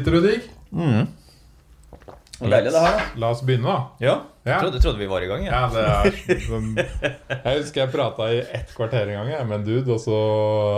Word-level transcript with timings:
Sitter 0.00 0.16
du 0.16 0.20
digg? 0.24 0.46
Mm. 0.72 1.08
Deilig, 2.40 2.70
det 2.72 2.80
her, 2.80 2.94
da. 2.96 3.06
La 3.20 3.28
oss 3.34 3.42
begynne, 3.44 3.68
da. 3.68 3.80
Ja. 4.00 4.12
Ja. 4.46 4.54
Jeg 4.54 4.60
trodde, 4.62 4.78
trodde 4.80 5.00
vi 5.02 5.08
var 5.10 5.20
i 5.20 5.26
gang. 5.28 5.42
Ja. 5.44 5.58
Ja, 5.68 5.98
det 6.08 6.32
er 6.32 6.38
sånn 6.46 6.70
Jeg 6.72 7.58
husker 7.58 7.82
jeg 7.82 7.90
prata 7.92 8.28
i 8.32 8.38
ett 8.40 8.70
kvarter 8.72 9.10
en 9.12 9.18
gang 9.18 9.28
jeg, 9.34 9.48
med 9.50 9.58
en 9.58 9.66
dude, 9.66 9.92
og 9.92 10.00
så, 10.00 10.16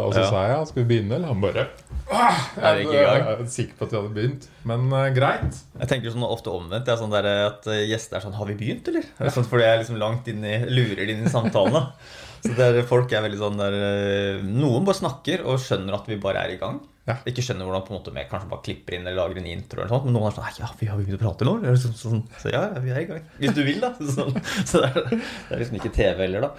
og 0.08 0.10
så 0.16 0.24
Ja. 0.24 0.30
sa 0.32 0.40
jeg 0.50 0.66
skal 0.72 0.82
vi 0.82 0.88
begynne, 0.90 1.14
eller 1.20 1.30
han 1.30 1.44
bare 1.44 1.68
ah, 2.10 2.40
Er 2.58 2.80
i 2.82 2.88
gang? 2.88 2.96
Jeg 2.98 3.22
er 3.36 3.46
sikker 3.54 3.78
på 3.78 3.86
at 3.86 3.94
vi 3.94 4.00
hadde 4.00 4.12
begynt, 4.18 4.48
men 4.66 4.88
uh, 4.90 5.04
greit. 5.14 5.60
Jeg 5.78 5.92
tenker 5.94 6.10
sånn 6.16 6.26
ofte 6.26 6.50
omvendt. 6.50 6.88
Det 6.88 6.96
er 6.96 7.00
sånn 7.04 7.14
der, 7.14 7.30
at 7.52 7.70
eh, 7.70 7.84
gjester 7.92 8.18
er 8.18 8.26
sånn 8.26 8.34
Har 8.40 8.50
vi 8.50 8.58
begynt, 8.58 8.90
eller? 8.90 9.06
Det 9.20 9.30
er 9.30 9.36
sånn, 9.38 9.46
fordi 9.46 9.68
jeg 9.68 9.84
liksom 9.84 10.02
langt 10.02 10.32
inn 10.34 10.42
i, 10.42 10.56
lurer 10.66 11.14
inn 11.14 11.22
i 11.22 11.30
samtalen. 11.30 11.86
Så 12.42 12.56
det 12.58 12.66
er, 12.72 12.80
folk 12.90 13.12
er 13.14 13.22
veldig 13.22 13.38
sånn 13.38 13.60
der 13.62 13.76
eh, 13.78 14.42
Noen 14.42 14.82
bare 14.88 14.98
snakker 14.98 15.46
og 15.46 15.62
skjønner 15.62 15.94
at 16.00 16.10
vi 16.10 16.18
bare 16.18 16.42
er 16.42 16.56
i 16.56 16.58
gang. 16.58 16.82
Ja. 17.08 17.16
Ikke 17.26 17.42
skjønner 17.42 17.66
hvordan 17.66 17.82
på 17.86 17.90
en 17.92 17.98
måte 17.98 18.12
vi 18.14 18.22
kanskje 18.30 18.48
bare 18.52 18.62
klipper 18.62 18.94
inn 18.94 19.06
eller 19.08 19.18
lager 19.18 19.40
en 19.40 19.48
intro. 19.50 19.80
eller 19.80 19.90
sånt, 19.90 20.04
Men 20.06 20.14
noen 20.14 20.28
er 20.30 20.36
sånn 20.36 20.60
Ja, 20.62 20.68
vi 20.78 20.86
har 20.86 21.00
begynt 21.00 21.18
å 21.18 21.22
prate 21.24 21.48
nå? 21.48 21.56
Eller 21.64 21.80
sånn, 21.82 21.96
sånn, 21.98 22.20
så 22.38 22.52
ja, 22.52 22.60
ja, 22.70 22.82
vi 22.84 22.92
er 22.94 23.00
i 23.02 23.08
gang. 23.08 23.24
Hvis 23.40 23.56
du 23.56 23.62
vil, 23.66 23.80
da. 23.82 23.90
Så, 24.14 24.28
så 24.70 24.82
det 24.84 24.90
er, 24.92 25.08
det 25.10 25.56
er 25.56 25.62
liksom 25.64 25.80
ikke 25.80 25.92
TV 25.96 26.22
heller, 26.26 26.46
da. 26.46 26.52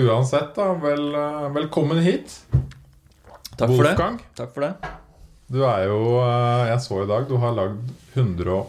Uansett, 0.00 0.54
da, 0.56 0.70
vel, 0.80 1.04
eh, 1.14 1.44
velkommen 1.58 2.00
hit. 2.04 2.38
Takk 3.56 3.68
for 3.68 3.84
det. 3.84 3.92
Wolfgang. 3.92 4.16
Takk 4.40 4.54
for 4.56 4.64
det. 4.64 4.72
Du 5.52 5.60
er 5.62 5.84
jo 5.86 6.00
eh, 6.24 6.64
Jeg 6.72 6.80
så 6.82 7.04
i 7.04 7.06
dag 7.12 7.28
du 7.28 7.36
har 7.38 7.52
lagd 7.54 7.92
108 8.16 8.64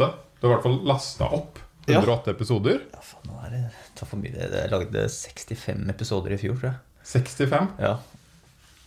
Du 0.00 0.02
har 0.02 0.48
i 0.48 0.54
hvert 0.56 0.64
fall 0.66 0.80
lasta 0.88 1.28
opp 1.36 1.60
Ja. 1.86 2.00
108 2.00 2.32
episoder. 2.34 2.80
Ja, 2.90 2.98
faen, 3.06 3.28
nå 3.30 3.36
er 3.46 3.52
det 3.52 3.60
tar 3.96 4.08
for 4.10 4.18
mye. 4.18 4.32
Jeg 4.34 4.70
lagde 4.72 5.04
65 5.12 5.84
episoder 5.92 6.34
i 6.34 6.38
fjor, 6.40 6.56
tror 6.58 6.72
jeg. 6.72 6.80
65. 7.06 7.68
Ja. 7.84 7.92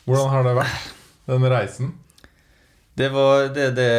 Hvordan 0.03 0.33
har 0.33 0.43
det 0.49 0.55
vært, 0.57 0.89
den 1.31 1.51
reisen? 1.51 1.93
Det 2.99 3.09
var 3.13 3.47
Det, 3.55 3.69
det, 3.77 3.91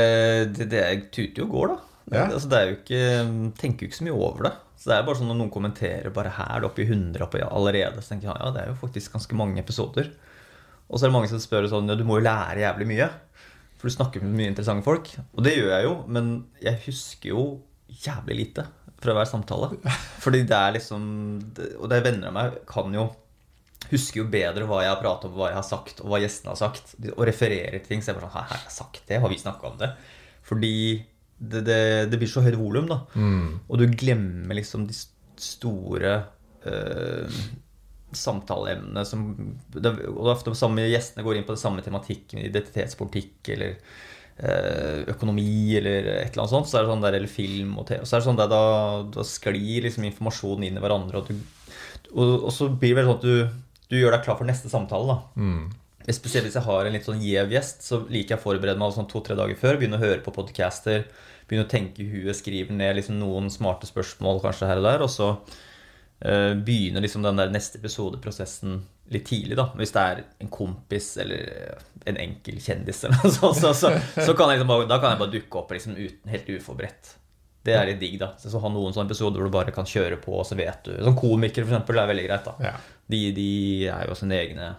det, 0.56 0.66
det 0.72 0.82
tuter 1.14 1.42
jo 1.42 1.46
og 1.48 1.54
går, 1.54 1.72
da. 1.72 1.78
Ja. 2.10 2.24
altså, 2.26 2.48
det 2.50 2.58
er 2.58 2.66
jo 2.66 2.76
ikke 2.80 3.52
Tenker 3.60 3.84
jo 3.84 3.90
ikke 3.90 3.98
så 4.00 4.06
mye 4.08 4.16
over 4.16 4.48
det. 4.48 4.52
Så 4.80 4.90
det 4.90 4.96
er 4.96 5.06
bare 5.06 5.18
sånn 5.20 5.28
når 5.30 5.38
noen 5.42 5.52
kommenterer 5.52 6.12
bare 6.14 6.32
her 6.34 6.56
er 6.56 6.66
oppe 6.66 6.82
i 6.82 6.88
100 6.88 7.22
oppe 7.26 7.42
allerede, 7.44 8.00
så 8.00 8.14
tenker 8.14 8.30
jeg 8.30 8.40
ja, 8.40 8.52
det 8.54 8.62
er 8.62 8.70
jo 8.70 8.78
faktisk 8.80 9.12
ganske 9.12 9.36
mange 9.36 9.60
episoder. 9.60 10.08
Og 10.88 10.96
så 10.96 11.04
er 11.04 11.10
det 11.10 11.16
mange 11.18 11.28
som 11.30 11.42
spør 11.42 11.68
sånn 11.70 11.90
ja, 11.92 11.96
du 11.98 12.06
må 12.08 12.16
jo 12.18 12.24
lære 12.24 12.64
jævlig 12.64 12.88
mye. 12.88 13.08
For 13.80 13.88
du 13.88 13.94
snakker 13.94 14.24
med 14.24 14.36
mye 14.36 14.50
interessante 14.50 14.84
folk. 14.84 15.12
Og 15.36 15.44
det 15.44 15.54
gjør 15.56 15.74
jeg 15.74 15.86
jo, 15.86 15.92
men 16.12 16.32
jeg 16.64 16.80
husker 16.86 17.32
jo 17.34 17.44
jævlig 18.04 18.38
lite 18.40 18.66
fra 19.00 19.14
hver 19.16 19.28
samtale. 19.28 19.70
Fordi 20.24 20.42
det 20.48 20.56
er 20.56 20.74
liksom 20.76 21.04
Og 21.78 21.86
det 21.88 21.98
er 21.98 22.06
venner 22.08 22.32
av 22.32 22.36
meg 22.36 22.58
kan 22.68 22.96
jo 22.96 23.06
husker 23.90 24.22
jo 24.22 24.26
bedre 24.30 24.66
hva 24.68 24.82
jeg 24.84 24.92
har 24.92 25.00
pratet 25.02 25.30
om, 25.30 25.36
hva 25.38 25.50
jeg 25.50 25.58
har 25.58 25.66
sagt, 25.66 26.02
og 26.02 26.12
hva 26.12 26.20
gjestene 26.22 26.54
har 26.54 26.60
sagt. 26.60 26.94
Og 27.14 27.24
refererer 27.28 27.78
til 27.78 27.94
ting. 27.94 28.04
Så 28.04 28.12
jeg 28.12 28.20
bare 28.20 28.28
sånn 28.28 28.36
Hæ, 28.38 28.44
har 28.52 28.66
jeg 28.66 28.76
sagt 28.76 29.02
det? 29.08 29.22
Har 29.22 29.32
vi 29.32 29.40
snakka 29.40 29.72
om 29.72 29.80
det? 29.80 29.90
Fordi 30.46 30.74
det, 31.40 31.64
det, 31.64 31.80
det 32.12 32.20
blir 32.20 32.30
så 32.30 32.44
høyt 32.44 32.58
volum, 32.60 32.90
da. 32.90 33.02
Og 33.68 33.80
du 33.80 33.86
glemmer 33.88 34.58
liksom 34.58 34.86
de 34.88 34.96
store 35.40 36.14
uh, 36.66 37.40
samtaleemnene 38.16 39.04
som 39.06 39.26
Og 39.38 39.80
det 39.80 39.92
er 39.92 40.32
ofte 40.32 40.52
samme 40.58 40.88
gjestene 40.90 41.24
går 41.24 41.38
inn 41.38 41.46
på 41.48 41.56
det 41.56 41.62
samme 41.62 41.84
tematikken, 41.84 42.42
identitetspolitikk 42.42 43.52
eller 43.54 43.76
eh, 44.40 45.06
økonomi 45.12 45.76
eller 45.78 46.10
et 46.16 46.32
eller 46.32 46.44
annet 46.44 46.54
sånt. 46.54 46.70
Så 46.70 46.78
er 46.78 46.84
det 46.84 46.92
sånn 46.92 47.04
der, 47.04 47.16
eller 47.20 47.30
film 47.30 47.76
og 47.80 47.88
TV. 47.88 48.04
Så 48.04 48.16
er 48.16 48.22
det 48.22 48.28
sånn 48.28 48.40
der, 48.40 48.50
da, 48.50 48.62
da 49.14 49.26
sklir 49.26 49.86
liksom 49.86 50.06
informasjonen 50.10 50.68
inn 50.68 50.80
i 50.80 50.84
hverandre. 50.84 51.22
Og, 51.22 51.30
du, 51.30 52.10
og, 52.12 52.34
og 52.36 52.54
så 52.54 52.70
blir 52.72 52.94
det 52.94 53.00
vel 53.00 53.10
sånn 53.10 53.20
at 53.20 53.28
du, 53.28 53.60
du 53.90 53.98
gjør 53.98 54.14
deg 54.14 54.26
klar 54.26 54.38
for 54.38 54.48
neste 54.48 54.70
samtale. 54.72 55.16
da 55.16 55.18
Spesielt 56.10 56.46
hvis 56.48 56.56
jeg 56.56 56.66
har 56.66 56.86
en 56.86 56.94
litt 56.96 57.06
sånn 57.06 57.22
gjev 57.22 57.52
gjest, 57.52 57.82
så 57.86 58.00
liker 58.08 58.34
jeg 58.34 58.40
å 58.40 58.44
forberede 58.44 58.80
meg 58.80 58.94
sånn 58.96 59.08
to-tre 59.10 59.36
dager 59.38 59.58
før. 59.58 59.76
Begynne 59.78 59.98
å 59.98 60.02
høre 60.02 60.22
på 60.24 60.32
podcaster, 60.34 61.04
begynne 61.46 61.66
å 61.66 61.70
tenke 61.70 62.02
i 62.02 62.08
huet, 62.08 62.38
skrive 62.38 62.74
ned 62.74 62.96
liksom 62.96 63.18
noen 63.20 63.50
smarte 63.52 63.88
spørsmål 63.90 64.40
kanskje 64.44 64.70
her 64.70 64.80
og 64.80 64.88
der. 64.88 65.04
Og 65.04 65.12
så 65.12 65.28
uh, 65.34 66.54
begynner 66.56 67.04
liksom 67.04 67.26
den 67.26 67.38
der 67.42 67.52
neste 67.52 67.78
episodeprosessen 67.82 68.80
litt 69.10 69.26
tidlig, 69.28 69.58
da. 69.58 69.68
Hvis 69.76 69.94
det 69.94 70.06
er 70.06 70.24
en 70.40 70.50
kompis 70.54 71.12
eller 71.20 71.78
en 72.08 72.18
enkel 72.22 72.60
kjendis 72.64 73.04
eller 73.04 73.20
noe 73.20 73.34
sånt, 73.36 73.60
så, 73.60 73.74
så, 73.76 73.92
så 74.16 74.34
kan 74.38 74.50
jeg 74.50 74.60
liksom 74.60 74.72
bare, 74.72 74.88
da 74.90 75.00
kan 75.02 75.14
jeg 75.14 75.22
bare 75.24 75.34
dukke 75.36 75.60
opp 75.60 75.74
liksom 75.76 75.98
uten, 75.98 76.30
helt 76.32 76.52
uforberedt. 76.56 77.16
Det 77.70 77.78
er 77.80 77.88
litt 77.92 78.00
digg, 78.02 78.18
da. 78.20 78.32
Så, 78.40 78.52
ha 78.62 78.70
noen 78.72 78.92
sånne 78.96 79.08
episoder 79.10 79.40
hvor 79.40 79.48
du 79.50 79.54
bare 79.54 79.74
kan 79.74 79.88
kjøre 79.88 80.18
på, 80.22 80.34
og 80.40 80.46
så 80.48 80.58
vet 80.58 80.84
du 80.86 80.92
Sånn 80.98 81.16
komikere, 81.18 81.66
eksempel, 81.68 81.98
er 82.02 82.10
veldig 82.10 82.26
greit, 82.28 82.46
da. 82.50 82.54
Ja. 82.70 82.74
De, 83.10 83.20
de 83.36 83.48
er 83.90 84.08
jo 84.10 84.16
sine 84.18 84.36
egne 84.38 84.72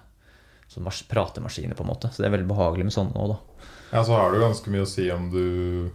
sånn 0.72 0.85
mas- 0.88 1.03
pratemaskiner, 1.09 1.75
på 1.75 1.84
en 1.84 1.91
måte. 1.91 2.12
Så 2.12 2.24
det 2.24 2.30
er 2.30 2.35
veldig 2.38 2.51
behagelig 2.51 2.88
med 2.88 2.96
sånne 2.96 3.18
òg, 3.19 3.34
da. 3.34 3.66
Ja, 3.91 4.03
så 4.07 4.16
har 4.16 4.31
du 4.31 4.40
ganske 4.44 4.72
mye 4.72 4.85
å 4.85 4.91
si 4.91 5.09
om 5.12 5.25
du 5.34 5.90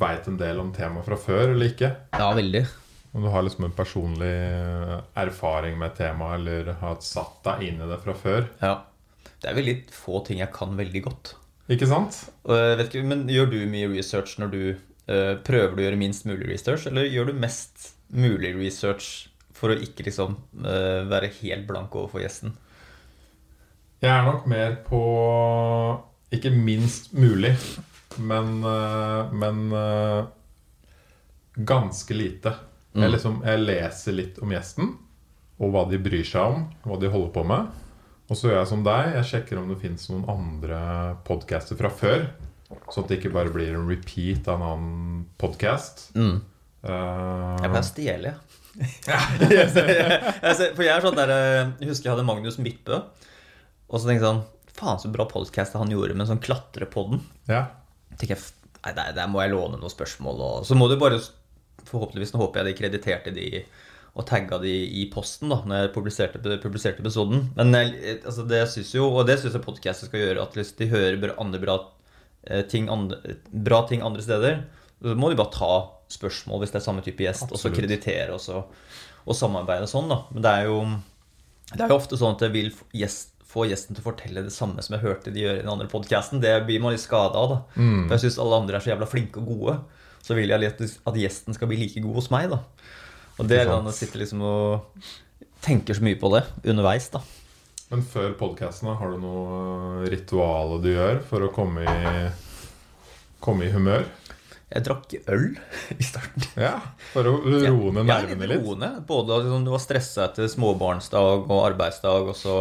veit 0.00 0.26
en 0.30 0.38
del 0.40 0.58
om 0.62 0.72
temaet 0.74 1.06
fra 1.06 1.18
før 1.20 1.52
eller 1.52 1.70
ikke. 1.70 1.90
Ja, 2.16 2.32
veldig. 2.34 2.64
Om 3.14 3.22
du 3.22 3.28
har 3.30 3.44
liksom 3.46 3.68
en 3.68 3.76
personlig 3.76 4.32
erfaring 5.14 5.76
med 5.78 5.94
temaet, 5.94 6.16
tema 6.16 6.34
eller 6.34 6.72
har 6.80 6.96
satt 7.04 7.36
deg 7.46 7.68
inn 7.68 7.82
i 7.84 7.88
det 7.90 8.00
fra 8.02 8.14
før. 8.18 8.48
Ja. 8.62 8.72
Det 9.38 9.50
er 9.52 9.58
veldig 9.58 9.74
få 9.92 10.22
ting 10.26 10.40
jeg 10.40 10.50
kan 10.56 10.74
veldig 10.78 11.02
godt. 11.04 11.34
Ikke 11.70 11.86
sant? 11.88 12.16
Vet 12.48 12.88
ikke, 12.88 13.04
Men 13.06 13.26
gjør 13.30 13.52
du 13.52 13.58
mye 13.70 13.88
research 13.92 14.34
når 14.40 14.50
du 14.52 14.60
eh, 14.72 14.80
prøver 15.04 15.74
du 15.74 15.82
å 15.82 15.84
gjøre 15.84 16.00
minst 16.00 16.24
mulig 16.24 16.46
research, 16.48 16.86
eller 16.88 17.10
gjør 17.10 17.28
du 17.28 17.40
mest 17.42 17.90
mulig 18.14 18.54
research 18.56 19.28
for 19.54 19.72
å 19.72 19.80
ikke 19.80 20.06
liksom 20.08 20.36
eh, 20.66 21.02
være 21.10 21.32
helt 21.40 21.66
blank 21.68 21.94
overfor 21.96 22.24
gjesten? 22.24 22.54
Jeg 24.02 24.12
er 24.12 24.26
nok 24.26 24.48
mer 24.50 24.76
på 24.84 25.00
ikke 26.34 26.52
minst 26.52 27.12
mulig, 27.16 27.54
men, 28.18 28.58
eh, 28.68 29.32
men 29.32 29.62
eh, 29.78 30.20
ganske 31.54 32.16
lite. 32.18 32.54
Jeg, 32.94 33.10
liksom, 33.10 33.40
jeg 33.46 33.62
leser 33.62 34.14
litt 34.14 34.36
om 34.42 34.52
gjesten, 34.54 34.92
og 35.58 35.72
hva 35.72 35.86
de 35.90 35.98
bryr 36.02 36.26
seg 36.26 36.52
om, 36.58 36.68
hva 36.84 36.98
de 37.00 37.10
holder 37.10 37.32
på 37.34 37.46
med. 37.48 37.80
Og 38.28 38.38
så 38.38 38.48
gjør 38.48 38.60
jeg 38.60 38.70
som 38.70 38.84
deg, 38.86 39.14
jeg 39.18 39.30
sjekker 39.30 39.60
om 39.60 39.70
det 39.70 39.80
fins 39.82 40.06
noen 40.10 40.28
andre 40.30 40.78
podcaster 41.26 41.78
fra 41.78 41.90
før. 41.92 42.28
Sånn 42.68 43.04
at 43.04 43.10
det 43.10 43.20
ikke 43.20 43.34
bare 43.34 43.52
blir 43.52 43.74
en 43.74 43.88
repeat 43.88 44.48
av 44.48 44.60
en 44.60 44.66
annen 44.70 45.22
podkast. 45.40 46.08
Mm. 46.16 46.40
Jeg 46.84 47.70
pleier 47.70 47.78
å 47.80 47.86
stjele, 47.86 48.32
jeg. 48.32 48.40
For 50.74 50.82
jeg 50.82 50.90
er 50.90 51.04
sånn 51.04 51.14
der 51.14 51.30
eh, 51.30 51.60
Jeg 51.78 51.92
husker 51.92 52.08
jeg 52.08 52.14
hadde 52.16 52.26
Magnus 52.26 52.58
Mippe. 52.58 52.98
Og 53.86 54.00
så 54.00 54.08
tenkte 54.08 54.18
jeg 54.18 54.26
sånn 54.26 54.42
Faen, 54.74 54.98
så 54.98 55.10
bra 55.14 55.28
podcast 55.30 55.76
han 55.78 55.92
gjorde 55.92 56.16
med 56.16 56.24
en 56.24 56.32
sånn 56.32 56.42
klatrepodden. 56.42 57.20
ja. 57.46 57.68
tenker 58.18 58.34
jeg, 58.34 58.42
nei, 58.82 58.92
der, 58.96 59.12
der 59.14 59.28
må 59.30 59.38
jeg 59.44 59.52
låne 59.52 59.78
noen 59.78 59.92
spørsmål. 59.92 60.40
Og 60.42 60.66
så 60.66 60.74
må 60.74 60.88
du 60.90 60.96
bare, 60.98 61.20
forhåpentligvis, 61.86 62.32
nå 62.34 62.40
håper 62.42 62.62
jeg 62.62 62.72
de 62.72 62.78
krediterte 62.80 63.34
de 63.36 63.48
og 64.14 64.26
tagga 64.28 64.60
de 64.62 64.72
i 65.00 65.04
posten 65.10 65.50
da 65.50 65.60
når 65.66 65.80
jeg 65.80 65.92
publiserte, 65.94 66.58
publiserte 66.62 67.02
episoden. 67.02 67.48
Men 67.58 67.74
jeg, 67.74 68.18
altså, 68.22 68.44
det 68.50 68.60
synes 68.70 68.92
jo, 68.94 69.08
og 69.10 69.26
det 69.30 69.40
syns 69.40 69.56
jeg 69.58 69.64
podkastet 69.64 70.10
skal 70.10 70.22
gjøre, 70.22 70.44
at 70.44 70.58
hvis 70.58 70.74
de 70.78 70.90
hører 70.90 71.34
andre 71.42 71.62
bra 71.62 71.78
eh, 71.78 71.93
ting 72.70 72.88
andre, 72.92 73.36
bra 73.50 73.82
ting 73.88 74.04
andre 74.04 74.24
steder, 74.24 74.62
så 75.02 75.14
må 75.18 75.30
de 75.30 75.38
bare 75.38 75.54
ta 75.54 75.72
spørsmål 76.14 76.62
hvis 76.62 76.74
det 76.74 76.80
er 76.80 76.86
samme 76.86 77.04
type 77.04 77.24
gjest, 77.24 77.50
og 77.50 77.60
så 77.60 77.72
kreditere 77.72 78.34
og, 78.34 78.40
så, 78.42 78.62
og 79.24 79.36
samarbeide 79.36 79.88
sånn. 79.90 80.10
da 80.12 80.22
Men 80.34 80.44
det 80.44 80.54
er 80.60 80.68
jo 80.70 80.78
det 81.74 81.80
er 81.80 81.90
jo 81.90 81.96
ofte 81.98 82.18
sånn 82.20 82.36
at 82.36 82.44
jeg 82.44 82.54
vil 82.54 82.72
gjest, 82.94 83.30
få 83.54 83.68
gjesten 83.70 83.94
til 83.94 84.02
å 84.02 84.08
fortelle 84.08 84.42
det 84.44 84.52
samme 84.54 84.82
som 84.82 84.96
jeg 84.96 85.04
hørte 85.04 85.32
de 85.32 85.44
gjøre 85.44 85.60
i 85.60 85.62
den 85.62 85.70
andre 85.70 85.86
podcasten. 85.90 86.42
Det 86.42 86.52
blir 86.66 86.82
man 86.82 86.94
litt 86.94 87.02
skada 87.04 87.38
av. 87.38 87.52
da 87.52 87.58
For 88.08 88.16
jeg 88.16 88.24
syns 88.26 88.40
alle 88.42 88.58
andre 88.62 88.78
er 88.78 88.84
så 88.84 88.90
jævla 88.90 89.08
flinke 89.10 89.40
og 89.42 89.50
gode. 89.52 89.76
Så 90.24 90.36
vil 90.36 90.50
jeg 90.50 90.72
at 90.72 91.18
gjesten 91.20 91.54
skal 91.54 91.70
bli 91.70 91.78
like 91.84 92.02
god 92.02 92.18
hos 92.18 92.30
meg. 92.34 92.50
da 92.50 92.60
Og 93.38 93.48
det 93.48 93.60
er 93.60 93.70
sånn 93.70 93.86
da 93.86 93.94
jeg 93.94 94.00
sitter 94.00 94.24
liksom 94.24 94.42
og 94.48 95.06
tenker 95.64 95.96
så 95.96 96.04
mye 96.04 96.18
på 96.20 96.32
det 96.34 96.42
underveis. 96.66 97.08
da 97.14 97.22
Men 97.92 98.02
før 98.08 98.32
podkastene, 98.40 98.94
har 98.98 99.12
du 99.14 99.18
noe 99.22 100.06
ritual 100.10 100.78
du 100.82 100.88
gjør 100.94 101.20
for 101.28 101.44
å 101.46 101.50
komme 101.54 101.84
i, 101.84 102.22
komme 103.44 103.66
i 103.68 103.72
humør? 103.74 104.06
Jeg 104.74 104.86
drakk 104.88 105.12
øl 105.30 105.44
i 106.00 106.06
starten. 106.06 106.46
Ja, 106.58 106.78
For 107.12 107.28
å 107.30 107.34
roe 107.44 107.92
ned 107.94 108.08
Ja, 108.08 108.16
nervene 108.22 108.48
litt? 108.50 108.64
roende. 108.64 108.88
Både 109.06 109.36
liksom, 109.44 109.66
du 109.68 109.70
var 109.74 109.82
stressa 109.84 110.24
etter 110.30 110.48
småbarnsdag 110.50 111.44
og 111.44 111.60
arbeidsdag, 111.68 112.32
og 112.32 112.38
så 112.38 112.56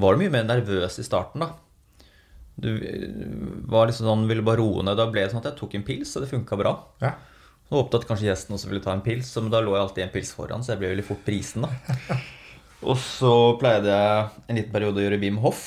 var 0.00 0.14
du 0.16 0.22
mye 0.22 0.32
mer 0.32 0.46
nervøs 0.48 0.96
i 1.02 1.04
starten, 1.06 1.44
da. 1.44 1.50
Du 2.54 2.70
eh, 2.70 3.10
var 3.68 3.90
liksom 3.90 4.06
sånn, 4.06 4.24
ville 4.30 4.44
bare 4.46 4.62
roe 4.62 4.86
ned. 4.86 4.96
Da 4.96 5.08
ble 5.10 5.26
det 5.26 5.34
sånn 5.34 5.42
at 5.42 5.50
jeg 5.50 5.58
tok 5.58 5.74
en 5.76 5.84
pils, 5.90 6.14
og 6.16 6.24
det 6.24 6.30
funka 6.30 6.56
bra. 6.62 6.72
Ja. 7.02 7.12
Så 7.66 7.76
håpet 7.80 7.98
at 8.00 8.08
kanskje 8.08 8.30
gjesten 8.30 8.54
også 8.56 8.70
ville 8.70 8.84
ta 8.84 8.94
en 8.94 9.02
pils, 9.04 9.34
men 9.42 9.50
da 9.52 9.60
lå 9.64 9.74
jeg 9.74 9.82
alltid 9.84 10.06
en 10.06 10.14
pils 10.14 10.32
foran, 10.38 10.62
så 10.64 10.72
jeg 10.76 10.80
ble 10.84 10.94
veldig 10.94 11.06
fort 11.10 11.26
brisen, 11.26 11.66
da. 11.66 12.16
Og 12.84 12.98
så 13.00 13.32
pleide 13.60 13.90
jeg 13.90 14.28
en 14.48 14.58
liten 14.58 14.72
periode 14.74 15.00
å 15.00 15.04
gjøre 15.06 15.20
Wim 15.22 15.40
Hoff. 15.44 15.64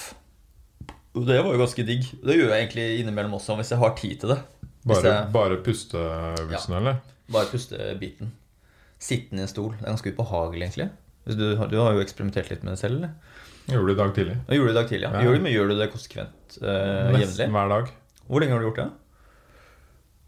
Og 1.18 1.26
det 1.26 1.40
var 1.42 1.56
jo 1.56 1.62
ganske 1.64 1.86
digg. 1.88 2.06
Det 2.22 2.36
gjør 2.38 2.52
jeg 2.54 2.66
egentlig 2.68 2.88
innimellom 3.02 3.34
også, 3.40 3.56
hvis 3.58 3.74
jeg 3.74 3.82
har 3.82 3.96
tid 3.98 4.20
til 4.22 4.34
det. 4.36 4.40
Hvis 4.88 5.02
Bare, 5.02 5.14
jeg, 5.14 5.32
bare 5.34 5.58
pusteøvelsene, 5.66 6.78
eller? 6.82 7.00
bare 7.34 7.50
pustebiten. 7.52 8.30
Sittende 9.02 9.44
i 9.44 9.48
en 9.48 9.52
stol. 9.52 9.74
Det 9.76 9.84
er 9.84 9.96
ganske 9.96 10.14
ubehagelig, 10.14 10.68
egentlig. 10.68 10.90
Du, 11.28 11.48
du 11.58 11.78
har 11.82 11.98
jo 11.98 12.04
eksperimentert 12.06 12.52
litt 12.54 12.64
med 12.64 12.76
det 12.76 12.80
selv, 12.80 13.02
eller? 13.02 13.18
Gjorde 13.68 13.90
det 13.90 13.98
i 13.98 14.00
dag 14.00 14.14
tidlig. 14.16 14.38
Jeg 14.48 14.60
gjorde 14.60 14.70
det 14.70 14.76
i 14.76 14.80
dag 14.80 14.92
tidlig, 14.92 15.08
ja. 15.08 15.12
Ja. 15.12 15.26
Gjør 15.26 15.36
du, 15.36 15.42
men 15.44 15.54
gjør 15.54 15.68
du 15.68 15.76
det 15.82 15.90
konsekvent 15.92 16.58
uh, 16.62 16.70
Nesten 17.12 17.20
jevnlig? 17.26 17.50
hver 17.58 17.74
dag. 17.74 17.92
Hvor 18.28 18.44
lenge 18.44 18.56
har 18.56 18.64
du 18.64 18.68
gjort 18.70 18.80
det? 18.80 18.88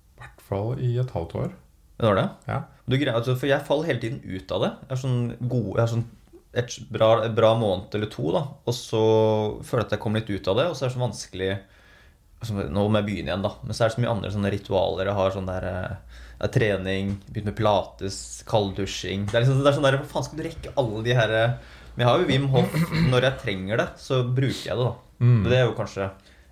I 0.10 0.24
hvert 0.24 0.44
fall 0.50 0.84
i 0.84 0.92
et 1.00 1.16
halvt 1.16 1.36
år. 1.40 1.54
Det 2.00 2.08
var 2.10 2.20
det? 2.20 2.28
Ja. 2.50 2.60
Du 2.90 2.96
altså, 3.14 3.36
for 3.38 3.48
jeg 3.48 3.66
faller 3.68 3.88
hele 3.92 4.02
tiden 4.02 4.20
ut 4.26 4.52
av 4.56 4.64
det. 4.66 4.70
Jeg 4.88 4.96
er 4.96 5.02
sånn 5.04 5.20
god, 5.40 5.70
jeg 5.78 5.84
er 5.84 5.92
sånn 5.94 6.06
et 6.58 6.78
bra, 6.90 7.12
et 7.26 7.34
bra 7.36 7.52
måned 7.58 7.94
eller 7.94 8.10
to, 8.10 8.30
da. 8.34 8.42
Og 8.66 8.76
så 8.76 9.02
føler 9.66 9.84
jeg 9.84 9.90
at 9.90 9.96
jeg 9.96 10.04
kommer 10.04 10.24
litt 10.24 10.32
ut 10.34 10.50
av 10.50 10.58
det, 10.58 10.70
og 10.70 10.78
så 10.78 10.86
er 10.86 10.90
det 10.90 10.96
så 10.96 11.04
vanskelig 11.04 11.50
altså, 12.40 12.70
Nå 12.74 12.86
må 12.88 13.02
jeg 13.02 13.08
begynne 13.10 13.32
igjen, 13.32 13.46
da. 13.46 13.52
Men 13.62 13.76
så 13.76 13.84
er 13.84 13.92
det 13.92 13.98
så 13.98 14.04
mye 14.04 14.14
andre 14.16 14.32
sånne 14.34 14.54
ritualer. 14.56 15.12
Jeg 15.12 15.20
har 15.20 15.36
sånn 15.36 15.50
der 15.50 15.68
eh, 15.70 16.48
trening, 16.56 17.12
begynt 17.28 17.52
med 17.52 17.58
pilates, 17.58 18.22
kalddusjing 18.50 19.28
Det 19.28 19.36
er 19.36 19.44
liksom 19.44 19.60
det 19.62 19.70
er 19.70 19.78
sånn 19.78 19.86
der, 19.90 20.00
Hva 20.00 20.10
faen 20.14 20.26
skal 20.26 20.40
du 20.40 20.48
rekke 20.48 20.74
alle 20.80 21.04
de 21.06 21.18
her 21.18 21.36
eh, 21.36 21.76
Men 21.94 22.06
jeg 22.06 22.10
har 22.10 22.24
jo 22.24 22.30
Wim 22.32 22.48
Hof. 22.56 22.80
Når 23.12 23.28
jeg 23.28 23.42
trenger 23.44 23.84
det, 23.84 23.88
så 24.02 24.24
bruker 24.24 24.72
jeg 24.72 24.80
det, 24.80 24.88
da. 24.88 24.96
Mm. 25.20 25.42
Det 25.46 25.58
er 25.58 25.66
jo 25.68 25.76
kanskje 25.78 26.08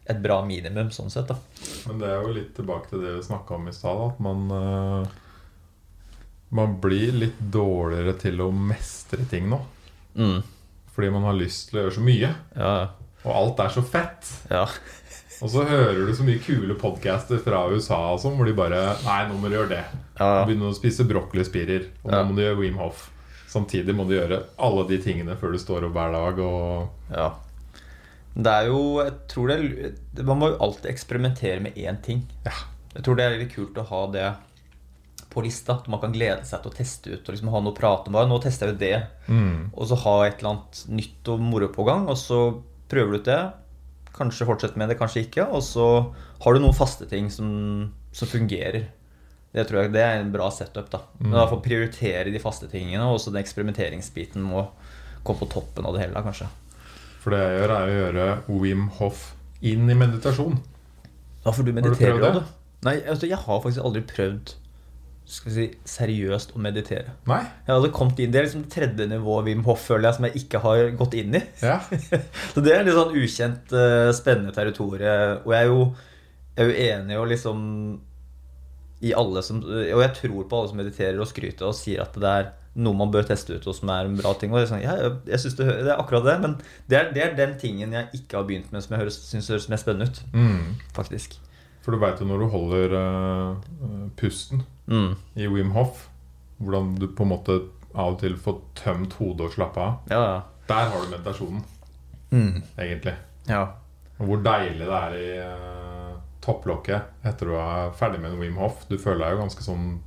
et 0.08 0.20
bra 0.24 0.38
minimum 0.46 0.92
sånn 0.96 1.10
sett, 1.12 1.32
da. 1.32 1.40
Men 1.88 2.04
det 2.04 2.12
er 2.12 2.22
jo 2.22 2.36
litt 2.36 2.54
tilbake 2.56 2.92
til 2.92 3.02
det 3.04 3.16
vi 3.18 3.24
snakka 3.26 3.58
om 3.58 3.66
i 3.68 3.74
stad, 3.76 4.04
at 4.12 4.22
man 4.24 4.52
eh, 4.58 5.16
Man 6.58 6.78
blir 6.80 7.18
litt 7.18 7.40
dårligere 7.52 8.14
til 8.22 8.46
å 8.46 8.52
mestre 8.56 9.26
ting 9.28 9.50
nå. 9.52 9.58
Mm. 10.18 10.42
Fordi 10.96 11.10
man 11.14 11.24
har 11.30 11.34
lyst 11.38 11.70
til 11.70 11.80
å 11.80 11.84
gjøre 11.86 11.96
så 12.00 12.02
mye. 12.06 12.30
Ja, 12.58 12.72
Og 13.24 13.34
alt 13.36 13.60
er 13.60 13.70
så 13.70 13.84
fett. 13.86 14.32
ja. 14.50 14.66
Og 15.38 15.52
så 15.54 15.62
hører 15.70 16.08
du 16.08 16.14
så 16.18 16.24
mye 16.26 16.40
kule 16.42 16.74
podcaster 16.82 17.38
fra 17.38 17.60
USA 17.70 18.00
og 18.16 18.20
sånn, 18.24 18.34
hvor 18.40 18.48
de 18.50 18.56
bare 18.58 18.80
Nei, 19.06 19.20
nå 19.30 19.36
må 19.38 19.52
du 19.52 19.54
gjøre 19.60 19.70
det. 19.76 19.84
ja. 20.18 20.46
Begynne 20.48 20.72
å 20.72 20.74
spise 20.74 21.06
brokkolispirer. 21.06 21.84
Og 22.04 22.10
nå 22.12 22.24
må 22.32 22.36
du 22.36 22.42
gjøre 22.42 22.58
Wim 22.58 22.80
Hof. 22.82 23.12
Samtidig 23.48 23.94
må 23.96 24.08
du 24.10 24.16
gjøre 24.16 24.40
alle 24.58 24.88
de 24.90 24.98
tingene 25.04 25.36
før 25.38 25.54
du 25.54 25.60
står 25.62 25.86
opp 25.86 25.94
hver 25.94 26.12
dag. 26.18 26.40
Og 26.40 26.90
Ja. 27.14 27.30
Det 28.38 28.52
er 28.54 28.66
jo 28.68 28.82
Jeg 29.04 29.14
tror 29.30 29.48
det 29.48 30.26
Man 30.26 30.38
må 30.40 30.50
jo 30.52 30.58
alltid 30.62 30.90
eksperimentere 30.92 31.62
med 31.62 31.76
én 31.76 32.02
ting. 32.02 32.26
Ja. 32.46 32.52
Jeg 32.96 33.04
tror 33.06 33.16
det 33.16 33.26
er 33.26 33.38
litt 33.38 33.54
kult 33.54 33.78
å 33.78 33.86
ha 33.86 34.02
det 34.12 34.34
på 35.38 35.44
lista. 35.46 35.78
Man 35.94 36.02
kan 36.02 36.16
glede 36.16 36.44
seg 36.50 36.64
til 36.66 36.74
å 36.74 36.78
teste 36.80 37.14
ut 37.14 37.22
og 37.30 37.36
liksom 37.36 37.54
ha 37.54 37.62
noe 37.62 37.76
å 37.76 37.78
prate 37.78 38.10
om. 38.12 38.18
Nå 38.30 38.42
tester 38.44 38.72
jeg 38.72 38.76
jo 38.76 38.82
det. 38.82 38.98
mm, 39.30 39.70
Og 39.78 39.88
så 39.92 40.00
ha 40.04 40.16
et 40.26 40.42
eller 40.42 40.56
annet 40.56 40.84
nytt 40.98 41.32
og 41.34 41.46
moro 41.46 41.70
på 41.74 41.86
gang. 41.88 42.10
Og 42.10 42.18
så 42.20 42.42
prøver 42.90 43.14
du 43.14 43.22
ut 43.22 43.30
det. 43.30 43.40
Kanskje 44.18 44.48
fortsette 44.50 44.80
med 44.82 44.90
det, 44.90 44.98
kanskje 44.98 45.28
ikke. 45.28 45.46
Og 45.54 45.62
så 45.64 45.88
har 46.44 46.54
du 46.58 46.64
noen 46.64 46.76
faste 46.78 47.06
ting 47.10 47.30
som, 47.34 47.50
som 48.12 48.30
fungerer. 48.34 48.90
Det 49.56 49.64
tror 49.70 49.84
jeg 49.86 49.94
det 49.96 50.02
er 50.04 50.20
en 50.22 50.34
bra 50.34 50.50
setup. 50.54 50.90
da 50.92 51.00
Men 51.22 51.38
da 51.38 51.48
får 51.50 51.62
prioritere 51.66 52.32
de 52.34 52.42
faste 52.42 52.68
tingene, 52.70 53.06
og 53.08 53.22
så 53.22 53.32
den 53.32 53.42
eksperimenteringsbiten 53.46 54.44
må 54.44 54.68
komme 55.24 55.40
på 55.42 55.50
toppen 55.54 55.86
av 55.88 55.96
det 55.96 56.04
hele. 56.06 56.18
da, 56.18 56.26
kanskje 56.26 56.50
For 57.24 57.34
det 57.34 57.40
jeg 57.46 57.62
gjør, 57.62 57.74
er 57.78 57.88
å 57.88 57.98
gjøre 58.02 58.28
Wim 58.62 58.88
Hof 59.00 59.24
inn 59.66 59.90
i 59.90 59.96
meditasjon. 59.98 60.60
Ja, 61.46 61.52
for 61.52 61.64
du 61.66 61.72
mediterer 61.74 62.20
jo, 62.22 62.30
du. 62.42 62.54
Nei, 62.86 63.00
altså, 63.10 63.26
jeg 63.30 63.40
har 63.42 63.62
faktisk 63.64 63.82
aldri 63.88 64.04
prøvd 64.06 64.54
skal 65.28 65.52
si, 65.52 65.66
seriøst 65.88 66.54
å 66.56 66.62
meditere. 66.64 67.16
Nei? 67.28 67.42
Jeg 67.68 67.74
hadde 67.74 67.94
kommet 67.96 68.20
inn, 68.24 68.32
Det 68.32 68.40
er 68.40 68.46
liksom 68.48 68.64
det 68.64 68.72
tredje 68.72 69.08
nivået 69.12 69.48
Wim 69.50 69.64
Hoff 69.68 69.88
føler 69.90 70.08
jeg 70.08 70.18
som 70.18 70.28
jeg 70.28 70.42
ikke 70.42 70.62
har 70.64 70.84
gått 71.00 71.18
inn 71.20 71.36
i. 71.36 71.42
Ja. 71.62 71.80
Så 72.54 72.64
det 72.64 72.76
er 72.76 72.86
litt 72.88 72.96
sånn 72.96 73.16
ukjent, 73.18 73.74
eh, 73.76 74.12
spennende 74.16 74.56
territorium. 74.56 75.42
Og 75.44 75.52
jeg 75.56 75.60
er 75.66 75.72
jo, 75.72 75.82
jeg 76.56 76.64
er 76.64 76.70
jo 76.72 76.86
enig 76.88 77.20
og 77.20 77.28
liksom 77.34 77.66
i 79.06 79.12
alle 79.14 79.44
som 79.46 79.60
Og 79.62 80.00
jeg 80.02 80.14
tror 80.18 80.48
på 80.50 80.58
alle 80.58 80.70
som 80.72 80.80
mediterer 80.80 81.20
og 81.22 81.30
skryter 81.30 81.68
og 81.68 81.76
sier 81.78 82.02
at 82.02 82.16
det 82.18 82.32
er 82.32 82.48
noe 82.78 82.98
man 82.98 83.12
bør 83.14 83.26
teste 83.26 83.58
ut, 83.58 83.66
og 83.68 83.74
som 83.74 83.90
er 83.90 84.06
en 84.06 84.18
bra 84.20 84.32
ting. 84.38 84.54
Og 84.54 84.62
er, 84.62 84.68
sånn, 84.70 84.84
ja, 84.84 84.94
jeg, 85.02 85.16
jeg 85.32 85.42
synes 85.44 85.58
det, 85.58 85.68
det 85.88 85.92
er 85.92 85.98
akkurat 85.98 86.28
det, 86.28 86.36
men 86.44 86.56
det 86.90 87.00
er, 87.00 87.12
det 87.16 87.24
er 87.26 87.36
den 87.40 87.56
tingen 87.62 87.96
jeg 87.98 88.22
ikke 88.22 88.38
har 88.38 88.48
begynt 88.50 88.72
med, 88.72 88.86
som 88.86 88.94
jeg 88.94 89.04
høres, 89.04 89.18
synes 89.32 89.50
høres 89.50 89.70
mest 89.74 89.88
spennende 89.88 90.12
ut. 90.12 90.20
Mm. 90.38 90.76
Faktisk. 90.96 91.40
For 91.88 91.96
du 91.96 92.02
veit 92.02 92.20
jo 92.20 92.26
når 92.28 92.42
du 92.44 92.48
holder 92.52 92.96
uh, 93.00 94.10
pusten 94.20 94.66
Mm. 94.92 95.14
i 95.36 95.48
Wim 95.52 95.70
Hof, 95.76 96.06
hvordan 96.64 96.94
du 97.00 97.06
på 97.16 97.24
en 97.26 97.30
måte 97.34 97.56
av 97.96 98.14
og 98.14 98.20
til 98.22 98.36
får 98.40 98.58
tømt 98.80 99.16
hodet 99.20 99.48
og 99.48 99.52
slappa 99.56 99.82
av. 99.84 99.96
Ja, 100.12 100.20
ja. 100.24 100.38
Der 100.68 100.90
har 100.92 101.02
du 101.06 101.10
meditasjonen, 101.12 101.64
Mm. 102.32 102.62
egentlig. 102.78 103.14
ja. 103.48 103.62
Og 104.20 104.28
hvor 104.28 104.40
deilig 104.44 104.80
det 104.84 105.00
er 105.00 105.16
i 105.16 105.28
uh, 105.48 106.14
topplokket 106.42 107.02
etter 107.24 107.46
du 107.52 107.56
er 107.60 107.92
ferdig 108.00 108.20
med 108.24 108.32
en 108.34 108.40
Wim 108.40 108.56
Hof. 108.58 108.84
Du 108.90 108.98
føler 108.98 109.24
deg 109.26 109.36
jo 109.38 109.42
ganske 109.46 109.64
sånn 109.64 110.00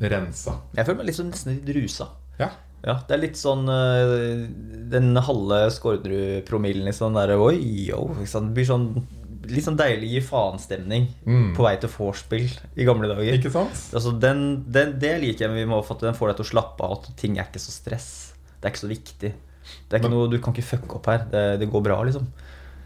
rensa. 0.00 0.56
Jeg 0.76 0.86
føler 0.88 0.98
meg 1.02 1.06
litt 1.10 1.16
sånn 1.20 1.30
nesten 1.32 1.56
litt 1.60 1.76
rusa. 1.76 2.08
Ja. 2.40 2.50
Ja, 2.84 3.00
det 3.08 3.14
er 3.16 3.18
litt 3.24 3.34
sånn 3.36 3.64
Den 3.66 5.16
halve 5.26 5.56
Skårderud-promillen 5.74 6.86
i 6.86 6.92
sånn 6.94 7.16
derre 7.18 7.34
Oi, 7.42 7.56
yo, 7.88 8.04
ikke 8.14 8.30
sant? 8.30 8.52
Det 8.52 8.54
blir 8.60 8.68
sånn 8.68 8.84
litt 9.50 9.64
sånn 9.64 9.76
deilig 9.78 10.08
gi 10.12 10.20
faen-stemning 10.20 11.06
Mm. 11.26 11.54
på 11.56 11.62
vei 11.64 11.76
til 11.80 11.88
vorspiel 11.90 12.50
i 12.76 12.84
gamle 12.84 13.08
dager. 13.08 13.34
Ikke 13.38 13.50
sant? 13.52 13.76
Altså, 13.94 14.12
den, 14.20 14.64
den, 14.70 14.98
det 14.98 15.20
liker 15.20 15.46
jeg 15.48 15.54
Wim 15.56 15.70
Hof, 15.76 15.90
at 15.90 16.00
den 16.00 16.14
får 16.14 16.28
deg 16.32 16.36
til 16.40 16.46
å 16.46 16.50
slappe 16.52 16.84
av. 16.84 16.92
At 16.98 17.16
ting 17.16 17.38
er 17.38 17.44
ikke 17.48 17.60
så 17.62 17.70
stress. 17.72 18.08
Det 18.60 18.64
er 18.68 18.74
ikke 18.74 18.84
så 18.86 18.90
viktig. 18.92 19.32
Det 19.88 19.92
er 19.92 19.98
ikke 20.00 20.08
Men- 20.10 20.18
noe, 20.18 20.28
Du 20.28 20.38
kan 20.38 20.52
ikke 20.54 20.64
fucke 20.78 20.96
opp 20.96 21.06
her. 21.06 21.26
Det, 21.30 21.60
det 21.60 21.70
går 21.70 21.82
bra, 21.82 22.02
liksom. 22.04 22.26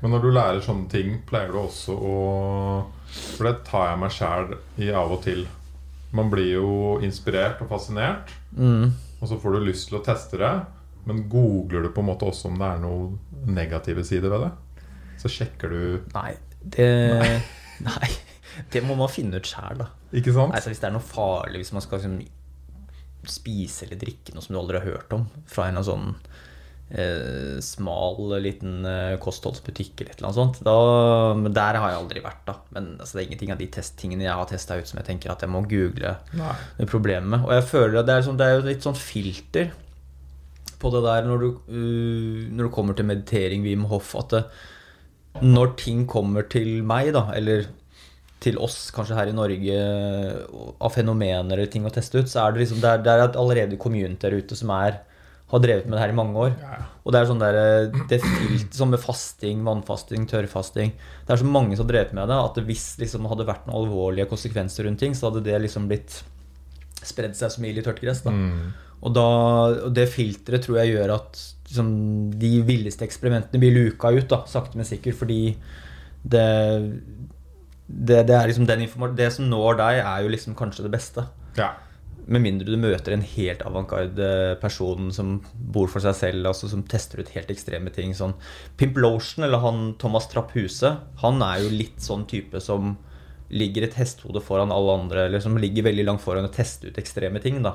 Men 0.03 0.11
når 0.11 0.23
du 0.23 0.31
lærer 0.33 0.61
sånne 0.61 0.89
ting, 0.91 1.23
pleier 1.27 1.53
du 1.53 1.59
også 1.59 1.95
å 1.97 2.87
For 3.13 3.45
det 3.45 3.65
tar 3.65 3.91
jeg 3.91 3.99
meg 4.01 4.11
sjæl 4.11 4.55
i 4.79 4.91
av 4.91 5.13
og 5.13 5.23
til. 5.23 5.47
Man 6.13 6.31
blir 6.31 6.53
jo 6.55 6.99
inspirert 7.05 7.61
og 7.63 7.69
fascinert, 7.69 8.29
Mm. 8.57 8.91
og 9.21 9.29
så 9.29 9.39
får 9.41 9.53
du 9.53 9.67
lyst 9.67 9.89
til 9.89 9.99
å 9.99 10.05
teste 10.05 10.39
det. 10.39 10.67
Men 11.07 11.29
googler 11.29 11.83
du 11.83 11.89
på 11.91 11.99
en 12.01 12.07
måte 12.07 12.25
også 12.29 12.47
om 12.47 12.59
det 12.59 12.67
er 12.69 12.79
noen 12.79 13.19
negative 13.47 14.05
sider 14.05 14.31
ved 14.31 14.41
det? 14.47 14.51
Så 15.19 15.29
sjekker 15.29 15.71
du 15.71 16.01
Nei, 16.15 16.35
det 16.65 16.93
Nei. 17.89 18.13
Det 18.73 18.83
må 18.85 18.95
man 18.99 19.11
finne 19.11 19.41
ut 19.41 19.49
sjæl, 19.49 19.81
da. 19.81 19.89
Ikke 20.13 20.35
sant? 20.35 20.53
Nei, 20.53 20.61
så 20.63 20.71
Hvis 20.71 20.83
det 20.83 20.91
er 20.91 20.95
noe 20.95 21.05
farlig, 21.05 21.63
hvis 21.63 21.73
man 21.75 21.85
skal 21.85 22.03
liksom, 22.03 22.19
spise 23.29 23.87
eller 23.87 24.01
drikke 24.01 24.35
noe 24.35 24.45
som 24.45 24.55
du 24.55 24.61
aldri 24.61 24.81
har 24.81 24.97
hørt 24.97 25.15
om, 25.17 25.29
fra 25.49 25.69
en 25.69 25.79
eller 25.79 25.95
annen 25.95 26.15
sånn 26.15 26.41
eh, 26.93 27.61
smal 27.65 28.35
liten 28.43 28.87
eh, 28.89 29.15
kostholdsbutikk 29.23 30.03
eller 30.03 30.13
et 30.13 30.19
eller 30.21 30.31
annet 30.31 30.41
sånt, 30.41 30.61
da, 30.67 30.75
men 31.39 31.55
der 31.57 31.79
har 31.81 31.95
jeg 31.95 32.01
aldri 32.03 32.25
vært, 32.25 32.43
da. 32.49 32.57
Men 32.75 32.91
altså, 32.99 33.17
det 33.17 33.23
er 33.23 33.31
ingenting 33.31 33.55
av 33.55 33.63
de 33.63 33.71
testtingene 33.79 34.27
jeg 34.27 34.41
har 34.41 34.51
testa 34.51 34.79
ut 34.79 34.91
som 34.91 35.01
jeg 35.01 35.09
tenker 35.09 35.33
at 35.33 35.45
jeg 35.45 35.53
må 35.53 35.63
google 35.71 36.17
Nei. 36.39 36.57
problemet 36.85 37.31
med. 37.37 37.47
Og 37.47 37.57
jeg 37.57 37.69
føler 37.71 38.03
at 38.03 38.11
det 38.11 38.19
er, 38.19 38.27
sånn, 38.29 38.41
det 38.41 38.49
er 38.49 38.59
jo 38.59 38.69
litt 38.69 38.87
sånn 38.89 38.99
filter 38.99 39.73
på 40.83 40.91
det 40.91 41.03
der 41.07 41.27
når 41.29 41.43
du, 41.45 41.49
uh, 41.71 42.39
når 42.51 42.67
du 42.67 42.75
kommer 42.75 42.97
til 42.99 43.07
meditering, 43.07 43.63
Wim 43.63 43.87
Hoff, 43.91 44.17
at 44.19 44.35
det, 44.35 44.41
når 45.41 45.77
ting 45.81 46.05
kommer 46.11 46.45
til 46.51 46.83
meg, 46.87 47.13
da, 47.17 47.29
eller 47.37 47.69
til 48.43 48.59
oss 48.59 48.91
kanskje 48.95 49.17
her 49.17 49.31
i 49.31 49.37
Norge 49.37 49.79
av 50.83 50.93
fenomener 50.95 51.55
eller 51.55 51.71
ting 51.71 51.87
å 51.87 51.93
teste 51.95 52.21
ut, 52.23 52.31
så 52.31 52.43
er 52.45 52.55
det 52.55 52.65
liksom 52.65 52.83
det 52.83 52.91
er, 52.91 53.05
det 53.05 53.15
er 53.15 53.39
allerede 53.39 53.79
community 53.81 54.27
der 54.27 54.43
ute 54.43 54.59
som 54.59 54.73
er, 54.75 54.99
har 55.53 55.63
drevet 55.63 55.87
med 55.87 55.97
det 55.97 56.03
her 56.03 56.15
i 56.15 56.19
mange 56.19 56.47
år. 56.49 56.57
Ja, 56.59 56.73
ja. 56.81 56.89
Og 57.03 57.15
det 57.15 57.21
er 57.21 57.29
sånn 57.29 57.43
der, 57.43 57.59
det 58.11 58.19
er 58.19 58.27
filt, 58.27 58.77
sånn 58.77 58.93
med 58.93 59.03
fasting, 59.03 59.63
vannfasting, 59.67 60.27
tørrfasting 60.31 60.93
Det 60.95 61.33
er 61.35 61.41
så 61.41 61.49
mange 61.49 61.75
som 61.75 61.89
har 61.89 61.97
drevet 61.97 62.15
med 62.15 62.31
det, 62.31 62.39
at 62.39 62.61
hvis 62.69 62.87
liksom 63.03 63.27
hadde 63.31 63.49
vært 63.49 63.67
noen 63.67 63.81
alvorlige 63.81 64.29
konsekvenser 64.31 64.87
rundt 64.87 65.03
ting, 65.03 65.17
så 65.19 65.29
hadde 65.29 65.45
det 65.47 65.59
liksom 65.65 65.89
blitt 65.91 66.21
spredd 67.03 67.35
seg 67.39 67.51
som 67.51 67.67
ild 67.67 67.81
i 67.81 67.85
tørt 67.85 68.03
gress. 68.03 68.23
Da. 68.23 68.35
Mm. 68.35 68.71
Og, 69.03 69.11
da, 69.17 69.27
og 69.89 69.91
det 69.97 70.07
filteret 70.13 70.63
tror 70.67 70.83
jeg 70.83 70.95
gjør 70.95 71.17
at 71.17 71.43
liksom, 71.73 71.93
de 72.39 72.53
villeste 72.69 73.07
eksperimentene 73.09 73.61
blir 73.63 73.73
luka 73.73 74.13
ut, 74.13 74.29
da, 74.29 74.43
sakte, 74.47 74.77
men 74.79 74.89
sikkert, 74.89 75.17
fordi 75.19 75.57
det, 76.23 76.43
det, 77.87 78.21
det 78.29 78.37
er 78.37 78.47
liksom 78.47 78.69
den 78.69 78.85
Det 79.17 79.33
som 79.35 79.49
når 79.51 79.81
deg, 79.81 80.03
er 80.05 80.23
jo 80.23 80.29
liksom 80.31 80.55
kanskje 80.59 80.85
det 80.87 80.93
beste. 80.93 81.27
ja. 81.57 81.73
Med 82.23 82.39
mindre 82.39 82.71
du 82.71 82.79
møter 82.79 83.17
en 83.17 83.25
helt 83.27 83.65
avantgarde 83.67 84.55
person 84.63 85.09
som 85.11 85.41
bor 85.59 85.89
for 85.91 85.99
seg 86.05 86.15
selv, 86.15 86.47
altså 86.47 86.69
som 86.71 86.85
tester 86.87 87.19
ut 87.19 87.33
helt 87.35 87.51
ekstreme 87.51 87.91
ting. 87.91 88.13
Sånn 88.15 88.37
Pimp 88.79 88.95
Lotion, 89.03 89.43
eller 89.43 89.59
han 89.59 89.97
Thomas 89.99 90.29
Trapp 90.31 90.55
Huse, 90.55 90.93
han 91.19 91.43
er 91.43 91.65
jo 91.65 91.73
litt 91.75 91.99
sånn 91.99 92.23
type 92.31 92.63
som 92.63 92.95
ligger 93.51 93.89
et 93.89 93.99
hestehode 93.99 94.39
foran 94.41 94.71
alle 94.71 94.95
andre, 95.01 95.27
eller 95.27 95.43
som 95.43 95.59
ligger 95.59 95.89
veldig 95.89 96.07
langt 96.07 96.23
foran 96.23 96.47
å 96.47 96.55
teste 96.55 96.93
ut 96.93 97.03
ekstreme 97.03 97.43
ting. 97.43 97.59
da 97.67 97.75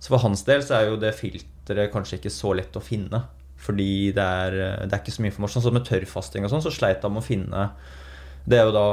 Så 0.00 0.10
for 0.10 0.26
hans 0.26 0.42
del 0.42 0.60
så 0.66 0.80
er 0.80 0.90
jo 0.90 0.98
det 0.98 1.14
filteret 1.14 1.57
kanskje 1.92 2.18
ikke 2.18 2.32
så 2.32 2.54
lett 2.56 2.76
å 2.78 2.84
finne. 2.84 3.22
Fordi 3.58 4.12
det 4.14 4.24
er, 4.24 4.56
det 4.86 4.94
er 4.94 5.00
ikke 5.02 5.14
så 5.14 5.22
mye 5.24 5.32
informasjon. 5.32 5.64
Så 5.66 5.74
med 5.74 5.86
tørrfasting 5.86 6.46
og 6.46 6.52
sånn, 6.52 6.64
så 6.64 6.74
sleit 6.74 7.02
han 7.04 7.14
med 7.14 7.24
å 7.24 7.26
finne 7.26 7.70
Det 8.48 8.60
er 8.60 8.68
jo 8.68 8.74
da, 8.76 8.84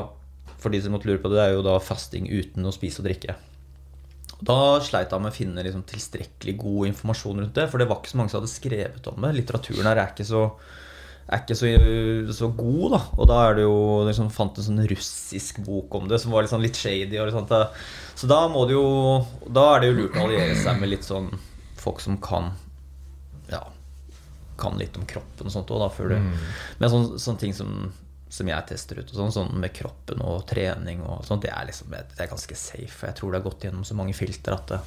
for 0.57 0.73
de 0.73 0.81
som 0.81 0.95
måtte 0.95 1.09
lure 1.09 1.21
på 1.21 1.29
det, 1.31 1.37
det 1.37 1.43
er 1.45 1.53
jo 1.57 1.65
da 1.65 1.77
fasting 1.83 2.25
uten 2.31 2.65
å 2.65 2.73
spise 2.75 3.03
og 3.03 3.09
drikke. 3.09 3.37
Da 4.45 4.57
sleit 4.83 5.13
han 5.15 5.23
med 5.23 5.31
å 5.31 5.35
finne 5.35 5.63
liksom 5.63 5.85
tilstrekkelig 5.87 6.57
god 6.59 6.89
informasjon 6.89 7.43
rundt 7.43 7.55
det, 7.55 7.69
for 7.71 7.79
det 7.79 7.87
var 7.87 8.01
ikke 8.01 8.11
så 8.11 8.19
mange 8.19 8.33
som 8.33 8.41
hadde 8.41 8.51
skrevet 8.51 9.07
om 9.11 9.21
det. 9.23 9.31
Litteraturen 9.37 9.87
her 9.87 10.01
er 10.01 10.11
ikke 10.11 10.27
så, 10.27 10.41
er 11.29 11.45
ikke 11.45 11.55
så, 11.61 11.71
så 12.35 12.49
god, 12.57 12.97
da. 12.97 13.01
Og 13.15 13.29
da 13.31 13.39
er 13.45 13.57
det 13.59 13.67
jo 13.67 13.79
liksom, 14.09 14.33
fant 14.35 14.59
en 14.59 14.67
sånn 14.67 14.83
russisk 14.91 15.61
bok 15.63 15.95
om 16.01 16.09
det 16.11 16.19
som 16.23 16.35
var 16.35 16.43
litt, 16.43 16.51
sånn 16.51 16.65
litt 16.65 16.81
shady. 16.81 17.21
Så 18.17 18.27
da 18.27 18.41
må 18.51 18.65
det 18.67 18.75
jo 18.75 18.85
Da 19.45 19.69
er 19.75 19.83
det 19.83 19.93
jo 19.93 19.97
lurt 20.01 20.19
å 20.19 20.27
alliere 20.27 20.57
seg 20.59 20.81
med 20.81 20.91
litt 20.91 21.07
sånn 21.07 21.31
folk 21.79 22.01
som 22.03 22.17
kan 22.19 22.51
Ja, 23.51 23.63
kan 24.57 24.77
litt 24.79 24.95
om 24.97 25.05
kroppen 25.05 25.47
og 25.49 25.51
sånt 25.51 25.71
òg, 25.75 25.79
da, 25.83 25.89
før 25.91 26.09
du 26.09 26.15
Mm. 26.15 26.33
Men 26.79 26.89
sånne, 26.89 27.19
sånne 27.19 27.39
ting 27.39 27.53
som 27.53 27.91
som 28.35 28.47
jeg 28.49 28.65
tester 28.67 28.97
ut, 28.99 29.11
og 29.13 29.15
sånn, 29.15 29.31
sånn 29.31 29.59
med 29.61 29.71
kroppen 29.71 30.19
og 30.25 30.41
trening 30.49 30.99
og 31.05 31.21
sånt, 31.23 31.43
det 31.45 31.51
er 31.53 31.67
liksom 31.69 31.91
det 31.93 32.01
er 32.19 32.27
ganske 32.27 32.55
safe. 32.57 33.05
Jeg 33.07 33.15
tror 33.15 33.31
det 33.31 33.39
har 33.39 33.45
gått 33.49 33.63
gjennom 33.63 33.85
så 33.85 33.95
mange 33.95 34.13
filter 34.17 34.51
at 34.57 34.67
det, 34.67 34.79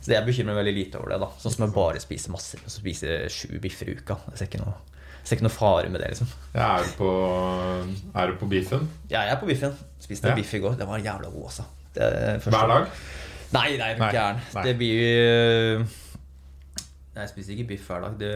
Så 0.00 0.12
jeg 0.14 0.24
bekymrer 0.26 0.54
meg 0.54 0.64
veldig 0.64 0.74
lite 0.74 0.98
over 0.98 1.10
det. 1.12 1.18
da 1.20 1.28
Sånn 1.38 1.52
som 1.52 1.66
jeg 1.66 1.74
bare 1.74 2.00
spiser 2.00 2.32
masse. 2.32 2.56
Så 2.66 2.80
spiser 2.80 3.12
jeg 3.12 3.30
sju 3.30 3.58
biffer 3.60 3.90
i 3.92 3.94
uka. 4.00 4.16
Jeg 4.32 4.38
ser 4.38 4.46
ikke 4.48 4.62
noe, 4.64 4.74
ser 5.22 5.36
ikke 5.36 5.44
noe 5.46 5.52
fare 5.54 5.90
med 5.92 6.00
det, 6.00 6.08
liksom. 6.14 6.26
Ja, 6.54 6.78
er, 6.80 6.84
du 6.88 6.96
på, 6.96 7.10
er 8.16 8.26
du 8.32 8.36
på 8.40 8.48
biffen? 8.48 8.88
Ja, 9.10 9.26
jeg 9.28 9.36
er 9.36 9.40
på 9.42 9.46
biffen. 9.46 9.76
Spiste 10.00 10.32
Ja. 10.32 10.34
biff 10.34 10.54
i 10.54 10.58
går. 10.58 10.78
Den 10.80 10.88
var 10.88 10.98
jævla 10.98 11.30
god, 11.30 11.44
altså. 11.44 11.64
Er 11.96 12.38
Hver 12.40 12.68
dag? 12.74 12.88
Nei, 13.52 13.76
nei, 13.76 13.94
Nei. 13.98 14.64
Det 14.64 14.76
blir 14.78 15.78
Nei, 15.78 15.86
Jeg 17.16 17.30
spiser 17.32 17.56
ikke 17.56 17.68
biff 17.74 17.88
hver 17.90 18.04
dag. 18.06 18.16
Det, 18.20 18.30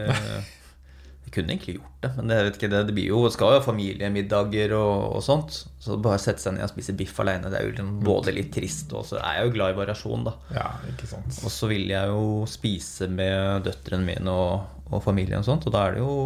jeg 1.25 1.33
kunne 1.33 1.55
egentlig 1.55 1.77
gjort 1.79 2.01
det, 2.03 2.09
men 2.17 2.27
det, 2.29 2.35
vet 2.45 2.57
ikke, 2.59 2.69
det, 2.69 2.79
det 2.89 2.93
blir 2.97 3.07
jo, 3.09 3.21
skal 3.33 3.53
jo 3.55 3.59
ha 3.59 3.63
familiemiddager 3.65 4.75
og, 4.77 5.15
og 5.17 5.23
sånt. 5.25 5.55
Så 5.81 5.95
bare 6.01 6.19
sette 6.21 6.43
seg 6.43 6.53
ned 6.57 6.67
og 6.67 6.73
spise 6.73 6.93
biff 6.99 7.17
alene, 7.23 7.49
det 7.49 7.57
er 7.59 7.65
jo 7.65 7.71
liksom 7.73 7.93
både 8.05 8.33
litt 8.35 8.51
trist, 8.53 8.93
og 8.93 9.07
så 9.09 9.17
er 9.21 9.39
jeg 9.39 9.47
jo 9.49 9.55
glad 9.55 9.73
i 9.73 9.79
variasjon, 9.79 10.27
da. 10.27 10.35
Ja, 10.53 10.67
ikke 10.91 11.09
sant. 11.09 11.39
Og 11.41 11.53
så 11.55 11.69
vil 11.71 11.87
jeg 11.89 12.11
jo 12.13 12.27
spise 12.49 13.07
med 13.09 13.65
døtrene 13.65 14.05
mine 14.05 14.35
og, 14.35 14.85
og 14.91 15.01
familien 15.07 15.41
og 15.41 15.47
sånt, 15.49 15.65
og 15.65 15.73
da 15.73 15.87
er 15.87 15.97
det 15.97 16.03
jo 16.05 16.19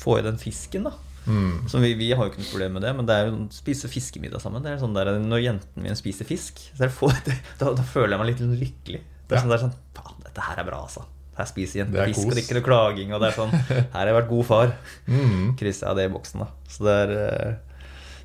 få 0.00 0.18
i 0.20 0.24
den 0.24 0.40
fisken, 0.40 0.88
da. 0.88 0.94
Mm. 1.28 1.66
Så 1.68 1.76
vi, 1.82 1.92
vi 1.98 2.08
har 2.16 2.24
jo 2.24 2.30
ikke 2.32 2.40
noe 2.40 2.48
problem 2.54 2.78
med 2.78 2.86
det, 2.86 2.94
men 2.96 3.08
det 3.08 3.14
er 3.18 3.26
jo 3.28 3.34
å 3.36 3.50
spise 3.52 3.90
fiskemiddag 3.92 4.40
sammen. 4.40 4.64
Det 4.64 4.70
er 4.72 4.80
sånn 4.80 4.94
der, 4.96 5.10
Når 5.20 5.42
jentene 5.44 5.84
mine 5.84 5.98
spiser 5.98 6.24
fisk, 6.24 6.62
så 6.72 6.86
det 6.86 7.36
da, 7.60 7.74
da 7.76 7.84
føler 7.84 8.14
jeg 8.16 8.22
meg 8.22 8.30
litt 8.32 8.42
lykkelig. 8.64 9.02
Det 9.28 9.36
er 9.36 9.36
Ja. 9.36 9.44
sånn, 9.44 9.52
det 9.52 9.58
er 9.58 9.64
sånn 9.66 9.76
Faen, 9.98 10.22
dette 10.24 10.46
her 10.48 10.62
er 10.62 10.64
bra, 10.70 10.80
altså. 10.88 11.04
Her 11.38 11.46
spiser 11.46 11.80
jentene 11.84 12.04
fisk, 12.10 12.18
kos. 12.18 12.26
og 12.26 12.34
det 12.34 12.40
er 12.42 12.46
ikke 12.48 12.56
noe 12.58 12.66
klaging. 12.66 13.12
Og 13.14 13.20
det 13.22 13.28
er 13.30 13.36
sånn 13.38 13.52
Her 13.68 13.84
har 13.94 14.08
jeg 14.10 14.16
vært 14.18 14.30
god 14.32 14.46
far. 14.48 14.72
Mm. 15.06 15.44
Krysser 15.60 15.86
jeg 15.92 15.98
det 16.00 16.06
i 16.08 16.12
boksen, 16.16 16.40
da. 16.42 16.48
Så 16.68 16.86
det 16.88 16.96
er 17.04 17.12
eh, 17.22 17.52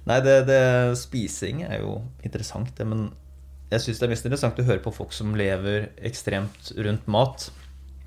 Nei, 0.10 0.18
det, 0.26 0.34
det 0.50 0.62
spising 1.00 1.62
er 1.64 1.78
jo 1.80 1.94
interessant, 2.28 2.74
det, 2.76 2.84
men 2.90 3.06
jeg 3.72 3.80
syns 3.86 4.02
det 4.02 4.04
er 4.08 4.12
mest 4.12 4.26
interessant 4.28 4.58
å 4.60 4.66
høre 4.68 4.82
på 4.84 4.92
folk 4.92 5.14
som 5.16 5.32
lever 5.40 5.86
ekstremt 6.04 6.74
rundt 6.84 7.06
mat, 7.08 7.46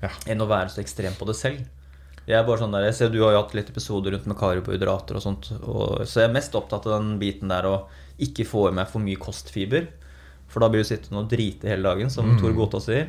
Ja. 0.03 0.11
enn 0.29 0.43
å 0.43 0.45
være 0.47 0.69
så 0.69 0.83
ekstrem 0.83 1.15
på 1.17 1.25
det 1.25 1.33
selv. 1.39 1.63
Jeg 2.27 2.35
er 2.37 2.45
bare 2.45 2.59
sånn 2.61 2.75
der, 2.75 2.85
jeg 2.85 2.93
ser 2.99 3.09
Du 3.09 3.17
har 3.23 3.31
jo 3.33 3.39
hatt 3.41 3.55
litt 3.57 3.71
episoder 3.73 4.13
rundt 4.13 4.27
med 4.29 4.37
karbohydrater 4.37 5.17
og 5.17 5.23
sånt. 5.25 5.49
Og, 5.63 6.03
så 6.05 6.21
jeg 6.21 6.29
er 6.29 6.35
mest 6.35 6.53
opptatt 6.59 6.85
av 6.85 6.99
den 6.99 7.15
biten 7.23 7.49
der 7.49 7.65
å 7.65 7.75
ikke 8.21 8.45
få 8.45 8.67
i 8.69 8.75
meg 8.77 8.91
for 8.91 9.01
mye 9.01 9.17
kostfiber. 9.17 9.87
For 10.51 10.61
da 10.63 10.69
blir 10.69 10.83
du 10.85 10.89
sittende 10.91 11.23
og 11.23 11.31
drite 11.33 11.71
hele 11.71 11.87
dagen, 11.87 12.11
som 12.13 12.29
Mm. 12.35 12.37
Tor 12.43 12.53
Gota 12.59 12.79
sier. 12.83 13.07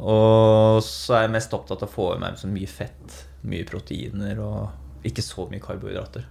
Og 0.00 0.80
så 0.84 1.14
er 1.18 1.22
jeg 1.26 1.34
mest 1.36 1.52
opptatt 1.56 1.82
av 1.84 1.88
å 1.90 1.92
få 1.92 2.06
i 2.16 2.20
meg 2.22 2.38
så 2.40 2.48
mye 2.50 2.68
fett, 2.70 3.16
mye 3.44 3.66
proteiner 3.68 4.38
og 4.40 5.06
ikke 5.06 5.22
så 5.24 5.46
mye 5.50 5.60
karbohydrater. 5.64 6.24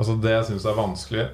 Altså 0.00 0.14
Det 0.20 0.30
jeg 0.32 0.46
syns 0.48 0.64
er 0.64 0.76
vanskelig 0.78 1.24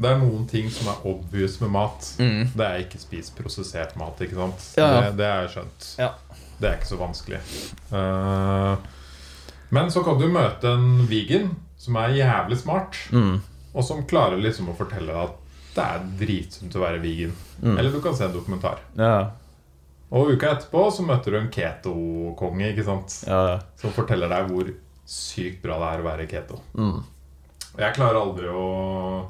Det 0.00 0.08
er 0.08 0.18
noen 0.20 0.46
ting 0.48 0.70
som 0.72 0.88
er 0.92 1.02
obvious 1.10 1.58
med 1.60 1.70
mat. 1.74 2.06
Mm. 2.18 2.48
Det 2.56 2.64
er 2.66 2.84
ikke 2.84 3.00
spis 3.02 3.28
prosessert 3.36 3.96
mat. 4.00 4.20
ikke 4.24 4.38
sant? 4.38 4.64
Ja, 4.78 4.86
ja. 4.88 5.00
Det, 5.08 5.16
det 5.20 5.26
er 5.28 5.50
skjønt. 5.52 5.88
Ja. 5.98 6.12
Det 6.58 6.68
er 6.70 6.78
ikke 6.78 6.90
så 6.92 6.98
vanskelig. 7.00 7.40
Uh, 7.92 8.76
men 9.74 9.90
så 9.92 10.02
kan 10.06 10.18
du 10.18 10.26
møte 10.32 10.70
en 10.72 11.04
vegan 11.10 11.50
som 11.78 11.96
er 12.00 12.16
jævlig 12.16 12.58
smart, 12.62 12.96
Mm. 13.12 13.40
og 13.74 13.84
som 13.84 14.00
klarer 14.08 14.40
liksom 14.42 14.70
å 14.72 14.76
fortelle 14.78 15.12
deg 15.12 15.28
at 15.28 15.36
det 15.76 15.84
er 15.84 16.06
dritsunt 16.18 16.74
å 16.74 16.80
være 16.82 17.02
vegan. 17.02 17.34
Mm. 17.62 17.76
Eller 17.78 17.92
du 17.94 18.00
kan 18.02 18.16
se 18.16 18.24
en 18.26 18.32
dokumentar. 18.34 18.80
Ja. 18.98 19.30
Og 20.10 20.30
uka 20.32 20.54
etterpå 20.54 20.86
så 20.94 21.04
møter 21.04 21.34
du 21.34 21.38
en 21.38 21.50
keto-konge 21.52 22.70
ikke 22.72 22.84
sant? 22.86 23.18
Ja. 23.28 23.58
som 23.76 23.92
forteller 23.92 24.28
deg 24.32 24.48
hvor 24.50 24.70
sykt 25.08 25.60
bra 25.62 25.76
det 25.82 25.88
er 25.92 26.00
å 26.02 26.06
være 26.08 26.26
keto. 26.30 26.60
Mm. 26.74 27.02
Og 27.74 27.80
Jeg 27.82 27.94
klarer 27.94 28.16
aldri 28.22 28.48
å, 28.48 29.26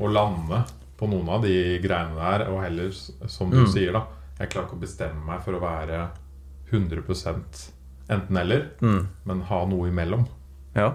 å 0.00 0.08
lande 0.10 0.62
på 0.96 1.08
noen 1.10 1.28
av 1.28 1.42
de 1.44 1.78
greiene 1.82 2.16
der, 2.16 2.46
og 2.50 2.62
heller, 2.62 2.90
som 3.28 3.50
du 3.50 3.58
Mm. 3.64 3.68
sier, 3.72 3.92
da 3.92 4.04
Jeg 4.40 4.50
klarer 4.50 4.66
ikke 4.66 4.76
å 4.76 4.80
bestemme 4.80 5.24
meg 5.26 5.42
for 5.44 5.52
å 5.54 5.60
være 5.62 6.08
100% 6.72 7.68
enten-eller, 8.10 8.70
Mm. 8.80 9.06
men 9.24 9.40
ha 9.42 9.64
noe 9.66 9.88
imellom. 9.90 10.26
Ja. 10.74 10.94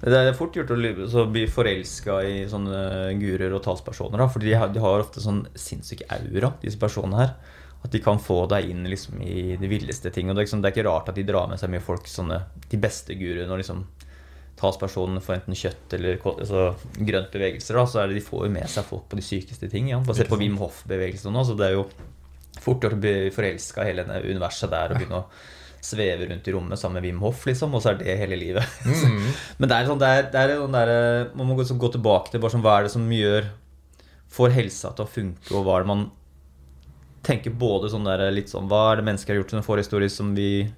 Det 0.00 0.12
er 0.14 0.32
fort 0.32 0.54
gjort 0.54 0.70
å 0.70 1.24
bli 1.30 1.46
forelska 1.46 2.20
i 2.24 2.46
sånne 2.46 3.18
guruer 3.18 3.54
og 3.54 3.62
talspersoner. 3.64 4.16
Da, 4.18 4.26
fordi 4.28 4.50
de 4.50 4.54
har, 4.58 4.68
de 4.68 4.78
har 4.80 5.00
ofte 5.02 5.20
sånn 5.20 5.46
sinnssyk 5.58 6.02
aura, 6.10 6.52
disse 6.62 6.78
personene 6.78 7.16
her. 7.18 7.32
At 7.84 7.92
de 7.94 8.00
kan 8.02 8.18
få 8.18 8.40
deg 8.50 8.72
inn 8.72 8.82
liksom, 8.90 9.20
i 9.22 9.54
de 9.60 9.70
villeste 9.70 10.10
ting. 10.10 10.28
Og 10.28 10.34
det 10.34 10.42
er, 10.42 10.46
liksom, 10.48 10.62
det 10.62 10.70
er 10.70 10.76
ikke 10.76 10.88
rart 10.88 11.12
at 11.12 11.18
de 11.18 11.26
drar 11.28 11.46
med 11.50 11.60
seg 11.60 11.70
mye 11.70 11.84
folk, 11.84 12.08
sånne, 12.10 12.40
de 12.68 12.80
beste 12.82 13.14
guruene. 13.18 13.50
Og 13.54 13.60
liksom, 13.60 13.84
talspersonene 14.58 15.22
for 15.22 15.36
enten 15.36 15.56
kjøtt 15.56 15.94
eller 15.94 16.18
altså, 16.32 16.64
grønt 16.98 17.30
bevegelser. 17.34 17.78
Da, 17.78 17.84
så 17.86 18.02
er 18.02 18.10
det, 18.10 18.18
de 18.18 18.24
får 18.26 18.48
jo 18.48 18.54
med 18.56 18.72
seg 18.72 18.88
folk 18.88 19.06
på 19.10 19.20
de 19.20 19.26
sykeste 19.26 19.70
ting. 19.70 19.92
Ja. 19.92 20.00
Bare 20.04 20.18
se 20.18 20.26
på. 20.28 20.40
Wim 20.40 20.58
Hof-bevegelsen 20.60 21.34
nå. 21.34 21.44
Så 21.46 21.54
det 21.58 21.68
er 21.68 21.78
jo 21.78 21.86
fort 22.58 22.82
gjort 22.82 22.98
å 22.98 23.00
bli 23.04 23.14
forelska 23.34 23.84
i 23.84 23.92
hele 23.92 24.08
universet 24.26 24.72
der 24.72 24.92
og 24.92 24.98
begynne 24.98 25.22
å 25.22 25.30
sveve 25.88 26.26
rundt 26.26 26.48
i 26.50 26.52
rommet 26.52 26.80
sammen 26.80 26.98
med 26.98 27.06
Wim 27.06 27.22
Hof, 27.22 27.44
liksom. 27.46 27.76
Og 27.78 27.84
så 27.84 27.92
er 27.92 28.02
det 28.02 28.18
hele 28.24 28.40
livet. 28.40 28.66
Mm. 29.08 29.30
Men 29.60 29.70
det 29.70 29.76
er 29.76 29.86
sånn, 29.88 30.00
det 30.00 30.08
er, 30.10 30.24
det 30.32 30.40
er 30.40 30.52
sånn 30.58 30.74
der, 30.74 30.90
man 31.38 31.48
må 31.48 31.54
gå 31.56 31.64
tilbake 31.94 32.32
til 32.32 32.42
bare 32.42 32.52
sånn, 32.52 32.62
hva 32.64 32.78
er 32.78 32.86
det 32.86 32.92
som 32.92 33.04
gjør 33.12 33.46
får 34.32 34.52
helsa 34.52 34.90
til 34.96 35.06
å 35.06 35.10
funke, 35.10 35.52
og 35.54 35.64
hva 35.64 35.78
er 35.78 35.84
det 35.84 35.90
man 35.90 36.02
tenker 37.26 37.54
både 37.54 37.90
sånn 37.92 38.06
der, 38.06 38.28
litt 38.34 38.52
sånn 38.52 38.68
Hva 38.70 38.92
er 38.92 39.00
det 39.00 39.08
mennesker 39.08 39.34
har 39.34 39.42
gjort 39.42 39.54
som 39.54 39.66
forhistorie 39.66 40.12
som 40.12 40.32
vi 40.36 40.68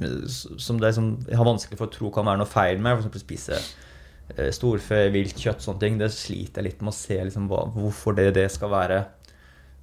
Som 0.00 0.80
det 0.80 0.92
jeg 0.94 1.36
har 1.36 1.48
vanskelig 1.48 1.78
for 1.78 1.88
å 1.88 1.94
tro 1.94 2.10
kan 2.14 2.28
være 2.28 2.42
noe 2.42 2.50
feil 2.50 2.80
med? 2.80 2.98
Eksempel 2.98 3.22
spise 3.22 3.58
eh, 4.36 4.50
storfe, 4.54 5.02
vilt 5.12 5.36
kjøtt, 5.38 5.64
sånne 5.64 5.82
ting. 5.82 5.98
Det 6.00 6.10
sliter 6.14 6.62
jeg 6.62 6.70
litt 6.70 6.84
med 6.84 6.94
å 6.94 6.96
se 6.96 7.18
liksom, 7.20 7.50
hva, 7.50 7.66
hvorfor 7.74 8.16
det, 8.16 8.30
det 8.38 8.46
skal 8.52 8.72
være 8.72 9.02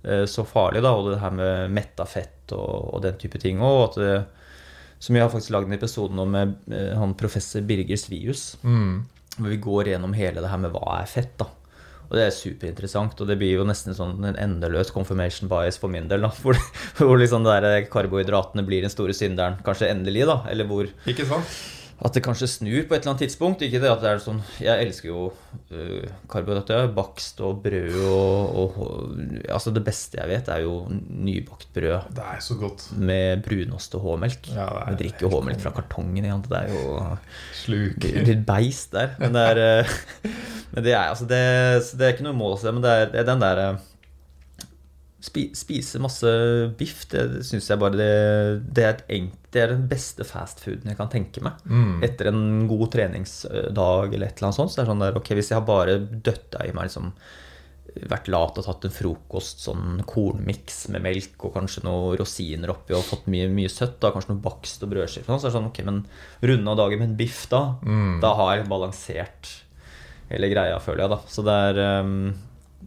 eh, 0.01 0.25
så 0.29 0.45
farlig. 0.47 0.81
da, 0.85 0.95
Og 0.97 1.11
det 1.11 1.21
her 1.21 1.37
med 1.37 1.75
metta 1.77 2.07
fett 2.09 2.55
og, 2.57 2.95
og 2.95 3.05
den 3.05 3.19
type 3.21 3.41
ting. 3.43 3.61
Og 3.61 3.83
at 3.91 3.99
det, 4.01 4.15
som 4.97 5.13
jeg 5.13 5.27
har 5.27 5.29
faktisk 5.29 5.53
lagd 5.53 5.69
en 5.69 5.77
episode 5.77 6.17
nå 6.17 6.25
med 6.33 6.73
eh, 6.73 6.95
han 6.97 7.13
professor 7.19 7.61
Birger 7.67 8.01
Svius. 8.01 8.49
Mm. 8.63 9.05
Hvor 9.37 9.53
vi 9.53 9.61
går 9.61 9.93
gjennom 9.93 10.17
hele 10.17 10.41
det 10.41 10.49
her 10.49 10.65
med 10.65 10.73
hva 10.73 10.97
er 11.03 11.13
fett. 11.13 11.37
da 11.37 11.51
Og 12.07 12.17
det 12.17 12.25
er 12.25 12.35
superinteressant. 12.35 13.19
Og 13.19 13.29
det 13.29 13.37
blir 13.39 13.57
jo 13.57 13.65
nesten 13.67 13.95
sånn 13.97 14.17
en 14.27 14.39
endeløs 14.39 14.93
confirmation 14.95 15.51
bias 15.51 15.79
for 15.81 15.91
min 15.91 16.07
del. 16.11 16.23
da 16.25 16.31
Hvor, 16.43 16.59
hvor 16.99 17.17
liksom 17.19 17.47
der 17.47 17.87
karbohydratene 17.91 18.65
blir 18.67 18.85
den 18.85 18.93
store 18.93 19.15
synderen, 19.17 19.59
kanskje 19.65 19.91
endelig. 19.91 20.27
da 20.29 20.41
Eller 20.51 20.69
hvor 20.69 20.87
Ikke 21.09 21.27
sant? 21.27 21.57
At 21.97 22.13
det 22.13 22.21
kanskje 22.21 22.45
snur 22.45 22.83
på 22.85 22.93
et 22.93 23.01
eller 23.01 23.15
annet 23.15 23.23
tidspunkt. 23.25 23.63
Ikke 23.65 23.79
det 23.81 23.89
at 23.89 24.03
det 24.03 24.09
er 24.11 24.19
sånn 24.21 24.41
Jeg 24.61 24.85
elsker 24.85 25.07
jo 25.09 25.21
uh, 25.31 26.03
karbohydrater. 26.29 26.91
Bakst 26.93 27.41
og 27.41 27.63
brød 27.63 27.95
og, 28.05 28.51
og, 28.61 28.77
og 28.77 29.23
Altså, 29.49 29.73
det 29.73 29.81
beste 29.87 30.19
jeg 30.19 30.29
vet, 30.29 30.51
er 30.53 30.61
jo 30.61 30.75
nybakt 30.91 31.71
brød 31.73 32.11
Det 32.13 32.27
er 32.35 32.43
så 32.45 32.57
godt. 32.61 32.85
med 33.01 33.41
brunost 33.47 33.97
og 33.97 34.05
H-melk. 34.05 34.51
Ja, 34.53 34.67
Jeg 34.91 34.99
drikker 35.01 35.33
H-melk 35.33 35.63
fra 35.65 35.73
kartongen. 35.79 36.23
igjen, 36.25 36.45
Det 36.45 36.61
er 36.61 36.69
jo 36.75 37.17
Sluk. 37.63 37.97
litt 38.29 38.45
beist 38.45 38.93
der. 38.93 39.15
Men 39.19 39.33
det 39.33 39.47
er, 39.51 39.63
eh, 39.81 39.97
men 40.75 40.83
det 40.85 40.93
er, 40.93 41.09
altså 41.09 41.25
det, 41.25 41.41
det 41.97 42.05
er 42.05 42.13
ikke 42.13 42.27
noe 42.29 42.37
mål 42.37 42.57
å 42.57 42.61
se, 42.61 42.71
men 42.77 42.85
det 42.85 42.93
er, 42.93 43.09
det 43.13 43.23
er 43.23 43.29
den 43.33 43.41
der 43.41 43.63
eh, 43.71 43.77
Spise 45.19 45.97
masse 45.99 46.29
biff, 46.77 47.07
det, 47.09 47.23
syns 47.47 47.67
jeg 47.71 47.79
bare 47.81 47.97
det, 47.97 48.11
det, 48.77 48.83
er 48.85 48.99
enk, 49.15 49.31
det 49.51 49.63
er 49.63 49.71
den 49.73 49.87
beste 49.89 50.23
fastfooden 50.27 50.91
jeg 50.91 50.99
kan 50.99 51.09
tenke 51.09 51.41
meg. 51.41 51.57
Mm. 51.65 52.03
Etter 52.05 52.29
en 52.29 52.43
god 52.69 52.91
treningsdag 52.93 54.13
eller 54.13 54.27
et 54.29 54.37
eller 54.37 54.49
annet 54.51 54.59
sånt, 54.59 54.71
så 54.71 54.77
det 54.81 54.85
er 54.85 54.91
sånn 54.93 55.01
der 55.01 55.17
Ok, 55.17 55.33
hvis 55.33 55.49
jeg 55.51 55.57
har 55.57 55.65
bare 55.67 55.97
døtta 56.05 56.67
i 56.67 56.73
meg 56.77 56.91
liksom 56.91 57.11
vært 58.11 58.27
lat 58.29 58.57
og 58.61 58.65
tatt 58.67 58.83
en 58.85 58.93
frokost, 58.93 59.63
sånn 59.65 60.03
kornmiks 60.05 60.83
med 60.93 61.01
melk 61.01 61.47
og 61.47 61.55
kanskje 61.55 61.81
noen 61.87 62.17
rosiner 62.19 62.69
oppi 62.69 62.93
og 62.93 63.01
fått 63.07 63.25
mye, 63.33 63.47
mye 63.49 63.71
søtt, 63.73 63.95
da, 64.03 64.11
kanskje 64.13 64.35
noe 64.35 64.43
bakst 64.43 64.83
og 64.85 64.91
brødskiver, 64.91 65.25
så 65.33 65.47
er 65.47 65.49
det 65.49 65.55
sånn, 65.55 65.69
ok, 65.71 65.79
men 65.87 66.03
runde 66.45 66.75
av 66.75 66.77
dagen 66.83 67.01
med 67.01 67.09
en 67.09 67.17
biff 67.17 67.47
da, 67.49 67.63
Mm. 67.81 68.19
da 68.21 68.35
har 68.37 68.57
jeg 68.59 68.69
balansert 68.69 69.49
hele 70.29 70.49
greia, 70.51 70.77
føler 70.83 71.07
jeg, 71.07 71.09
da. 71.15 71.19
Så 71.31 71.41
det 71.47 71.55
er 71.71 71.81
ehm, 71.87 72.19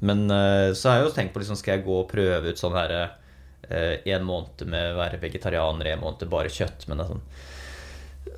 Men 0.00 0.30
eh, 0.32 0.72
så 0.74 0.88
har 0.90 1.00
jeg 1.00 1.08
jo 1.10 1.14
tenkt 1.16 1.34
på 1.34 1.42
liksom, 1.42 1.58
skal 1.60 1.76
jeg 1.78 1.84
gå 1.86 1.96
og 2.00 2.08
prøve 2.10 2.52
ut 2.52 2.60
sånn 2.60 2.76
her 2.78 2.94
eh, 2.96 3.96
en 4.14 4.24
måned 4.26 4.64
med 4.66 4.94
å 4.94 5.00
være 5.00 5.20
vegetarianer, 5.22 5.92
en 5.92 6.00
måned 6.04 6.24
bare 6.32 6.48
kjøtt, 6.52 6.86
men 6.88 6.98
det 6.98 7.04
er 7.04 7.10
sånn 7.12 7.24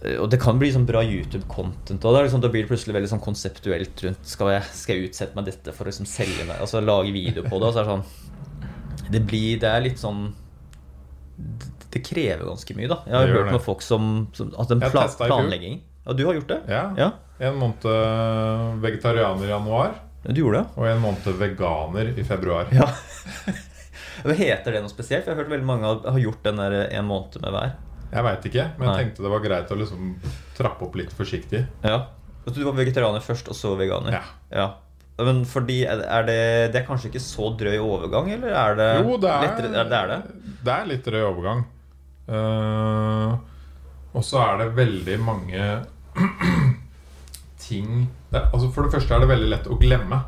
eh, 0.03 0.17
og 0.19 0.27
det 0.33 0.41
kan 0.43 0.59
bli 0.59 0.73
sånn 0.75 0.87
bra 0.89 1.05
YouTube-content. 1.07 2.03
Og 2.03 2.17
det 2.17 2.25
liksom, 2.27 2.43
Da 2.43 2.51
blir 2.51 2.65
det 2.65 2.71
plutselig 2.73 2.97
veldig 2.97 3.13
sånn 3.13 3.23
konseptuelt 3.23 4.03
rundt 4.07 4.27
Skal 4.27 4.51
jeg, 4.57 4.67
skal 4.75 4.99
jeg 4.99 5.11
utsette 5.13 5.39
meg 5.39 5.47
dette 5.47 5.75
for 5.77 5.87
å 5.87 5.93
liksom 5.93 6.09
selge 6.11 6.47
meg 6.49 6.59
Altså 6.65 6.83
lage 6.83 7.15
video 7.15 7.45
på 7.47 7.59
det? 7.63 7.69
Og 7.71 7.75
så 7.77 7.83
er 7.83 7.87
det 7.87 7.95
sånn 7.95 9.11
Det 9.15 9.23
blir 9.31 9.61
Det 9.63 9.71
er 9.71 9.85
litt 9.87 10.03
sånn 10.03 10.25
Det, 11.39 11.71
det 11.95 12.03
krever 12.07 12.47
ganske 12.49 12.75
mye, 12.79 12.91
da. 12.91 12.99
Jeg 13.07 13.15
har 13.19 13.33
hørt 13.37 13.49
det. 13.51 13.57
med 13.59 13.65
folk 13.67 13.83
som, 13.87 14.09
som 14.37 14.51
At 14.59 14.71
den 14.75 14.83
pla, 14.83 15.07
planlegging 15.23 15.79
Ja, 16.07 16.17
du 16.19 16.25
har 16.27 16.39
gjort 16.41 16.51
det? 16.51 16.61
Ja. 16.73 16.85
Ja, 16.99 17.11
En 17.43 17.59
måned 17.63 17.87
vegetarianer 18.83 19.47
i 19.47 19.51
januar, 19.53 19.95
du 20.31 20.39
gjorde 20.41 20.61
det? 20.61 20.67
og 20.79 20.87
en 20.87 21.01
måned 21.03 21.39
veganer 21.41 22.13
i 22.19 22.25
februar. 22.25 22.69
Ja. 22.71 22.87
Heter 24.39 24.77
det 24.77 24.83
noe 24.85 24.93
spesielt? 24.93 25.25
For 25.25 25.33
jeg 25.33 25.37
har 25.37 25.43
hørt 25.43 25.51
veldig 25.51 25.67
mange 25.67 25.89
har- 26.05 26.21
gjort 26.23 26.43
den 26.47 26.61
der 26.63 26.77
en 26.95 27.09
måned 27.09 27.41
med 27.43 27.51
hver. 27.57 27.73
Jeg 28.13 28.25
veit 28.29 28.47
ikke, 28.51 28.65
men 28.79 28.87
jeg 28.87 28.93
Nei. 28.93 29.03
tenkte 29.03 29.25
det 29.25 29.31
var 29.33 29.41
greit 29.43 29.71
å 29.73 29.79
liksom 29.81 30.15
trappe 30.55 30.85
opp 30.87 30.95
litt 31.01 31.13
forsiktig. 31.17 31.65
Ja. 31.83 31.97
Altså, 32.45 32.59
Du 32.61 32.65
var 32.69 32.77
vegetarianer 32.77 33.23
først, 33.25 33.49
og 33.49 33.57
så 33.57 33.73
veganer? 33.79 34.13
Ja. 34.19 34.23
ja. 34.53 34.69
Men 35.23 35.43
fordi 35.49 35.81
er 35.87 36.23
det, 36.29 36.73
det 36.75 36.83
er 36.83 36.87
kanskje 36.87 37.09
ikke 37.11 37.23
så 37.25 37.51
drøy 37.59 37.79
overgang, 37.83 38.31
eller 38.33 38.53
er 38.59 38.75
det 38.79 38.89
Jo, 39.05 39.17
det 39.23 39.31
er, 39.31 39.43
lettere? 39.47 39.71
er, 39.81 39.89
det 39.91 39.99
er 39.99 40.09
det? 40.13 40.21
det 40.67 40.73
er 40.77 40.87
litt 40.91 41.05
drøy 41.09 41.23
overgang. 41.29 41.65
Uh, 42.29 43.35
og 44.15 44.23
så 44.25 44.39
er 44.45 44.59
det 44.63 44.69
veldig 44.77 45.19
mange 45.25 45.67
ting 47.67 48.07
det, 48.33 48.41
altså 48.53 48.71
For 48.73 48.83
det 48.87 48.93
første 48.97 49.15
er 49.15 49.21
det 49.21 49.29
veldig 49.33 49.51
lett 49.53 49.67
å 49.69 49.79
glemme. 49.81 50.23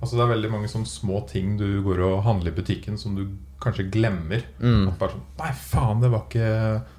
Altså 0.00 0.16
Det 0.16 0.22
er 0.24 0.30
veldig 0.34 0.50
mange 0.52 0.68
sånne 0.72 0.88
små 0.88 1.18
ting 1.28 1.56
du 1.60 1.82
går 1.84 1.98
og 2.06 2.22
handler 2.24 2.52
i 2.52 2.56
butikken 2.56 2.96
som 2.96 3.16
du 3.18 3.26
kanskje 3.60 3.84
glemmer. 3.92 4.40
Mm. 4.62 4.86
At 4.88 4.98
bare 5.00 5.12
sånn 5.12 5.26
Nei, 5.40 5.50
faen, 5.52 6.00
det 6.00 6.08
var 6.14 6.22
ikke 6.24 6.46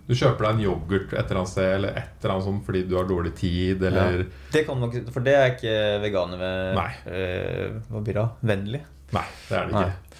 Du 0.05 0.13
kjøper 0.13 0.45
deg 0.45 0.51
en 0.53 0.61
yoghurt 0.67 1.13
et 1.15 1.23
eller 1.23 1.39
annet 1.41 1.49
sted, 1.49 1.71
eller 1.79 1.97
et 1.97 2.21
eller 2.21 2.33
annet 2.35 2.45
sånt 2.45 2.65
fordi 2.67 2.83
du 2.91 2.93
har 2.99 3.09
dårlig 3.09 3.33
tid, 3.39 3.81
eller 3.89 4.19
Ja. 4.19 4.27
Det 4.53 4.65
kan 4.67 4.79
man 4.79 4.93
for 5.15 5.25
det 5.25 5.33
er 5.39 5.55
ikke 5.55 5.73
veganer 6.03 6.37
ved 6.37 6.75
Nei. 6.77 6.91
eh, 7.09 7.79
Hva 7.89 8.03
blir 8.05 8.13
det? 8.21 8.27
Vennlig? 8.51 8.81
Nei, 9.17 9.25
det 9.49 9.57
er 9.57 9.65
det 9.65 9.73
Nei. 9.73 9.83
ikke. 9.87 10.19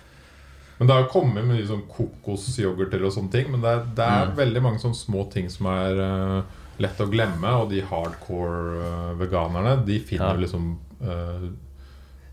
Men 0.81 0.87
det 0.89 0.95
har 0.97 1.09
kommet 1.13 1.45
mye 1.45 1.67
sånn 1.69 1.83
kokosyoghurter 1.87 3.03
og 3.05 3.11
sånne 3.13 3.29
ting. 3.31 3.51
Men 3.53 3.61
det 3.61 3.69
er, 3.69 3.83
det 3.95 4.05
er 4.07 4.25
Mm. 4.31 4.35
veldig 4.39 4.61
mange 4.65 4.79
sånne 4.81 4.97
små 4.97 5.29
ting 5.31 5.47
som 5.53 5.67
er 5.67 5.99
eh, 6.01 6.41
lett 6.79 7.01
å 7.01 7.09
glemme. 7.11 7.51
Og 7.63 7.69
de 7.73 7.81
hardcore 7.81 8.85
eh, 8.85 9.11
veganerne, 9.19 9.75
de 9.85 9.99
finner 9.99 10.35
Ja. 10.35 10.41
liksom 10.45 10.71
uh, 11.03 11.49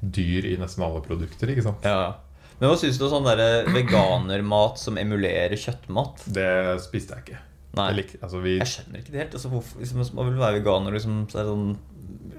dyr 0.01 0.47
i 0.47 0.57
nesten 0.61 0.85
alle 0.87 1.03
produkter, 1.03 1.51
ikke 1.51 1.67
sant? 1.67 1.85
Ja. 1.85 2.15
Men 2.59 2.71
hva 2.73 2.79
syns 2.79 2.99
du 2.99 3.05
om 3.07 3.13
sånn 3.13 3.29
der 3.29 3.69
veganermat 3.71 4.79
som 4.83 4.99
emulerer 4.99 5.55
kjøttmat? 5.59 6.25
Det 6.35 6.49
spiste 6.83 7.15
jeg 7.15 7.27
ikke. 7.27 7.43
Nei. 7.79 7.91
Jeg, 8.01 8.19
altså 8.25 8.41
vi, 8.43 8.57
Jeg 8.59 8.71
skjønner 8.73 9.03
ikke 9.03 9.13
det 9.15 9.21
helt. 9.23 9.37
Altså, 9.39 9.51
hvorfor, 9.53 9.83
liksom, 9.83 10.03
man 10.19 10.31
vil 10.31 10.41
være 10.41 10.59
veganer, 10.59 10.97
liksom, 10.97 11.21
sånn 11.31 11.69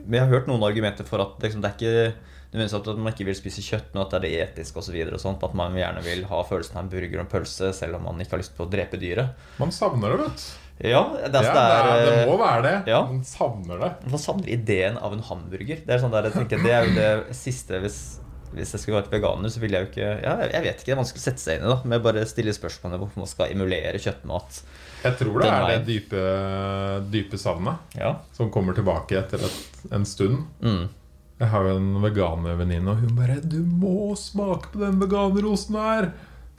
Men 0.10 0.18
jeg 0.18 0.26
har 0.26 0.34
hørt 0.34 0.50
noen 0.50 0.66
argumenter 0.66 1.08
for 1.08 1.22
at 1.24 1.40
liksom, 1.46 1.62
det 1.64 1.70
er 1.70 1.78
ikke 1.78 2.30
nødvendigvis 2.50 2.78
at 2.80 2.88
man 2.98 3.14
ikke 3.14 3.28
vil 3.28 3.38
spise 3.38 3.62
kjøtt, 3.62 3.92
men 3.94 4.02
at 4.02 4.16
det 4.24 4.32
er 4.32 4.48
etisk 4.48 4.80
sånt, 4.82 5.44
At 5.46 5.54
man 5.54 5.76
gjerne 5.78 6.02
vil 6.02 6.24
ha 6.26 6.40
følelsen 6.44 6.80
av 6.80 6.84
en 6.84 6.90
burger 6.90 7.20
og 7.20 7.26
en 7.28 7.32
pølse, 7.32 7.70
selv 7.78 8.00
om 8.00 8.08
man 8.10 8.20
ikke 8.20 8.36
har 8.36 8.42
lyst 8.42 8.58
på 8.58 8.66
å 8.66 8.72
drepe 8.72 8.98
dyret. 8.98 9.38
man 9.60 9.72
savner 9.72 10.10
det, 10.10 10.18
vet 10.24 10.36
du. 10.42 10.48
Ja, 10.80 11.02
det, 11.12 11.28
er- 11.28 11.44
Ja, 11.44 11.54
det 11.54 11.60
er, 11.60 11.84
det, 11.84 11.92
er, 11.92 12.06
det 12.06 12.20
eh, 12.24 12.30
må 12.30 12.38
være 12.40 12.62
det. 12.64 12.76
ja. 12.88 13.02
Man 13.10 13.24
savner 13.28 13.80
det. 13.84 13.92
Man 14.14 14.20
savner 14.24 14.48
ideen 14.50 14.98
av 14.98 15.14
en 15.14 15.20
hamburger. 15.28 15.82
Det 15.86 15.94
er 15.96 16.00
sånn 16.00 16.12
der, 16.16 16.30
tenker, 16.32 16.62
det 16.64 16.72
er 16.72 16.86
jo 16.88 16.94
det 16.96 17.36
siste 17.36 17.82
hvis, 17.84 17.98
hvis 18.54 18.72
jeg 18.74 18.82
skulle 18.82 19.02
vært 19.02 19.12
veganer, 19.12 19.52
så 19.52 19.60
ville 19.60 19.76
jeg 19.78 19.86
jo 19.86 19.90
ikke 19.92 20.12
ja, 20.24 20.38
Jeg 20.50 20.64
vet 20.64 20.80
ikke, 20.80 20.86
det 20.88 20.94
er 20.96 21.02
vanskelig 21.02 21.22
å 21.22 21.26
sette 21.28 21.44
seg 21.44 21.60
inn 21.60 21.66
i, 21.68 21.74
da. 21.74 21.82
med 21.92 22.02
bare 22.06 22.24
stille 22.26 22.54
spørsmålet 22.56 23.02
hvorfor 23.04 23.22
man 23.26 23.28
skal 23.30 23.52
emulere 23.54 24.00
kjøttmat. 24.02 24.62
Jeg 25.04 25.18
tror 25.20 25.42
det 25.44 25.50
er 25.52 25.66
veien. 25.68 25.84
det 25.84 25.92
dype, 25.94 26.24
dype 27.12 27.38
savnet 27.40 28.00
Ja. 28.00 28.16
som 28.36 28.50
kommer 28.52 28.74
tilbake 28.76 29.20
etter 29.20 29.44
et, 29.46 29.60
en 29.96 30.06
stund. 30.08 30.46
Mm. 30.64 30.88
Jeg 31.40 31.48
har 31.54 31.64
jo 31.70 31.76
en 31.80 31.92
veganervenninne, 32.04 32.90
og 32.92 32.98
hun 33.04 33.14
bare 33.16 33.38
'Du 33.40 33.62
må 33.64 34.12
smake 34.20 34.72
på 34.74 34.80
den 34.82 35.00
veganerosten 35.00 35.76
her!' 35.76 36.10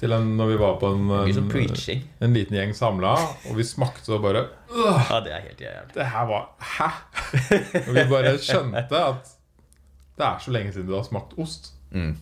Til 0.01 0.15
en, 0.17 0.31
når 0.39 0.49
vi 0.49 0.57
var 0.63 0.79
på 0.81 0.89
en, 0.95 1.11
sånn 1.37 1.51
en, 1.53 2.05
en 2.25 2.37
liten 2.37 2.57
gjeng 2.57 2.73
samla, 2.77 3.13
og 3.51 3.59
vi 3.59 3.67
smakte 3.69 4.15
og 4.17 4.23
bare 4.25 4.47
«Åh, 4.73 5.11
Ja, 5.11 5.21
det 5.27 5.35
er 5.37 5.45
helt 5.45 5.61
jævlig. 5.61 5.93
Det 5.93 6.07
her 6.15 6.31
var 6.31 6.47
Hæ?! 6.79 6.89
Og 7.83 7.93
vi 7.99 8.07
bare 8.09 8.35
skjønte 8.41 9.03
at 9.05 9.37
det 10.21 10.27
er 10.27 10.43
så 10.45 10.53
lenge 10.53 10.73
siden 10.73 10.89
du 10.89 10.97
har 10.97 11.05
smakt 11.05 11.37
ost. 11.41 11.73
Mm. 11.93 12.15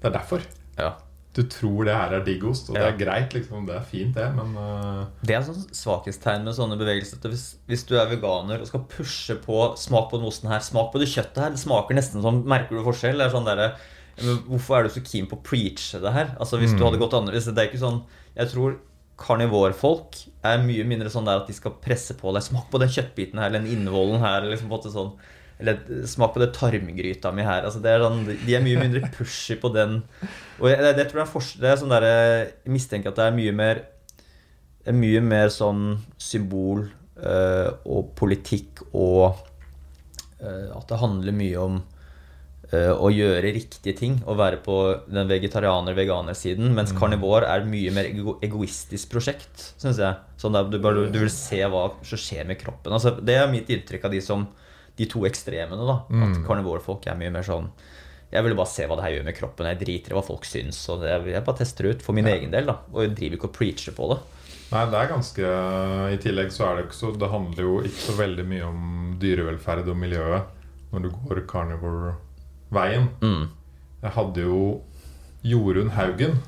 Det 0.00 0.08
er 0.08 0.14
derfor. 0.14 0.42
Ja. 0.78 0.92
Du 1.36 1.42
tror 1.52 1.84
det 1.84 1.94
her 1.94 2.14
er 2.16 2.22
digg 2.24 2.44
ost, 2.48 2.70
og 2.70 2.78
det 2.78 2.84
er 2.86 2.98
greit, 2.98 3.34
liksom. 3.36 3.66
Det 3.68 3.74
er 3.76 3.82
fint, 3.86 4.14
det, 4.16 4.28
men 4.34 4.54
uh... 4.56 5.02
Det 5.26 5.34
er 5.36 5.42
sånn 5.46 5.66
svakhetstegn 5.74 6.46
med 6.46 6.56
sånne 6.56 6.78
bevegelser. 6.80 7.18
at 7.20 7.26
Hvis, 7.30 7.48
hvis 7.68 7.84
du 7.86 7.96
er 7.98 8.08
veganer 8.10 8.62
og 8.62 8.70
skal 8.70 8.86
pushe 8.90 9.36
på 9.42 9.74
'smak 9.76 10.08
på 10.10 10.18
den 10.18 10.30
osten 10.30 10.50
her', 10.50 10.64
'smak 10.64 10.94
på 10.94 11.02
det 11.02 11.10
kjøttet 11.12 11.42
her', 11.42 11.52
det 11.54 11.60
smaker 11.60 11.98
nesten 11.98 12.24
som 12.24 12.40
Merker 12.48 12.78
du 12.78 12.86
forskjell? 12.86 13.20
Det 13.20 13.28
er 13.28 13.34
sånn 13.36 13.46
derre 13.46 13.74
men 13.74 13.95
Hvorfor 14.16 14.78
er 14.78 14.86
du 14.86 14.94
så 14.94 15.02
keen 15.04 15.26
på 15.28 15.36
å 15.36 15.44
preache 15.44 16.00
det 16.00 16.12
her? 16.14 16.30
Altså 16.40 16.56
Hvis 16.60 16.72
du 16.72 16.80
hadde 16.86 17.00
gått 17.02 17.12
annerledes 17.12 17.50
Det 17.50 17.60
er 17.60 17.68
ikke 17.68 17.82
sånn 17.82 17.98
Jeg 18.38 18.48
tror 18.52 18.78
karnivorfolk 19.20 20.16
er 20.44 20.62
mye 20.64 20.84
mindre 20.88 21.08
sånn 21.12 21.24
der 21.28 21.40
at 21.40 21.48
de 21.48 21.54
skal 21.56 21.74
presse 21.80 22.12
på 22.16 22.32
deg 22.36 22.44
'Smak 22.44 22.66
på 22.72 22.80
den 22.82 22.90
kjøttbiten 22.92 23.40
her', 23.40 23.48
eller 23.48 23.62
den 23.64 23.72
innvollen 23.72 24.20
her, 24.20 24.42
eller 24.42 24.52
liksom 24.52 24.68
på 24.68 24.80
sånn 24.92 25.14
eller 25.58 26.04
smak 26.04 26.34
på 26.34 26.40
det 26.42 26.50
tarmgryta 26.52 27.30
mi 27.32 27.40
her. 27.40 27.64
Altså 27.64 27.80
det 27.80 27.88
er 27.94 28.02
sånn, 28.04 28.26
de 28.28 28.54
er 28.54 28.60
mye 28.60 28.76
mindre 28.76 29.08
pushy 29.16 29.56
på 29.56 29.70
den. 29.72 30.02
Og 30.60 30.68
jeg, 30.68 30.82
det, 30.98 31.06
tror 31.08 31.22
jeg 31.22 31.24
er 31.24 31.32
fors- 31.32 31.56
det 31.56 31.70
er 31.70 31.78
sånn 31.80 31.94
der, 31.94 32.04
Jeg 32.04 32.72
mistenker 32.76 33.08
at 33.08 33.16
det 33.16 33.24
er 33.24 33.38
mye 33.38 33.54
mer 33.56 33.80
er 34.86 34.92
mye 34.94 35.20
mer 35.24 35.48
sånn 35.50 35.96
symbol 36.20 36.84
øh, 37.18 37.70
og 37.88 38.12
politikk 38.20 38.84
og 38.92 39.40
øh, 40.40 40.76
at 40.76 40.86
det 40.92 41.00
handler 41.00 41.34
mye 41.34 41.56
om 41.58 41.80
eh, 41.80 41.95
å 42.74 43.10
gjøre 43.14 43.52
riktige 43.54 43.94
ting 43.94 44.16
og 44.26 44.40
være 44.40 44.58
på 44.64 44.76
den 45.06 45.28
vegetarianer-veganer-siden. 45.30 46.72
Mens 46.74 46.94
karnivor 46.96 47.46
er 47.46 47.62
et 47.62 47.68
mye 47.70 47.92
mer 47.94 48.08
ego 48.10 48.36
egoistisk 48.42 49.12
prosjekt, 49.12 49.68
syns 49.78 50.00
jeg. 50.02 50.18
Sånn 50.40 50.56
du, 50.70 50.78
bare, 50.82 51.06
du 51.12 51.20
vil 51.22 51.30
se 51.32 51.60
hva 51.62 51.84
som 52.02 52.18
skjer 52.18 52.48
med 52.48 52.58
kroppen. 52.58 52.96
Altså, 52.96 53.14
det 53.22 53.38
er 53.38 53.52
mitt 53.52 53.70
inntrykk 53.70 54.08
av 54.08 54.16
de, 54.16 54.22
som, 54.24 54.48
de 54.98 55.06
to 55.10 55.22
ekstremene. 55.28 55.86
da 55.86 56.00
At 56.26 56.42
karnivorfolk 56.48 57.06
er 57.06 57.20
mye 57.20 57.34
mer 57.38 57.46
sånn 57.46 57.70
jeg 58.26 58.42
ville 58.42 58.58
bare 58.58 58.68
se 58.68 58.86
hva 58.90 58.96
det 58.98 59.04
her 59.04 59.12
gjør 59.14 59.26
med 59.28 59.36
kroppen. 59.36 59.68
Jeg 59.70 59.78
driter 59.80 60.12
i 60.12 60.16
hva 60.16 60.24
folk 60.26 60.46
syns. 60.48 60.80
Og 60.90 61.04
det, 61.04 61.12
jeg 61.30 61.44
bare 61.46 61.60
tester 61.60 61.86
det 61.86 61.92
ut 61.94 62.02
for 62.08 62.16
min 62.16 62.26
egen 62.26 62.50
del. 62.50 62.66
da 62.66 62.80
Og 62.90 63.04
jeg 63.04 63.14
driver 63.14 63.38
ikke 63.38 63.50
og 63.52 63.54
preacher 63.54 63.94
på 63.96 64.10
det. 64.10 64.18
Nei, 64.66 64.82
det 64.90 64.98
er 64.98 65.12
ganske 65.12 65.50
I 66.10 66.18
tillegg 66.18 66.50
så 66.50 66.66
er 66.66 66.72
det 66.74 66.88
ikke 66.88 66.96
så 66.98 67.12
Det 67.14 67.28
handler 67.30 67.62
jo 67.62 67.74
ikke 67.86 68.02
så 68.02 68.16
veldig 68.18 68.46
mye 68.50 68.66
om 68.66 68.80
dyrevelferd 69.22 69.92
og 69.92 70.00
miljøet 70.00 70.54
når 70.90 71.04
du 71.06 71.12
går 71.14 71.44
carnivore-veien. 72.70 73.08
Mm. 73.22 73.48
Jeg 74.02 74.10
hadde 74.12 74.42
jo 74.42 74.82
Jorunn 75.46 75.90
Haugen 75.90 76.38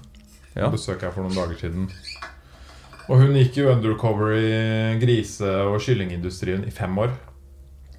Ja. 0.56 0.68
besøk 0.70 1.00
her 1.02 1.10
for 1.12 1.22
noen 1.22 1.34
dager 1.34 1.56
siden. 1.58 1.90
Og 3.08 3.20
hun 3.20 3.32
gikk 3.34 3.54
jo 3.56 3.70
undercover 3.72 4.32
i 4.34 4.98
grise- 5.00 5.64
og 5.66 5.80
kyllingindustrien 5.80 6.66
i 6.66 6.70
fem 6.70 6.96
år. 6.98 7.10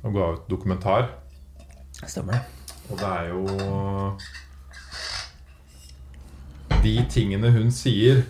Og 0.04 0.14
ga 0.14 0.34
ut 0.34 0.48
dokumentar. 0.50 1.10
Stemmer 2.06 2.34
det. 2.34 2.42
Og 2.92 2.98
det 2.98 3.06
er 3.06 3.30
jo 3.30 4.18
De 6.82 7.06
tingene 7.10 7.52
hun 7.52 7.70
sier 7.72 8.24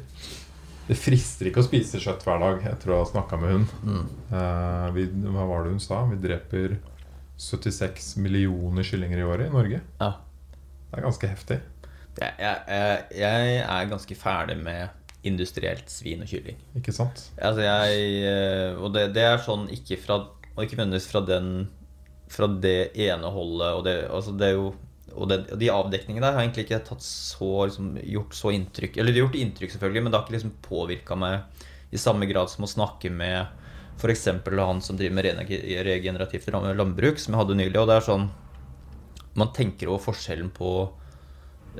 Det 0.87 0.97
frister 0.97 1.45
ikke 1.45 1.61
å 1.61 1.67
spise 1.67 1.99
kjøtt 2.01 2.23
hver 2.25 2.39
dag 2.41 2.63
etter 2.65 2.89
å 2.91 3.03
ha 3.03 3.05
snakka 3.05 3.37
med 3.39 3.51
hun. 3.51 4.09
Eh, 4.33 4.91
vi, 4.95 5.05
hva 5.05 5.45
var 5.47 5.63
det 5.63 5.71
hun 5.75 5.79
sa? 5.79 5.99
Vi 6.09 6.15
dreper 6.17 6.79
76 7.39 8.15
millioner 8.19 8.83
kyllinger 8.83 9.21
i 9.21 9.23
året 9.23 9.47
i 9.47 9.53
Norge. 9.53 9.81
Ja. 9.99 10.11
Det 10.89 10.97
er 10.97 11.05
ganske 11.05 11.29
heftig. 11.31 11.59
Jeg, 12.19 12.33
jeg, 12.41 13.03
jeg, 13.15 13.59
er 13.63 13.91
ganske 13.91 14.15
ferdig 14.19 14.57
med 14.59 14.89
industrielt 15.27 15.91
svin 15.91 16.23
og 16.25 16.31
kylling. 16.31 16.59
Ikke 16.79 16.93
sant? 16.95 17.29
Altså 17.37 17.63
jeg, 17.63 18.03
eh, 18.27 18.75
og 18.75 18.91
det, 18.95 19.09
det 19.15 19.23
er 19.23 19.41
sånn 19.43 19.67
ikke 19.71 19.99
fra 19.99 20.19
Og 20.55 20.61
ikke 20.63 20.79
nødvendigvis 20.79 21.09
fra 21.11 21.21
den 21.27 21.49
Fra 22.31 22.47
det 22.63 22.91
ene 22.99 23.31
holdet 23.31 23.75
og 23.75 23.83
det, 23.87 23.95
altså 24.07 24.35
det 24.35 24.47
er 24.47 24.55
jo 24.57 24.69
og, 25.09 25.25
det, 25.31 25.39
og 25.51 25.59
de 25.59 25.71
avdekningene 25.73 26.21
der 26.21 26.35
har 26.35 26.43
egentlig 26.43 26.67
ikke 26.67 26.97
så, 27.01 27.49
liksom, 27.65 27.95
gjort 27.97 28.35
så 28.37 28.51
inntrykk 28.53 28.99
Eller 28.99 29.11
det 29.11 29.19
har 29.19 29.25
gjort 29.25 29.39
inntrykk, 29.39 29.73
selvfølgelig, 29.73 30.03
men 30.05 30.11
det 30.11 30.19
har 30.19 30.27
ikke 30.27 30.35
liksom 30.35 30.53
påvirka 30.63 31.17
meg 31.19 31.65
i 31.89 31.99
samme 31.99 32.27
grad 32.29 32.51
som 32.51 32.67
å 32.67 32.69
snakke 32.69 33.09
med 33.09 33.58
f.eks. 33.99 34.27
han 34.45 34.81
som 34.81 34.97
driver 34.97 35.17
med 35.19 35.51
regenerativt 35.85 36.49
landbruk, 36.53 37.19
som 37.19 37.35
jeg 37.35 37.43
hadde 37.43 37.59
nylig. 37.59 37.77
Og 37.81 37.89
det 37.89 37.99
er 37.99 38.07
sånn 38.07 38.29
Man 39.37 39.53
tenker 39.55 39.91
over 39.91 40.01
forskjellen 40.09 40.49
på 40.51 40.71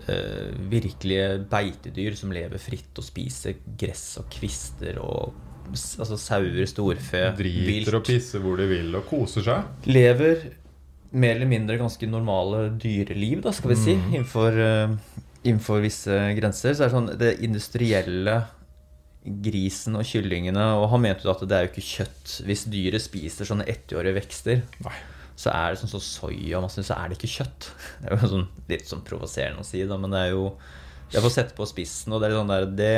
eh, 0.06 0.52
virkelige 0.72 1.40
beitedyr 1.50 2.16
som 2.16 2.32
lever 2.32 2.62
fritt 2.62 3.00
og 3.00 3.08
spiser 3.08 3.58
gress 3.80 4.20
og 4.22 4.30
kvister 4.32 5.00
og 5.02 5.34
altså 5.70 6.18
sauer, 6.18 6.66
storfe, 6.70 7.24
Driter 7.38 8.00
og 8.00 8.06
pisser 8.08 8.42
hvor 8.42 8.58
de 8.58 8.68
vil 8.70 8.96
og 8.98 9.06
koser 9.10 9.46
seg. 9.46 9.90
Lever 9.90 10.48
mer 11.12 11.36
eller 11.36 11.50
mindre 11.50 11.80
ganske 11.80 12.06
normale 12.10 12.68
dyreliv, 12.80 13.42
da, 13.46 13.54
skal 13.56 13.74
vi 13.74 13.80
si, 13.80 13.96
innenfor, 13.98 14.58
uh, 14.62 14.96
innenfor 15.44 15.82
visse 15.84 16.18
grenser. 16.38 16.76
Så 16.76 16.86
er 16.86 16.90
det 16.90 16.96
sånn 16.96 17.12
det 17.22 17.32
industrielle 17.46 18.40
grisen 19.24 19.98
og 20.00 20.06
kyllingene 20.08 20.64
Og 20.80 20.90
han 20.94 21.02
mente 21.04 21.28
jo 21.28 21.34
at 21.34 21.42
det 21.44 21.56
er 21.56 21.66
jo 21.66 21.72
ikke 21.74 21.86
kjøtt 21.86 22.36
Hvis 22.48 22.66
dyret 22.72 23.04
spiser 23.04 23.50
sånne 23.50 23.68
ettårige 23.68 24.16
vekster, 24.16 24.62
Nei. 24.86 24.98
så 25.40 25.52
er 25.52 25.74
det 25.74 25.82
sånn 25.82 25.92
som 25.92 26.04
soya 26.04 26.60
og 26.60 26.68
masse, 26.68 26.84
så 26.88 26.96
er 26.96 27.12
det 27.12 27.20
ikke 27.20 27.34
kjøtt. 27.40 27.72
Det 28.02 28.12
er 28.12 28.16
jo 28.16 28.32
sånn, 28.36 28.48
litt 28.72 28.88
sånn 28.88 29.04
provoserende 29.08 29.66
å 29.66 29.68
si, 29.68 29.84
da, 29.88 29.98
men 30.00 30.16
det 30.16 30.22
er 30.28 30.32
jo 30.38 30.46
Jeg 31.12 31.26
får 31.26 31.36
sette 31.36 31.58
på 31.58 31.68
spissen, 31.68 32.14
og 32.16 32.22
det 32.22 32.30
er 32.30 32.38
sånn 32.38 32.54
der 32.54 32.70
det, 32.80 32.94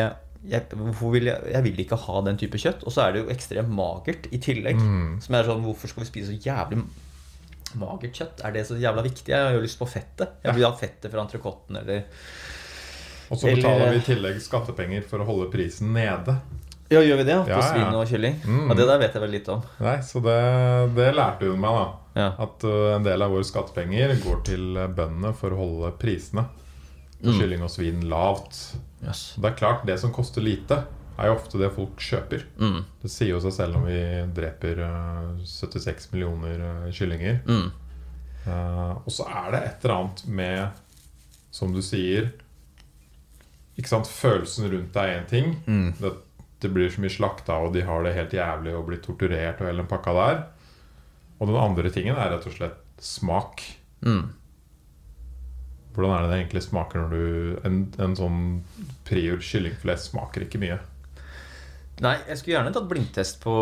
jeg, 0.51 0.65
vil 0.99 1.29
jeg, 1.29 1.51
jeg 1.53 1.65
vil 1.67 1.83
ikke 1.85 1.99
ha 2.01 2.21
den 2.25 2.39
type 2.41 2.59
kjøtt. 2.59 2.81
Og 2.83 2.91
så 2.93 3.05
er 3.05 3.13
det 3.13 3.21
jo 3.21 3.29
ekstremt 3.31 3.71
magert 3.71 4.25
i 4.33 4.39
tillegg. 4.41 4.81
Som 5.21 5.37
er 5.37 5.47
sånn 5.47 5.61
Hvorfor 5.63 5.91
skal 5.91 6.03
vi 6.03 6.09
spise 6.09 6.33
så 6.33 6.37
jævlig 6.49 6.81
magert 7.79 8.17
kjøtt? 8.17 8.41
Er 8.43 8.55
det 8.55 8.65
så 8.67 8.77
jævla 8.81 9.03
viktig? 9.05 9.29
Jeg 9.31 9.45
har 9.47 9.53
jo 9.55 9.61
lyst 9.63 9.79
på 9.79 9.87
fettet. 9.87 10.33
Jeg 10.43 10.57
vil 10.57 10.65
ha 10.67 10.73
fettet 10.75 11.13
fra 11.13 11.23
entrecôten 11.23 11.77
eller 11.81 12.03
Og 13.31 13.39
så 13.39 13.47
Eller- 13.47 13.91
vi 13.93 13.97
i 14.01 14.03
tillegg 14.03 14.41
skattepenger 14.43 15.05
for 15.07 15.23
å 15.23 15.25
holde 15.25 15.47
prisen 15.53 15.93
nede. 15.95 16.35
Ja, 16.91 16.99
gjør 16.99 17.21
vi 17.21 17.23
det? 17.23 17.37
På 17.45 17.53
Ja, 17.53 17.61
svin 17.63 17.95
og 17.95 18.07
kylling? 18.09 18.33
Mm. 18.43 18.67
Ja, 18.67 18.73
Det 18.75 18.87
der 18.89 18.97
vet 18.99 19.13
jeg 19.15 19.21
vel 19.23 19.31
litt 19.31 19.47
om. 19.49 19.61
Nei, 19.79 19.97
så 20.03 20.19
det, 20.21 20.95
det 20.97 21.13
lærte 21.15 21.47
hun 21.47 21.61
meg, 21.63 21.71
da. 21.71 21.85
Ja. 22.19 22.25
At 22.43 22.65
uh, 22.67 22.95
en 22.97 23.03
del 23.05 23.21
av 23.23 23.31
våre 23.31 23.47
skattepenger 23.47 24.17
går 24.25 24.41
til 24.43 24.65
uh, 24.75 24.87
bøndene 24.91 25.31
for 25.33 25.55
å 25.55 25.61
holde 25.61 25.93
prisene 25.97 26.43
på 27.21 27.29
Mm. 27.31 27.37
kylling 27.39 27.61
og 27.63 27.69
svin 27.69 28.01
lavt. 28.09 28.57
Yes. 29.05 29.35
Det 29.39 29.45
er 29.51 29.55
klart, 29.55 29.85
det 29.85 29.99
som 30.01 30.11
koster 30.11 30.41
lite, 30.41 30.83
er 31.19 31.27
jo 31.29 31.35
ofte 31.37 31.59
det 31.61 31.71
folk 31.75 31.95
kjøper. 32.01 32.43
Mm. 32.59 32.83
Det 33.03 33.11
sier 33.13 33.29
jo 33.29 33.39
seg 33.39 33.53
selv 33.53 33.77
når 33.77 33.85
vi 33.85 33.99
dreper 34.41 34.81
uh, 34.83 35.37
76 35.45 36.11
millioner 36.11 36.59
uh, 36.65 36.91
kyllinger. 36.91 37.39
Mm. 37.45 37.71
Uh, 38.47 38.97
og 39.05 39.11
så 39.13 39.27
er 39.29 39.51
det 39.53 39.61
et 39.67 39.85
eller 39.85 39.95
annet 40.01 40.23
med, 40.27 40.69
som 41.53 41.71
du 41.71 41.79
sier 41.85 42.31
Ikke 43.79 43.91
sant, 43.91 44.09
Følelsen 44.11 44.67
rundt 44.71 44.93
deg 44.95 45.09
er 45.09 45.21
én 45.21 45.29
ting. 45.29 45.53
Mm. 45.65 45.93
Det, 45.99 46.13
det 46.61 46.71
blir 46.73 46.91
så 46.91 47.01
mye 47.03 47.13
slakta, 47.13 47.57
og 47.63 47.73
de 47.75 47.85
har 47.87 48.03
det 48.05 48.15
helt 48.17 48.35
jævlig 48.35 48.75
og 48.77 48.85
blir 48.89 49.01
torturert 49.03 49.61
og 49.61 49.69
hele 49.69 49.83
den 49.83 49.89
pakka 49.91 50.13
der. 50.17 50.43
Og 51.39 51.49
den 51.49 51.57
andre 51.57 51.89
tingen 51.93 52.19
er 52.19 52.33
rett 52.35 52.45
og 52.45 52.53
slett 52.53 52.79
smak. 53.01 53.63
Mm. 54.05 54.29
Hvordan 55.95 56.13
er 56.15 56.23
det 56.23 56.31
det 56.31 56.39
egentlig 56.39 56.63
smaker 56.63 57.01
når 57.01 57.11
du 57.11 57.67
En, 57.67 57.81
en 57.99 58.15
sånn 58.15 58.39
prior 59.07 59.41
kyllingfilet 59.43 59.99
smaker 59.99 60.45
ikke 60.45 60.61
mye. 60.61 60.77
Nei, 62.01 62.15
jeg 62.29 62.39
skulle 62.39 62.55
gjerne 62.55 62.73
tatt 62.73 62.89
blindtest 62.89 63.41
på 63.43 63.53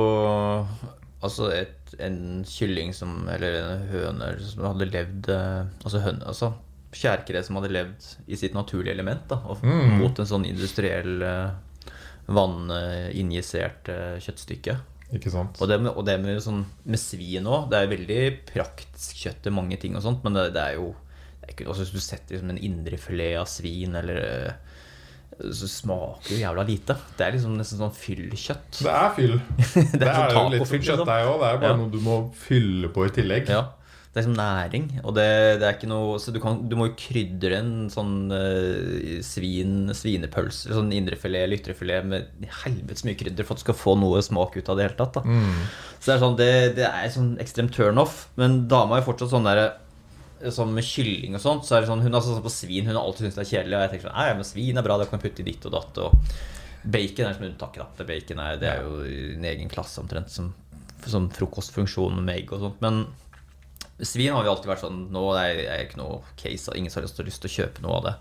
Altså 1.20 1.50
et, 1.52 1.90
en 2.00 2.46
kylling 2.48 2.94
som 2.96 3.26
Eller 3.28 3.58
en 3.60 3.82
høne 3.90 4.30
som 4.46 4.68
hadde 4.70 4.88
levd 4.88 5.32
eh, 5.34 5.66
Altså 5.84 6.04
høne, 6.06 6.24
altså 6.24 6.54
kjærkre 6.92 7.44
som 7.46 7.56
hadde 7.60 7.70
levd 7.72 8.06
i 8.28 8.36
sitt 8.40 8.54
naturlige 8.58 8.94
element, 8.96 9.28
da, 9.30 9.36
og 9.46 9.62
Mm. 9.64 9.98
mot 10.00 10.20
en 10.20 10.26
sånn 10.26 10.46
industriell 10.50 11.22
eh, 11.22 11.52
vanninjisert 12.30 13.90
eh, 13.94 14.16
kjøttstykke. 14.24 14.78
Ikke 15.18 15.32
sant? 15.34 15.58
Og 15.62 15.70
det 15.72 15.80
med, 15.82 15.92
og 15.98 16.06
det 16.06 16.20
med, 16.22 16.38
sånn, 16.44 16.64
med 16.86 17.02
svin 17.02 17.48
òg. 17.50 17.70
Det 17.72 17.80
er 17.80 17.90
veldig 17.94 18.24
praktisk 18.52 19.24
kjøtt 19.24 19.40
til 19.48 19.56
mange 19.56 19.78
ting 19.82 19.96
og 19.98 20.04
sånt, 20.06 20.22
men 20.26 20.38
det, 20.38 20.52
det 20.54 20.62
er 20.68 20.76
jo 20.78 20.92
det 21.40 21.48
er 21.48 21.54
ikke, 21.56 21.70
også 21.72 21.86
Hvis 21.88 21.94
du 21.96 22.00
setter 22.04 22.36
liksom 22.36 22.50
en 22.54 22.60
indrefilet 22.62 23.40
av 23.42 23.48
svin, 23.50 23.96
eller 23.98 24.20
eh, 24.22 24.52
Så 25.50 25.70
smaker 25.72 26.34
jo 26.36 26.38
jævla 26.44 26.66
lite. 26.68 26.94
Det 27.18 27.26
er 27.26 27.32
liksom 27.38 27.56
nesten 27.58 27.80
sånn 27.80 27.94
fyllkjøtt. 27.96 28.82
Det 28.84 28.92
er 28.92 29.14
fyll. 29.16 29.38
Det 29.98 30.04
er, 30.06 30.34
sånn 30.36 30.50
jo 30.52 30.60
litt 30.60 30.68
som 30.68 30.84
kjøttdeig 30.84 31.30
òg. 31.32 31.38
Det 31.42 31.50
er 31.50 31.62
bare 31.64 31.72
Ja. 31.72 31.78
noe 31.80 31.90
du 31.94 32.00
må 32.04 32.18
fylle 32.38 32.90
på 32.94 33.08
i 33.08 33.14
tillegg. 33.16 33.50
Ja. 33.50 33.64
Det 34.10 34.18
er 34.18 34.24
liksom 34.26 34.40
næring. 34.40 34.86
Og 35.04 35.14
det, 35.14 35.26
det 35.62 35.66
er 35.68 35.76
ikke 35.76 35.90
noe 35.92 36.16
Så 36.18 36.32
du, 36.34 36.40
kan, 36.42 36.64
du 36.66 36.74
må 36.80 36.88
jo 36.88 36.96
krydre 36.98 37.60
en 37.60 37.74
sånn 37.94 38.32
uh, 38.34 39.20
svin, 39.26 39.92
svinepølse, 39.94 40.72
sånn 40.74 40.90
indrefilet 40.98 41.46
eller 41.46 41.62
ytrefilet 41.62 42.08
med 42.10 42.48
helvetes 42.64 43.06
mye 43.06 43.20
krydder 43.20 43.46
for 43.46 43.54
at 43.54 43.62
du 43.62 43.68
skal 43.68 43.78
få 43.78 43.94
noe 44.02 44.24
smak 44.26 44.58
ut 44.58 44.72
av 44.72 44.80
det 44.80 44.88
hele 44.88 44.98
tatt. 44.98 45.22
Mm. 45.22 45.62
Så 46.00 46.10
det 46.10 46.16
er 46.16 46.24
sånn 46.26 46.40
Det, 46.40 46.50
det 46.80 46.88
er 46.90 47.14
sånn 47.14 47.36
ekstremt 47.44 47.76
turnoff. 47.78 48.24
Men 48.40 48.64
dama 48.72 48.98
er 48.98 49.06
fortsatt 49.06 49.34
sånn 49.36 49.48
der 49.50 49.64
Sånn 50.56 50.72
med 50.72 50.86
kylling 50.88 51.34
og 51.36 51.42
sånt, 51.44 51.66
så 51.68 51.76
er 51.76 51.84
det 51.84 51.90
sånn 51.90 52.00
Hun 52.00 52.16
er 52.16 52.24
sånn 52.24 52.42
på 52.42 52.54
svin. 52.54 52.88
Hun 52.88 52.96
har 52.96 53.04
alltid 53.04 53.28
syntes 53.28 53.38
det 53.38 53.46
er 53.46 53.54
kjedelig. 53.54 53.76
Og 53.76 53.82
jeg 53.84 53.94
tenker 53.94 54.10
sånn 54.10 54.18
Nei, 54.18 54.28
men 54.40 54.48
svin 54.48 54.80
er 54.80 54.86
bra, 54.88 54.98
det 54.98 55.10
kan 55.12 55.20
jeg 55.20 55.26
putte 55.28 55.44
i 55.44 55.50
ditt 55.52 55.70
og 55.70 55.76
datt. 55.76 56.02
Og 56.02 56.90
bacon 56.98 57.28
er 57.28 57.38
som 57.38 57.46
unntaket, 57.46 57.86
da. 58.00 58.10
Bacon 58.10 58.42
er, 58.42 58.60
det 58.62 58.74
er 58.74 58.86
jo 58.88 59.02
i 59.06 59.18
en 59.36 59.50
egen 59.52 59.70
klasse 59.70 60.00
omtrent 60.02 60.32
som, 60.34 60.54
som 61.06 61.28
frokostfunksjon 61.36 62.24
med 62.24 62.38
egg 62.40 62.54
og 62.56 62.64
sånt. 62.64 62.80
Men 62.82 63.04
svin 64.08 64.36
har 64.36 64.46
jo 64.46 64.54
alltid 64.54 64.72
vært 64.72 64.84
sånn 64.86 65.02
Nå 65.14 65.24
er 65.36 65.50
jeg 65.50 65.66
er 65.74 65.84
ikke 65.88 66.00
noe 66.02 66.22
case, 66.40 66.70
og 66.70 66.80
ingen 66.80 66.94
har 66.94 67.06
lyst 67.06 67.20
til, 67.20 67.50
å 67.50 67.56
kjøpe 67.56 67.84
noe 67.84 67.98
av 68.00 68.08
det. 68.08 68.16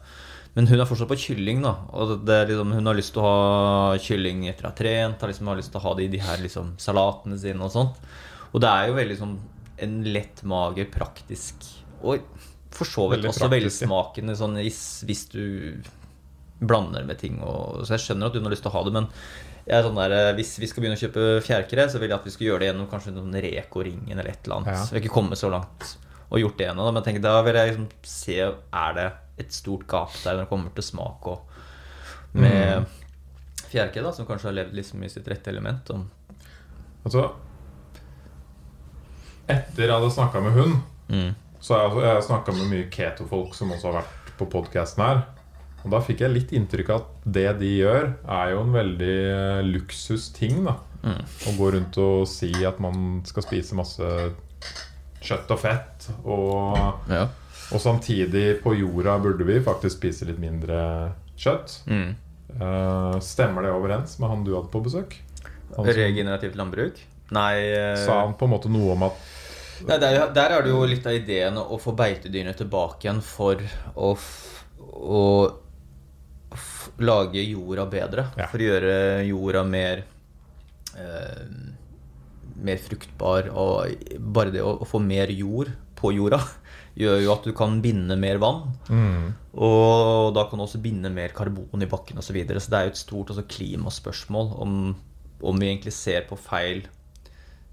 Men 0.57 0.71
hun 0.71 0.81
er 0.81 0.88
fortsatt 0.91 1.11
på 1.11 1.21
kylling, 1.23 1.61
da. 1.62 1.75
Og 1.95 2.17
det 2.27 2.35
er 2.35 2.49
liksom, 2.51 2.73
hun 2.75 2.91
har 2.91 2.99
lyst 2.99 3.14
til 3.14 3.23
å 3.23 3.29
ha 3.29 3.99
kylling 4.03 4.47
etter 4.51 4.67
å 4.67 4.73
ha 4.73 4.79
trent. 4.79 5.21
Har 5.23 5.31
liksom 5.31 5.51
har 5.53 5.61
lyst 5.61 5.71
til 5.75 5.81
å 5.81 5.85
ha 5.85 5.93
det 5.99 6.09
i 6.09 6.12
de 6.17 6.23
her 6.25 6.43
liksom, 6.43 6.73
salatene 6.83 7.38
sine 7.38 7.62
og 7.62 7.75
sånt. 7.75 8.01
Og 8.51 8.64
det 8.64 8.73
er 8.73 8.88
jo 8.88 8.97
veldig 8.99 9.19
sånn 9.21 9.37
en 9.85 9.99
lett 10.11 10.43
mager, 10.49 10.88
praktisk 10.91 11.69
og 12.03 12.23
for 12.75 12.87
så 12.87 13.07
vidt 13.11 13.27
også 13.27 13.47
praktisk, 13.49 13.83
velsmakende 13.83 14.35
sånn 14.38 14.59
hvis, 14.61 14.83
hvis 15.09 15.25
du 15.33 15.45
blander 16.59 17.07
med 17.07 17.21
ting. 17.21 17.38
Og, 17.43 17.85
så 17.87 17.97
jeg 17.97 18.07
skjønner 18.07 18.31
at 18.31 18.38
hun 18.38 18.49
har 18.49 18.55
lyst 18.55 18.64
til 18.67 18.73
å 18.73 18.77
ha 18.77 18.85
det, 18.87 18.95
men 18.99 19.09
jeg 19.68 19.76
er 19.76 19.85
sånn 19.85 19.98
der, 20.00 20.14
eh, 20.16 20.35
hvis 20.38 20.54
vi 20.62 20.68
skal 20.70 20.83
begynne 20.83 20.96
å 20.96 21.00
kjøpe 21.00 21.24
fjærkre, 21.44 21.88
så 21.92 22.00
vil 22.00 22.09
jeg 22.09 22.16
at 22.16 22.28
vi 22.28 22.33
skal 22.33 22.46
gjøre 22.46 22.62
det 22.62 22.68
gjennom 22.70 22.90
kanskje 22.90 23.12
noen 23.12 23.40
Reko-ringen 23.44 24.14
eller 24.14 24.31
et 24.33 24.46
eller 24.46 24.62
annet. 24.62 24.72
Ja. 24.72 24.85
Så 24.85 24.94
vi 24.94 24.98
har 24.98 25.04
ikke 25.04 25.16
kommet 25.18 25.40
så 25.40 25.50
langt 25.52 25.96
og 26.28 26.40
gjort 26.40 26.57
det 26.61 26.70
ennå. 26.70 26.87
Men 26.88 27.02
jeg 27.02 27.09
tenker, 27.11 27.24
da 27.28 27.42
vil 27.44 27.59
jeg 27.59 27.72
liksom 27.72 27.88
se 28.09 28.38
Er 28.40 28.96
det 28.96 29.09
et 29.38 29.52
stort 29.54 29.85
gap 29.88 30.14
der 30.24 30.38
når 30.38 30.46
det 30.46 30.50
kommer 30.50 30.72
til 30.74 30.87
smak 30.87 31.28
og 31.31 31.44
med 32.38 32.88
fjærkre, 33.68 34.02
da, 34.04 34.12
som 34.12 34.26
kanskje 34.28 34.48
har 34.50 34.57
levd 34.57 34.74
liksom 34.76 35.04
i 35.04 35.11
sitt 35.12 35.28
rette 35.28 35.52
element. 35.52 35.92
Og, 35.94 36.07
Altså 37.07 37.28
Etter 39.48 39.87
jeg 39.87 39.94
hadde 39.94 40.11
snakka 40.12 40.40
med 40.44 40.52
hun, 40.59 40.74
mm, 41.09 41.28
så 41.64 41.78
har 41.78 41.87
jeg, 41.88 42.02
jeg 42.04 42.24
snakka 42.26 42.52
med 42.52 42.66
mye 42.68 42.88
keto-folk 42.92 43.54
som 43.57 43.70
også 43.72 43.88
har 43.88 44.02
vært 44.02 44.33
på 44.37 44.48
podkasten 44.52 45.04
her. 45.07 45.22
Og 45.88 45.94
da 45.94 46.03
fikk 46.05 46.20
jeg 46.20 46.35
litt 46.35 46.51
inntrykk 46.53 46.90
av 46.92 46.98
at 47.01 47.29
det 47.38 47.46
de 47.62 47.68
gjør, 47.79 48.11
er 48.29 48.51
jo 48.53 48.61
en 48.61 48.74
veldig 48.74 49.14
eh, 49.33 49.61
luksusting. 49.64 50.59
da 50.66 50.74
mm, 51.01 51.20
Å 51.24 51.53
gå 51.57 51.68
rundt 51.72 51.96
og 52.05 52.27
si 52.29 52.51
at 52.68 52.77
man 52.85 53.22
skal 53.24 53.46
spise 53.46 53.79
masse 53.79 54.11
kjøtt 55.24 55.55
og 55.55 55.62
fett. 55.62 56.09
Og, 56.29 56.77
ja. 57.09 57.22
og 57.72 57.81
samtidig, 57.81 58.59
på 58.61 58.74
jorda 58.77 59.14
burde 59.24 59.46
vi 59.48 59.57
faktisk 59.64 59.96
spise 59.96 60.29
litt 60.29 60.42
mindre 60.42 60.81
kjøtt. 61.40 61.81
mm. 61.88 62.09
Uh, 62.48 63.18
stemmer 63.20 63.66
det 63.66 63.70
overens 63.77 64.14
med 64.16 64.31
han 64.33 64.40
du 64.40 64.55
hadde 64.55 64.70
på 64.72 64.81
besøk? 64.81 65.18
Han 65.77 65.85
Regenerativt 65.85 66.57
landbruk? 66.57 66.96
Nei 67.37 67.53
uh... 67.77 67.92
sa 68.01 68.22
han 68.22 68.33
på 68.40 68.48
en 68.48 68.55
måte 68.55 68.70
noe 68.72 68.94
om 68.94 69.05
at 69.05 69.18
Nei, 69.85 69.98
der, 70.01 70.16
der 70.35 70.55
er 70.57 70.64
det 70.64 70.72
jo 70.72 70.81
litt 70.88 71.05
av 71.07 71.14
ideen 71.14 71.61
å 71.61 71.77
få 71.79 71.92
beitedyrene 71.94 72.57
tilbake 72.57 73.05
igjen 73.05 73.20
for 73.22 73.61
å, 73.94 74.14
f 74.16 74.31
å 74.81 75.20
f 75.53 75.67
lage 76.99 77.43
jorda 77.45 77.87
bedre. 77.91 78.25
Ja. 78.39 78.47
For 78.51 78.59
å 78.63 78.69
gjøre 78.71 78.95
jorda 79.29 79.65
mer 79.69 80.05
eh, 80.99 81.45
Mer 82.59 82.81
fruktbar. 82.83 83.51
Og 83.55 84.19
bare 84.35 84.51
det 84.55 84.65
å, 84.67 84.73
å 84.83 84.89
få 84.89 84.99
mer 85.03 85.31
jord 85.31 85.71
på 85.99 86.11
jorda 86.17 86.41
gjør 86.99 87.21
jo 87.23 87.31
at 87.35 87.45
du 87.47 87.53
kan 87.55 87.77
binde 87.83 88.17
mer 88.19 88.41
vann. 88.43 88.65
mm, 88.89 89.27
Og 89.63 90.33
da 90.35 90.45
kan 90.51 90.59
du 90.59 90.65
også 90.65 90.81
binde 90.83 91.11
mer 91.15 91.31
karbon 91.37 91.85
i 91.85 91.91
bakken 91.91 92.19
osv. 92.19 92.33
Så, 92.33 92.35
videre. 92.35 92.59
så 92.63 92.73
det 92.75 92.79
er 92.81 92.89
jo 92.89 92.95
et 92.97 93.03
stort 93.03 93.31
klimaspørsmål 93.55 94.51
om, 94.59 94.73
om 95.43 95.61
vi 95.63 95.71
egentlig 95.71 95.95
ser 95.95 96.27
på 96.27 96.39
feil 96.39 96.87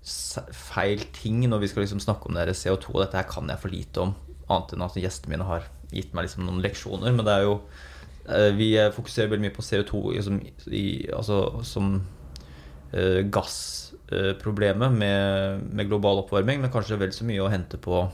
feil 0.05 1.01
ting 1.15 1.47
når 1.49 1.63
vi 1.63 1.69
skal 1.71 1.81
liksom 1.85 2.01
snakke 2.03 2.29
om 2.29 2.35
det 2.37 2.43
her 2.45 2.53
CO2. 2.53 2.93
Dette 3.01 3.17
her 3.17 3.25
kan 3.29 3.49
jeg 3.49 3.61
for 3.61 3.73
lite 3.73 4.03
om, 4.03 4.13
annet 4.45 4.75
enn 4.75 4.85
at 4.85 4.97
gjestene 5.01 5.33
mine 5.33 5.47
har 5.49 5.65
gitt 5.89 6.13
meg 6.13 6.27
liksom 6.27 6.45
noen 6.45 6.61
leksjoner. 6.61 7.09
Men 7.15 7.25
det 7.25 7.33
er 7.33 7.47
jo 7.47 7.55
Vi 8.25 8.71
eh, 8.77 8.91
fokuserer 8.93 9.29
veldig 9.29 9.45
mye 9.45 9.53
på 9.53 9.65
CO2 9.65 10.01
liksom, 10.15 10.39
som, 10.41 10.73
i, 10.73 10.85
altså, 11.13 11.39
som 11.67 11.91
uh, 12.95 13.21
gassproblemet 13.21 14.95
med, 14.95 15.65
med 15.69 15.89
global 15.91 16.23
oppvarming, 16.23 16.63
men 16.63 16.73
kanskje 16.73 16.97
vel 17.01 17.13
så 17.13 17.27
mye 17.27 17.43
å 17.43 17.51
hente 17.53 17.77
på 17.81 18.07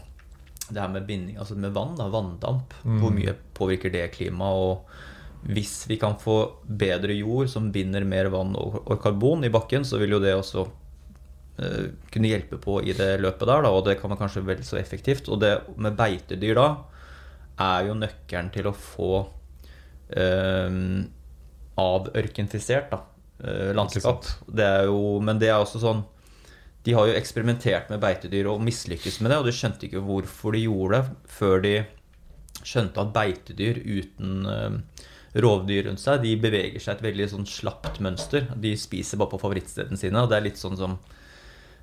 det 0.71 0.79
her 0.79 0.91
med 0.91 1.07
binding, 1.07 1.39
altså 1.39 1.55
med 1.59 1.73
vann, 1.75 1.95
da, 1.99 2.09
vanndamp. 2.11 2.75
Hvor 2.83 3.11
mye 3.11 3.33
påvirker 3.57 3.91
det 3.91 4.05
klimaet? 4.15 4.59
Og 4.61 5.49
hvis 5.51 5.81
vi 5.89 5.97
kan 5.99 6.15
få 6.21 6.37
bedre 6.63 7.15
jord 7.17 7.49
som 7.51 7.71
binder 7.75 8.05
mer 8.07 8.29
vann 8.31 8.53
og, 8.55 8.77
og 8.85 9.01
karbon 9.03 9.43
i 9.43 9.51
bakken, 9.51 9.83
så 9.87 9.99
vil 9.99 10.15
jo 10.15 10.21
det 10.23 10.35
også 10.37 10.63
uh, 10.67 11.83
kunne 12.13 12.31
hjelpe 12.31 12.59
på 12.61 12.79
i 12.83 12.95
det 12.95 13.17
løpet 13.23 13.47
der, 13.47 13.67
da, 13.67 13.71
og 13.71 13.83
det 13.87 13.97
kan 13.99 14.11
være 14.11 14.23
kanskje 14.23 14.47
vel 14.47 14.63
så 14.67 14.79
effektivt. 14.79 15.31
Og 15.31 15.43
det 15.43 15.57
med 15.75 15.99
beitedyr 15.99 16.55
da 16.59 16.69
er 17.61 17.87
jo 17.89 17.99
nøkkelen 17.99 18.51
til 18.55 18.71
å 18.71 18.75
få 18.75 19.13
eh, 20.17 20.79
avørkenfisert 21.81 22.91
da, 22.91 23.01
eh, 23.43 23.71
landskap. 23.77 24.25
Det 24.47 24.65
er 24.65 24.89
jo, 24.89 25.19
men 25.23 25.39
det 25.41 25.51
er 25.51 25.61
også 25.61 25.81
sånn 25.81 26.03
De 26.81 26.95
har 26.97 27.05
jo 27.05 27.13
eksperimentert 27.13 27.91
med 27.91 28.01
beitedyr 28.01 28.47
og 28.49 28.61
mislykkes 28.65 29.19
med 29.21 29.29
det, 29.29 29.37
og 29.37 29.45
de 29.45 29.51
skjønte 29.53 29.85
ikke 29.85 30.01
hvorfor 30.01 30.55
de 30.55 30.63
gjorde 30.63 30.97
det 30.97 31.29
før 31.29 31.59
de 31.61 31.73
skjønte 32.65 33.03
at 33.03 33.11
beitedyr 33.13 33.77
uten 33.85 34.47
eh, 34.49 35.05
rovdyr 35.45 35.85
rundt 35.85 36.01
seg, 36.01 36.23
de 36.25 36.33
beveger 36.41 36.81
seg 36.81 36.97
et 36.97 37.05
veldig 37.05 37.27
sånn 37.35 37.45
slapt 37.45 38.01
mønster. 38.03 38.49
De 38.57 38.73
spiser 38.79 39.21
bare 39.21 39.29
på 39.35 39.39
favorittstedene 39.43 39.99
sine, 39.99 40.23
og 40.23 40.31
det 40.31 40.39
er 40.39 40.47
litt 40.49 40.61
sånn 40.61 40.79
som 40.79 40.97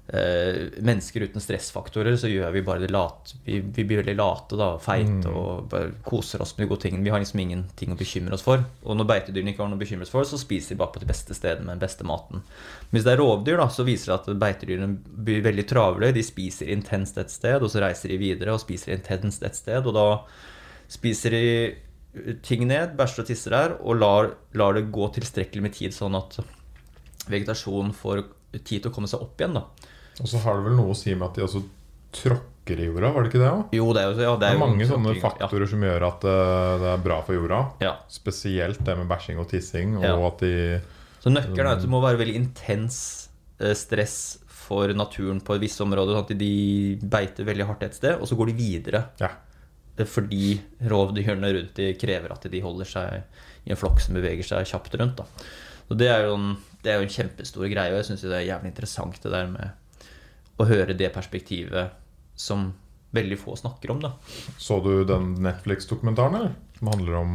mennesker 0.08 1.20
uten 1.20 1.42
stressfaktorer, 1.42 2.14
så 2.16 2.30
gjør 2.30 2.52
vi 2.54 2.62
bare 2.64 2.80
det 2.80 2.88
late. 2.88 3.34
Vi, 3.44 3.58
vi 3.60 3.84
blir 3.84 4.00
veldig 4.00 4.14
late 4.16 4.56
da, 4.56 4.68
feite 4.80 5.28
og 5.28 5.66
bare 5.68 5.90
koser 6.06 6.40
oss 6.40 6.54
med 6.56 6.64
de 6.64 6.68
gode 6.70 6.80
tingene. 6.86 7.04
Vi 7.04 7.12
har 7.12 7.20
liksom 7.20 7.42
ingenting 7.42 7.92
å 7.92 7.98
bekymre 7.98 8.38
oss 8.38 8.44
for. 8.46 8.62
Og 8.88 8.96
når 8.96 9.08
beitedyrene 9.10 9.52
ikke 9.52 9.66
har 9.66 9.68
noe 9.68 9.76
å 9.76 9.82
bekymre 9.82 10.08
seg 10.08 10.16
for, 10.16 10.28
så 10.30 10.40
spiser 10.40 10.72
de 10.72 10.80
bare 10.80 10.94
på 10.94 11.02
de 11.02 11.08
beste 11.10 11.36
stedene 11.36 11.66
med 11.66 11.76
den 11.76 11.82
beste 11.82 12.06
maten. 12.08 12.40
Men 12.40 12.96
hvis 12.96 13.04
det 13.04 13.12
er 13.12 13.20
rovdyr, 13.20 13.60
da, 13.60 13.66
så 13.74 13.84
viser 13.84 14.14
det 14.14 14.16
at 14.16 14.40
beitedyrene 14.46 15.18
blir 15.26 15.44
veldig 15.44 15.66
travle. 15.74 16.10
De 16.16 16.24
spiser 16.24 16.72
intenst 16.72 17.20
et 17.20 17.34
sted, 17.34 17.58
og 17.60 17.68
så 17.74 17.84
reiser 17.84 18.14
de 18.14 18.18
videre 18.22 18.56
og 18.56 18.64
spiser 18.64 18.96
intenst 18.96 19.44
et 19.44 19.60
sted. 19.60 19.84
Og 19.84 19.92
da 19.98 20.06
spiser 20.88 21.36
de 21.36 21.44
ting 22.48 22.64
ned, 22.64 22.96
bæsjer 22.96 23.26
og 23.26 23.28
tisser 23.28 23.58
der, 23.58 23.76
og 23.84 24.00
lar, 24.00 24.32
lar 24.56 24.72
det 24.72 24.86
gå 24.88 25.12
tilstrekkelig 25.20 25.68
med 25.68 25.76
tid, 25.76 25.92
sånn 25.92 26.16
at 26.16 26.40
vegetasjonen 27.28 27.92
får 27.92 28.24
tid 28.64 28.80
til 28.80 28.88
å 28.88 28.96
komme 28.96 29.12
seg 29.12 29.20
opp 29.20 29.36
igjen. 29.36 29.60
da 29.60 29.87
Og 30.20 30.28
så 30.30 30.40
har 30.42 30.56
det 30.58 30.64
vel 30.68 30.76
noe 30.78 30.94
å 30.94 30.96
si 30.98 31.14
med 31.14 31.28
at 31.28 31.34
de 31.38 31.44
også 31.46 31.62
tråkker 32.12 32.80
i 32.82 32.88
jorda, 32.88 33.10
var 33.14 33.24
det 33.24 33.30
ikke 33.32 33.40
det 33.42 33.48
òg? 33.50 33.62
Jo, 33.76 33.86
det 33.96 34.02
er 34.02 34.08
jo, 34.10 34.14
ja, 34.24 34.32
det 34.34 34.40
Det 34.42 34.48
er 34.48 34.56
er 34.56 34.62
mange 34.62 34.86
sånne 34.88 35.12
faktorer 35.20 35.44
faktorer 35.46 35.70
som 35.70 35.84
gjør 35.86 36.04
at 36.08 36.24
eh, 36.28 36.72
det 36.82 36.90
er 36.94 37.02
bra 37.04 37.18
for 37.24 37.36
jorda. 37.38 37.60
Ja. 37.84 37.94
Spesielt 38.12 38.82
det 38.84 38.96
med 38.98 39.08
bæsjing 39.08 39.38
og 39.40 39.48
tissing, 39.52 39.96
og 40.00 40.04
Ja. 40.04 40.16
at 40.26 40.38
de 40.44 40.52
Så 41.22 41.32
nøkkelen 41.32 41.64
er 41.66 41.72
at 41.76 41.80
det 41.84 41.90
må 41.90 42.00
være 42.02 42.18
veldig 42.20 42.36
intens 42.36 43.28
eh, 43.60 43.74
stress 43.74 44.38
for 44.48 44.88
naturen 44.92 45.40
på 45.40 45.54
et 45.56 45.62
visst 45.64 45.80
område. 45.80 46.12
Sånn 46.12 46.26
at 46.28 46.38
de 46.38 46.98
beiter 47.02 47.44
veldig 47.48 47.66
hardt 47.66 47.82
et 47.86 47.94
sted, 47.96 48.18
og 48.20 48.28
så 48.28 48.36
går 48.36 48.46
de 48.52 48.58
videre. 48.58 49.04
Ja. 49.20 49.30
Er 49.98 50.04
fordi 50.06 50.60
rovdyrene 50.86 51.48
rundt 51.56 51.74
de 51.74 51.92
krever 51.98 52.30
at 52.30 52.44
de 52.52 52.60
holder 52.62 52.84
seg 52.86 53.22
i 53.66 53.70
en 53.72 53.76
flokk 53.80 53.98
som 54.00 54.14
beveger 54.14 54.44
seg 54.46 54.68
kjapt 54.68 54.94
rundt. 55.00 55.16
Da. 55.16 55.24
Så 55.88 55.96
det 55.98 56.06
er 56.12 56.26
jo 56.28 56.34
en, 56.36 56.52
det 56.84 56.92
er 56.92 57.00
jo 57.00 57.08
en 57.08 57.16
kjempestor 57.16 57.66
greie, 57.72 57.90
og 57.90 57.98
jeg 57.98 58.10
syns 58.12 58.22
det 58.28 58.36
er 58.36 58.46
jævlig 58.46 58.70
interessant 58.74 59.18
det 59.24 59.32
der 59.32 59.46
med 59.50 59.70
å 60.58 60.66
høre 60.68 60.96
det 60.98 61.10
perspektivet 61.14 61.96
som 62.38 62.72
veldig 63.16 63.38
få 63.40 63.56
snakker 63.56 63.92
om. 63.94 64.02
da. 64.04 64.12
Så 64.60 64.80
du 64.84 65.04
den 65.08 65.34
Netflix-dokumentaren. 65.42 66.52
Som 66.78 66.92
handler 66.92 67.18
om 67.22 67.32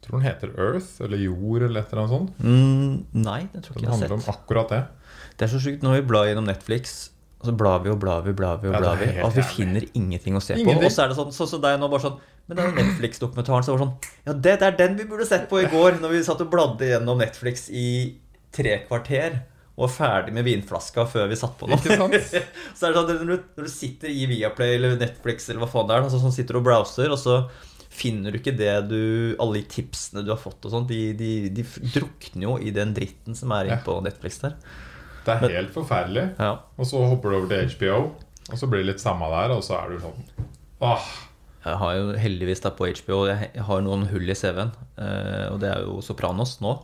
Jeg 0.00 0.08
tror 0.08 0.18
den 0.18 0.26
heter 0.26 0.52
Earth, 0.56 1.02
eller 1.04 1.20
Jord, 1.20 1.62
eller 1.62 1.82
et 1.82 1.90
eller 1.92 2.02
annet 2.02 2.14
sånt. 2.14 2.38
Mm, 2.40 3.20
nei, 3.20 3.40
den 3.52 3.62
tror 3.62 3.76
Den 3.76 3.82
ikke 3.82 3.84
jeg 3.84 3.90
har 3.90 3.98
sett. 4.00 4.08
Den 4.08 4.10
handler 4.10 4.14
om 4.16 4.22
akkurat 4.32 4.72
det. 4.72 4.80
Det 5.36 5.44
er 5.46 5.50
så 5.52 5.60
sjukt 5.60 5.84
når 5.84 5.98
vi 5.98 6.06
blar 6.08 6.28
gjennom 6.30 6.48
Netflix, 6.48 7.10
og 7.40 7.50
så 7.50 7.52
blar 7.56 7.84
vi 7.84 7.92
og 7.92 8.00
blar 8.00 8.24
vi, 8.24 8.32
blar 8.36 8.58
vi 8.60 8.68
og 8.68 8.78
blar 8.80 8.96
vi, 9.00 9.10
ja, 9.16 9.24
og 9.24 9.36
vi 9.36 9.44
finner 9.44 9.84
ingenting 9.96 10.36
å 10.36 10.42
se 10.44 10.56
på. 10.56 10.72
Og 10.72 10.88
så 10.92 11.04
er 11.04 11.12
det 11.12 11.18
sånn, 11.20 11.30
så, 11.32 11.46
som 11.48 11.62
deg 11.62 11.78
nå, 11.80 11.88
bare 11.92 12.04
sånn 12.04 12.18
Men 12.48 12.58
det 12.58 12.64
er 12.64 12.74
Netflix-dokumentaren, 12.80 13.64
så 13.64 13.76
var 13.76 13.84
sånn 13.84 13.94
Ja, 14.26 14.34
det, 14.34 14.56
det 14.60 14.66
er 14.66 14.76
den 14.80 14.98
vi 14.98 15.06
burde 15.08 15.28
sett 15.28 15.46
på 15.52 15.60
i 15.62 15.68
går, 15.70 16.00
når 16.02 16.16
vi 16.16 16.24
satt 16.26 16.42
og 16.44 16.50
bladde 16.52 16.90
gjennom 16.90 17.20
Netflix 17.20 17.68
i 17.72 17.86
tre 18.56 18.80
kvarter. 18.88 19.38
Og 19.80 19.86
var 19.86 19.92
ferdig 19.94 20.34
med 20.36 20.44
vinflaska 20.44 21.06
før 21.08 21.30
vi 21.30 21.38
satt 21.40 21.54
på 21.56 21.64
sant? 21.70 21.86
så 22.76 22.86
er 22.86 22.92
det 22.92 22.98
sånn, 22.98 23.22
når 23.24 23.30
du, 23.32 23.46
når 23.56 23.68
du 23.68 23.72
sitter 23.72 24.12
i 24.12 24.26
Viaplay 24.28 24.74
eller 24.76 24.98
Netflix 25.00 25.48
eller 25.48 25.64
hva 25.64 25.70
faen 25.72 25.88
det 25.88 25.96
er, 25.96 26.04
altså, 26.04 26.20
sånn 26.20 26.34
sitter 26.36 26.58
og 26.60 26.66
browser, 26.66 27.08
og 27.14 27.16
så 27.20 27.38
finner 27.90 28.30
du 28.30 28.38
ikke 28.38 28.54
det 28.54 28.74
du 28.86 29.00
Alle 29.42 29.58
de 29.58 29.64
tipsene 29.72 30.22
du 30.22 30.30
har 30.30 30.38
fått 30.40 30.68
og 30.68 30.74
sånn, 30.74 30.86
de, 30.86 31.00
de, 31.16 31.32
de 31.56 31.64
drukner 31.96 32.44
jo 32.44 32.58
i 32.60 32.74
den 32.76 32.92
dritten 32.96 33.38
som 33.38 33.56
er 33.56 33.70
inne 33.70 33.80
på 33.86 33.96
Netflix 34.04 34.38
der. 34.44 34.58
Det 35.24 35.34
er 35.34 35.56
helt 35.56 35.72
forferdelig. 35.74 36.28
Ja. 36.40 36.52
Og 36.76 36.88
så 36.88 37.00
hopper 37.04 37.32
du 37.32 37.40
over 37.40 37.50
til 37.50 37.72
HBO, 37.72 37.98
og 38.50 38.60
så 38.60 38.68
blir 38.68 38.84
det 38.84 38.92
litt 38.92 39.02
samme 39.02 39.32
der, 39.32 39.56
og 39.56 39.64
så 39.64 39.80
er 39.80 39.92
du 39.92 40.04
sånn 40.04 40.46
Åh, 40.80 41.08
Jeg 41.66 41.80
har 41.82 41.96
jo 41.98 42.14
heldigvis 42.16 42.62
da 42.64 42.70
på 42.72 42.86
HBO 42.88 43.18
Jeg 43.28 43.50
jeg 43.52 43.64
har 43.68 43.82
noen 43.84 44.06
hull 44.08 44.32
i 44.32 44.36
CV-en, 44.36 44.72
eh, 44.96 45.46
og 45.50 45.60
det 45.64 45.72
er 45.72 45.84
jo 45.84 46.00
Sopranos 46.04 46.58
nå. 46.64 46.76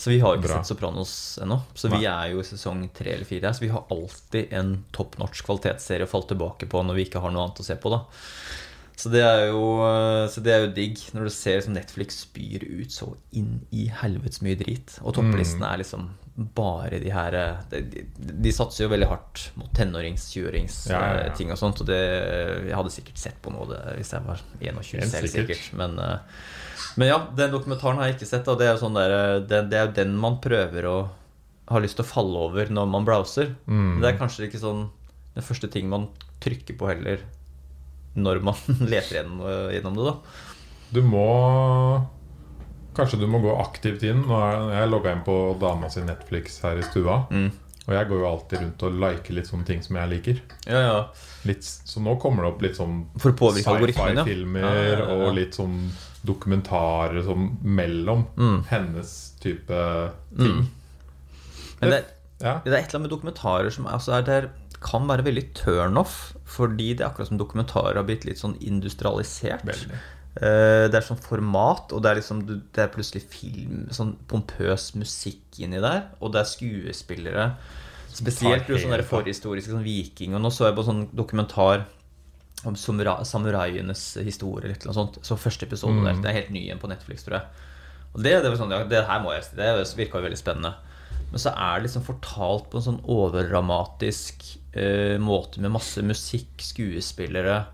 Så 0.00 0.08
vi 0.14 0.20
har 0.22 0.38
ikke 0.38 0.46
Bra. 0.48 0.62
sett 0.62 0.70
Sopranos 0.72 1.12
ennå. 1.44 1.58
Så 1.76 1.90
vi 1.92 2.06
er 2.08 2.30
jo 2.32 2.40
i 2.40 2.46
sesong 2.48 2.86
tre 2.96 3.12
eller 3.18 3.28
fire. 3.28 3.50
Så 3.52 3.66
vi 3.66 3.68
har 3.68 3.84
alltid 3.92 4.52
en 4.56 4.78
top 4.96 5.18
notch 5.20 5.42
kvalitetsserie 5.44 6.06
å 6.08 6.10
falle 6.10 6.30
tilbake 6.30 6.68
på 6.72 6.80
når 6.86 6.96
vi 6.96 7.04
ikke 7.08 7.20
har 7.20 7.34
noe 7.34 7.44
annet 7.44 7.60
å 7.60 7.66
se 7.66 7.76
på. 7.76 7.92
da 7.92 8.00
Så 8.96 9.12
det 9.12 9.20
er 9.26 9.50
jo, 9.50 9.60
eh, 9.84 10.24
så 10.32 10.40
det 10.44 10.54
er 10.54 10.64
jo 10.64 10.72
digg 10.78 11.02
når 11.12 11.28
du 11.28 11.32
ser 11.36 11.60
som 11.66 11.76
Netflix 11.76 12.22
spyr 12.24 12.64
ut 12.80 12.96
så 12.96 13.10
inn 13.36 13.58
i 13.76 13.90
helvetes 14.00 14.40
mye 14.46 14.56
drit. 14.60 14.96
Og 15.04 15.12
topplistene 15.18 15.68
er 15.68 15.82
liksom 15.84 16.08
bare 16.56 16.96
de 17.02 17.10
her 17.12 17.34
eh, 17.36 17.60
De, 17.68 17.82
de, 17.92 18.06
de 18.40 18.52
satser 18.56 18.86
jo 18.86 18.92
veldig 18.94 19.08
hardt 19.10 19.50
mot 19.60 19.68
tenårings-, 19.76 20.30
20-årings 20.32 20.78
Ja, 20.88 20.96
ja, 20.96 21.12
ja. 21.18 21.26
eh, 21.28 21.36
ting 21.36 21.52
og 21.52 21.60
sånt. 21.60 21.84
Og 21.84 21.90
det, 21.92 22.00
jeg 22.70 22.76
hadde 22.78 22.96
sikkert 22.96 23.20
sett 23.20 23.36
på 23.44 23.52
noe 23.52 23.68
det 23.68 23.82
hvis 23.98 24.14
jeg 24.16 24.24
var 24.24 24.40
21 24.64 24.96
Helt 25.02 25.12
selv, 25.12 25.28
sikkert. 25.36 25.68
Men, 25.76 25.98
eh, 26.00 26.40
men 26.98 27.10
ja, 27.10 27.18
den 27.36 27.52
dokumentaren 27.54 28.00
har 28.00 28.08
jeg 28.08 28.18
ikke 28.18 28.30
sett. 28.30 28.48
Og 28.50 28.58
det 28.60 28.68
er 28.68 28.74
jo 28.74 28.82
sånn 28.84 28.98
der, 28.98 29.16
eh, 29.16 29.34
det, 29.46 29.64
det 29.72 29.80
er 29.80 29.92
den 30.00 30.14
man 30.18 30.40
prøver 30.42 30.88
å 30.90 30.96
ha 31.70 31.82
lyst 31.82 32.00
til 32.00 32.06
å 32.06 32.10
falle 32.10 32.46
over 32.48 32.72
når 32.72 32.88
man 32.90 33.06
browser. 33.06 33.54
Mm. 33.66 33.84
Men 33.92 34.00
det 34.02 34.12
er 34.12 34.20
kanskje 34.20 34.48
ikke 34.48 34.62
sånn 34.62 34.88
den 35.36 35.46
første 35.46 35.70
ting 35.70 35.90
man 35.90 36.08
trykker 36.42 36.74
på 36.78 36.88
heller 36.90 37.22
når 38.18 38.40
man 38.42 38.58
leter 38.92 39.20
gjennom, 39.20 39.44
gjennom 39.70 39.98
det, 39.98 40.08
da. 40.08 40.16
Du 40.90 41.04
må 41.06 41.26
Kanskje 42.90 43.20
du 43.20 43.28
må 43.30 43.38
gå 43.38 43.52
aktivt 43.54 44.02
inn. 44.02 44.24
Nå 44.26 44.34
er 44.42 44.80
jeg 44.80 44.88
logga 44.90 45.12
inn 45.14 45.20
på 45.22 45.34
dama 45.62 45.86
sin 45.94 46.08
Netflix 46.10 46.58
her 46.64 46.80
i 46.80 46.82
stua. 46.82 47.20
Mm. 47.30 47.46
Og 47.86 47.92
jeg 47.94 48.08
går 48.10 48.18
jo 48.18 48.26
alltid 48.28 48.60
rundt 48.64 48.82
og 48.86 48.96
liker 49.04 49.36
litt 49.36 49.48
sånne 49.48 49.66
ting 49.68 49.84
som 49.84 49.96
jeg 50.00 50.10
liker. 50.10 50.40
Ja, 50.66 50.80
ja. 50.82 50.98
Litt, 51.48 51.64
så 51.64 52.02
nå 52.02 52.16
kommer 52.20 52.44
det 52.44 52.50
opp 52.50 52.64
litt 52.66 52.76
sånn 52.76 52.98
sci-fi-filmer 53.22 54.66
ja. 55.00 55.06
og 55.14 55.30
litt 55.38 55.56
sånn 55.56 55.78
dokumentarer 56.26 57.22
sånn 57.24 57.56
mellom 57.64 58.26
Mm. 58.36 58.64
hennes 58.68 59.32
type 59.40 60.12
ting. 60.36 60.68
Men 61.80 61.90
det, 61.90 62.04
Ja. 62.40 62.60
det 62.64 62.72
er 62.72 62.78
et 62.78 62.88
eller 62.94 63.00
annet 63.00 63.10
med 63.10 63.10
dokumentarer 63.10 63.70
som 63.72 63.86
altså 63.86 64.18
er 64.18 64.22
der, 64.22 64.50
kan 64.80 65.06
være 65.06 65.24
veldig 65.24 65.52
turnoff. 65.54 66.34
Fordi 66.46 66.94
det 66.96 67.00
er 67.02 67.10
akkurat 67.10 67.28
som 67.28 67.38
dokumentarer 67.38 67.94
har 67.96 68.02
blitt 68.04 68.24
litt 68.24 68.38
sånn 68.38 68.56
industrialisert. 68.60 69.62
Veldig. 69.64 69.92
Eh, 70.36 70.88
Det 70.88 70.94
er 70.94 71.00
sånn 71.02 71.20
format, 71.20 71.92
og 71.92 72.02
det 72.02 72.10
er 72.10 72.14
liksom 72.20 72.46
Det 72.46 72.78
er 72.78 72.88
plutselig 72.88 73.22
film, 73.28 73.88
sånn 73.90 74.16
pompøs 74.28 74.94
musikk 74.94 75.58
inni 75.58 75.80
der. 75.80 76.04
Og 76.22 76.32
det 76.32 76.40
er 76.40 76.44
skuespillere. 76.44 77.56
Spesielt 78.12 78.66
sånn 78.66 78.90
der 78.90 79.02
forhistoriske 79.02 79.70
sånn 79.70 79.84
viking. 79.84 80.34
Og 80.34 80.40
nå 80.40 80.48
så 80.50 80.66
jeg 80.66 80.76
på 80.76 80.84
sånn 80.84 81.08
dokumentar 81.14 81.84
om 82.66 82.74
samura- 82.76 83.24
samuraienes 83.24 84.16
historie 84.24 84.68
eller 84.70 84.76
annet 84.84 84.94
sånt. 84.98 85.18
Så 85.24 85.36
første 85.38 85.66
episode 85.66 85.94
Mm. 86.00 86.04
der. 86.04 86.22
Det 86.22 86.30
er 86.30 86.38
helt 86.40 86.50
ny 86.50 86.62
igjen 86.68 86.78
på 86.82 86.88
Netflix, 86.88 87.24
tror 87.24 87.38
jeg. 87.38 87.46
Og 88.14 88.22
det, 88.22 88.42
det 88.42 88.58
sånn, 88.58 88.88
det 88.90 89.06
her 89.06 89.20
må 89.22 89.32
jeg 89.32 89.44
si. 89.44 89.56
Det 89.56 89.96
virka 89.96 90.18
jo 90.18 90.26
veldig 90.28 90.38
spennende. 90.38 90.74
Men 91.30 91.38
så 91.38 91.52
er 91.56 91.78
det 91.80 91.86
liksom 91.88 92.02
fortalt 92.02 92.70
på 92.70 92.76
en 92.80 92.82
sånn 92.82 93.04
overdramatisk 93.06 94.58
eh, 94.74 95.16
måte 95.22 95.60
med 95.60 95.70
masse 95.74 96.02
musikk, 96.02 96.58
skuespillere 96.58 97.66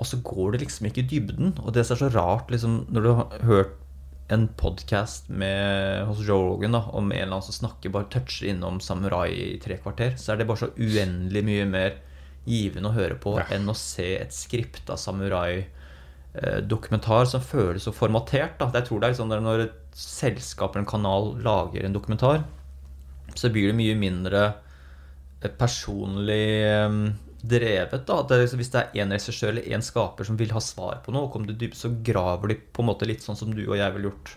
og 0.00 0.06
så 0.08 0.16
går 0.24 0.52
det 0.52 0.62
liksom 0.62 0.86
ikke 0.88 1.02
i 1.02 1.08
dybden. 1.10 1.50
Og 1.60 1.74
det 1.74 1.82
som 1.84 1.94
er 1.96 2.00
så 2.00 2.14
rart, 2.14 2.48
liksom, 2.48 2.86
når 2.88 3.02
du 3.04 3.10
har 3.14 3.26
hørt 3.44 3.74
en 4.32 4.46
podkast 4.56 5.26
hos 6.08 6.22
Joe 6.24 6.40
Rogan 6.54 6.72
da, 6.72 6.80
om 6.96 7.10
en 7.12 7.18
eller 7.18 7.34
annen 7.36 7.42
som 7.44 7.52
snakker 7.68 7.92
bare 7.92 8.08
toucher 8.08 8.48
innom 8.48 8.78
samurai 8.80 9.28
i 9.34 9.58
tre 9.60 9.76
kvarter, 9.76 10.14
så 10.16 10.32
er 10.32 10.36
det 10.40 10.46
bare 10.48 10.62
så 10.62 10.70
uendelig 10.78 11.42
mye 11.44 11.66
mer 11.68 11.98
givende 12.46 12.88
å 12.90 12.94
høre 12.96 13.14
på 13.20 13.36
Ja. 13.38 13.44
enn 13.56 13.68
å 13.68 13.74
se 13.76 14.16
et 14.16 14.32
skripta 14.32 14.96
samurai-dokumentar 14.96 17.24
som 17.26 17.40
føles 17.40 17.82
så 17.84 17.92
formatert. 17.92 18.58
Da. 18.58 18.70
Jeg 18.72 18.84
tror 18.86 19.00
det 19.00 19.06
er 19.08 19.12
liksom 19.14 19.32
at 19.32 19.42
når 19.42 19.60
et 19.66 19.72
selskap 19.94 20.70
eller 20.74 20.84
en 20.86 20.90
kanal 20.90 21.36
lager 21.42 21.84
en 21.84 21.92
dokumentar, 21.92 22.44
så 23.34 23.48
blir 23.52 23.66
det 23.70 23.76
mye 23.78 23.94
mindre 23.98 24.54
eh, 25.42 25.50
personlig 25.50 26.64
eh, 26.64 27.12
drevet. 27.42 28.06
da 28.06 28.22
det 28.22 28.38
liksom, 28.42 28.58
Hvis 28.58 28.70
det 28.72 28.80
er 28.80 28.92
én 29.04 29.10
regissør 29.14 29.48
eller 29.48 29.62
én 29.62 29.82
skaper 29.82 30.24
som 30.24 30.36
vil 30.36 30.50
ha 30.52 30.60
svar 30.60 30.94
på 31.04 31.12
noe, 31.12 31.22
og 31.28 31.32
kommer 31.32 31.46
du 31.46 31.52
dypt, 31.54 31.76
så 31.76 31.88
graver 32.02 32.48
de 32.48 32.54
på 32.72 32.80
en 32.82 32.86
måte 32.90 33.06
litt 33.06 33.22
sånn 33.22 33.36
som 33.36 33.54
du 33.54 33.66
og 33.68 33.76
jeg 33.76 33.92
ville 33.94 34.08
gjort 34.10 34.36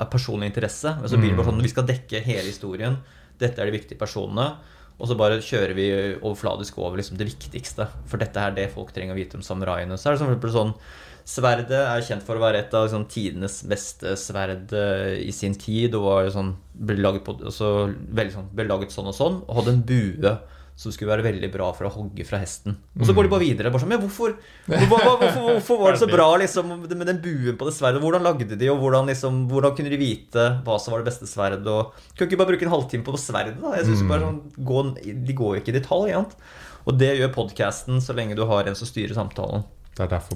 av 0.00 0.06
personlig 0.10 0.46
interesse. 0.50 0.96
Men 1.00 1.08
så 1.08 1.16
blir 1.20 1.30
det 1.30 1.36
bare 1.38 1.46
sånn 1.52 1.62
vi 1.62 1.68
skal 1.68 1.86
dekke 1.86 2.22
hele 2.24 2.48
historien. 2.48 2.96
Dette 3.38 3.58
er 3.60 3.66
de 3.70 3.78
viktige 3.78 3.98
personene. 4.00 4.56
Og 5.02 5.10
så 5.10 5.16
bare 5.18 5.40
kjører 5.42 5.74
vi 5.74 5.86
overfladisk 6.20 6.76
over 6.78 7.00
liksom 7.00 7.18
det 7.18 7.26
viktigste. 7.32 7.88
For 8.06 8.22
dette 8.22 8.38
er 8.38 8.54
det 8.54 8.68
folk 8.70 8.92
trenger 8.94 9.16
å 9.16 9.18
vite 9.18 9.38
om 9.38 9.42
samuraiene. 9.42 9.98
Så 9.98 10.12
er 10.12 10.16
det 10.16 10.22
som 10.22 10.54
sånn 10.58 10.76
Sverdet 11.22 11.78
er 11.78 12.02
kjent 12.02 12.24
for 12.26 12.34
å 12.34 12.42
være 12.42 12.64
et 12.64 12.72
av 12.74 12.88
liksom, 12.88 13.04
tidenes 13.06 13.60
beste 13.70 14.16
sverd 14.18 14.72
eh, 14.74 15.20
i 15.22 15.30
sin 15.34 15.54
tid. 15.54 15.94
Og 15.94 16.06
var 16.06 16.30
sånn, 16.34 16.54
ble, 16.74 16.96
laget 16.98 17.22
på, 17.26 17.36
veldig 17.38 18.34
sånn, 18.34 18.48
ble 18.54 18.66
laget 18.66 18.94
sånn 18.94 19.10
og 19.10 19.14
sånn. 19.14 19.38
Og 19.46 19.60
hadde 19.60 19.76
en 19.76 19.84
bue 19.86 20.34
som 20.78 20.92
skulle 20.94 21.12
være 21.12 21.24
veldig 21.26 21.50
bra 21.52 21.68
for 21.76 21.86
å 21.86 21.92
hogge 21.92 22.24
fra 22.26 22.40
hesten. 22.40 22.78
Og 22.98 23.04
så 23.06 23.14
går 23.14 23.26
de 23.26 23.32
bare 23.34 23.44
videre. 23.44 23.70
Bare 23.72 23.82
sånn, 23.82 23.92
men 23.92 24.00
hvorfor, 24.02 24.34
hvorfor, 24.66 25.04
hvorfor, 25.20 25.42
hvorfor 25.50 25.80
var 25.82 25.94
det 25.94 26.00
så 26.00 26.08
bra 26.10 26.28
liksom, 26.40 26.72
med 26.88 27.06
den 27.10 27.20
buen 27.22 27.58
på 27.60 27.68
det 27.68 27.74
sverdet? 27.76 28.00
Hvordan 28.02 28.24
lagde 28.26 28.56
de, 28.56 28.70
og 28.72 28.80
hvordan, 28.82 29.10
liksom, 29.12 29.44
hvordan 29.52 29.76
kunne 29.76 29.92
de 29.92 30.00
vite 30.00 30.48
hva 30.66 30.78
som 30.80 30.94
var 30.94 31.04
det 31.04 31.10
beste 31.12 31.28
sverdet? 31.30 31.68
Og, 31.68 31.92
kan 32.16 32.26
ikke 32.26 32.40
bare 32.40 32.54
bruke 32.54 32.66
en 32.66 32.74
halvtime 32.74 33.06
på 33.06 33.20
sverdet? 33.20 33.58
da? 33.60 33.76
Jeg 33.78 33.90
synes 33.90 34.06
bare 34.08 34.26
sånn, 34.26 34.40
gå, 34.72 34.86
De 35.28 35.38
går 35.42 35.54
jo 35.56 35.62
ikke 35.62 35.74
i 35.74 35.78
detalj. 35.78 36.16
Ikke? 36.16 36.50
Og 36.88 36.98
det 36.98 37.12
gjør 37.20 37.36
podkasten 37.36 38.02
så 38.02 38.16
lenge 38.16 38.38
du 38.38 38.44
har 38.48 38.66
en 38.66 38.78
som 38.78 38.88
styrer 38.88 39.14
samtalen. 39.16 39.68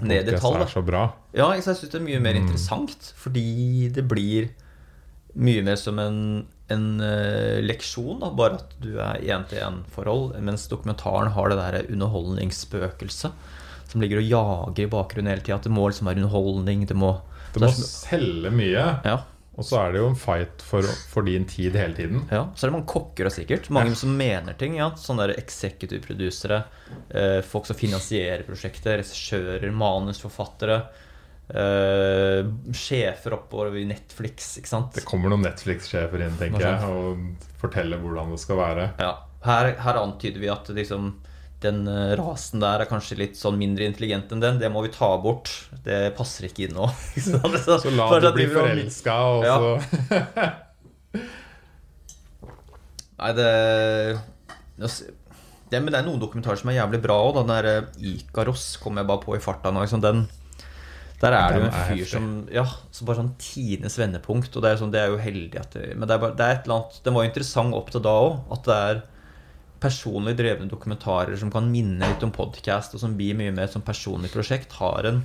Det 0.05 0.21
er 0.21 0.29
derfor 0.29 0.59
da. 0.59 0.67
er 0.67 0.73
så 0.75 0.83
bra. 0.85 1.07
Ja, 1.33 1.49
jeg 1.57 1.65
syns 1.65 1.87
det 1.89 1.97
er 1.97 2.05
mye 2.05 2.21
mer 2.21 2.37
interessant, 2.37 3.13
fordi 3.17 3.89
det 3.97 4.05
blir 4.09 4.51
mye 5.37 5.65
mer 5.65 5.79
som 5.81 5.99
en, 6.01 6.19
en 6.73 7.01
eh, 7.01 7.61
leksjon, 7.63 8.19
da, 8.23 8.31
bare 8.35 8.59
at 8.59 8.73
du 8.83 8.97
er 8.99 9.21
én-til-én-forhold, 9.23 10.35
mens 10.43 10.67
dokumentaren 10.71 11.31
har 11.37 11.53
det 11.53 11.59
der 11.61 11.93
underholdningsspøkelset 11.95 13.33
som 13.87 14.03
ligger 14.03 14.19
og 14.19 14.27
jager 14.33 14.83
i 14.87 14.91
bakgrunnen 14.91 15.31
hele 15.31 15.45
tida. 15.47 15.61
At 15.61 15.67
det 15.69 15.73
må 15.75 15.87
liksom 15.89 16.09
være 16.11 16.19
underholdning, 16.25 16.85
det 16.91 16.97
må 16.99 17.15
Det 17.55 17.63
må 17.63 17.71
selge 17.71 18.51
mye. 18.53 18.87
ja, 19.07 19.17
Og 19.57 19.65
så 19.65 19.79
er 19.81 19.93
det 19.95 20.01
jo 20.03 20.09
en 20.11 20.19
fight 20.19 20.61
for, 20.67 20.83
for 21.09 21.23
din 21.25 21.47
tid 21.49 21.77
hele 21.79 21.95
tiden. 21.95 22.27
ja, 22.31 22.43
så 22.55 22.67
er 22.67 22.71
det 22.73 22.75
mange 22.81 22.91
kokker 22.91 23.31
og 23.31 23.33
sikkert. 23.33 23.71
Mange 23.71 23.95
som 23.97 24.13
mener 24.19 24.59
ting. 24.59 24.75
Ja. 24.77 24.91
Sånne 25.01 25.29
der 25.31 25.39
executive-produsere. 25.41 26.65
Eh, 27.09 27.41
folk 27.47 27.71
som 27.71 27.79
finansierer 27.79 28.43
prosjekter. 28.45 28.99
Regissører, 29.01 29.71
manusforfattere. 29.71 30.83
Eh, 31.51 32.49
sjefer 32.77 33.37
oppover 33.39 33.77
i 33.79 33.85
Netflix, 33.89 34.57
ikke 34.61 34.73
sant. 34.73 34.95
Det 34.97 35.05
kommer 35.07 35.33
noen 35.33 35.45
Netflix-sjefer 35.47 36.27
inn, 36.27 36.37
tenker 36.41 36.65
jeg, 36.67 36.91
og 36.91 37.55
forteller 37.61 38.01
hvordan 38.03 38.35
det 38.35 38.41
skal 38.43 38.61
være. 38.63 38.91
Ja. 39.03 39.13
Her, 39.47 39.73
her 39.79 40.01
antyder 40.03 40.43
vi 40.43 40.49
at 40.51 40.69
liksom 40.75 41.13
den 41.63 41.87
eh, 41.89 42.13
rasen 42.19 42.61
der 42.61 42.83
er 42.85 42.89
kanskje 42.91 43.17
litt 43.21 43.39
sånn 43.39 43.57
mindre 43.61 43.87
intelligent 43.89 44.33
enn 44.35 44.43
den. 44.43 44.59
Det 44.61 44.69
må 44.73 44.83
vi 44.85 44.91
ta 44.95 45.09
bort. 45.23 45.51
Det 45.87 46.11
passer 46.19 46.49
ikke 46.51 46.67
inn 46.67 46.77
nå. 46.77 46.89
sant? 47.17 47.57
Så 47.85 47.93
la 47.95 48.09
du 48.21 48.31
bli 48.37 48.49
forelska, 48.53 49.17
og- 49.17 49.45
så 49.47 49.57
Ja. 50.21 50.53
Nei, 53.17 53.31
det, 53.33 53.47
det 54.77 55.79
Men 55.81 55.89
det 55.89 55.99
er 56.01 56.05
noen 56.05 56.21
dokumentarer 56.21 56.61
som 56.61 56.69
er 56.69 56.77
jævlig 56.83 57.01
bra 57.07 57.17
òg. 57.25 57.39
Den 57.39 57.49
der 57.55 57.69
eh, 57.71 57.87
Ikaros 58.13 58.75
kom 58.83 58.99
jeg 59.01 59.09
bare 59.09 59.23
på 59.25 59.37
i 59.39 59.41
farta 59.41 59.73
nå. 59.73 59.87
Liksom. 59.87 60.03
Den, 60.05 60.27
der 61.21 61.33
er 61.33 61.53
det 61.53 61.61
jo 61.61 61.67
en 61.67 61.77
fyr 61.89 62.09
som 62.11 62.25
Ja, 62.53 62.65
som 62.93 63.09
bare 63.09 63.23
sånn 63.23 63.35
tidenes 63.41 63.97
vendepunkt. 63.97 64.53
Og 64.53 64.65
det 64.65 64.73
er, 64.73 64.81
sånn, 64.81 64.93
det 64.93 65.01
er 65.01 65.13
jo 65.13 65.21
heldig 65.21 65.61
at 65.63 65.77
det, 65.77 65.85
Men 65.97 66.09
det 66.09 66.17
er, 66.17 66.23
bare, 66.23 66.37
det 66.37 66.45
er 66.45 66.57
et 66.59 66.67
eller 66.67 66.81
annet 66.81 66.99
Den 67.07 67.17
var 67.17 67.25
jo 67.25 67.31
interessant 67.31 67.79
opp 67.79 67.93
til 67.93 68.05
da 68.05 68.17
òg. 68.27 68.35
At 68.57 68.69
det 68.69 68.81
er 68.91 69.01
personlig 69.81 70.37
drevne 70.39 70.69
dokumentarer 70.71 71.37
som 71.41 71.53
kan 71.53 71.69
minne 71.69 72.09
litt 72.09 72.25
om 72.25 72.33
podcast, 72.35 72.95
og 72.97 73.03
som 73.03 73.17
blir 73.17 73.37
mye 73.39 73.53
mer 73.55 73.69
som 73.69 73.85
personlig 73.85 74.33
prosjekt, 74.33 74.73
har 74.81 75.09
en, 75.09 75.21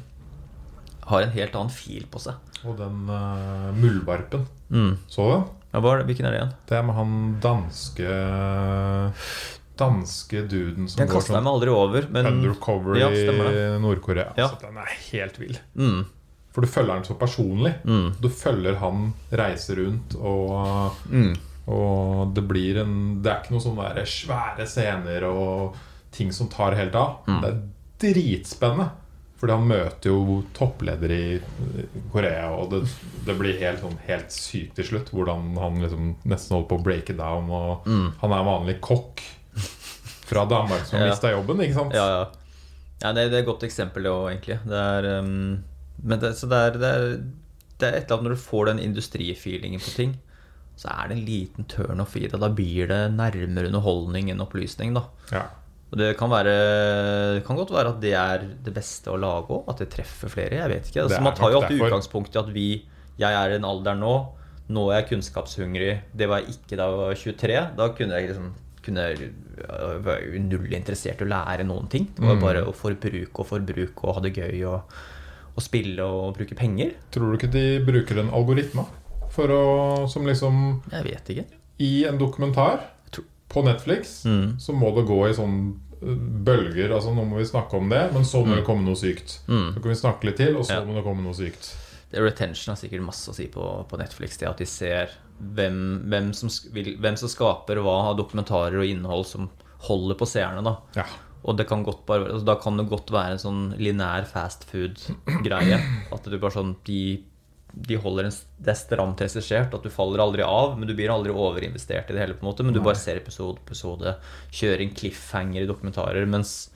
har 1.08 1.24
en 1.24 1.36
helt 1.36 1.56
annen 1.56 1.72
fil 1.72 2.04
på 2.12 2.20
seg. 2.24 2.36
Og 2.68 2.76
den 2.80 3.08
uh, 3.08 3.72
muldvarpen. 3.76 4.44
Mm. 4.70 4.94
Så 5.12 5.28
du 5.28 5.34
den? 5.34 5.48
Ja? 5.72 5.82
Hvilken 5.82 6.28
er 6.28 6.36
det 6.36 6.42
igjen? 6.42 6.54
Det 6.68 6.78
er 6.78 6.84
med 6.88 7.00
han 7.00 7.16
danske 7.44 8.16
Danske 9.78 10.42
duden 10.48 10.88
som 10.90 11.00
Den 11.02 11.08
går 11.10 11.22
sånn 11.26 11.44
meg 11.44 11.54
aldri 11.54 11.70
over, 11.74 12.08
men 12.12 12.26
undercover 12.28 13.00
Ja, 13.00 13.10
i 13.10 13.24
det. 13.26 13.80
Nord-Korea. 13.82 14.34
Ja. 14.38 14.48
Altså, 14.50 14.60
den 14.68 14.78
er 14.78 14.92
helt 15.12 15.40
vill. 15.40 15.58
mm, 15.76 16.02
For 16.54 16.62
du 16.62 16.68
følger 16.68 16.94
han 16.94 17.04
så 17.08 17.16
personlig. 17.18 17.74
mm, 17.86 18.16
Du 18.22 18.30
følger 18.30 18.76
han 18.82 19.14
reise 19.32 19.76
rundt, 19.80 20.16
og, 20.20 20.92
mm. 21.10 21.36
og 21.68 22.34
det 22.36 22.44
blir 22.48 22.82
en 22.84 23.22
Det 23.24 23.32
er 23.32 23.42
ikke 23.42 23.56
noen 23.56 23.66
sånne 23.70 23.94
der 23.96 24.06
svære 24.06 24.68
scener 24.68 25.24
og 25.30 25.76
ting 26.12 26.32
som 26.36 26.50
tar 26.52 26.76
helt 26.76 26.96
av. 26.96 27.22
Mm. 27.28 27.42
Det 27.42 27.50
er 27.54 27.62
dritspennende. 28.14 28.90
Fordi 29.42 29.54
han 29.58 29.64
møter 29.72 30.12
jo 30.12 30.44
toppledere 30.54 31.16
i 31.18 31.40
Korea, 32.12 32.52
og 32.54 32.68
det, 32.70 32.84
det 33.26 33.34
blir 33.40 33.56
helt, 33.58 33.80
sånn, 33.82 33.96
helt 34.06 34.30
sykt 34.30 34.76
til 34.78 34.86
slutt. 34.86 35.10
Hvordan 35.10 35.56
han 35.58 35.80
liksom 35.82 36.12
nesten 36.30 36.54
holder 36.60 36.68
på 36.70 36.78
å 36.78 36.84
breake 36.86 37.16
down. 37.18 37.50
Og 37.50 37.88
Mm. 37.90 38.12
han 38.22 38.32
er 38.38 38.44
vanlig 38.46 38.76
kokk 38.86 39.24
fra 40.32 40.48
Danmark 40.50 40.88
som 40.88 41.02
Ja. 41.02 41.12
mista 41.12 41.34
jobben, 41.34 41.62
ikke 41.66 41.78
sant? 41.78 41.98
Ja, 41.98 42.08
ja. 42.16 42.26
ja 43.04 43.14
det, 43.18 43.28
det 43.34 43.40
er 43.42 43.44
et 43.44 43.52
godt 43.52 43.68
eksempel, 43.68 44.08
det 44.08 44.16
òg, 44.16 44.26
egentlig. 44.32 44.60
Det 44.66 44.82
er, 44.82 45.10
um, 45.20 45.64
men 46.02 46.20
det, 46.24 46.34
så 46.40 46.50
det 46.50 46.66
er, 46.66 46.82
det, 46.82 46.92
er, 46.92 47.08
det 47.78 47.88
er 47.88 47.98
et 48.00 48.04
eller 48.06 48.18
annet 48.18 48.30
når 48.30 48.38
du 48.38 48.44
får 48.48 48.70
den 48.72 48.84
industrifeelingen 48.90 49.84
på 49.84 49.96
ting, 49.96 50.20
så 50.82 50.90
er 50.96 51.10
det 51.12 51.18
en 51.18 51.26
liten 51.28 51.68
turnoff 51.70 52.16
i 52.18 52.26
det. 52.26 52.40
Da 52.42 52.50
blir 52.50 52.90
det 52.90 53.02
nærmere 53.14 53.70
underholdning 53.70 54.32
enn 54.34 54.42
opplysning, 54.42 54.96
da. 54.98 55.04
Ja. 55.34 55.44
Og 55.92 56.00
det 56.00 56.14
kan, 56.16 56.32
være, 56.32 56.52
det 57.36 57.44
kan 57.44 57.58
godt 57.60 57.74
være 57.76 57.92
at 57.92 57.98
det 58.00 58.14
er 58.16 58.46
det 58.64 58.72
beste 58.74 59.12
å 59.12 59.18
lage 59.20 59.52
òg. 59.52 59.66
At 59.74 59.82
det 59.84 59.90
treffer 59.92 60.32
flere. 60.32 60.62
Jeg 60.62 60.72
vet 60.72 60.88
ikke. 60.88 61.04
Altså, 61.04 61.20
man 61.20 61.36
tar 61.36 61.52
jo 61.52 61.60
alltid 61.60 61.76
derfor. 61.76 61.90
utgangspunkt 61.92 62.38
i 62.38 62.40
at 62.40 62.52
vi 62.56 62.68
Jeg 63.20 63.36
er 63.36 63.52
i 63.52 63.58
en 63.60 63.68
alder 63.68 63.98
nå. 64.00 64.14
Nå 64.72 64.86
er 64.88 65.02
jeg 65.02 65.10
kunnskapshungrig. 65.10 65.92
Det 66.16 66.30
var 66.32 66.40
jeg 66.40 66.56
ikke 66.56 66.80
da 66.80 66.88
jeg 66.88 67.02
var 67.02 67.20
23. 67.20 67.58
Da 67.78 67.90
kunne 67.98 68.16
jeg 68.16 68.30
liksom 68.32 68.54
kunne, 68.84 69.04
være 69.16 70.04
var 70.04 70.22
jo 70.26 70.40
null 70.42 70.74
interessert 70.74 71.22
i 71.22 71.26
å 71.26 71.30
lære 71.32 71.66
noen 71.68 71.88
ting. 71.90 72.08
Det 72.16 72.24
var 72.26 72.36
Mm. 72.36 72.42
bare 72.42 72.64
å 72.66 72.74
forbruke 72.74 73.40
og 73.40 73.48
forbruke 73.48 74.04
og 74.08 74.16
ha 74.16 74.22
det 74.22 74.34
gøy 74.36 74.64
og, 74.68 74.82
og 75.56 75.62
spille 75.64 76.00
og 76.04 76.36
bruke 76.38 76.56
penger. 76.56 76.94
Tror 77.12 77.32
du 77.32 77.38
ikke 77.38 77.52
de 77.52 77.66
bruker 77.86 78.20
en 78.20 78.30
algoritme 78.34 78.86
for 79.32 79.48
å 79.48 80.08
Som 80.10 80.26
liksom 80.26 80.82
Jeg 80.92 81.04
vet 81.04 81.30
ikke. 81.30 81.46
I 81.80 82.06
en 82.08 82.18
dokumentar 82.18 82.80
på 83.52 83.64
Netflix 83.66 84.24
Mm. 84.26 84.56
så 84.60 84.72
må 84.74 84.94
det 84.96 85.06
gå 85.08 85.30
i 85.30 85.34
sånn 85.34 85.74
øh, 86.02 86.18
bølger. 86.44 86.90
Altså 86.96 87.14
Nå 87.14 87.26
må 87.28 87.38
vi 87.38 87.44
snakke 87.46 87.74
om 87.78 87.90
det, 87.90 88.12
men 88.14 88.24
så 88.24 88.46
må 88.46 88.56
det 88.56 88.64
komme 88.66 88.84
noe 88.86 88.96
sykt. 88.96 89.40
Mm. 89.48 89.74
Så 89.76 89.82
kan 89.82 89.92
vi 89.92 89.96
snakke 90.00 90.24
litt 90.26 90.38
til, 90.38 90.56
og 90.58 90.64
så 90.66 90.80
Ja. 90.80 90.86
må 90.86 90.96
det 90.96 91.04
komme 91.04 91.22
noe 91.22 91.34
sykt. 91.34 91.76
Det 92.12 92.22
Retention 92.22 92.74
har 92.74 92.80
sikkert 92.80 93.06
masse 93.06 93.32
å 93.32 93.36
si 93.36 93.48
på, 93.52 93.66
på 93.88 94.00
Netflix. 94.00 94.38
Det 94.40 94.50
at 94.50 94.62
de 94.62 94.68
ser 94.68 95.14
hvem, 95.40 95.82
hvem, 96.12 96.32
som, 96.36 96.52
hvem 96.76 97.18
som 97.18 97.32
skaper 97.32 97.82
hva 97.82 97.98
av 98.12 98.20
dokumentarer 98.20 98.82
og 98.82 98.88
innhold 98.88 99.26
som 99.30 99.50
holder 99.88 100.20
på 100.20 100.28
seerne. 100.30 100.64
da 100.66 100.78
Ja. 101.00 101.08
Og 101.42 101.58
det 101.58 101.66
kan 101.72 101.82
godt 101.82 102.04
bare, 102.06 102.28
altså, 102.28 102.46
da 102.46 102.56
kan 102.62 102.78
det 102.78 102.90
godt 102.92 103.10
være 103.14 103.36
en 103.36 103.42
sånn 103.42 103.62
linær 103.82 104.28
fast 104.30 104.68
food-greie. 104.70 105.80
At 106.14 106.28
du 106.28 106.38
bare 106.38 106.54
sånn 106.54 106.76
de, 106.86 107.24
de 107.74 107.98
holder 108.04 108.30
en, 108.30 108.36
Det 108.62 108.76
er 108.76 108.78
stramt 108.78 109.24
regissert, 109.24 109.74
at 109.74 109.82
du 109.82 109.90
faller 109.94 110.22
aldri 110.22 110.46
av, 110.46 110.76
men 110.78 110.90
du 110.90 110.94
blir 110.98 111.10
aldri 111.14 111.34
overinvestert 111.34 112.12
i 112.12 112.18
det 112.18 112.22
hele. 112.22 112.38
på 112.38 112.46
en 112.46 112.52
måte 112.52 112.68
Men 112.68 112.78
du 112.78 112.82
bare 112.84 113.00
ser 113.00 113.18
episode 113.18 113.58
på 113.58 113.72
episode, 113.72 114.14
kjører 114.54 114.86
en 114.86 114.94
cliffhanger 114.94 115.64
i 115.64 115.72
dokumentarer. 115.72 116.30
Mens 116.30 116.70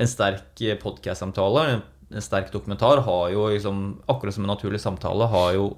en 0.00 0.10
sterk 0.10 0.58
podcast-samtale, 0.82 1.64
en, 1.68 1.82
en 1.84 1.86
sterk 2.18 2.50
dokumentar, 2.52 2.98
har 3.06 3.30
jo 3.30 3.46
liksom 3.52 4.00
Akkurat 4.10 4.34
som 4.34 4.44
en 4.44 4.50
naturlig 4.50 4.80
samtale, 4.82 5.28
har 5.30 5.52
jo 5.54 5.68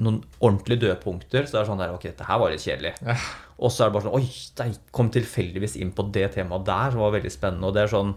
noen 0.00 0.22
ordentlige 0.40 0.80
dødpunkter. 0.86 1.44
Så 1.46 1.52
det 1.56 1.60
er 1.62 1.68
sånn 1.68 1.80
der 1.80 1.94
Ok, 1.94 2.02
dette 2.08 2.24
her 2.28 2.38
var 2.40 2.52
litt 2.52 2.64
kjedelig. 2.64 2.94
Og 3.60 3.72
så 3.72 3.84
er 3.84 3.88
det 3.90 3.94
bare 3.96 4.04
sånn 4.06 4.16
Oi, 4.16 4.26
jeg 4.60 4.76
kom 4.96 5.10
tilfeldigvis 5.12 5.76
inn 5.80 5.92
på 5.96 6.06
det 6.12 6.26
temaet 6.36 6.64
der, 6.68 6.90
som 6.92 7.00
var 7.04 7.12
veldig 7.16 7.32
spennende. 7.32 7.68
Og 7.68 7.74
det 7.76 7.82
er 7.86 7.92
sånn 7.92 8.14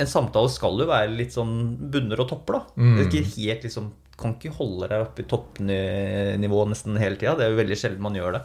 En 0.00 0.06
samtale 0.06 0.48
skal 0.52 0.78
jo 0.78 0.86
være 0.88 1.10
litt 1.10 1.32
sånn 1.34 1.56
bunner 1.90 2.20
og 2.22 2.28
topper, 2.30 2.60
da. 2.60 2.62
Det 2.76 3.04
er 3.04 3.08
ikke 3.10 3.32
helt 3.36 3.64
liksom 3.68 3.90
Kan 4.18 4.34
ikke 4.36 4.54
holde 4.56 4.88
deg 4.88 5.04
oppe 5.06 5.22
i 5.24 5.28
toppnivå 5.30 6.64
nesten 6.68 6.96
hele 7.00 7.16
tida. 7.16 7.36
Det 7.38 7.44
er 7.46 7.52
jo 7.52 7.60
veldig 7.62 7.76
sjelden 7.78 8.02
man 8.02 8.16
gjør 8.18 8.32
det. 8.38 8.44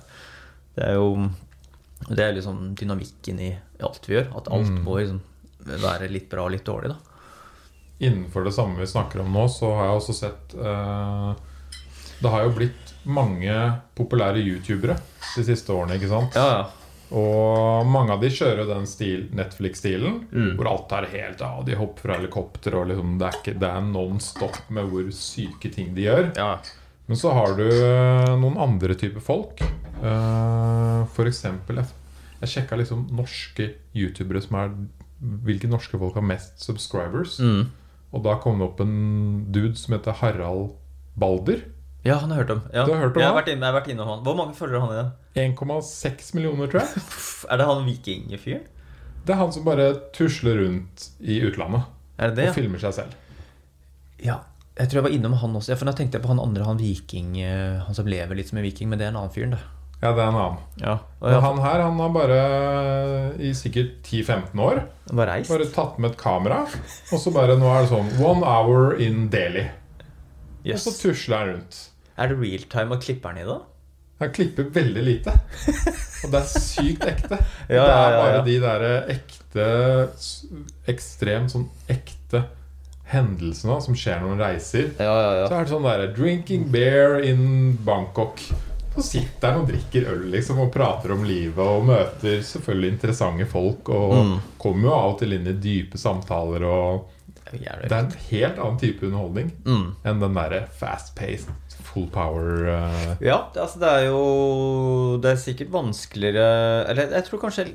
Det 0.75 0.83
er 0.89 0.93
jo 0.99 1.07
Det 2.09 2.23
er 2.23 2.33
liksom 2.35 2.75
dynamikken 2.75 3.39
i 3.39 3.51
alt 3.81 4.03
vi 4.07 4.15
gjør. 4.19 4.31
At 4.37 4.51
alt 4.51 4.69
må 4.83 4.99
liksom 4.99 5.21
være 5.63 6.09
litt 6.11 6.27
bra 6.29 6.43
og 6.43 6.51
litt 6.51 6.65
dårlig, 6.67 6.91
da. 6.91 6.97
Innenfor 7.99 8.43
det 8.47 8.53
samme 8.55 8.79
vi 8.81 8.87
snakker 8.89 9.21
om 9.21 9.33
nå, 9.33 9.45
så 9.53 9.69
har 9.77 9.85
jeg 9.91 9.99
også 9.99 10.13
sett 10.17 10.55
øh, 10.57 11.33
Det 12.23 12.31
har 12.33 12.43
jo 12.47 12.53
blitt 12.57 12.93
mange 13.05 13.53
populære 13.95 14.39
youtubere 14.43 14.95
de 15.35 15.43
siste 15.43 15.71
årene, 15.75 15.97
ikke 15.99 16.09
sant? 16.11 16.35
Ja, 16.39 16.47
ja. 16.57 16.63
Og 17.13 17.85
mange 17.85 18.15
av 18.15 18.21
de 18.23 18.29
kjører 18.33 18.63
jo 18.63 18.69
den 18.71 18.85
stil, 18.89 19.27
Netflix-stilen, 19.37 20.21
Mm. 20.31 20.53
hvor 20.57 20.69
alt 20.71 20.91
er 20.97 21.05
helt 21.11 21.41
av. 21.45 21.59
De 21.67 21.75
hopper 21.77 22.01
fra 22.07 22.15
helikopter, 22.17 22.73
og 22.79 22.87
liksom, 22.89 23.17
det 23.19 23.27
er, 23.27 23.37
ikke, 23.41 23.53
det 23.59 23.69
er 23.69 23.81
non 23.85 24.19
stop 24.23 24.55
med 24.73 24.87
hvor 24.89 25.11
syke 25.13 25.69
ting 25.71 25.93
de 25.95 26.07
gjør. 26.07 26.31
ja. 26.37 26.55
Men 27.05 27.17
så 27.19 27.33
har 27.35 27.51
du 27.59 27.65
øh, 27.67 28.29
noen 28.39 28.55
andre 28.63 28.95
typer 28.95 29.19
folk. 29.19 29.59
Uh, 29.99 31.03
for 31.13 31.27
eksempel 31.27 31.75
Jeg, 31.81 31.85
jeg 32.41 32.49
sjekka 32.53 32.77
liksom 32.79 33.05
norske 33.15 33.69
youtubere 33.95 34.41
som 34.41 34.55
er 34.59 34.71
Hvilke 35.43 35.67
norske 35.71 35.99
folk 35.99 36.15
har 36.15 36.23
mest 36.25 36.59
subscribers. 36.63 37.37
Mm. 37.39 37.67
Og 38.13 38.23
da 38.25 38.35
kom 38.41 38.59
det 38.61 38.67
opp 38.67 38.81
en 38.83 38.97
dude 39.53 39.75
som 39.79 39.95
heter 39.97 40.15
Harald 40.21 40.75
Balder. 41.19 41.63
Ja, 42.05 42.17
han 42.21 42.31
har 42.33 42.43
hørt 42.43 42.51
om. 42.53 42.61
Ja. 42.73 42.83
Du 42.85 42.91
har 42.93 42.99
hørt 43.05 43.15
om 43.17 43.21
jeg, 43.23 43.27
har 43.29 43.33
han? 43.33 43.39
vært 43.41 43.51
inne, 43.53 43.63
jeg 43.65 43.71
har 43.73 43.77
vært 43.79 43.89
innom 43.93 44.09
han. 44.11 44.23
Hvor 44.25 44.35
mange 44.37 44.55
følger 44.57 44.83
han 44.83 44.93
igjen? 44.93 45.11
1,6 45.55 46.33
millioner, 46.37 46.69
tror 46.69 46.83
jeg. 46.83 47.03
Er 47.51 47.59
det 47.61 47.67
han 47.69 47.85
vikingfyren? 47.87 48.65
Det 49.23 49.31
er 49.33 49.39
han 49.39 49.53
som 49.55 49.63
bare 49.65 49.85
tusler 50.15 50.57
rundt 50.59 51.05
i 51.23 51.37
utlandet 51.47 51.85
Er 52.19 52.33
det 52.33 52.41
det? 52.41 52.47
og 52.51 52.57
filmer 52.57 52.81
seg 52.83 52.97
selv. 52.97 53.13
Ja. 54.19 54.41
Jeg 54.75 54.89
tror 54.89 54.99
jeg 54.99 55.05
var 55.07 55.15
innom 55.15 55.35
han 55.39 55.55
også. 55.55 55.71
Ja, 55.73 55.77
for 55.79 55.87
da 55.87 55.93
tenkte 55.95 56.17
jeg 56.19 56.25
på 56.25 56.31
han 56.33 56.41
andre, 56.43 56.65
han 56.65 56.79
viking 56.81 57.35
eh, 57.39 57.77
Han 57.85 57.93
som 57.95 58.07
lever 58.09 58.35
litt 58.39 58.49
som 58.49 58.57
en 58.59 58.65
viking, 58.65 58.89
men 58.89 58.99
det 58.99 59.05
er 59.07 59.13
en 59.13 59.19
annen 59.21 59.33
fyr, 59.33 59.47
det. 59.53 59.59
Ja, 60.03 60.11
det 60.11 60.19
er 60.19 60.33
en 60.33 60.35
annen. 60.35 60.63
Ja. 60.81 60.97
Men 61.23 61.37
han 61.45 61.59
her 61.63 61.81
han 61.85 61.99
har 62.01 62.09
bare 62.11 62.39
i 63.39 63.53
sikkert 63.55 64.01
10-15 64.03 64.59
år 64.59 64.81
bare 65.13 65.37
bare 65.47 65.67
tatt 65.71 65.99
med 66.01 66.11
et 66.11 66.17
kamera, 66.19 66.63
og 66.67 67.21
så 67.21 67.31
bare 67.31 67.55
Nå 67.59 67.69
er 67.71 67.85
det 67.85 67.91
sånn 67.93 68.09
One 68.19 68.43
hour 68.43 68.97
in 68.99 69.29
Delhi. 69.31 69.63
Og 70.67 70.79
så 70.79 70.91
tusler 70.95 71.37
han 71.39 71.53
rundt. 71.53 71.79
Er 72.19 72.31
det 72.31 72.39
realtime 72.41 72.97
og 72.97 73.03
klipper 73.03 73.31
han 73.31 73.39
i 73.43 73.47
det? 73.47 73.61
Han 74.23 74.33
klipper 74.35 74.67
veldig 74.75 75.03
lite. 75.03 75.33
Og 76.23 76.33
det 76.33 76.41
er 76.41 76.49
sykt 76.51 77.07
ekte. 77.07 77.39
Ja, 77.73 77.79
det 77.79 77.93
ja, 77.93 78.03
er 78.03 78.17
bare 78.19 78.43
de 78.45 78.57
derre 78.61 78.91
ekte 79.11 79.65
Ekstremt 80.91 81.53
sånn 81.53 81.65
ekte 81.91 82.43
hendelsene 83.13 83.79
som 83.83 83.95
skjer 83.97 84.21
når 84.21 84.33
man 84.33 84.43
reiser. 84.43 84.91
Ja, 84.99 85.15
ja, 85.39 85.47
Så 85.47 85.57
er 85.57 85.65
det 85.65 85.73
sånn 85.73 85.87
derre 85.87 86.11
'Drinking 86.11 86.69
beer 86.73 87.19
in 87.23 87.75
Bangkok'. 87.85 88.51
Så 88.93 89.01
sitter 89.01 89.51
han 89.51 89.61
og 89.63 89.67
drikker 89.71 90.05
øl 90.11 90.27
liksom 90.33 90.59
og 90.61 90.71
prater 90.73 91.11
om 91.15 91.23
livet 91.25 91.57
og 91.65 91.85
møter 91.87 92.43
selvfølgelig 92.45 92.91
interessante 92.93 93.45
folk. 93.49 93.89
Og 93.89 94.13
Mm. 94.13 94.35
kommer 94.61 94.83
jo 94.89 94.93
av 94.93 95.13
og 95.13 95.19
til 95.19 95.33
inn 95.33 95.47
i 95.47 95.53
dype 95.53 95.97
samtaler. 95.97 96.63
Og 96.63 97.09
Jævlig. 97.53 97.89
Det 97.89 97.91
er 97.91 98.05
en 98.05 98.13
helt 98.31 98.57
annen 98.59 98.79
type 98.79 99.05
underholdning 99.05 99.51
Mm. 99.65 99.95
enn 100.05 100.19
den 100.19 100.33
derre 100.33 100.67
fast-paced, 100.79 101.49
full 101.83 102.07
power 102.09 102.65
uh... 102.69 103.15
Ja, 103.21 103.43
det, 103.53 103.61
altså 103.61 103.79
det 103.79 103.89
er 103.89 104.05
jo 104.07 105.17
Det 105.21 105.31
er 105.31 105.35
sikkert 105.35 105.69
vanskeligere 105.71 106.85
Eller 106.89 107.11
jeg 107.11 107.25
tror 107.27 107.39
kanskje 107.43 107.67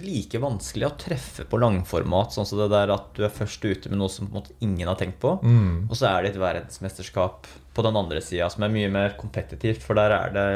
like 0.00 0.38
vanskelig 0.40 0.86
å 0.86 0.94
treffe 1.00 1.44
på 1.48 1.58
langformat. 1.60 2.32
Sånn 2.34 2.46
som 2.48 2.60
det 2.60 2.70
der 2.72 2.92
at 2.94 3.10
du 3.16 3.24
er 3.26 3.34
først 3.34 3.64
ute 3.64 3.90
med 3.90 4.00
noe 4.00 4.12
som 4.12 4.28
på 4.28 4.32
en 4.32 4.40
måte 4.40 4.56
ingen 4.64 4.88
har 4.88 4.98
tenkt 5.00 5.18
på. 5.22 5.34
Mm. 5.42 5.88
Og 5.88 5.98
så 5.98 6.08
er 6.08 6.22
det 6.22 6.32
et 6.32 6.42
verdensmesterskap 6.42 7.48
på 7.72 7.84
den 7.86 7.98
andre 7.98 8.22
sida 8.24 8.48
som 8.52 8.64
er 8.64 8.72
mye 8.72 8.90
mer 8.92 9.16
kompetitivt, 9.20 9.82
for 9.84 9.98
der 9.98 10.14
er 10.16 10.36
det 10.36 10.48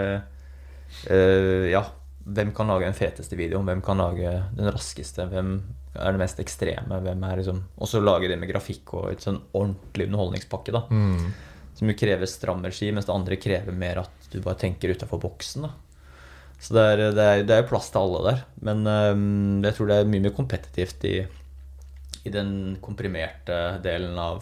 uh, 1.10 1.66
Ja, 1.72 1.82
hvem 2.26 2.52
kan 2.56 2.70
lage 2.70 2.88
den 2.88 2.96
feteste 2.98 3.38
videoen? 3.38 3.66
Hvem 3.68 3.82
kan 3.84 4.00
lage 4.00 4.30
den 4.56 4.70
raskeste? 4.72 5.28
Hvem 5.32 5.58
er 5.96 6.14
det 6.14 6.22
mest 6.22 6.40
ekstreme? 6.42 7.00
Hvem 7.02 7.26
er 7.26 7.42
liksom 7.42 7.64
Og 7.76 7.90
så 7.90 8.02
lage 8.02 8.30
det 8.30 8.38
med 8.40 8.50
grafikk 8.50 8.94
og 8.98 9.10
et 9.12 9.26
sånn 9.26 9.42
ordentlig 9.52 10.08
underholdningspakke, 10.10 10.74
da. 10.76 10.86
Mm. 10.90 11.32
Som 11.76 11.90
jo 11.92 11.98
krever 11.98 12.30
stram 12.30 12.62
regi, 12.64 12.88
mens 12.94 13.08
det 13.08 13.12
andre 13.12 13.36
krever 13.40 13.74
mer 13.76 14.04
at 14.06 14.30
du 14.32 14.38
bare 14.40 14.56
tenker 14.62 14.94
utafor 14.96 15.20
boksen. 15.20 15.66
da 15.66 15.74
Så 16.60 16.72
det 16.74 16.82
er, 16.88 17.00
det, 17.14 17.24
er, 17.24 17.42
det 17.46 17.56
er 17.60 17.66
plass 17.68 17.90
til 17.92 18.00
alle 18.00 18.20
der. 18.30 18.38
Men 18.64 18.86
um, 18.88 19.62
jeg 19.66 19.76
tror 19.76 19.90
det 19.90 19.98
er 20.00 20.08
mye 20.08 20.24
mer 20.24 20.32
kompetitivt 20.36 21.04
i, 21.04 21.16
i 22.26 22.32
den 22.32 22.76
komprimerte 22.82 23.58
delen 23.84 24.16
av, 24.18 24.40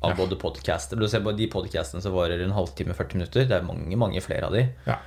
av 0.00 0.14
Ja. 0.14 0.16
både 0.16 0.38
podcaster. 0.40 0.96
Du 0.96 1.08
ser 1.10 1.24
på 1.26 1.34
de 1.36 1.48
podcastene 1.52 2.00
som 2.04 2.14
varer 2.14 2.40
en 2.44 2.54
halvtime, 2.56 2.94
40 2.96 3.18
minutter. 3.18 3.48
Det 3.50 3.58
er 3.58 3.66
mange, 3.66 3.98
mange 4.00 4.22
flere 4.24 4.46
av 4.46 4.54
de 4.56 4.68
Ja. 4.86 5.00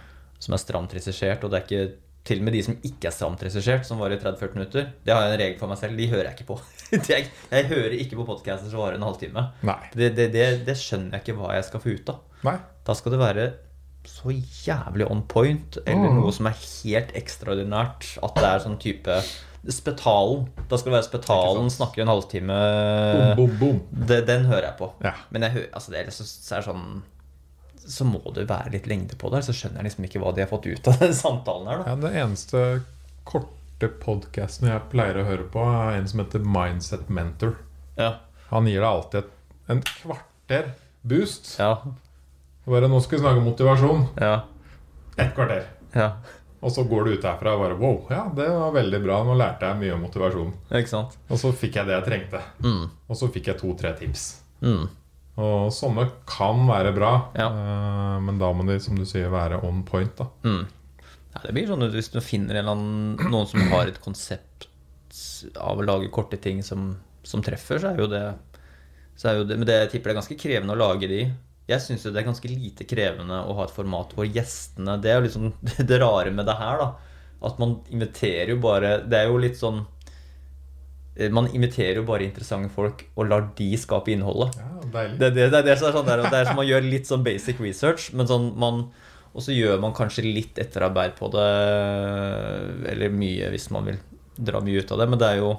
som 0.44 0.54
er 0.54 0.62
stramt 0.62 0.94
regissert. 0.94 1.44
Og 1.48 1.52
det 1.54 1.62
er 1.62 1.66
ikke 1.68 1.96
til 2.24 2.40
og 2.40 2.46
med 2.48 2.54
de 2.56 2.62
som 2.64 2.76
ikke 2.88 3.08
er 3.10 3.12
stramt 3.16 3.42
regissert, 3.44 3.84
som 3.88 4.00
varer 4.00 4.20
30-40 4.20 4.54
minutter. 4.56 4.86
Det 5.04 5.12
har 5.16 5.26
jeg 5.26 5.34
en 5.34 5.40
regel 5.42 5.58
for 5.60 5.68
meg 5.72 5.80
selv. 5.82 5.98
De 5.98 6.08
hører 6.12 6.30
jeg 6.30 6.38
ikke 6.38 6.52
på. 6.54 6.60
jeg, 7.12 7.32
jeg 7.52 7.68
hører 7.72 7.96
ikke 8.00 8.20
på 8.20 8.28
podcaster 8.30 8.70
som 8.72 8.80
varer 8.84 9.00
en 9.00 9.08
halvtime. 9.08 9.48
Det, 9.96 10.12
det, 10.16 10.30
det, 10.36 10.46
det 10.68 10.76
skjønner 10.80 11.18
jeg 11.18 11.24
ikke 11.26 11.40
hva 11.40 11.56
jeg 11.58 11.66
skal 11.72 11.84
få 11.84 11.96
ut 11.98 12.14
av. 12.14 12.22
Nei. 12.44 12.58
Da 12.84 12.94
skal 13.00 13.16
det 13.16 13.20
være 13.24 13.44
så 14.10 14.34
jævlig 14.66 15.10
on 15.12 15.22
point, 15.28 15.78
eller 15.86 16.10
Mm. 16.10 16.20
noe 16.22 16.32
som 16.36 16.48
er 16.48 16.58
helt 16.60 17.12
ekstraordinært. 17.16 18.18
At 18.24 18.36
det 18.36 18.44
er 18.50 18.60
sånn 18.66 18.80
type 18.80 19.22
Spetalen. 19.70 20.50
Da 20.68 20.76
skal 20.78 20.92
det 20.92 20.98
være 20.98 21.08
Spetalen 21.08 21.70
snakker 21.72 22.02
en 22.04 22.12
halvtime. 22.12 22.58
Boom, 23.16 23.36
boom, 23.38 23.58
boom. 23.60 24.06
Det, 24.10 24.26
den 24.28 24.46
hører 24.50 24.68
jeg 24.72 24.78
på. 24.82 24.90
Ja. 25.06 25.14
Men 25.32 25.42
jeg 25.48 25.52
hører, 25.56 25.70
altså 25.74 25.92
det 25.94 26.00
er, 26.02 26.10
liksom, 26.12 26.28
så 26.28 26.58
er 26.58 26.66
sånn 26.68 27.02
Så 27.86 28.06
må 28.08 28.20
det 28.34 28.46
være 28.48 28.72
litt 28.72 28.86
lengde 28.88 29.16
på 29.20 29.32
det. 29.32 29.42
Så 29.44 29.52
skjønner 29.56 29.82
jeg 29.82 29.90
liksom 29.92 30.06
ikke 30.08 30.20
hva 30.24 30.34
de 30.36 30.44
har 30.46 30.52
fått 30.52 30.68
ut 30.68 30.88
av 30.88 31.00
den 31.00 31.14
samtalen 31.26 31.68
her. 31.68 31.84
da 31.84 31.90
Ja, 31.90 31.96
det 31.96 32.14
eneste 32.16 32.62
korte 33.28 33.90
podkasten 34.04 34.70
jeg 34.70 34.86
pleier 34.92 35.20
å 35.20 35.26
høre 35.28 35.48
på, 35.52 35.64
er 35.64 35.98
en 35.98 36.08
som 36.08 36.20
heter 36.24 36.40
Mindset 36.44 37.10
Mentor. 37.12 37.58
Ja, 37.98 38.18
Han 38.52 38.68
gir 38.68 38.80
deg 38.80 38.88
alltid 38.88 39.20
et, 39.24 39.34
en 39.70 39.82
kvarter 39.82 40.72
boost. 41.04 41.56
ja, 41.60 41.74
Bare 42.66 42.88
'Nå 42.88 43.02
skal 43.04 43.18
vi 43.20 43.24
snakke 43.26 43.38
om 43.42 43.46
motivasjon'. 43.50 44.08
ja, 44.22 44.42
Et 45.18 45.34
kvarter. 45.36 45.66
ja. 45.96 46.12
Og 46.64 46.72
så 46.72 46.84
går 46.88 47.04
du 47.06 47.12
ut 47.14 47.22
derfra 47.22 47.54
og 47.56 47.60
bare 47.60 47.76
'Wow, 47.78 48.08
ja, 48.10 48.24
det 48.36 48.48
var 48.50 48.72
veldig 48.72 49.04
bra. 49.04 49.24
Nå 49.24 49.36
lærte 49.38 49.62
jeg 49.68 49.80
mye 49.80 49.94
om 49.94 50.04
motivasjon'. 50.06 50.54
Ikke 50.72 50.88
sant? 50.90 51.18
Og 51.30 51.38
så 51.38 51.52
fikk 51.52 51.74
jeg 51.76 51.86
det 51.88 52.04
jeg 52.04 52.06
trengte. 52.06 52.42
Mm. 52.62 52.90
Og 53.10 53.16
så 53.18 53.28
fikk 53.30 53.48
jeg 53.48 53.58
to-tre 53.60 53.94
tips. 54.00 54.42
Mm. 54.62 54.88
Og 55.38 55.72
sånne 55.74 56.10
kan 56.26 56.66
være 56.68 56.94
bra, 56.96 57.32
Ja. 57.36 57.48
eh, 57.50 58.20
men 58.22 58.38
da 58.40 58.54
må 58.54 58.66
de, 58.66 58.80
som 58.80 58.96
du 58.96 59.04
sier, 59.04 59.30
være 59.30 59.62
on 59.64 59.84
point. 59.84 60.16
da 60.16 60.26
Mm. 60.44 60.66
Ja, 61.36 61.42
det 61.44 61.54
blir 61.54 61.68
sånn 61.68 61.84
at 61.84 61.92
Hvis 61.92 62.12
du 62.12 62.20
finner 62.22 62.56
en 62.60 62.66
annen, 62.68 63.18
noen 63.32 63.48
som 63.48 63.60
har 63.72 63.88
et 63.88 64.00
konsept 64.02 64.68
av 65.58 65.78
å 65.80 65.86
lage 65.86 66.10
korte 66.12 66.38
ting 66.40 66.62
som, 66.64 66.96
som 67.24 67.42
treffer, 67.42 67.80
så 67.80 67.90
er 67.94 67.98
jo 67.98 68.08
det 68.08 68.36
så 69.18 69.30
er 69.30 69.34
jo 69.40 69.44
det, 69.44 69.58
Men 69.58 69.66
det, 69.68 69.74
jeg 69.82 69.92
tipper 69.92 70.14
det 70.14 70.18
er 70.18 70.22
ganske 70.22 70.40
krevende 70.40 70.74
å 70.74 70.78
lage 70.78 71.08
de. 71.10 71.32
Jeg 71.70 71.80
syns 71.80 72.04
det 72.04 72.20
er 72.20 72.28
ganske 72.28 72.50
lite 72.52 72.84
krevende 72.90 73.38
å 73.48 73.54
ha 73.56 73.64
et 73.64 73.72
format 73.72 74.12
hvor 74.18 74.28
gjestene 74.28 74.98
Det 75.00 75.12
er 75.14 75.22
jo 75.22 75.28
liksom 75.30 75.52
det 75.90 76.00
rare 76.02 76.32
med 76.36 76.46
det 76.50 76.58
her, 76.60 76.82
da. 76.82 76.90
At 77.44 77.60
man 77.60 77.78
inviterer 77.92 78.52
jo 78.52 78.58
bare 78.64 78.98
Det 79.08 79.20
er 79.22 79.30
jo 79.32 79.40
litt 79.40 79.56
sånn 79.60 79.82
eh, 81.16 81.32
Man 81.32 81.48
inviterer 81.56 82.02
jo 82.02 82.06
bare 82.08 82.28
interessante 82.28 82.72
folk 82.76 83.06
og 83.16 83.30
lar 83.32 83.48
de 83.56 83.70
skape 83.80 84.12
innholdet. 84.12 84.60
Ja. 84.60 84.70
Det, 84.84 85.30
det, 85.36 85.48
det, 85.54 85.64
det 85.64 85.72
er 85.74 85.80
sånn 85.82 86.06
der, 86.08 86.26
det 86.28 86.40
er 86.42 86.50
som 86.52 86.60
man 86.60 86.68
gjør 86.68 86.84
litt 86.86 87.08
sånn 87.10 87.24
basic 87.26 87.60
research, 87.64 88.10
men 88.14 88.28
sånn 88.30 88.52
man 88.60 88.84
Og 89.34 89.42
så 89.42 89.56
gjør 89.56 89.80
man 89.82 89.96
kanskje 89.98 90.28
litt 90.28 90.60
etterarbeid 90.62 91.16
på 91.18 91.32
det, 91.34 91.48
eller 92.92 93.14
mye 93.16 93.48
hvis 93.54 93.70
man 93.74 93.88
vil 93.88 94.02
dra 94.38 94.60
mye 94.62 94.84
ut 94.84 94.92
av 94.94 95.00
det, 95.02 95.08
men 95.10 95.22
det 95.22 95.30
er 95.32 95.40
jo 95.42 95.54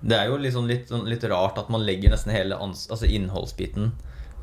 det 0.00 0.16
er 0.16 0.30
jo 0.30 0.38
liksom 0.40 0.64
litt, 0.64 0.86
sånn- 0.88 1.04
litt 1.04 1.24
rart 1.28 1.58
at 1.60 1.68
man 1.68 1.82
legger 1.84 2.08
nesten 2.14 2.32
hele 2.32 2.56
ans 2.56 2.86
altså 2.88 3.04
innholdsbiten 3.04 3.90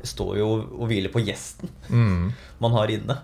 står 0.06 0.36
jo 0.38 0.48
og 0.78 0.86
hviler 0.90 1.10
på 1.12 1.22
gjesten 1.24 1.68
Mm. 1.90 2.32
man 2.62 2.72
har 2.72 2.88
inne. 2.90 3.18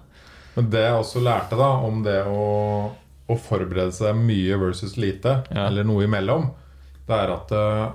Men 0.56 0.70
det 0.70 0.84
jeg 0.84 0.94
også 1.00 1.22
lærte 1.22 1.56
da 1.58 1.68
om 1.82 2.02
det 2.04 2.20
å, 2.30 2.92
å 3.28 3.36
forberede 3.38 3.92
seg 3.92 4.14
mye 4.16 4.56
versus 4.60 4.96
lite, 4.96 5.42
Ja. 5.50 5.66
eller 5.66 5.84
noe 5.84 6.04
imellom, 6.06 6.50
det 7.08 7.14
er 7.18 7.32
at 7.34 7.50
uh, 7.52 7.90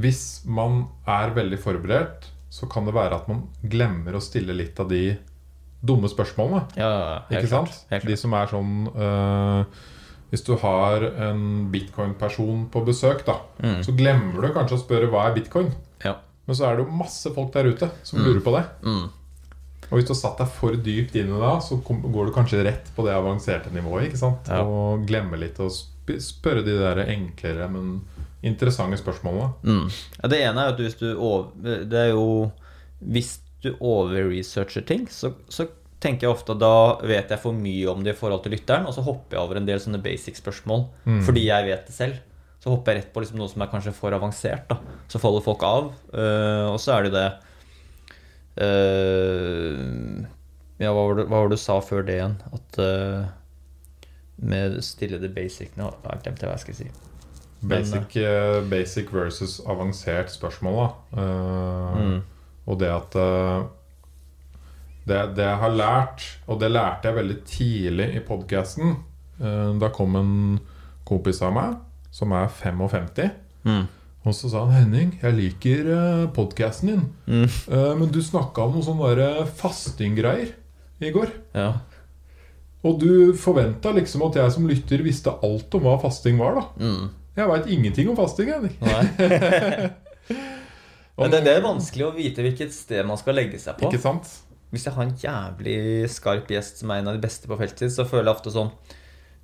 hvis 0.00 0.20
man 0.46 0.84
er 1.10 1.32
veldig 1.34 1.58
forberedt, 1.62 2.28
så 2.50 2.66
kan 2.70 2.86
det 2.86 2.94
være 2.94 3.16
at 3.20 3.28
man 3.30 3.44
glemmer 3.70 4.16
å 4.18 4.22
stille 4.22 4.54
litt 4.54 4.78
av 4.82 4.88
de 4.90 5.16
dumme 5.82 6.10
spørsmålene. 6.10 6.66
Ja, 6.78 6.90
helt 7.30 7.44
Ikke 7.46 7.50
klart. 7.54 7.74
sant? 7.88 8.06
De 8.06 8.16
som 8.18 8.34
er 8.36 8.50
sånn 8.50 8.72
uh, 8.92 9.64
Hvis 10.30 10.44
du 10.46 10.52
har 10.62 11.02
en 11.26 11.70
bitcoin-person 11.72 12.68
på 12.70 12.82
besøk, 12.86 13.24
da, 13.26 13.38
Mm. 13.62 13.80
så 13.82 13.94
glemmer 13.98 14.42
du 14.46 14.52
kanskje 14.54 14.76
å 14.78 14.82
spørre 14.84 15.08
hva 15.10 15.24
er 15.30 15.34
bitcoin. 15.34 15.72
Ja. 16.04 16.16
Men 16.46 16.56
så 16.58 16.66
er 16.66 16.76
det 16.76 16.84
jo 16.86 16.96
masse 16.98 17.30
folk 17.34 17.52
der 17.54 17.68
ute 17.70 17.90
som 18.06 18.18
lurer 18.24 18.40
på 18.42 18.54
det. 18.56 18.64
Mm. 18.82 19.08
Og 19.90 19.96
hvis 19.98 20.06
du 20.06 20.12
har 20.14 20.20
satt 20.20 20.38
deg 20.38 20.50
for 20.54 20.76
dypt 20.78 21.14
inn 21.18 21.30
i 21.34 21.40
det, 21.42 21.52
så 21.66 21.78
går 21.82 22.26
du 22.28 22.32
kanskje 22.34 22.62
rett 22.66 22.90
på 22.94 23.02
det 23.06 23.14
avanserte 23.16 23.72
nivået. 23.74 24.14
Ja. 24.20 24.60
Og 24.62 25.04
glemmer 25.08 25.38
litt 25.42 25.58
å 25.62 25.68
spørre 25.70 26.62
de 26.66 26.74
der 26.78 27.02
enklere, 27.06 27.66
men 27.70 28.00
interessante 28.42 28.98
spørsmålene. 29.00 29.50
Mm. 29.66 29.90
Ja, 30.22 30.30
det 30.32 30.40
ene 30.46 30.64
er 30.64 30.72
at 30.74 30.80
hvis 30.80 30.96
du 30.98 31.08
over, 31.16 31.50
Det 31.62 31.98
er 32.06 32.10
jo 32.14 32.52
Hvis 33.00 33.38
du 33.62 33.74
overresearcher 33.80 34.82
ting, 34.88 35.06
så, 35.12 35.34
så 35.48 35.66
tenker 36.00 36.26
jeg 36.26 36.32
ofte 36.32 36.54
at 36.54 36.60
da 36.62 36.72
vet 37.04 37.28
jeg 37.34 37.40
for 37.42 37.52
mye 37.52 37.90
om 37.92 38.00
det 38.04 38.14
i 38.14 38.18
forhold 38.18 38.42
til 38.44 38.54
lytteren, 38.56 38.86
og 38.88 38.94
så 38.96 39.02
hopper 39.04 39.36
jeg 39.36 39.44
over 39.44 39.58
en 39.60 39.66
del 39.68 39.80
sånne 39.82 40.00
basic 40.02 40.38
spørsmål 40.40 40.86
Mm. 41.04 41.20
fordi 41.26 41.42
jeg 41.46 41.66
vet 41.66 41.86
det 41.86 41.94
selv. 41.94 42.14
Så 42.60 42.68
hopper 42.68 42.92
jeg 42.92 43.00
rett 43.00 43.12
på 43.14 43.22
liksom 43.22 43.38
noe 43.40 43.48
som 43.48 43.62
er 43.64 43.70
kanskje 43.72 43.94
for 43.96 44.12
avansert. 44.12 44.68
da 44.68 44.76
Så 45.08 45.20
faller 45.20 45.44
folk 45.44 45.62
av. 45.64 45.92
Uh, 46.12 46.68
og 46.68 46.78
så 46.82 46.96
er 46.96 47.06
det 47.06 47.10
jo 47.10 47.16
det 47.16 47.28
uh, 48.60 50.26
Ja, 50.80 50.92
hva 50.92 51.04
var, 51.06 51.14
det, 51.16 51.28
hva 51.30 51.38
var 51.38 51.48
det 51.48 51.56
du 51.56 51.62
sa 51.62 51.78
før 51.84 52.04
det 52.04 52.18
igjen? 52.18 52.36
At 52.52 52.80
uh, 52.84 53.30
med 54.40 54.76
stille 54.84 55.20
the 55.20 55.28
basic 55.32 55.72
Nå 55.76 55.88
har 55.88 56.18
jeg 56.18 56.26
glemt 56.26 56.44
hva 56.44 56.54
jeg 56.56 56.64
skal 56.66 56.78
si. 56.82 56.90
Men, 57.60 57.82
Basic, 57.84 58.14
eh, 58.16 58.58
basic 58.72 59.10
versus 59.12 59.58
avansert 59.68 60.30
spørsmål, 60.32 60.78
da. 60.78 61.24
Mm. 61.92 62.22
Og 62.72 62.78
det 62.80 62.88
at 62.88 63.16
det, 65.04 65.18
det 65.36 65.44
jeg 65.44 65.58
har 65.60 65.74
lært, 65.74 66.24
og 66.48 66.62
det 66.62 66.70
lærte 66.72 67.10
jeg 67.10 67.18
veldig 67.18 67.36
tidlig 67.44 68.06
i 68.16 68.22
podkasten 68.24 68.96
Da 69.76 69.92
kom 69.92 70.16
en 70.16 70.32
kompis 71.04 71.42
av 71.44 71.52
meg 71.58 71.76
som 72.14 72.32
er 72.36 72.48
55. 72.50 73.30
Mm. 73.64 73.86
Og 74.20 74.36
så 74.36 74.50
sa 74.52 74.66
han 74.66 74.74
Henning, 74.76 75.14
jeg 75.22 75.36
liker 75.36 75.86
uh, 75.88 76.24
podkasten 76.36 76.90
din. 76.90 77.06
Mm. 77.24 77.46
Eh, 77.46 77.92
men 77.96 78.10
du 78.12 78.20
snakka 78.20 78.66
om 78.66 78.74
noen 78.76 78.84
sånne 78.84 79.14
der 79.16 79.46
fastinggreier 79.56 80.52
i 81.00 81.12
går. 81.14 81.32
Ja. 81.56 81.70
Og 82.84 83.00
du 83.00 83.32
forventa 83.40 83.92
liksom 83.96 84.26
at 84.28 84.36
jeg 84.40 84.52
som 84.52 84.68
lytter 84.68 85.04
visste 85.04 85.32
alt 85.44 85.72
om 85.76 85.86
hva 85.86 85.96
fasting 86.02 86.36
var, 86.40 86.60
da. 86.60 86.64
Mm. 86.84 87.08
Jeg 87.38 87.50
veit 87.54 87.72
ingenting 87.72 88.12
om 88.12 88.18
fasting, 88.18 88.52
Henning. 88.52 88.76
Men 91.20 91.32
det, 91.32 91.42
det 91.44 91.52
er 91.56 91.64
vanskelig 91.64 92.06
å 92.06 92.14
vite 92.16 92.44
hvilket 92.44 92.72
sted 92.76 93.04
man 93.08 93.20
skal 93.20 93.36
legge 93.36 93.60
seg 93.60 93.76
på. 93.80 93.88
Ikke 93.88 94.00
sant? 94.02 94.28
Hvis 94.70 94.84
jeg 94.86 94.94
har 94.96 95.04
en 95.06 95.16
jævlig 95.18 96.08
skarp 96.12 96.50
gjest 96.52 96.80
som 96.80 96.92
er 96.92 97.00
en 97.00 97.10
av 97.10 97.16
de 97.16 97.24
beste 97.24 97.48
på 97.48 97.58
feltet, 97.60 97.92
så 97.92 98.06
føler 98.08 98.28
jeg 98.28 98.36
ofte 98.36 98.52
sånn 98.54 98.72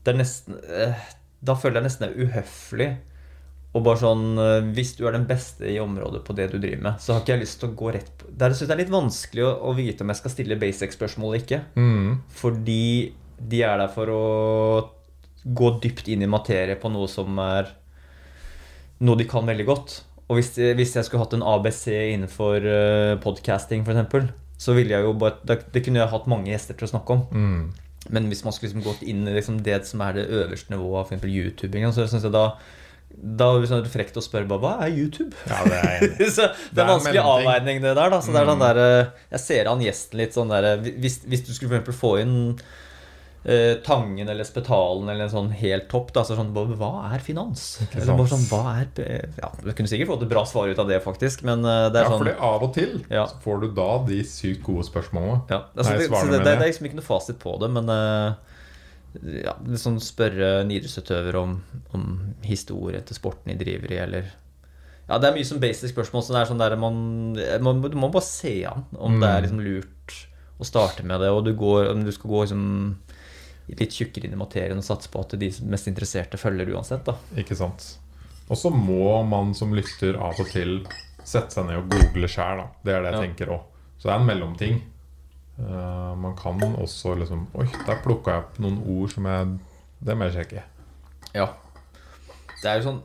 det 0.06 0.12
er 0.12 0.18
nesten, 0.20 0.54
eh, 0.70 1.06
Da 1.46 1.56
føler 1.58 1.80
jeg 1.80 1.88
nesten 1.88 2.06
det 2.06 2.12
er 2.12 2.26
uhøflig. 2.26 2.88
Og 3.76 3.84
bare 3.84 4.00
sånn 4.00 4.40
eh, 4.40 4.68
Hvis 4.76 4.94
du 4.96 5.04
er 5.04 5.16
den 5.16 5.26
beste 5.28 5.68
i 5.68 5.78
området 5.82 6.22
på 6.24 6.36
det 6.36 6.48
du 6.52 6.58
driver 6.58 6.82
med, 6.88 7.00
så 7.02 7.12
har 7.12 7.22
ikke 7.22 7.34
jeg 7.34 7.44
lyst 7.44 7.60
til 7.60 7.70
å 7.70 7.76
gå 7.76 7.92
rett 7.96 8.12
på 8.16 8.30
Det 8.32 8.50
syns 8.54 8.64
jeg 8.64 8.74
er 8.74 8.82
litt 8.82 8.94
vanskelig 8.94 9.44
å, 9.44 9.52
å 9.68 9.76
vite 9.76 10.04
om 10.04 10.12
jeg 10.12 10.20
skal 10.22 10.32
stille 10.32 10.60
basic-spørsmål 10.60 11.32
eller 11.32 11.44
ikke. 11.44 11.62
Mm. 11.76 12.12
Fordi 12.40 12.84
de 13.36 13.64
er 13.68 13.82
der 13.82 13.92
for 13.92 14.12
å 14.12 14.22
gå 15.46 15.70
dypt 15.82 16.08
inn 16.10 16.24
i 16.24 16.30
materie 16.30 16.78
på 16.80 16.90
noe 16.90 17.08
som 17.10 17.36
er 17.42 17.68
noe 19.04 19.20
de 19.20 19.26
kan 19.28 19.46
veldig 19.46 19.66
godt. 19.68 19.98
Og 20.26 20.40
hvis, 20.40 20.54
hvis 20.56 20.96
jeg 20.96 21.06
skulle 21.06 21.22
hatt 21.22 21.36
en 21.36 21.44
ABC 21.46 21.84
innenfor 21.92 22.64
uh, 22.64 23.12
podcasting, 23.22 23.84
f.eks., 23.86 24.32
så 24.58 24.72
ville 24.72 24.94
jeg 24.94 25.04
jo 25.04 25.12
bare 25.20 25.36
det, 25.46 25.58
det 25.74 25.82
kunne 25.84 26.00
jeg 26.00 26.10
hatt 26.10 26.30
mange 26.32 26.48
gjester 26.48 26.78
til 26.78 26.88
å 26.88 26.94
snakke 26.94 27.14
om. 27.14 27.26
Mm. 27.30 27.85
Men 28.10 28.28
hvis 28.30 28.44
man 28.46 28.52
skulle 28.54 28.70
liksom 28.72 28.84
gått 28.86 29.02
inn 29.02 29.26
i 29.28 29.34
liksom 29.36 29.62
det 29.66 29.80
som 29.88 30.00
er 30.06 30.12
det 30.20 30.26
øverste 30.30 30.70
nivået 30.74 31.00
av 31.04 31.12
f.eks. 31.12 31.24
YouTubing, 31.30 31.86
så 31.92 32.06
syns 32.08 32.26
jeg 32.28 32.34
da 32.36 32.48
da 33.16 33.46
er 33.54 33.62
det 33.62 33.68
sånn 33.70 33.84
frekt 33.88 34.16
å 34.18 34.22
spørre 34.24 34.58
hva 34.60 34.74
er 34.84 34.90
YouTube? 34.92 35.32
Ja, 35.48 35.60
det 35.64 35.76
er 35.78 35.92
en, 35.94 36.16
i. 36.20 36.26
så 36.36 36.48
det 36.50 36.74
Det 36.74 36.82
er 36.82 36.84
er 36.84 36.90
vanskelig 36.90 37.20
avveining, 37.22 37.78
det 37.80 37.92
der. 37.96 38.10
da 38.12 38.18
Så 38.20 38.32
det 38.34 38.40
er 38.42 38.50
sånn 38.50 38.58
Mm. 38.60 38.64
der, 38.66 38.80
eh, 38.82 39.06
Jeg 39.32 39.40
ser 39.40 39.70
an 39.70 39.80
gjesten 39.80 40.18
litt 40.20 40.34
sånn 40.36 40.50
der 40.52 40.66
hvis, 40.82 41.20
hvis 41.24 41.44
du 41.46 41.52
skulle 41.54 41.80
for 41.86 41.96
få 41.96 42.10
inn 42.20 42.34
eh, 43.46 43.76
Tangen 43.86 44.28
eller 44.28 44.44
Spetalen 44.44 45.08
eller 45.12 45.28
en 45.28 45.30
sånn 45.32 45.50
helt 45.54 45.86
topp. 45.92 46.10
Da, 46.16 46.24
så 46.26 46.34
sånn, 46.38 46.50
hva- 46.54 46.66
Hva 46.76 46.90
er 47.14 47.22
finans? 47.22 47.62
Eller 47.94 48.16
bare 48.18 48.32
sånn, 48.32 48.46
hva 48.50 48.74
er 48.82 49.30
Ja, 49.38 49.50
Du 49.62 49.70
kunne 49.72 49.88
sikkert 49.90 50.10
fått 50.10 50.22
et 50.26 50.32
bra 50.32 50.42
svar 50.48 50.68
ut 50.72 50.78
av 50.82 50.88
det, 50.90 50.98
faktisk, 51.04 51.44
men 51.46 51.62
eh, 51.64 51.86
det 51.94 52.00
er 52.02 52.08
Ja, 52.08 52.10
sånn 52.10 52.24
fordi 52.24 52.36
av 52.40 52.62
og 52.66 52.74
til 52.74 53.04
Ja. 53.10 53.26
så 53.30 53.38
får 53.44 53.60
du 53.62 53.68
da 53.78 53.88
de 54.08 54.18
sykt 54.24 54.62
gode 54.66 54.84
spørsmålene. 54.88 55.42
Ja, 55.50 55.62
altså, 55.76 55.92
Nei, 55.92 55.98
det, 56.02 56.08
svarene 56.10 56.26
så 56.26 56.32
det, 56.32 56.38
det, 56.44 56.44
det. 56.44 56.58
er 56.62 56.70
liksom 56.72 56.86
ikke 56.90 57.00
noe 57.00 57.10
fasit 57.12 57.38
på 57.38 57.54
det, 57.62 57.70
men 57.70 57.88
uh, 57.88 58.34
ja, 59.44 59.54
liksom 59.64 60.00
spørre 60.02 60.50
en 60.64 60.70
idrettsutøver 60.74 61.38
om, 61.40 61.54
om 61.96 62.34
historie 62.44 63.00
til 63.06 63.16
sporten 63.16 63.52
de 63.54 63.56
driver 63.64 63.94
i, 63.94 64.00
eller 64.02 64.26
Ja, 65.08 65.18
det 65.22 65.28
er 65.30 65.36
mye 65.38 65.46
som 65.46 65.60
basic 65.62 65.92
spørsmål, 65.94 66.24
så 66.26 66.34
det 66.34 66.40
er 66.42 66.48
sånn 66.50 66.58
der 66.60 66.74
man, 66.76 66.96
man 67.62 67.80
Du 67.86 67.94
må 67.96 68.10
bare 68.12 68.26
se 68.26 68.64
an 68.66 68.82
om 68.98 69.20
det 69.22 69.28
er 69.30 69.44
liksom 69.46 69.60
lurt 69.62 70.16
å 70.58 70.64
starte 70.66 71.04
med 71.06 71.20
det, 71.20 71.28
og 71.30 71.44
du 71.46 71.52
går, 71.54 71.90
om 71.92 72.02
du 72.04 72.10
skal 72.12 72.30
gå 72.32 72.40
liksom 72.42 72.96
litt 73.68 73.92
tjukkere 73.96 74.28
inn 74.28 74.36
i 74.36 74.40
materien 74.40 74.78
og 74.78 74.84
satse 74.86 75.10
på 75.10 75.20
at 75.24 75.34
de 75.40 75.48
mest 75.66 75.88
interesserte 75.90 76.38
følger 76.38 76.70
uansett, 76.76 77.04
da. 77.08 77.16
Ikke 77.36 77.56
sant? 77.58 77.96
Og 78.48 78.56
så 78.60 78.70
må 78.70 79.22
man 79.26 79.54
som 79.58 79.72
lytter 79.74 80.14
av 80.22 80.38
og 80.38 80.46
til 80.52 80.84
sette 81.26 81.50
seg 81.56 81.66
ned 81.66 81.80
og 81.80 81.88
google 81.90 82.28
sjæl. 82.30 82.62
Det 82.86 82.94
er 82.94 83.02
det 83.02 83.10
jeg 83.12 83.16
Ja. 83.18 83.24
tenker 83.26 83.52
òg. 83.56 83.62
Så 83.98 84.06
det 84.06 84.12
er 84.14 84.20
en 84.20 84.26
mellomting. 84.28 84.82
Uh, 85.58 86.14
man 86.20 86.36
kan 86.36 86.60
også 86.60 87.14
liksom 87.16 87.46
Oi, 87.56 87.64
der 87.86 88.02
plukka 88.04 88.30
jeg 88.34 88.42
opp 88.44 88.58
noen 88.60 88.76
ord 88.92 89.08
som 89.08 89.24
jeg 89.24 89.54
Det 90.04 90.14
må 90.14 90.26
jeg 90.28 90.34
sjekke. 90.34 90.62
Ja. 91.32 91.46
Det 92.62 92.68
er 92.70 92.82
jo 92.82 92.90
sånn 92.90 93.00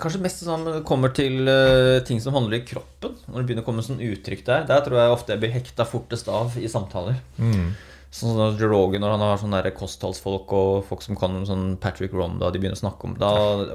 Kanskje 0.00 0.22
mest 0.24 0.40
sånn 0.46 0.62
når 0.64 0.78
det 0.78 0.86
kommer 0.88 1.12
til 1.12 1.44
uh, 1.44 2.00
ting 2.08 2.20
som 2.24 2.32
handler 2.32 2.60
i 2.62 2.64
kroppen. 2.64 3.18
Når 3.28 3.36
det 3.42 3.46
begynner 3.50 3.64
å 3.64 3.66
komme 3.66 3.82
sånn 3.84 4.00
uttrykk 4.00 4.44
der. 4.46 4.64
Der 4.70 4.80
tror 4.86 4.96
jeg 4.96 5.12
ofte 5.12 5.34
jeg 5.34 5.42
blir 5.42 5.52
hekta 5.52 5.84
fortest 5.84 6.30
av 6.32 6.56
i 6.56 6.66
samtaler. 6.72 7.18
Mm. 7.36 7.74
Sånn 8.10 8.34
som 8.34 8.56
Joe 8.58 8.72
Rogan 8.72 9.04
når 9.04 9.12
han 9.14 9.22
har 9.22 9.36
sånne 9.38 9.58
der 9.62 9.74
kostholdsfolk 9.76 10.50
og 10.58 10.70
folk 10.88 11.04
som 11.04 11.14
kan 11.18 11.44
sånn 11.46 11.76
Patrick 11.78 12.14
Ronda, 12.16 12.48
de 12.50 12.58
begynner 12.58 12.74
å 12.74 12.82
snakke 12.82 13.06
om 13.06 13.12
da, 13.20 13.28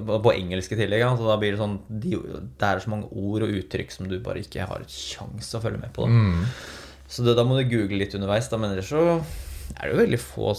På 0.04 0.34
engelsk 0.34 0.74
i 0.76 0.80
tillegg. 0.82 1.06
Så 1.16 1.30
da 1.30 1.38
blir 1.40 1.56
det 1.56 1.62
sånn 1.62 1.78
de, 1.88 2.18
Det 2.60 2.68
er 2.68 2.82
så 2.84 2.92
mange 2.92 3.08
ord 3.16 3.46
og 3.48 3.54
uttrykk 3.62 3.96
som 3.96 4.10
du 4.12 4.18
bare 4.24 4.44
ikke 4.44 4.68
har 4.68 4.84
sjanse 4.92 5.56
å 5.56 5.64
følge 5.64 5.80
med 5.86 5.94
på. 5.96 6.04
Da. 6.04 6.20
Mm. 6.20 6.44
Så 7.08 7.24
det, 7.24 7.38
da 7.38 7.46
må 7.48 7.56
du 7.56 7.64
google 7.72 8.02
litt 8.02 8.18
underveis. 8.18 8.50
Da, 8.52 8.60
men 8.60 8.76
ellers 8.76 8.92
så 8.92 9.06
er 9.16 9.86
det 9.86 9.94
jo 9.94 10.02
veldig 10.02 10.22
få 10.22 10.52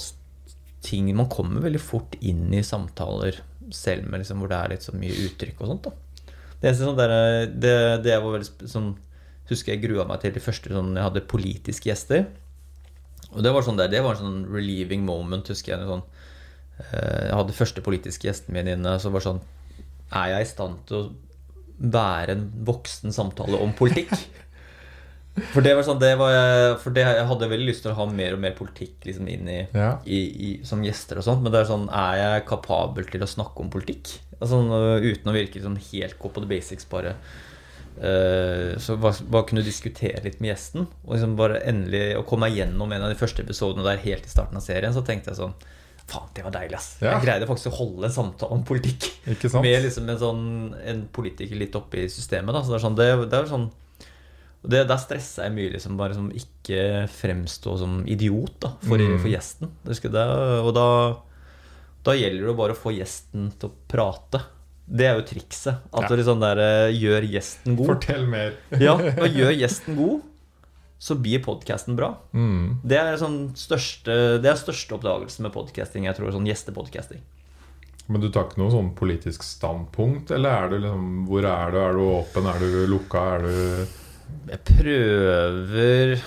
ting 0.86 1.08
Man 1.18 1.28
kommer 1.32 1.64
veldig 1.64 1.82
fort 1.82 2.14
inn 2.20 2.48
i 2.54 2.62
samtaler 2.64 3.40
selv 3.74 4.06
med 4.06 4.22
liksom, 4.22 4.40
hvor 4.40 4.50
det 4.52 4.58
er 4.58 4.72
litt 4.72 4.84
så 4.86 4.94
mye 4.96 5.20
uttrykk 5.26 5.60
og 5.60 5.72
sånt. 5.72 5.88
da 5.88 6.32
Det, 6.60 6.68
eneste 6.70 6.86
sånn 6.86 6.98
der, 7.00 7.14
det, 7.50 7.76
det 8.06 8.12
jeg 8.14 8.24
var 8.24 8.36
veldig 8.38 8.72
sånn, 8.72 8.90
husker 9.50 9.74
jeg 9.74 9.84
grua 9.84 10.06
meg 10.08 10.22
til 10.22 10.36
de 10.36 10.42
første 10.44 10.72
sånn, 10.72 10.94
jeg 10.96 11.08
hadde 11.10 11.26
politiske 11.28 11.90
gjester. 11.90 12.28
Og 13.34 13.42
det 13.44 13.52
var 13.52 13.64
sånn 13.66 13.78
der, 13.80 13.90
det 13.92 14.02
var 14.04 14.16
en 14.16 14.22
sånn 14.22 14.40
relieving 14.54 15.02
moment, 15.06 15.48
husker 15.50 15.74
jeg. 15.74 15.88
Sånn, 15.88 16.04
eh, 16.84 17.26
jeg 17.28 17.36
hadde 17.40 17.56
første 17.58 17.84
politiske 17.84 18.28
gjesten 18.28 18.54
min 18.56 18.70
inne, 18.76 18.96
så 19.02 19.10
var 19.14 19.24
sånn 19.24 19.42
Er 20.14 20.36
jeg 20.36 20.46
i 20.46 20.50
stand 20.52 20.82
til 20.86 20.96
å 21.00 21.12
være 21.92 22.36
en 22.36 22.44
voksen 22.64 23.12
samtale 23.12 23.58
om 23.60 23.72
politikk? 23.76 24.14
For 25.52 25.60
det 25.60 25.74
var 25.76 25.84
sånn, 25.84 25.98
det 26.00 26.14
var 26.16 26.30
jeg, 26.32 26.76
for 26.80 26.94
det, 26.96 27.02
jeg 27.04 27.24
hadde 27.28 27.48
veldig 27.50 27.66
lyst 27.68 27.82
til 27.84 27.90
å 27.92 27.96
ha 27.98 28.06
mer 28.08 28.32
og 28.32 28.40
mer 28.40 28.54
politikk 28.56 29.04
liksom 29.04 29.26
inn 29.28 29.50
i, 29.52 29.58
Ja. 29.76 29.90
i, 30.08 30.20
i, 30.32 30.52
som 30.64 30.80
gjester 30.80 31.20
og 31.20 31.26
sånt. 31.26 31.42
Men 31.44 31.52
det 31.52 31.60
er 31.60 31.68
sånn, 31.68 31.84
er 31.92 32.16
jeg 32.22 32.46
kapabel 32.48 33.04
til 33.10 33.20
å 33.20 33.28
snakke 33.28 33.60
om 33.60 33.68
politikk? 33.68 34.14
Altså, 34.38 34.62
øh, 34.64 35.04
uten 35.04 35.28
å 35.28 35.34
virke 35.36 35.60
sånn 35.60 35.76
helt 35.90 36.16
gå 36.22 36.30
på 36.32 36.40
the 36.40 36.48
basics, 36.48 36.88
bare. 36.88 37.12
Eh, 37.96 38.74
så 38.82 38.96
bare, 39.00 39.44
kunne 39.48 39.64
diskutere 39.64 40.20
litt 40.24 40.40
med 40.42 40.50
gjesten. 40.52 40.86
Og 41.06 41.14
liksom 41.16 41.36
bare 41.38 41.62
endelig 41.64 42.16
å 42.18 42.24
komme 42.28 42.48
meg 42.50 42.58
gjennom 42.58 42.92
en 42.92 43.06
av 43.06 43.12
de 43.12 43.18
første 43.18 43.42
episodene 43.46 43.86
der 43.86 44.02
helt 44.04 44.26
i 44.28 44.32
starten 44.32 44.58
av 44.60 44.64
serien, 44.66 44.92
så 44.96 45.04
tenkte 45.06 45.32
jeg 45.32 45.40
sånn 45.40 45.56
Faen, 46.06 46.28
det 46.36 46.44
var 46.46 46.52
deilig, 46.54 46.76
ass. 46.78 46.92
Ja. 47.02 47.16
Jeg 47.16 47.24
greide 47.24 47.46
faktisk 47.50 47.72
å 47.72 47.78
holde 47.80 48.06
en 48.06 48.12
samtale 48.14 48.54
om 48.54 48.60
politikk. 48.62 49.08
Med 49.58 49.82
liksom 49.82 50.06
en 50.12 50.20
sånn 50.20 50.44
En 50.86 51.00
politiker 51.10 51.58
litt 51.58 51.74
oppe 51.74 52.04
i 52.04 52.06
systemet. 52.12 52.54
Da. 52.54 52.60
Så 52.62 52.70
det 52.70 52.76
er 52.78 52.84
sånn, 52.84 52.98
det, 53.00 53.08
det 53.32 53.40
er 53.40 53.48
sånn 53.50 53.64
det, 54.62 54.84
Der 54.86 55.00
stressa 55.02 55.48
jeg 55.48 55.54
mye, 55.56 55.72
liksom. 55.74 55.96
Bare 55.98 56.14
liksom 56.14 56.28
ikke 56.38 57.08
fremstå 57.10 57.74
som 57.82 57.96
idiot 58.06 58.54
da, 58.62 58.70
for, 58.86 59.02
Mm. 59.02 59.18
for 59.18 59.32
gjesten. 59.32 59.72
Det, 59.82 60.26
og 60.62 60.70
da, 60.78 60.86
da 62.06 62.14
gjelder 62.14 62.52
det 62.52 62.56
bare 62.62 62.76
å 62.78 62.78
få 62.78 62.94
gjesten 62.94 63.50
til 63.58 63.70
å 63.72 63.74
prate. 63.90 64.44
Det 64.86 65.06
er 65.08 65.16
jo 65.18 65.24
trikset. 65.26 65.80
At 65.92 66.02
Ja. 66.02 66.08
du 66.08 66.16
liksom 66.16 66.40
der, 66.40 66.58
eh, 66.62 66.92
gjør 66.94 67.26
gjesten 67.28 67.76
god. 67.76 67.86
Fortell 67.86 68.26
mer. 68.26 68.52
Ja, 68.80 68.94
og 68.94 69.28
gjør 69.34 69.52
gjesten 69.58 69.96
god, 69.96 70.20
så 70.98 71.16
blir 71.20 71.42
podkasten 71.42 71.96
bra. 71.96 72.12
Mm. 72.32 72.80
Det 72.86 72.96
er 72.98 73.16
sånn 73.20 73.50
største 73.58 74.40
Det 74.40 74.46
er 74.52 74.56
største 74.56 74.94
oppdagelsen 74.96 75.42
med 75.42 75.52
podcasting. 75.52 76.04
Jeg 76.06 76.16
tror 76.16 76.30
sånn 76.32 76.46
gjestepodcasting. 76.46 77.20
Men 78.08 78.20
du 78.22 78.28
tar 78.30 78.44
ikke 78.46 78.58
noe 78.62 78.70
sånn 78.70 78.92
politisk 78.94 79.42
standpunkt? 79.42 80.30
Eller 80.30 80.50
er 80.50 80.68
du 80.70 80.76
liksom 80.78 81.26
Hvor 81.26 81.42
er 81.44 81.70
du? 81.74 81.78
Er 81.82 81.92
du 81.92 82.02
åpen? 82.06 82.46
Er 82.46 82.58
du 82.62 82.86
lukka? 82.86 83.24
Er 83.34 83.42
du 83.42 83.86
Jeg 84.52 84.60
prøver 84.64 86.22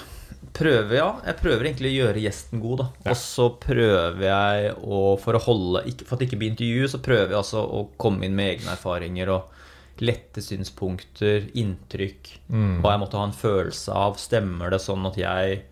Prøver, 0.59 0.95
ja. 0.97 1.07
Jeg 1.23 1.39
prøver 1.39 1.69
egentlig 1.69 1.91
å 1.93 1.97
gjøre 2.01 2.23
gjesten 2.25 2.63
god, 2.63 2.81
da. 2.81 2.87
Ja. 3.05 3.13
Og 3.13 3.19
så 3.21 3.45
prøver 3.63 4.25
jeg 4.25 4.73
å 4.83 4.99
For 5.21 5.37
å 5.37 5.43
holde 5.45 5.85
For 6.03 6.17
at 6.17 6.21
det 6.21 6.27
ikke 6.27 6.41
blir 6.41 6.51
intervju, 6.51 6.89
så 6.91 6.99
prøver 7.03 7.31
jeg 7.31 7.39
altså 7.39 7.63
å 7.63 7.85
komme 8.01 8.27
inn 8.27 8.35
med 8.35 8.57
egne 8.57 8.75
erfaringer 8.75 9.31
og 9.37 9.55
lette 9.99 10.39
synspunkter, 10.39 11.49
inntrykk. 11.59 12.29
Mm. 12.47 12.77
Hva 12.79 12.93
jeg 12.93 13.01
måtte 13.01 13.19
ha 13.19 13.25
en 13.27 13.35
følelse 13.35 13.95
av. 13.99 14.15
Stemmer 14.19 14.71
det 14.71 14.79
sånn 14.83 15.07
at 15.09 15.19
jeg 15.19 15.65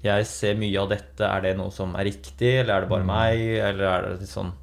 jeg 0.00 0.24
ser 0.28 0.56
mye 0.56 0.80
av 0.80 0.90
dette. 0.92 1.24
Er 1.26 1.44
det 1.44 1.56
noe 1.58 1.72
som 1.74 1.92
er 1.98 2.08
riktig, 2.08 2.54
eller 2.62 2.74
er 2.74 2.84
det 2.84 2.92
bare 2.92 3.08
meg? 3.08 3.40
Eller 3.60 3.84
er 3.84 4.06
det 4.06 4.18
litt 4.22 4.32
sånn 4.32 4.54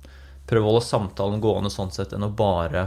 Prøve 0.47 0.63
å 0.63 0.71
holde 0.71 0.85
samtalen 0.87 1.41
gående 1.43 1.67
sånn 1.67 1.89
sett 1.91 2.13
enn 2.15 2.23
å 2.23 2.29
bare 2.31 2.85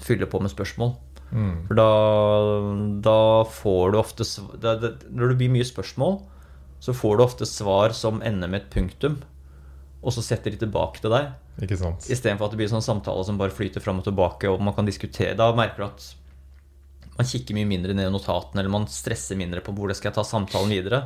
fylle 0.00 0.24
på 0.24 0.38
med 0.40 0.48
spørsmål. 0.48 0.94
Mm. 1.32 1.66
For 1.68 1.78
da, 1.78 1.90
da 3.04 3.20
får 3.50 3.92
du 3.92 3.98
ofte 3.98 4.26
da, 4.62 4.76
da, 4.78 4.92
Når 5.10 5.32
det 5.32 5.38
blir 5.40 5.50
mye 5.56 5.66
spørsmål, 5.66 6.20
så 6.82 6.94
får 6.94 7.16
du 7.16 7.24
ofte 7.24 7.48
svar 7.48 7.94
som 7.96 8.22
ender 8.22 8.50
med 8.52 8.62
et 8.62 8.70
punktum, 8.72 9.18
og 10.02 10.14
så 10.14 10.22
setter 10.22 10.54
de 10.54 10.60
tilbake 10.62 11.02
til 11.02 11.14
deg. 11.14 11.32
Ikke 11.64 11.78
sant? 11.80 12.06
Istedenfor 12.12 12.46
at 12.46 12.54
det 12.54 12.60
blir 12.60 12.70
sånn 12.70 12.84
samtale 12.84 13.24
som 13.26 13.40
bare 13.40 13.54
flyter 13.54 13.82
fram 13.82 14.02
og 14.02 14.06
tilbake, 14.06 14.50
og 14.50 14.62
man 14.62 14.76
kan 14.76 14.88
diskutere. 14.88 15.34
Da 15.38 15.50
merker 15.56 15.82
du 15.82 15.86
at 15.88 16.08
man 17.16 17.28
kikker 17.28 17.56
mye 17.56 17.68
mindre 17.68 17.96
ned 17.96 18.10
i 18.10 18.12
notatene, 18.12 18.60
eller 18.60 18.72
man 18.72 18.90
stresser 18.92 19.38
mindre 19.40 19.64
på 19.64 19.74
hvor 19.74 19.90
det 19.90 19.96
skal 19.98 20.12
jeg 20.12 20.18
ta 20.18 20.26
samtalen 20.28 20.74
videre. 20.76 21.02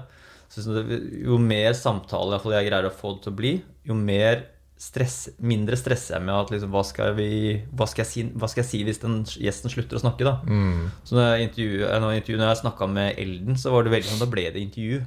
Så 0.51 0.65
jo 0.67 1.39
mer 1.39 1.77
samtale 1.79 2.41
jeg 2.43 2.67
greier 2.67 2.89
å 2.89 2.95
få 2.95 3.15
det 3.15 3.25
til 3.25 3.33
å 3.33 3.39
bli, 3.39 3.53
jo 3.87 3.95
mer 3.95 4.43
stress, 4.81 5.29
mindre 5.45 5.77
stresser 5.77 6.17
jeg 6.17 6.25
med 6.25 6.35
at 6.35 6.51
liksom, 6.55 6.73
hva, 6.73 6.83
skal 6.89 7.13
vi, 7.19 7.31
hva, 7.77 7.87
skal 7.91 8.07
si, 8.09 8.25
hva 8.33 8.49
skal 8.49 8.63
jeg 8.63 8.71
si 8.71 8.83
hvis 8.87 9.03
den 9.03 9.19
gjesten 9.29 9.73
slutter 9.73 9.99
å 9.99 10.03
snakke, 10.03 10.25
da. 10.25 10.39
Mm. 10.49 10.87
Så 11.05 11.19
når 11.19 11.27
jeg, 11.29 11.49
intervju, 11.49 11.81
eh, 11.85 11.97
når 12.01 12.15
jeg, 12.17 12.37
jeg 12.41 12.61
snakka 12.63 12.89
med 12.89 13.21
Elden, 13.21 13.59
så 13.61 13.75
var 13.75 13.85
det 13.85 13.93
veldig 13.99 14.09
sånn, 14.09 14.23
da 14.25 14.31
ble 14.33 14.47
det 14.55 14.65
intervju. 14.65 15.03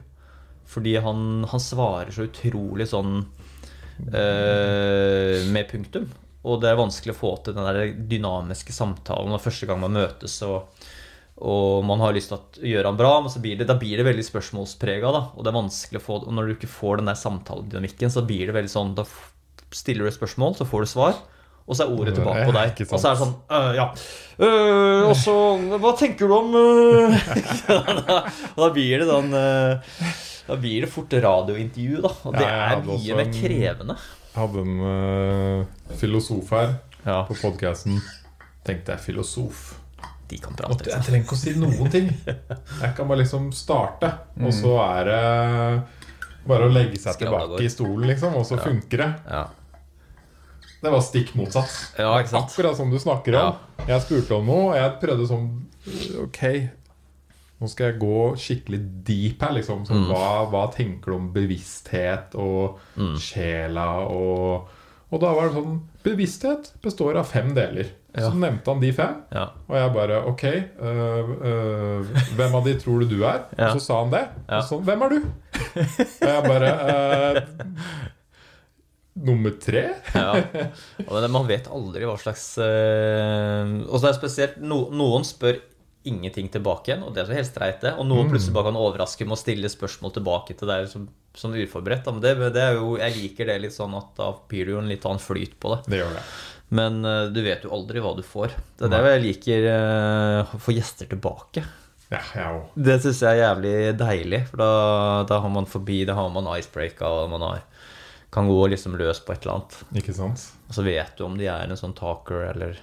Fordi 0.73 0.93
han, 1.05 1.23
han 1.49 1.61
svarer 1.61 2.13
så 2.13 2.27
utrolig 2.29 2.87
sånn 2.91 3.17
eh, 4.13 5.41
med 5.49 5.67
punktum. 5.71 6.07
Og 6.43 6.61
det 6.61 6.69
er 6.69 6.79
vanskelig 6.79 7.15
å 7.15 7.19
få 7.19 7.35
til 7.41 7.55
den 7.57 7.65
der 7.65 7.97
dynamiske 8.13 8.75
samtalen 8.75 9.31
når 9.33 9.43
første 9.43 9.67
gang 9.69 9.81
man 9.81 9.95
møtes. 9.95 10.37
Og, 10.45 10.85
og 11.41 11.83
man 11.87 12.01
har 12.03 12.13
lyst 12.15 12.29
til 12.29 12.37
å 12.37 12.71
gjøre 12.75 12.93
han 12.93 12.99
bra, 12.99 13.13
men 13.23 13.33
så 13.33 13.41
blir 13.43 13.57
det, 13.57 13.67
da 13.69 13.79
blir 13.79 13.97
det 13.97 14.05
veldig 14.05 14.25
spørsmålsprega. 14.27 15.13
Da. 15.17 15.27
Og 15.33 15.41
det 15.41 15.49
er 15.49 15.61
vanskelig 15.63 16.01
å 16.01 16.07
få 16.11 16.21
Og 16.21 16.33
når 16.35 16.49
du 16.49 16.57
ikke 16.59 16.75
får 16.77 17.01
den 17.01 17.09
der 17.09 17.19
samtaledynamikken, 17.19 18.13
så 18.13 18.25
blir 18.27 18.45
det 18.45 18.57
veldig 18.61 18.77
sånn 18.77 18.97
Da 18.97 19.07
stiller 19.73 20.05
du 20.05 20.11
et 20.11 20.17
spørsmål, 20.17 20.55
så 20.59 20.65
får 20.69 20.85
du 20.85 20.91
svar. 20.93 21.15
Og 21.63 21.77
så 21.79 21.85
er 21.85 21.93
ordet 21.95 22.13
tilbake 22.17 22.43
på 22.49 22.51
deg. 22.57 22.81
Og 22.91 22.99
så 22.99 23.07
er 23.07 23.13
det 23.13 23.21
sånn 23.21 23.35
øh, 23.55 23.75
Ja. 23.77 23.85
Øh, 24.43 25.05
og 25.07 25.13
så 25.15 25.35
Hva 25.79 25.93
tenker 25.95 26.27
du 26.27 26.33
om 26.35 26.55
øh? 26.59 27.13
da, 28.09 28.17
da 28.57 28.67
blir 28.75 28.99
det 28.99 29.07
sånn 29.07 29.29
øh, 29.37 29.93
Da 30.49 30.57
blir 30.59 30.83
det 30.83 30.89
fort 30.91 31.13
radiointervju, 31.23 32.01
da. 32.03 32.11
Og 32.27 32.35
det 32.35 32.49
er 32.49 32.83
mye 32.83 33.15
mer 33.21 33.31
krevende. 33.31 33.95
Jeg 34.33 34.41
hadde 34.41 34.65
en 34.65 34.83
eh, 34.89 35.95
filosof 36.01 36.51
her 36.57 36.73
Ja, 37.05 37.21
på 37.29 37.37
podkasten. 37.39 38.01
Tenkte 38.67 38.97
jeg 38.97 39.05
filosof. 39.07 39.63
de 40.27 40.37
kan 40.43 40.51
Og 40.51 40.57
prate. 40.59 40.83
jeg 40.83 40.99
Liksom. 40.99 41.07
trenger 41.07 41.25
ikke 41.29 41.39
å 41.39 41.43
si 41.45 41.55
noen 41.63 41.91
ting. 41.93 42.11
Jeg 42.83 42.93
kan 42.97 43.07
bare 43.07 43.21
liksom 43.23 43.51
starte, 43.55 44.09
og 44.41 44.51
så 44.55 44.71
er 44.83 45.09
det 45.13 45.23
bare 46.47 46.67
å 46.67 46.71
legge 46.73 46.99
seg 46.99 47.19
tilbake 47.23 47.61
i 47.63 47.69
stolen, 47.71 48.07
liksom, 48.09 48.35
og 48.39 48.43
så 48.47 48.57
funker 48.59 49.03
det. 49.03 49.09
Ja. 49.29 49.43
Det 50.83 50.91
var 50.91 51.01
stikk 51.05 51.33
motsatt. 51.39 51.73
ja? 51.97 52.11
Akkurat 52.19 52.75
som 52.77 52.91
du 52.91 52.99
snakker 52.99 53.37
om. 53.39 53.55
Jeg 53.87 54.01
spurte 54.03 54.35
om 54.37 54.45
noe, 54.51 54.69
og 54.73 54.75
jeg 54.79 54.97
prøvde 55.01 55.27
sånn 55.29 55.49
Ok, 56.23 56.41
nå 57.59 57.67
skal 57.71 57.89
jeg 57.91 57.99
gå 58.01 58.19
skikkelig 58.39 58.79
deep 59.07 59.41
her. 59.43 59.51
Liksom. 59.57 59.83
Mm. 59.87 60.05
Hva, 60.11 60.27
hva 60.51 60.65
tenker 60.75 61.11
du 61.11 61.17
om 61.17 61.31
bevissthet 61.35 62.35
og 62.39 62.79
Mm. 62.99 63.15
sjela 63.19 63.87
og 64.11 64.69
Og 65.13 65.19
da 65.21 65.29
var 65.35 65.49
det 65.49 65.53
sånn 65.59 65.75
Bevissthet 66.03 66.71
består 66.81 67.15
av 67.19 67.27
fem 67.29 67.51
deler. 67.55 67.85
Ja. 68.17 68.29
Så 68.29 68.35
nevnte 68.37 68.67
han 68.73 68.79
de 68.81 68.89
fem. 68.93 69.13
Ja. 69.31 69.43
Og 69.69 69.75
jeg 69.77 69.93
bare 69.93 70.17
Ok, 70.29 70.43
øh, 70.43 71.29
øh, 71.49 72.11
hvem 72.35 72.55
av 72.55 72.63
de 72.65 72.73
tror 72.81 72.99
du 72.99 73.07
du 73.15 73.23
er? 73.23 73.43
Ja. 73.57 73.69
Og 73.71 73.79
så 73.79 73.85
sa 73.85 73.99
han 74.03 74.11
det. 74.11 74.23
Ja. 74.49 74.57
Og 74.57 74.63
så 74.67 74.79
hvem 74.83 75.01
er 75.05 75.09
du? 75.09 75.19
Og 75.21 76.27
jeg 76.27 76.43
bare 76.47 76.71
eh, 76.89 77.41
Nummer 79.13 79.53
tre? 79.61 79.83
Ja. 80.15 80.31
Men 81.05 81.29
man 81.31 81.45
vet 81.49 81.69
aldri 81.69 82.07
hva 82.09 82.15
slags 82.17 82.47
eh, 82.57 83.73
Og 83.85 83.99
så 83.99 84.07
er 84.07 84.09
det 84.09 84.17
spesielt 84.17 84.55
no, 84.63 84.87
Noen 84.89 85.27
spør 85.27 85.59
ingenting 86.03 86.49
tilbake 86.51 86.89
igjen, 86.91 87.03
og 87.05 87.13
det 87.15 87.21
er 87.21 87.29
så 87.29 87.35
helt 87.37 87.47
streit, 87.47 87.77
det. 87.79 87.93
Og 87.95 88.03
noen 88.09 88.27
plutselig 88.27 88.51
bare 88.57 88.67
kan 88.67 88.79
overraske 88.79 89.23
med 89.23 89.37
å 89.37 89.39
stille 89.39 89.69
spørsmål 89.71 90.11
tilbake 90.17 90.55
til 90.59 90.67
deg 90.67 90.89
som, 90.91 91.05
som 91.39 91.53
uforberedt. 91.55 92.09
Men 92.11 92.19
det, 92.25 92.33
det 92.57 92.59
er 92.59 92.75
jo, 92.75 92.97
jeg 92.99 93.15
liker 93.21 93.47
det 93.47 93.55
litt 93.63 93.75
sånn 93.75 93.95
at 93.95 94.09
da 94.17 94.33
blir 94.51 94.67
det 94.67 94.75
jo 94.75 94.81
en 94.81 94.91
litt 94.91 95.07
annen 95.07 95.23
flyt 95.23 95.55
på 95.63 95.71
det. 95.71 95.79
Det 95.93 96.01
gjør 96.01 96.11
det. 96.17 96.25
Men 96.75 96.99
eh, 97.07 97.29
du 97.31 97.39
vet 97.45 97.63
jo 97.63 97.71
aldri 97.75 98.03
hva 98.03 98.11
du 98.17 98.23
får. 98.25 98.51
Det 98.81 98.89
er 98.89 98.93
det 98.97 99.13
jeg 99.13 99.23
liker 99.29 99.69
eh, 99.71 100.53
å 100.57 100.61
få 100.65 100.75
gjester 100.75 101.07
tilbake. 101.13 101.63
Ja, 102.11 102.19
jeg 102.35 102.45
òg. 102.59 102.73
Det 102.89 102.99
syns 103.01 103.21
jeg 103.23 103.39
er 103.39 103.45
jævlig 103.47 103.75
deilig, 103.97 104.41
for 104.51 104.61
da, 104.61 104.71
da 105.29 105.39
har 105.41 105.53
man 105.53 105.69
forbi, 105.69 106.03
da 106.09 106.17
har 106.17 106.29
man 106.33 106.49
icebreaka, 106.57 107.09
og 107.09 107.31
man 107.31 107.45
har, 107.47 107.63
kan 108.33 108.49
gå 108.49 108.57
liksom 108.71 108.97
løs 108.97 109.21
på 109.23 109.35
et 109.35 109.43
eller 109.45 109.59
annet. 109.59 109.77
Ikke 110.01 110.15
sant? 110.17 110.47
Og 110.69 110.77
så 110.77 110.85
vet 110.85 111.13
du 111.19 111.25
om 111.27 111.37
de 111.37 111.47
er 111.51 111.69
en 111.69 111.79
sånn 111.79 111.93
talker 111.97 112.47
eller 112.49 112.79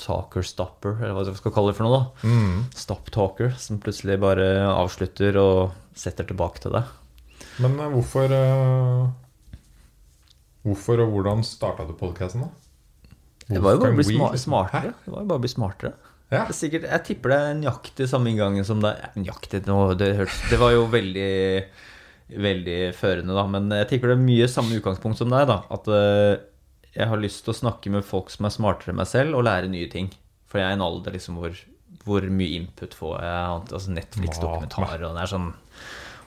talker 0.00 0.44
stopper, 0.46 0.96
eller 1.02 1.14
hva 1.14 1.24
vi 1.28 1.36
skal 1.38 1.52
kalle 1.54 1.72
det 1.72 1.78
for 1.78 1.86
noe. 1.86 1.98
da 1.98 2.28
Mm. 2.28 2.64
Stop 2.74 3.10
talker, 3.12 3.52
som 3.60 3.78
plutselig 3.82 4.18
bare 4.22 4.46
avslutter 4.72 5.36
og 5.40 5.74
setter 5.94 6.26
tilbake 6.26 6.64
til 6.64 6.72
deg. 6.74 6.88
Men 7.60 7.76
eh, 7.78 7.92
hvorfor 7.92 8.32
eh, 8.32 9.10
Hvorfor 10.62 11.00
og 11.02 11.10
hvordan 11.10 11.42
starta 11.42 11.84
du 11.88 11.94
podkasten, 11.98 12.44
da? 12.46 12.50
Det 13.48 13.60
var 13.60 13.74
jo 13.74 13.80
bare 13.82 13.92
å 13.92 13.98
bli 13.98 14.06
sma 14.06 14.28
smartere. 14.38 14.92
Det 15.02 15.10
var 15.10 15.24
jo 15.24 15.30
bare 15.32 15.40
å 15.40 15.42
bli 15.42 15.50
smartere. 15.50 15.96
Ja. 16.30 16.44
Det 16.46 16.54
er 16.54 16.56
sikkert, 16.56 16.84
jeg 16.88 17.04
tipper 17.08 17.32
det 17.32 17.38
er 17.42 17.56
nøyaktig 17.58 18.06
samme 18.08 18.30
inngangen 18.30 18.64
som 18.64 18.78
det 18.80 18.94
er 18.94 19.16
Nøyaktig 19.18 19.66
nå, 19.66 19.80
det, 20.00 20.06
det 20.48 20.58
var 20.62 20.70
jo 20.72 20.86
veldig 20.88 21.32
Veldig 22.32 22.78
førende, 22.96 23.34
da. 23.36 23.44
Men 23.50 23.68
jeg 23.76 23.90
tipper 23.90 24.12
det 24.12 24.16
er 24.18 24.24
mye 24.24 24.48
samme 24.50 24.78
utgangspunkt 24.78 25.20
som 25.20 25.32
deg. 25.32 25.46
da 25.50 25.60
At 25.72 25.88
uh, 25.90 26.40
jeg 26.92 27.08
har 27.08 27.20
lyst 27.20 27.44
til 27.44 27.54
å 27.54 27.60
snakke 27.60 27.92
med 27.92 28.06
folk 28.06 28.32
som 28.32 28.46
er 28.48 28.54
smartere 28.54 28.92
enn 28.92 29.00
meg 29.00 29.08
selv, 29.10 29.38
og 29.38 29.46
lære 29.48 29.70
nye 29.72 29.88
ting. 29.92 30.10
For 30.50 30.60
jeg 30.60 30.68
er 30.68 30.74
i 30.74 30.78
en 30.78 30.84
alder 30.84 31.16
liksom 31.16 31.38
hvor, 31.40 31.56
hvor 32.04 32.26
mye 32.28 32.58
input 32.60 32.96
får 32.96 33.14
jeg. 33.24 33.62
Altså 33.78 33.94
Netflix-dokumentarer 33.96 35.06
og 35.08 35.16
det 35.16 35.24
er 35.24 35.32
sånn 35.32 35.48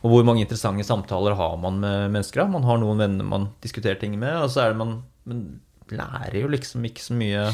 Og 0.02 0.10
hvor 0.12 0.26
mange 0.28 0.42
interessante 0.46 0.86
samtaler 0.88 1.38
har 1.38 1.54
man 1.62 1.78
med 1.84 2.16
mennesker? 2.16 2.42
da? 2.42 2.50
Man 2.58 2.66
har 2.66 2.82
noen 2.82 3.02
venner 3.06 3.30
man 3.30 3.52
diskuterer 3.66 4.02
ting 4.02 4.18
med, 4.18 4.34
og 4.42 4.50
så 4.54 4.66
er 4.66 4.74
det 4.74 4.82
man 4.82 4.98
Men 5.26 5.46
lærer 5.94 6.42
jo 6.42 6.50
liksom 6.50 6.86
ikke 6.88 7.04
så 7.06 7.14
mye. 7.14 7.46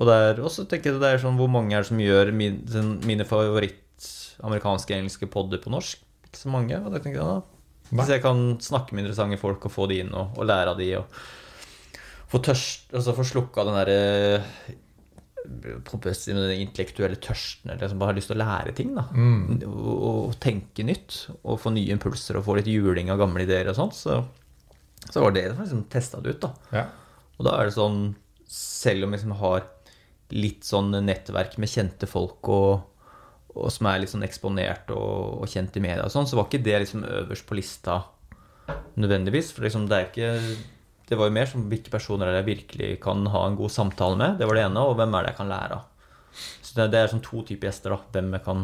Og 0.00 0.08
der, 0.08 0.40
også 0.40 0.64
tenker 0.64 0.94
jeg 0.94 1.02
det 1.02 1.10
er 1.12 1.20
sånn 1.20 1.36
Hvor 1.36 1.50
mange 1.52 1.76
er 1.76 1.84
det 1.84 1.90
som 1.90 2.00
gjør 2.00 2.32
min, 2.32 2.62
mine 3.04 3.28
favoritt 3.28 4.08
amerikanske 4.42 4.96
engelske 4.96 5.28
podder 5.30 5.60
på 5.62 5.70
norsk? 5.70 6.01
Ikke 6.32 6.40
så 6.40 6.52
mange. 6.52 6.78
Og 6.80 6.88
da 6.94 6.98
tenker 6.98 7.20
jeg 7.20 7.28
da 7.28 7.92
Hvis 7.92 8.08
jeg 8.14 8.22
kan 8.24 8.38
snakke 8.64 8.96
med 8.96 9.04
interessante 9.04 9.36
folk 9.40 9.66
og 9.68 9.74
få 9.74 9.84
de 9.90 9.98
inn 10.00 10.14
og, 10.16 10.32
og 10.40 10.48
lære 10.48 10.72
av 10.72 10.78
de 10.80 10.86
og 10.96 11.18
få 12.32 12.40
tørst 12.40 12.94
Altså 12.96 13.12
få 13.12 13.26
slukka 13.28 13.66
den 13.68 13.76
derre 13.76 13.98
den 15.42 16.60
intellektuelle 16.62 17.18
tørsten, 17.18 17.72
eller 17.72 17.90
som 17.90 17.98
bare 17.98 18.12
har 18.12 18.16
lyst 18.16 18.30
til 18.30 18.36
å 18.38 18.44
lære 18.44 18.72
ting. 18.78 18.92
da 18.94 19.02
og, 19.66 20.04
og 20.06 20.36
tenke 20.40 20.84
nytt. 20.86 21.16
Og 21.42 21.58
få 21.60 21.72
nye 21.74 21.90
impulser 21.92 22.38
og 22.38 22.46
få 22.46 22.56
litt 22.56 22.70
juling 22.70 23.10
av 23.10 23.18
gamle 23.18 23.42
ideer 23.42 23.68
og 23.68 23.76
sånt. 23.76 23.96
Så, 23.98 24.20
så 25.10 25.20
var 25.20 25.34
det 25.34 25.42
det 25.48 25.56
som 25.56 25.64
liksom 25.64 25.84
testa 25.90 26.20
det 26.22 26.36
ut. 26.36 26.46
da 26.46 26.52
Ja. 26.78 26.86
og 27.38 27.44
da 27.48 27.56
er 27.58 27.66
det 27.66 27.74
sånn, 27.74 28.14
selv 28.46 29.04
om 29.04 29.12
jeg 29.12 29.18
liksom 29.20 29.36
har 29.42 29.66
litt 30.32 30.64
sånn 30.64 30.94
nettverk 31.04 31.58
med 31.58 31.68
kjente 31.68 32.06
folk 32.08 32.48
og, 32.48 32.86
og 33.54 33.70
som 33.74 33.88
er 33.90 34.02
litt 34.02 34.12
sånn 34.12 34.26
eksponert 34.26 34.90
og, 34.94 35.42
og 35.42 35.50
kjent 35.50 35.76
i 35.76 35.82
media 35.84 36.06
og 36.06 36.12
sånn, 36.14 36.28
så 36.28 36.38
var 36.38 36.48
ikke 36.48 36.64
det 36.64 36.78
liksom 36.84 37.04
øverst 37.04 37.48
på 37.48 37.58
lista 37.58 37.98
nødvendigvis. 38.96 39.50
For 39.52 39.66
liksom 39.66 39.88
det 39.90 39.98
er 39.98 40.06
ikke 40.08 40.30
Det 41.08 41.18
var 41.18 41.28
jo 41.28 41.34
mer 41.34 41.48
som 41.50 41.64
hvilke 41.68 41.92
personer 41.92 42.30
er 42.30 42.38
jeg 42.38 42.48
virkelig 42.48 42.92
kan 43.02 43.26
ha 43.28 43.42
en 43.44 43.56
god 43.58 43.72
samtale 43.74 44.16
med. 44.16 44.38
Det 44.40 44.46
var 44.48 44.56
det 44.56 44.62
ene. 44.64 44.84
Og 44.88 44.94
hvem 44.96 45.12
er 45.12 45.26
det 45.26 45.32
jeg 45.34 45.40
kan 45.42 45.50
lære 45.50 45.76
av. 45.76 46.14
Så 46.64 46.76
det, 46.78 46.86
det 46.94 47.00
er 47.02 47.10
sånn 47.12 47.24
to 47.26 47.42
typer 47.44 47.68
gjester, 47.68 47.92
da. 47.92 47.98
Hvem 48.14 48.30
jeg 48.38 48.44
kan 48.46 48.62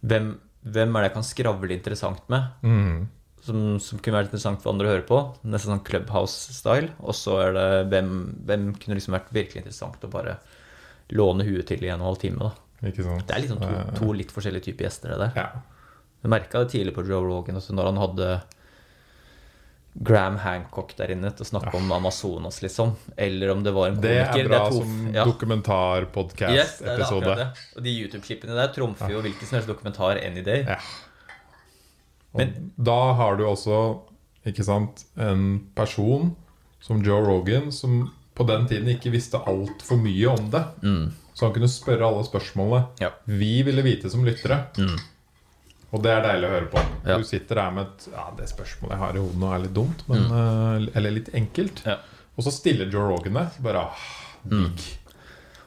hvem, 0.00 0.30
hvem 0.64 0.96
er 0.96 1.04
det 1.04 1.10
jeg 1.10 1.16
kan 1.18 1.26
skravle 1.28 1.76
interessant 1.76 2.30
med? 2.32 2.48
Mm. 2.64 3.08
som, 3.44 3.60
som 3.80 4.00
kunne 4.00 4.18
vært 4.18 4.28
interessant 4.30 4.60
for 4.60 4.72
andre 4.72 4.88
å 4.88 4.94
høre 4.94 5.06
på. 5.08 5.20
Nesten 5.44 5.74
sånn 5.74 5.84
Clubhouse-style. 5.86 6.90
Og 7.00 7.16
så 7.16 7.36
er 7.44 7.54
det 7.56 7.68
hvem, 7.92 8.10
hvem 8.48 8.66
kunne 8.80 8.98
liksom 8.98 9.16
vært 9.16 9.30
virkelig 9.36 9.62
interessant 9.62 10.04
å 10.04 10.12
bare 10.12 10.38
låne 11.16 11.46
huet 11.46 11.66
til 11.70 11.84
i 11.84 11.90
en 11.90 12.00
og 12.00 12.02
en 12.02 12.08
halv 12.10 12.20
time. 12.24 12.50
da. 12.50 12.69
Ikke 12.82 13.02
sant? 13.04 13.26
Det 13.28 13.34
er 13.36 13.40
liksom 13.44 13.58
to, 13.60 13.66
to 13.98 14.12
litt 14.16 14.32
forskjellige 14.32 14.62
typer 14.70 14.84
gjester. 14.88 15.08
det 15.12 15.18
der. 15.18 15.32
Ja. 15.36 15.50
Jeg 16.22 16.30
merka 16.30 16.58
det 16.64 16.70
tidlig 16.72 16.94
på 16.94 17.04
Joe 17.08 17.20
Rogan, 17.24 17.56
også 17.56 17.72
når 17.76 17.84
han 17.90 17.96
hadde 18.00 18.42
Graham 20.06 20.36
Hancock 20.38 20.92
der 20.96 21.10
inne 21.10 21.30
til 21.34 21.42
å 21.44 21.48
snakke 21.48 21.74
om 21.76 21.90
Amazonas, 21.92 22.60
liksom. 22.62 22.92
Eller 23.18 23.50
om 23.50 23.62
det 23.64 23.72
var 23.74 23.88
en 23.90 23.96
komiker. 23.96 24.32
Det 24.32 24.40
er 24.44 24.48
bra 24.48 24.48
det 24.48 24.60
er 24.60 24.70
to- 24.70 24.78
som 24.84 25.12
ja. 25.16 25.24
Dokumentarpodkast-episode. 25.26 27.34
det. 27.40 27.46
Og 27.76 27.82
de 27.84 27.90
YouTube-klippene 28.04 28.54
der 28.56 28.68
trumfer 28.76 29.10
jo 29.16 29.20
hvilken 29.24 29.46
som 29.48 29.56
helst 29.58 29.68
dokumentar 29.68 30.16
any 30.24 30.42
day. 30.46 30.62
Ja. 30.68 30.76
Men- 32.34 32.70
da 32.78 33.12
har 33.18 33.36
du 33.36 33.44
også 33.44 33.98
ikke 34.46 34.64
sant, 34.64 35.04
en 35.18 35.66
person 35.74 36.36
som 36.80 37.02
Joe 37.02 37.20
Rogan, 37.26 37.72
som 37.72 38.12
på 38.34 38.46
den 38.46 38.66
tiden 38.68 38.88
ikke 38.88 39.10
visste 39.12 39.38
altfor 39.44 39.96
mye 40.00 40.26
om 40.30 40.50
det. 40.50 40.64
Så 41.40 41.48
han 41.48 41.54
kunne 41.56 41.70
spørre 41.72 42.04
alle 42.04 42.20
spørsmålene 42.26 43.00
Ja. 43.00 43.14
vi 43.24 43.62
ville 43.64 43.80
vite 43.80 44.10
som 44.12 44.26
lyttere. 44.28 44.58
Og 45.90 46.02
det 46.04 46.12
er 46.12 46.20
deilig 46.26 46.46
å 46.46 46.52
høre 46.52 46.68
på. 46.70 46.82
Ja. 47.08 47.16
Du 47.16 47.24
sitter 47.24 47.62
der 47.62 47.70
med 47.74 47.86
et 47.88 48.08
Ja, 48.12 48.26
det 48.36 48.48
spørsmålet 48.50 48.92
jeg 48.92 49.00
har 49.00 49.16
i 49.16 49.22
hodet 49.24 49.40
nå, 49.40 49.48
er 49.54 49.62
litt 49.64 49.74
dumt, 49.74 50.04
men, 50.10 50.26
mm. 50.28 50.90
eller 51.00 51.16
litt 51.16 51.30
enkelt. 51.34 51.80
Ja. 51.88 51.96
Og 52.36 52.44
så 52.44 52.52
stiller 52.52 52.92
Joe 52.92 53.08
Rogan 53.08 53.40
det. 53.40 53.46
Bare 53.64 53.86
ah, 53.88 54.04
digg. 54.44 54.84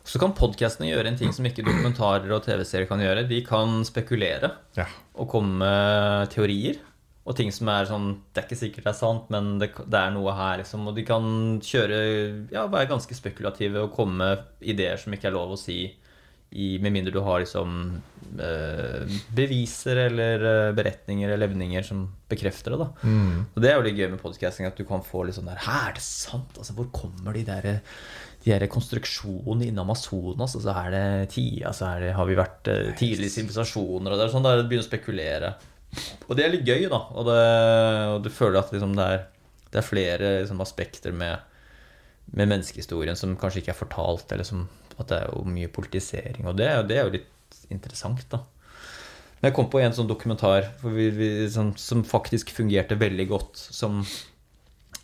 Så 0.05 0.21
kan 0.21 0.35
podkastene 0.37 0.91
gjøre 0.91 1.09
en 1.09 1.17
ting 1.17 1.33
som 1.33 1.45
ikke 1.47 1.65
dokumentarer 1.65 2.29
og 2.35 2.45
TV-serier 2.45 2.87
kan 2.87 3.01
gjøre. 3.01 3.25
De 3.27 3.41
kan 3.47 3.81
spekulere. 3.87 4.53
Ja. 4.77 4.85
og 5.17 5.29
komme 5.29 5.57
med 5.61 6.29
teorier. 6.33 6.77
Og 7.23 7.37
ting 7.37 7.53
som 7.55 7.69
er 7.71 7.85
sånn 7.87 8.07
Det 8.33 8.41
er 8.41 8.47
ikke 8.49 8.59
sikkert 8.59 8.83
det 8.89 8.91
er 8.91 8.97
sant, 8.99 9.29
men 9.31 9.53
det, 9.61 9.69
det 9.87 9.99
er 9.99 10.11
noe 10.11 10.33
her, 10.35 10.57
liksom. 10.59 10.87
Og 10.91 10.95
de 10.97 11.05
kan 11.07 11.25
kjøre 11.63 11.99
Ja, 12.51 12.67
være 12.67 12.89
ganske 12.91 13.15
spekulative 13.15 13.85
og 13.85 13.93
komme 13.95 14.17
med 14.19 14.71
ideer 14.73 14.99
som 14.99 15.15
ikke 15.15 15.29
er 15.31 15.37
lov 15.37 15.55
å 15.55 15.59
si 15.59 15.81
i, 16.53 16.77
med 16.77 16.93
mindre 16.93 17.09
du 17.15 17.17
har 17.25 17.39
liksom 17.41 17.71
eh, 18.37 19.15
beviser 19.33 20.03
eller 20.03 20.43
eh, 20.45 20.73
beretninger 20.77 21.31
eller 21.31 21.47
levninger 21.47 21.85
som 21.87 22.03
bekrefter 22.29 22.75
det. 22.75 22.83
da 22.83 23.13
Og 23.55 23.63
det 23.63 23.71
er 23.71 23.79
jo 23.79 23.85
litt 23.87 23.97
gøy 23.97 24.11
med 24.11 24.21
podcasting, 24.21 24.67
at 24.69 24.77
du 24.77 24.85
kan 24.85 25.01
få 25.01 25.23
litt 25.25 25.39
sånn 25.39 25.49
der 25.49 25.63
Hæ, 25.63 25.79
er 25.89 25.97
det 25.97 26.05
sant? 26.05 26.53
Altså, 26.59 26.75
hvor 26.77 26.91
kommer 26.93 27.33
de 27.33 27.41
der 27.47 27.81
de 28.43 28.51
der 28.51 28.67
konstruksjonene 28.67 29.69
innen 29.69 29.81
Amazonas, 29.81 30.53
Altså, 30.53 30.61
så 30.65 30.75
er 30.83 30.93
det 30.93 31.29
tida, 31.33 31.69
Altså, 31.71 31.89
er 31.89 32.05
det, 32.05 32.13
har 32.19 32.27
vi 32.29 32.37
vært 32.37 32.69
eh, 32.69 32.93
tidlige 32.99 33.33
sivilisasjoner, 33.37 34.11
og 34.13 34.19
det 34.19 34.25
er 34.27 34.33
sånn 34.35 34.45
der 34.45 34.59
du 34.61 34.67
begynner 34.67 34.85
å 34.85 34.91
spekulere. 34.91 35.53
Og 36.27 36.37
det 36.37 36.45
er 36.45 36.53
litt 36.53 36.67
gøy, 36.67 36.87
da. 36.91 37.01
Og, 37.13 37.27
det, 37.27 37.39
og 38.15 38.23
du 38.25 38.31
føler 38.33 38.61
at 38.61 38.71
liksom 38.73 38.95
det, 38.97 39.09
er, 39.15 39.25
det 39.73 39.81
er 39.81 39.87
flere 39.87 40.31
liksom, 40.41 40.63
aspekter 40.63 41.15
med, 41.15 41.43
med 42.31 42.49
menneskehistorien 42.55 43.19
som 43.19 43.35
kanskje 43.39 43.63
ikke 43.63 43.73
er 43.75 43.81
fortalt, 43.83 44.31
eller 44.33 44.47
som 44.47 44.65
at 44.97 45.09
det 45.09 45.19
er 45.19 45.31
jo 45.31 45.45
mye 45.49 45.71
politisering. 45.73 46.47
Og 46.49 46.57
det, 46.57 46.69
det 46.89 46.99
er 46.99 47.07
jo 47.07 47.15
litt 47.17 47.63
interessant, 47.73 48.25
da. 48.31 48.43
Men 49.39 49.49
jeg 49.49 49.57
kom 49.57 49.67
på 49.73 49.81
en 49.83 49.95
sånn 49.95 50.07
dokumentar 50.07 50.69
vi, 50.85 51.09
vi, 51.11 51.29
som, 51.51 51.73
som 51.75 52.05
faktisk 52.07 52.53
fungerte 52.55 52.95
veldig 52.95 53.25
godt 53.27 53.59
som 53.75 53.97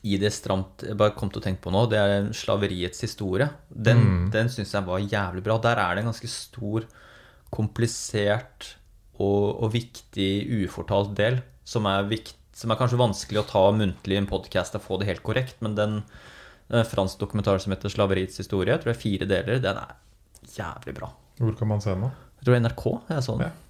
i 0.08 0.16
det 0.16 0.30
stramt 0.32 0.86
Jeg 0.88 0.96
bare 0.96 1.12
kom 1.18 1.28
til 1.28 1.42
å 1.42 1.44
tenke 1.44 1.66
på 1.66 1.74
nå, 1.76 1.82
det 1.92 2.00
er 2.00 2.30
slaveriets 2.32 3.04
historie. 3.04 3.50
Den, 3.68 4.30
den 4.32 4.48
syns 4.48 4.72
jeg 4.72 4.88
var 4.88 5.04
jævlig 5.04 5.44
bra. 5.44 5.58
Der 5.60 5.82
er 5.84 5.98
det 5.98 6.06
en 6.06 6.12
ganske 6.14 6.30
stor, 6.32 6.88
komplisert 7.52 8.78
og, 9.20 9.59
og 9.59 9.74
viktig 9.76 10.32
ufortalt 10.63 11.13
del 11.17 11.41
som 11.67 11.86
er, 11.89 12.07
vikt, 12.09 12.38
som 12.55 12.72
er 12.72 12.80
kanskje 12.80 12.99
vanskelig 12.99 13.43
å 13.43 13.47
ta 13.49 13.63
muntlig 13.76 14.17
i 14.17 14.22
en 14.24 14.30
podkast 14.30 14.78
og 14.80 14.86
få 14.86 14.99
det 14.99 15.09
helt 15.11 15.26
korrekt, 15.26 15.59
men 15.65 15.78
den, 15.78 16.01
den 16.72 16.88
fransk 16.88 17.22
dokumentar 17.22 17.61
som 17.61 17.76
heter 17.76 17.91
'Slaveriets 17.91 18.41
historie', 18.41 18.74
jeg 18.74 18.84
tror 18.84 18.93
det 18.93 18.97
er 18.97 19.05
fire 19.05 19.30
deler, 19.30 19.63
den 19.63 19.82
er 19.84 19.97
jævlig 20.55 20.95
bra. 20.97 21.11
Hvor 21.39 21.57
kan 21.57 21.67
man 21.67 21.82
se 21.84 21.93
den, 21.93 22.07
da? 22.07 22.11
Jeg 22.39 22.47
tror 22.47 22.59
NRK 22.63 22.86
jeg 23.09 23.24
så 23.24 23.36
den. 23.38 23.49
Ja. 23.49 23.65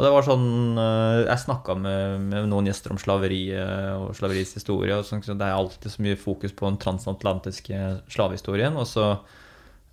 Og 0.00 0.06
det 0.06 0.12
var 0.14 0.24
sånn 0.24 0.78
eh, 0.80 1.26
Jeg 1.28 1.42
snakka 1.42 1.74
med, 1.76 2.22
med 2.30 2.46
noen 2.48 2.70
gjester 2.70 2.94
om 2.94 3.00
slaveri 3.00 3.42
eh, 3.52 3.92
og 4.00 4.14
slaveriets 4.16 4.56
historie. 4.56 4.96
Og 4.96 5.04
sånn, 5.04 5.20
så 5.20 5.36
det 5.36 5.44
er 5.44 5.58
alltid 5.58 5.92
så 5.92 6.04
mye 6.06 6.16
fokus 6.16 6.54
på 6.56 6.70
den 6.70 6.78
transatlantiske 6.80 7.80
slavehistorien. 8.08 8.78
Og 8.80 8.88
så 8.88 9.10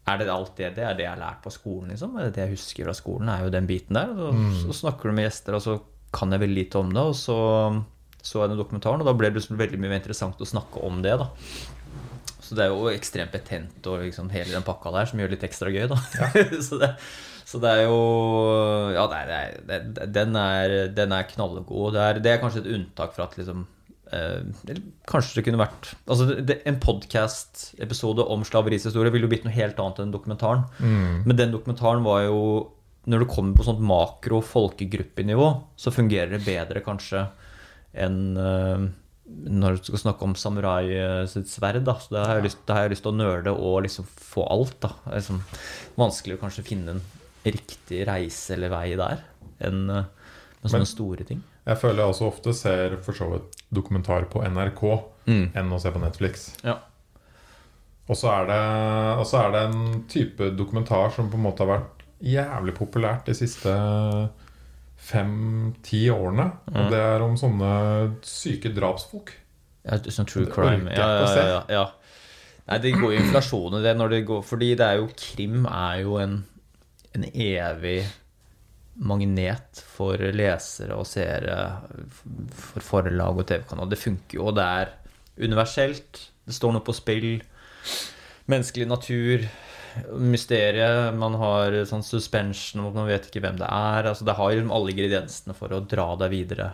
er 0.08 0.22
det 0.22 0.32
alt 0.32 0.56
det 0.56 0.72
Det 0.78 0.86
er 0.88 0.96
det 0.96 1.06
jeg 1.06 1.14
har 1.14 1.20
lært 1.20 1.44
på 1.44 1.52
skolen, 1.54 1.92
liksom. 1.92 2.16
Det 2.16 2.30
er 2.30 2.34
det 2.36 2.44
jeg 2.46 2.56
husker 2.56 2.88
fra 2.88 2.96
skolen, 2.96 3.30
er 3.34 3.46
jo 3.46 3.54
den 3.54 3.70
biten 3.70 4.00
der. 4.00 4.12
Og 4.16 4.34
så, 4.34 4.72
så 4.72 4.82
snakker 4.86 5.10
du 5.10 5.18
med 5.18 5.28
gjester, 5.28 5.58
og 5.58 5.64
så 5.66 5.78
kan 6.16 6.32
jeg 6.32 6.44
veldig 6.46 6.60
lite 6.64 6.82
om 6.82 6.92
det. 6.96 7.06
Og 7.12 7.16
så 7.20 7.38
så 8.28 8.44
jeg 8.44 8.52
den 8.52 8.60
dokumentaren, 8.60 9.02
og 9.02 9.08
da 9.08 9.16
ble 9.16 9.30
det 9.32 9.40
liksom 9.40 9.60
veldig 9.60 9.80
mye 9.80 9.94
mer 9.94 10.02
interessant 10.02 10.42
å 10.42 10.48
snakke 10.48 10.82
om 10.84 11.00
det, 11.06 11.14
da. 11.22 11.30
Så 12.44 12.56
det 12.58 12.66
er 12.66 12.74
jo 12.74 12.92
ekstremt 12.92 13.34
betent 13.36 13.88
og 13.92 14.04
liksom 14.06 14.30
hele 14.32 14.54
den 14.54 14.66
pakka 14.68 14.92
der 14.96 15.08
som 15.10 15.20
gjør 15.20 15.32
det 15.32 15.38
litt 15.38 15.48
ekstra 15.48 15.72
gøy, 15.72 15.86
da. 15.92 16.00
så, 16.68 16.80
det, 16.82 16.92
så 17.48 17.62
det 17.64 17.72
er 17.74 17.82
jo 17.88 18.02
Ja, 18.96 19.08
det 19.12 19.24
det 19.30 19.80
er, 19.80 19.90
den, 20.20 20.36
er, 20.40 20.78
den 20.96 21.16
er 21.16 21.28
knallgod. 21.32 21.96
Det 21.96 22.04
er, 22.04 22.22
det 22.24 22.34
er 22.34 22.44
kanskje 22.44 22.64
et 22.66 22.72
unntak 22.76 23.16
fra 23.16 23.28
at 23.30 23.40
liksom 23.40 23.66
eller 24.14 24.78
kanskje 25.10 25.40
det 25.40 25.44
kunne 25.48 25.60
vært 25.60 25.90
Altså 26.08 26.28
det, 26.48 26.62
En 26.70 26.78
podcast-episode 26.80 28.24
om 28.24 28.46
slaveriets 28.48 28.86
historie 28.88 29.12
ville 29.12 29.28
jo 29.28 29.32
blitt 29.34 29.44
noe 29.48 29.56
helt 29.56 29.80
annet 29.84 30.00
enn 30.06 30.14
dokumentaren. 30.14 30.64
Men 30.80 31.36
den 31.40 31.52
dokumentaren 31.56 32.06
var 32.06 32.22
jo 32.28 32.40
Når 33.08 33.24
du 33.24 33.28
kommer 33.32 33.56
på 33.56 33.64
sånt 33.68 33.84
makro-folkegruppenivå, 33.84 35.50
så 35.80 35.94
fungerer 35.96 36.34
det 36.38 36.46
bedre 36.46 36.82
kanskje 36.86 37.26
enn 37.98 38.18
uh, 38.38 38.88
når 39.28 39.78
du 39.78 39.88
skal 39.90 40.00
snakke 40.06 40.24
om 40.24 40.36
samurai 40.40 40.86
eh, 40.96 41.26
sitt 41.28 41.50
sverd. 41.52 41.82
Da. 41.84 41.98
Så 42.00 42.14
da 42.16 42.22
har, 42.30 42.40
lyst, 42.44 42.62
da 42.68 42.78
har 42.78 42.86
jeg 42.86 42.94
lyst 42.94 43.04
til 43.04 43.12
å 43.12 43.18
nøle 43.18 43.52
og 43.52 43.82
liksom 43.84 44.06
få 44.08 44.46
alt. 44.48 44.78
Da. 44.84 44.94
Det 45.04 45.12
er 45.12 45.20
liksom 45.20 45.42
vanskelig 46.00 46.38
å 46.38 46.42
kanskje 46.46 46.64
finne 46.68 46.94
en 46.96 47.02
riktig 47.44 48.06
reise 48.08 48.56
eller 48.56 48.72
vei 48.72 48.94
der 49.00 49.24
enn 49.68 49.82
eh, 49.92 50.08
med 50.62 50.72
sånne 50.72 50.84
Men- 50.86 50.92
store 50.94 51.28
ting. 51.28 51.44
Jeg 51.68 51.82
føler 51.82 52.00
jeg 52.00 52.14
også 52.14 52.28
ofte 52.30 52.54
ser 52.56 52.96
for 53.04 53.18
så 53.20 53.28
vidt 53.34 53.57
dokumentar 53.74 54.28
på 54.32 54.44
NRK 54.46 54.84
enn 55.28 55.74
å 55.74 55.80
se 55.82 55.92
på 55.92 56.02
Netflix. 56.02 56.50
Ja. 56.64 56.78
Og 58.08 58.16
så 58.16 58.32
er, 58.32 58.46
det, 58.48 58.60
er 59.36 59.50
det 59.52 59.64
en 59.68 60.04
type 60.08 60.52
dokumentar 60.56 61.12
som 61.16 61.28
på 61.32 61.40
en 61.40 61.44
måte 61.44 61.66
har 61.66 61.74
vært 61.74 62.06
jævlig 62.24 62.74
populært 62.78 63.28
de 63.28 63.36
siste 63.36 63.74
fem-ti 64.98 66.08
årene. 66.14 66.48
Og 66.72 66.94
det 66.94 67.02
er 67.04 67.26
om 67.26 67.36
sånne 67.40 67.72
syke 68.26 68.72
drapsfolk. 68.76 69.34
Ja, 69.88 70.00
sånn 70.12 70.28
true 70.28 70.48
crime. 70.52 70.92
Ja, 70.96 71.08
ja, 71.22 71.44
ja, 71.52 71.60
ja. 71.72 71.86
Nei, 72.68 72.80
det 72.84 72.96
går 72.98 73.14
jo 73.14 73.20
inflasjon 73.22 73.78
i 73.78 73.84
det 73.84 73.94
det 74.12 74.26
går 74.28 74.42
Fordi 74.44 74.74
det 74.76 74.84
er 74.84 74.98
jo 75.00 75.06
Krim 75.16 75.62
er 75.72 76.02
jo 76.02 76.18
en, 76.20 76.34
en 77.16 77.24
evig 77.32 78.02
magnet 78.98 79.82
for 79.94 80.18
lesere 80.34 80.98
og 80.98 81.06
seere, 81.08 81.58
for 82.50 82.86
forlag 82.86 83.38
og 83.44 83.48
TV-kanal. 83.50 83.90
Det 83.92 84.00
funker 84.02 84.40
jo, 84.40 84.50
og 84.50 84.58
det 84.58 84.66
er 84.66 84.94
universelt. 85.46 86.22
Det 86.48 86.56
står 86.56 86.76
noe 86.76 86.86
på 86.86 86.96
spill. 86.98 87.32
Menneskelig 88.50 88.88
natur. 88.90 89.48
Mysteriet. 90.22 91.16
Man 91.18 91.38
har 91.42 91.74
sånn 91.90 92.06
suspension, 92.06 92.84
man 92.94 93.10
vet 93.10 93.30
ikke 93.30 93.42
hvem 93.46 93.58
det 93.60 93.70
er. 93.70 94.10
Altså, 94.12 94.26
det 94.28 94.38
har 94.38 94.54
jo 94.54 94.66
alle 94.74 94.94
ingrediensene 94.94 95.56
for 95.58 95.74
å 95.74 95.84
dra 95.86 96.12
deg 96.22 96.34
videre 96.34 96.72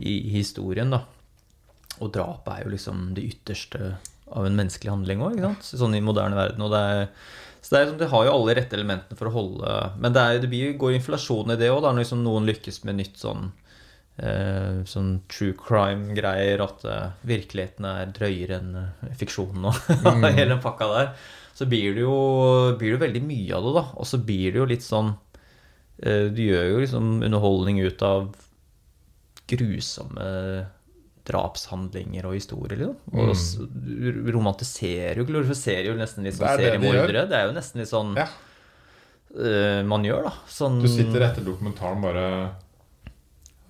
i 0.00 0.16
historien, 0.36 0.92
da. 0.92 1.04
Og 2.00 2.12
drapet 2.14 2.54
er 2.54 2.64
jo 2.64 2.72
liksom 2.72 3.10
det 3.16 3.26
ytterste 3.34 3.94
av 4.30 4.46
en 4.46 4.56
menneskelig 4.56 4.92
handling 4.92 5.24
òg, 5.26 5.40
sånn 5.64 5.96
i 5.98 6.04
moderne 6.04 6.38
verden. 6.38 6.62
Og 6.64 6.70
det 6.72 6.80
er, 6.80 7.08
så 7.70 7.76
det, 7.76 7.80
er, 7.80 7.84
liksom- 7.86 7.98
det 8.02 8.08
har 8.10 8.24
jo 8.26 8.32
alle 8.34 8.54
rette 8.58 8.74
elementene 8.74 9.14
for 9.14 9.30
å 9.30 9.34
holde 9.36 9.74
Men 10.02 10.12
det, 10.16 10.22
er, 10.26 10.38
det 10.42 10.48
blir, 10.50 10.72
går 10.80 10.96
inflasjon 10.96 11.52
i 11.54 11.56
det 11.60 11.68
òg, 11.70 11.84
når 11.86 12.00
liksom 12.02 12.24
noen 12.24 12.48
lykkes 12.50 12.80
med 12.88 12.98
nytt 12.98 13.20
sånn 13.20 13.44
eh, 14.18 14.80
Sånn 14.90 15.12
true 15.30 15.54
crime-greier, 15.54 16.64
at 16.66 16.82
eh, 16.90 17.12
virkeligheten 17.30 17.86
er 17.86 18.10
drøyere 18.16 18.58
enn 18.58 18.74
eh, 18.82 19.14
fiksjonen 19.22 19.70
og 19.70 19.78
hele 20.34 20.48
den 20.56 20.64
pakka 20.64 20.90
der. 20.90 21.12
Så 21.54 21.68
blir 21.70 21.94
det 21.94 22.02
jo 22.02 22.16
blir 22.80 22.96
det 22.96 23.04
veldig 23.06 23.22
mye 23.30 23.54
av 23.54 23.66
det, 23.68 23.72
da. 23.78 23.86
Og 24.02 24.06
så 24.10 24.18
blir 24.18 24.50
det 24.50 24.58
jo 24.64 24.68
litt 24.74 24.84
sånn 24.86 25.14
eh, 26.02 26.26
Du 26.34 26.42
gjør 26.42 26.66
jo 26.72 26.82
liksom 26.82 27.10
underholdning 27.22 27.78
ut 27.86 28.02
av 28.02 28.32
grusomme 29.50 30.26
drapshandlinger 31.30 32.26
og 32.28 32.36
historier. 32.36 32.82
Liksom. 32.82 33.18
Og 33.24 33.32
s- 33.34 33.56
romantiserer 34.34 35.20
jo, 35.22 35.26
glorifiserer 35.28 35.90
jo 35.92 35.98
nesten 35.98 36.26
litt 36.26 36.36
sånn 36.38 36.48
er 36.52 36.64
seriemordere. 36.66 37.26
Det 37.30 37.38
er 37.40 37.46
jo 37.48 37.56
nesten 37.56 37.82
litt 37.82 37.90
sånn 37.92 38.14
Ja. 38.18 38.26
uh, 39.36 39.82
man 39.86 40.04
gjør, 40.06 40.26
da. 40.30 40.34
Sånn 40.50 40.80
Du 40.82 40.88
sitter 40.90 41.28
etter 41.30 41.46
dokumentaren 41.46 42.02
bare 42.02 42.26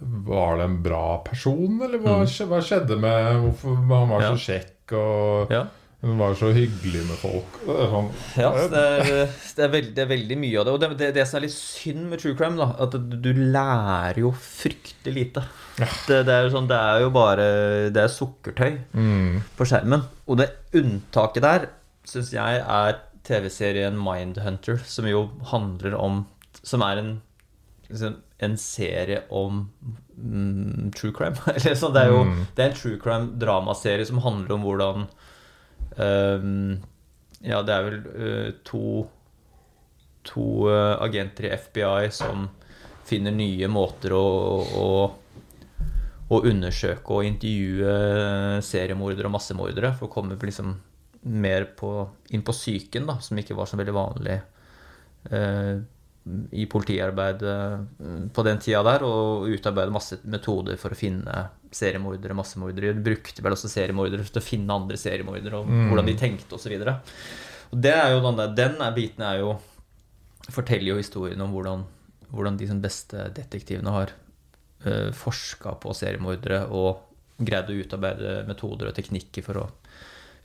Var 0.01 0.57
det 0.57 0.65
en 0.65 0.79
bra 0.83 1.19
person, 1.27 1.75
eller 1.85 2.01
hva, 2.01 2.23
mm. 2.25 2.49
hva 2.49 2.61
skjedde 2.65 2.97
med 3.01 3.43
Hvorfor 3.45 3.77
han 3.77 4.09
var 4.15 4.23
Ja. 4.25 4.31
så 4.33 4.41
kjekk 4.49 4.95
og 4.97 5.53
ja. 5.53 5.67
hun 6.01 6.17
var 6.19 6.33
så 6.41 6.49
hyggelig 6.57 7.03
med 7.07 7.19
folk? 7.21 7.59
Det 7.67 7.75
er 7.85 7.91
sånn, 7.93 8.09
Ja, 8.41 8.49
det 8.73 8.81
er, 8.81 9.11
det, 9.29 9.65
er 9.67 9.69
veldig, 9.75 9.93
det 9.99 10.03
er 10.03 10.09
veldig 10.11 10.39
mye 10.41 10.57
av 10.59 10.65
det. 10.67 10.73
Og 10.73 10.81
det, 10.99 11.11
det, 11.15 11.27
som 11.29 11.37
er 11.39 11.45
litt 11.45 11.55
synd 11.55 12.09
med 12.11 12.19
true 12.25 12.35
crime, 12.35 12.57
da, 12.59 12.71
at 12.81 12.97
du, 12.97 13.15
du 13.23 13.31
lærer 13.53 14.19
jo 14.25 14.33
fryktelig 14.35 15.15
lite. 15.15 15.45
Det, 15.81 16.21
det, 16.29 16.35
er 16.35 16.47
jo 16.47 16.55
sånn, 16.55 16.69
det 16.71 16.77
er 16.77 17.03
jo 17.05 17.11
bare 17.15 17.45
Det 17.95 18.03
er 18.03 18.13
sukkertøy 18.13 18.79
på 19.57 19.67
skjermen. 19.69 20.05
Og 20.29 20.41
det 20.41 20.51
unntaket 20.77 21.47
der 21.47 21.69
syns 22.09 22.33
jeg 22.35 22.61
er 22.61 22.99
TV-serien 23.27 23.99
Mindhunter, 24.01 24.81
som 24.85 25.09
jo 25.09 25.27
handler 25.53 25.97
om 25.99 26.25
Som 26.63 26.85
er 26.85 27.01
en 27.01 27.13
liksom, 27.89 28.21
en 28.41 28.57
serie 28.59 29.23
om 29.29 29.69
mm, 30.17 30.93
true 30.97 31.13
crime. 31.13 31.37
Eller 31.55 31.77
sånn, 31.77 31.95
det 31.97 32.07
er 32.07 32.15
jo 32.15 32.23
det 32.57 32.65
er 32.65 32.71
en 32.71 32.79
true 32.79 33.01
crime-dramaserie 33.03 34.07
som 34.09 34.23
handler 34.25 34.57
om 34.57 34.67
hvordan 34.67 35.09
um, 35.97 36.79
Ja, 37.45 37.63
det 37.65 37.75
er 37.75 37.89
vel 37.89 37.99
uh, 38.15 38.53
to 38.65 38.85
To 40.29 40.69
uh, 40.69 41.01
agenter 41.01 41.49
i 41.49 41.55
FBI 41.57 42.11
som 42.13 42.51
finner 43.09 43.33
nye 43.35 43.67
måter 43.73 44.13
å, 44.15 44.27
å, 44.61 44.89
å 46.31 46.41
undersøke 46.47 47.17
og 47.17 47.27
intervjue 47.27 48.61
seriemordere 48.63 49.29
og 49.29 49.35
massemordere 49.35 49.93
for 49.99 50.07
å 50.07 50.13
komme 50.13 50.39
liksom 50.39 50.77
mer 51.31 51.67
på, 51.77 51.91
inn 52.33 52.45
på 52.47 52.55
psyken, 52.55 53.09
da, 53.09 53.19
som 53.21 53.39
ikke 53.41 53.57
var 53.59 53.69
så 53.69 53.77
veldig 53.81 53.95
vanlig 53.97 54.37
eh, 55.31 55.81
i 56.57 56.67
politiarbeidet 56.71 58.31
på 58.33 58.45
den 58.47 58.61
tida 58.63 58.83
der, 58.87 59.05
og 59.05 59.49
utarbeide 59.51 59.93
masse 59.93 60.21
metoder 60.31 60.79
for 60.81 60.95
å 60.95 60.99
finne 60.99 61.49
seriemordere, 61.75 62.37
massemordere. 62.37 62.95
De 62.97 63.05
brukte 63.05 63.45
vel 63.45 63.57
også 63.57 63.71
seriemordere 63.73 64.25
til 64.29 64.41
å 64.41 64.45
finne 64.45 64.77
andre 64.77 65.01
seriemordere, 65.01 65.61
og 65.61 65.91
hvordan 65.91 66.09
de 66.09 66.17
tenkte 66.21 66.57
osv. 66.57 66.77
Den, 67.71 68.31
den 68.57 68.81
biten 68.97 69.27
er 69.27 69.43
jo 69.43 69.55
forteller 70.51 70.95
jo 70.95 71.01
historien 71.01 71.41
om 71.45 71.53
hvordan, 71.55 71.85
hvordan 72.31 72.59
de 72.59 72.69
som 72.71 72.81
beste 72.83 73.29
detektivene 73.37 73.93
har 73.95 74.15
uh, 74.87 75.11
forska 75.17 75.77
på 75.83 75.95
seriemordere 75.97 76.65
og 76.71 77.07
greid 77.41 77.71
å 77.73 77.79
utarbeide 77.81 78.41
metoder 78.49 78.91
og 78.91 78.97
teknikker 78.97 79.45
for 79.47 79.63
å 79.63 79.69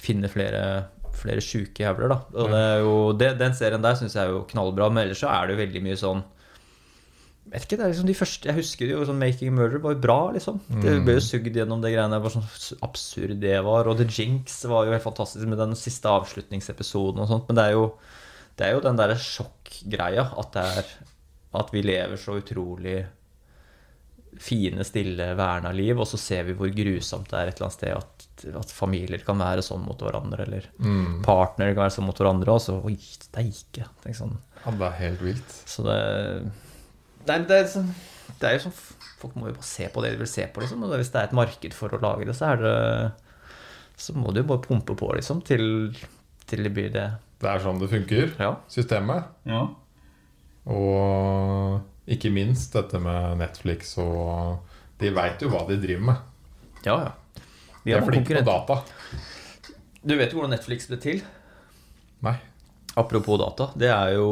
finne 0.01 0.29
flere, 0.31 0.61
flere 1.15 1.43
sjuke 1.43 1.83
jævler. 1.83 2.11
Da. 2.11 2.19
Og 2.35 2.53
det 2.53 2.61
er 2.61 2.79
jo, 2.83 2.95
det, 3.19 3.33
den 3.41 3.57
serien 3.57 3.83
der 3.83 3.97
syns 3.99 4.15
jeg 4.15 4.27
er 4.27 4.35
jo 4.35 4.45
knallbra, 4.51 4.89
men 4.91 5.05
ellers 5.05 5.23
så 5.23 5.31
er 5.31 5.47
det 5.47 5.55
jo 5.55 5.63
veldig 5.65 5.83
mye 5.85 5.99
sånn 5.99 6.23
vet 7.45 7.65
ikke, 7.65 7.77
det 7.77 7.85
er 7.85 7.91
liksom 7.91 8.07
de 8.09 8.17
første, 8.17 8.49
Jeg 8.49 8.57
husker 8.57 8.89
jo 8.89 9.05
sånn 9.05 9.19
'Making 9.21 9.53
Murder' 9.53 9.81
var 9.81 9.93
jo 9.93 10.01
bra, 10.01 10.19
liksom. 10.33 10.59
Det 10.81 10.95
ble 11.05 11.17
jo 11.17 11.23
sugd 11.23 11.55
gjennom 11.55 11.81
det 11.81 11.93
greiene. 11.93 12.19
Hvor 12.21 12.33
sånn 12.33 12.79
absurd 12.81 13.39
det 13.41 13.57
var. 13.63 13.87
Og 13.87 13.97
The 13.99 14.07
Jinx 14.09 14.63
var 14.65 14.85
jo 14.85 14.95
helt 14.95 15.05
fantastisk 15.05 15.45
med 15.47 15.61
den 15.61 15.75
siste 15.77 16.09
avslutningsepisoden 16.09 17.21
og 17.21 17.29
sånt. 17.29 17.47
Men 17.47 17.59
det 17.59 17.65
er 17.67 17.75
jo, 17.77 17.85
det 18.57 18.65
er 18.65 18.73
jo 18.73 18.81
den 18.81 18.97
derre 18.97 19.17
sjokkgreia 19.19 20.31
at 20.39 20.55
det 20.55 20.65
er 20.79 20.95
At 21.55 21.69
vi 21.71 21.81
lever 21.81 22.17
så 22.19 22.33
utrolig 22.35 23.05
fine, 24.41 24.83
stille, 24.87 25.29
verna 25.37 25.71
liv, 25.75 25.99
og 25.99 26.07
så 26.09 26.17
ser 26.19 26.47
vi 26.47 26.55
hvor 26.57 26.71
grusomt 26.75 27.29
det 27.31 27.37
er 27.39 27.51
et 27.51 27.59
eller 27.59 27.67
annet 27.67 27.77
sted 27.77 27.93
at, 27.95 28.57
at 28.61 28.73
familier 28.75 29.23
kan 29.25 29.39
være 29.39 29.63
sånn 29.65 29.85
mot 29.85 30.01
hverandre, 30.01 30.45
eller 30.47 30.67
partnere 31.25 31.75
kan 31.75 31.85
være 31.85 31.95
sånn 31.97 32.07
mot 32.09 32.19
hverandre, 32.19 32.55
og 32.55 32.63
så 32.63 32.77
Oi, 32.85 32.97
steike. 32.99 33.87
Tenk 34.03 34.17
sånn. 34.19 34.35
Ja, 34.65 34.73
det 34.75 34.87
er 34.89 34.99
helt 34.99 35.23
vilt. 35.23 35.57
Så 35.69 35.85
det 35.87 35.97
Nei, 37.25 37.39
det 37.49 37.55
er, 37.57 37.69
sånn, 37.71 37.87
det 38.37 38.47
er 38.49 38.57
jo 38.59 38.67
sånn 38.67 38.75
Folk 39.17 39.37
må 39.39 39.47
jo 39.49 39.55
bare 39.55 39.65
se 39.65 39.87
på 39.89 40.01
det 40.03 40.11
de 40.13 40.19
vil 40.19 40.29
se 40.29 40.43
på, 40.53 40.61
liksom. 40.61 40.83
Og 40.85 40.91
hvis 40.99 41.09
det 41.13 41.21
er 41.21 41.29
et 41.29 41.37
marked 41.37 41.73
for 41.73 41.95
å 41.95 42.01
lage 42.03 42.27
det, 42.27 42.35
så 42.37 42.51
er 42.51 42.61
det 42.61 42.75
Så 43.97 44.13
må 44.13 44.33
du 44.35 44.43
jo 44.43 44.49
bare 44.51 44.61
pumpe 44.61 44.93
på, 44.99 45.09
liksom, 45.17 45.39
til, 45.47 45.95
til 46.45 46.67
det 46.67 46.73
blir 46.75 46.91
det. 46.93 47.07
Det 47.41 47.49
er 47.49 47.63
sånn 47.63 47.81
det 47.81 47.89
funker. 47.89 48.35
Ja. 48.37 48.51
Systemet. 48.69 49.31
ja. 49.49 49.63
Og 50.65 51.81
ikke 52.05 52.31
minst 52.33 52.75
dette 52.75 52.99
med 53.01 53.39
Netflix 53.41 53.95
og 54.01 54.61
De 55.01 55.09
veit 55.11 55.41
jo 55.41 55.49
hva 55.51 55.65
de 55.67 55.77
driver 55.81 56.05
med. 56.11 56.19
Ja, 56.85 56.97
ja. 57.01 57.41
De 57.85 57.93
har 57.93 58.01
er 58.01 58.07
flinke 58.07 58.37
på 58.37 58.45
data. 58.47 58.77
Du 60.05 60.13
vet 60.15 60.31
jo 60.31 60.39
hvordan 60.39 60.53
Netflix 60.55 60.87
ble 60.89 60.99
til? 61.01 61.23
Nei. 62.25 62.37
Apropos 62.95 63.41
data. 63.41 63.71
Det 63.75 63.89
er 63.91 64.15
jo 64.15 64.29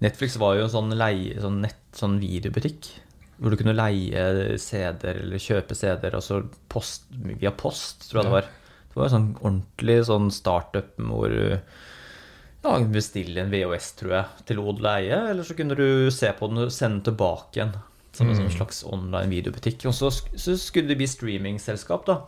Netflix 0.00 0.38
var 0.40 0.56
jo 0.56 0.64
en 0.64 0.72
sånn, 0.72 0.96
leie, 0.96 1.36
sånn, 1.40 1.60
nett, 1.62 1.82
sånn 1.96 2.16
videobutikk. 2.22 2.88
Hvor 3.40 3.52
du 3.52 3.60
kunne 3.60 3.76
leie 3.76 4.56
CD-er 4.60 5.22
eller 5.22 5.40
kjøpe 5.40 5.76
CD-er 5.76 6.16
altså 6.16 6.42
post, 6.72 7.06
via 7.12 7.52
post, 7.56 8.08
tror 8.08 8.22
jeg 8.22 8.28
det 8.28 8.34
var. 8.34 8.50
Det 8.90 8.98
var 8.98 9.06
en 9.06 9.14
sånn 9.14 9.30
ordentlig 9.38 9.98
sånn 10.08 10.28
startup 10.34 10.96
hvor 10.98 11.36
du 12.60 12.68
ja, 12.68 12.78
bestille 12.92 13.40
en 13.40 13.52
VHS, 13.52 13.92
tror 13.96 14.12
jeg, 14.12 14.42
til 14.50 14.60
å 14.60 14.74
leie. 14.76 15.16
Eller 15.30 15.46
så 15.46 15.56
kunne 15.56 15.76
du 15.78 16.10
se 16.12 16.28
på 16.36 16.50
den 16.50 16.66
og 16.66 16.74
sende 16.74 17.00
den 17.00 17.06
tilbake 17.08 17.60
igjen. 17.60 17.72
Som 18.12 18.28
en 18.28 18.36
sånn 18.36 18.50
slags 18.52 18.82
online 18.84 19.30
videobutikk. 19.30 19.86
Og 19.88 19.94
så, 19.96 20.10
så 20.10 20.56
skulle 20.58 20.90
det 20.90 20.98
bli 21.00 21.08
streamingselskap, 21.08 22.04
da. 22.08 22.18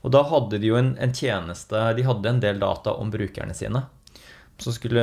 Og 0.00 0.14
da 0.14 0.22
hadde 0.30 0.60
de 0.62 0.70
jo 0.70 0.78
en, 0.78 0.94
en 0.96 1.12
tjeneste 1.12 1.80
De 1.98 2.04
hadde 2.06 2.30
en 2.30 2.38
del 2.40 2.60
data 2.62 2.94
om 2.96 3.10
brukerne 3.12 3.56
sine. 3.56 3.82
Så 4.60 4.72
skulle 4.76 5.02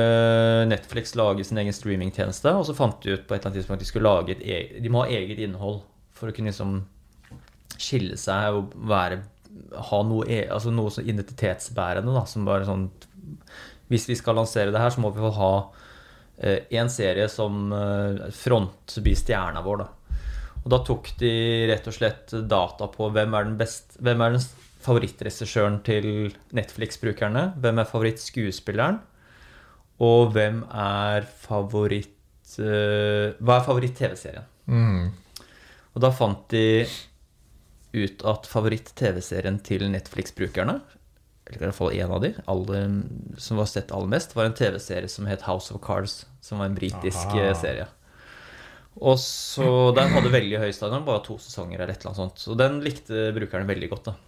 Netflix 0.70 1.14
lage 1.18 1.46
sin 1.46 1.58
egen 1.58 1.74
streamingtjeneste, 1.74 2.50
og 2.54 2.66
så 2.66 2.74
fant 2.78 2.98
de 3.02 3.14
ut 3.14 3.24
på 3.26 3.34
et 3.34 3.40
eller 3.40 3.50
annet 3.50 3.60
tidspunkt 3.60 3.80
at 3.80 3.86
de 3.86 3.90
skulle 3.90 4.10
lage 4.10 4.36
et 4.36 4.44
eget, 4.46 4.76
De 4.82 4.90
må 4.90 5.02
ha 5.02 5.10
eget 5.10 5.42
innhold 5.42 5.80
for 6.18 6.30
å 6.30 6.34
kunne 6.34 6.50
liksom 6.50 6.80
skille 7.78 8.18
seg 8.18 8.58
og 8.58 8.74
være 8.90 9.20
ha 9.90 9.98
noe, 10.06 10.26
e, 10.30 10.44
altså 10.50 10.70
noe 10.74 10.92
så 10.94 11.02
identitetsbærende. 11.02 12.14
Da, 12.14 12.24
som 12.30 12.46
bare 12.46 12.66
sånn 12.68 12.86
Hvis 13.88 14.08
vi 14.08 14.16
skal 14.18 14.36
lansere 14.38 14.72
det 14.74 14.80
her, 14.82 14.92
så 14.92 15.02
må 15.02 15.12
vi 15.14 15.22
få 15.24 15.32
ha 15.38 15.52
eh, 16.38 16.88
serie 16.92 17.28
som 17.32 17.72
eh, 17.72 18.28
front 18.34 18.98
blir 19.04 19.16
stjerna 19.16 19.64
vår. 19.64 19.84
Da. 19.84 19.88
Og 20.64 20.72
da 20.74 20.80
tok 20.84 21.12
de 21.20 21.32
rett 21.70 21.86
og 21.88 21.96
slett 21.96 22.34
data 22.50 22.88
på 22.92 23.10
hvem 23.14 23.36
er 23.36 23.46
den, 23.48 23.56
best, 23.60 23.96
hvem 24.04 24.20
er 24.24 24.36
den 24.36 24.44
favorittregissøren 24.84 25.80
til 25.86 26.34
Netflix-brukerne? 26.56 27.52
Hvem 27.62 27.80
er 27.80 27.88
favorittskuespilleren? 27.88 29.00
Og 30.04 30.34
hvem 30.34 30.62
er 30.70 31.24
favoritt 31.42 32.14
uh, 32.62 33.34
Hva 33.40 33.56
er 33.56 33.64
favoritt-TV-serien? 33.66 34.46
Mm. 34.70 35.08
Og 35.96 36.04
da 36.04 36.12
fant 36.14 36.44
de 36.52 36.84
ut 37.96 38.22
at 38.28 38.46
favoritt-TV-serien 38.46 39.58
til 39.64 39.88
Netflix-brukerne, 39.90 40.76
eller 41.48 41.62
i 41.62 41.66
hvert 41.66 41.78
fall 41.78 41.94
én 41.96 42.12
av 42.12 42.20
de, 42.22 42.32
alle, 42.46 42.80
som 43.40 43.60
var 43.60 43.68
sett 43.70 43.92
aller 43.94 44.10
mest, 44.12 44.34
var 44.36 44.48
en 44.48 44.56
TV-serie 44.56 45.08
som 45.08 45.26
het 45.30 45.46
House 45.48 45.74
of 45.74 45.80
Cards, 45.84 46.22
som 46.44 46.60
var 46.60 46.68
en 46.70 46.76
britisk 46.76 47.34
Aha. 47.34 47.54
serie. 47.58 47.88
Og 48.98 49.18
så 49.22 49.94
Den 49.94 50.10
hadde 50.10 50.32
veldig 50.34 50.58
høy 50.58 50.72
standard, 50.74 51.04
bare 51.06 51.22
to 51.24 51.38
sesonger 51.38 51.78
eller 51.78 51.94
et 51.94 52.00
eller 52.02 52.10
annet 52.12 52.22
sånt. 52.24 52.42
Så 52.42 52.56
den 52.58 52.80
likte 52.84 53.28
brukerne 53.36 53.68
veldig 53.68 53.90
godt. 53.94 54.10
da 54.10 54.27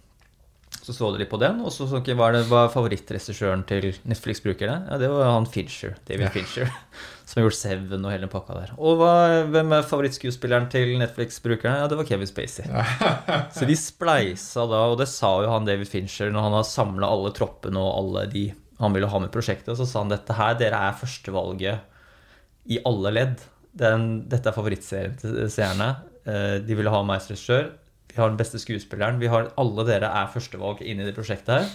så 0.91 0.97
så 0.97 1.09
de 1.13 1.21
litt 1.23 1.31
på 1.31 1.39
den, 1.41 1.61
og 1.63 1.71
så 1.73 1.87
så 1.89 2.01
ikke 2.01 2.15
hva 2.19 2.29
var 2.49 2.71
favorittregissøren 2.73 3.63
til 3.69 3.91
Netflix-brukerne. 4.09 4.91
Ja, 4.91 4.99
det 5.01 5.09
var 5.11 5.31
han 5.31 5.47
Fincher, 5.49 5.95
David 6.07 6.27
ja. 6.27 6.31
Fincher, 6.35 6.71
som 7.27 7.39
har 7.39 7.47
gjort 7.47 7.57
Seven 7.59 8.05
og 8.05 8.13
hele 8.13 8.25
den 8.25 8.33
pakka 8.33 8.57
der. 8.57 8.73
Og 8.77 8.99
hva, 8.99 9.13
hvem 9.51 9.75
er 9.77 9.87
favorittskuespilleren 9.87 10.69
til 10.73 10.93
Netflix-brukerne? 11.01 11.81
Ja, 11.83 11.89
det 11.91 11.99
var 11.99 12.09
Kevin 12.09 12.29
Spacey. 12.29 12.67
så 13.55 13.69
de 13.69 13.77
spleisa 13.79 14.67
da, 14.69 14.83
og 14.91 14.99
det 15.01 15.09
sa 15.11 15.33
jo 15.45 15.53
han 15.53 15.67
David 15.69 15.89
Fincher 15.91 16.33
når 16.33 16.47
han 16.49 16.57
har 16.59 16.67
samla 16.67 17.09
alle 17.09 17.33
troppene 17.37 17.81
og 17.81 17.93
alle 18.03 18.27
de 18.31 18.49
han 18.81 18.95
ville 18.95 19.09
ha 19.09 19.19
med 19.21 19.29
prosjektet, 19.29 19.75
så 19.77 19.85
sa 19.85 20.01
han 20.01 20.09
dette 20.09 20.33
her, 20.33 20.55
dere 20.57 20.79
er 20.87 20.95
førstevalget 20.97 22.71
i 22.73 22.79
alle 22.89 23.11
ledd. 23.13 23.43
Den, 23.77 24.07
dette 24.29 24.49
er 24.49 24.55
favorittserien 24.55 25.13
til 25.21 25.37
seerne. 25.53 25.91
Eh, 26.25 26.57
de 26.65 26.77
ville 26.77 26.89
ha 26.89 27.03
meg 27.05 27.21
som 27.21 27.35
regissør 27.35 27.69
vi 28.11 28.19
har 28.21 28.31
den 28.31 28.39
beste 28.39 28.59
skuespilleren. 28.61 29.21
Vi 29.21 29.29
har, 29.31 29.51
alle 29.61 29.87
dere 29.87 30.11
er 30.21 30.33
førstevalg 30.33 30.83
inn 30.83 31.01
i 31.01 31.07
det 31.07 31.15
prosjektet 31.15 31.55
her. 31.55 31.71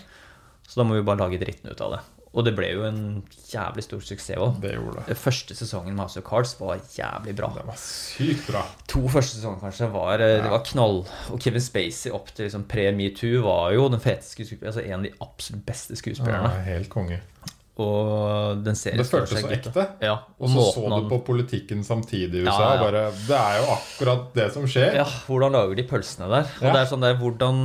Så 0.67 0.81
da 0.81 0.87
må 0.87 0.99
vi 0.99 1.07
bare 1.07 1.23
lage 1.23 1.41
dritten 1.41 1.71
ut 1.71 1.83
av 1.85 1.97
det. 1.97 2.03
Og 2.37 2.45
det 2.45 2.53
ble 2.53 2.69
jo 2.69 2.83
en 2.85 2.99
jævlig 3.49 3.87
stor 3.87 4.03
suksess 4.05 4.37
òg. 4.37 4.59
Det 4.61 4.75
gjorde 4.75 5.07
det. 5.07 5.17
Første 5.17 5.57
sesongen 5.57 5.95
med 5.95 6.05
House 6.05 6.21
of 6.21 6.27
Cards 6.27 6.53
var 6.61 6.83
jævlig 6.93 7.33
bra. 7.39 7.49
Det 7.55 7.65
var 7.65 7.79
sykt 7.81 8.51
bra. 8.51 8.65
To 8.93 9.07
første 9.09 9.39
sesonger 9.39 9.63
kanskje 9.63 9.89
var, 9.95 10.21
eh, 10.21 10.35
ja. 10.35 10.43
det 10.45 10.53
var 10.53 10.65
knall. 10.69 11.01
Og 11.33 11.41
Kevin 11.41 11.65
Spacey 11.65 12.13
opp 12.13 12.29
til 12.37 12.45
liksom 12.45 12.67
pre-metoo 12.69 13.41
var 13.47 13.73
jo 13.73 13.89
den 13.89 14.05
feteste 14.05 14.37
skuespilleren. 14.37 14.75
Altså 14.75 14.85
en 14.85 14.99
av 14.99 15.07
de 15.09 15.15
absolutt 15.25 15.65
beste 15.71 15.97
skuespillerne. 15.97 16.53
Ja, 16.53 16.67
helt 16.75 16.93
konge. 16.93 17.23
Og 17.77 18.63
den 18.65 18.77
serien 18.79 19.03
Det 19.03 19.09
føltes 19.09 19.43
så 19.43 19.51
ekte. 19.53 19.83
Ja, 20.01 20.15
og, 20.39 20.47
og 20.47 20.53
så 20.55 20.63
så 20.79 20.85
du 20.95 21.09
på 21.11 21.19
politikken 21.27 21.83
samtidig 21.85 22.41
i 22.41 22.45
USA. 22.47 22.55
Ja, 22.55 22.71
ja. 22.71 22.85
Bare, 22.87 23.03
det 23.27 23.41
er 23.41 23.59
jo 23.61 23.67
akkurat 23.75 24.31
det 24.39 24.47
som 24.55 24.65
skjer. 24.71 24.97
Ja, 25.03 25.05
Hvordan 25.27 25.59
lager 25.59 25.77
de 25.77 25.85
pølsene 25.91 26.31
der? 26.33 26.49
Og 26.63 26.71
det 26.71 26.81
er 26.81 26.89
sånn 26.89 27.05
der, 27.05 27.19
hvordan, 27.21 27.61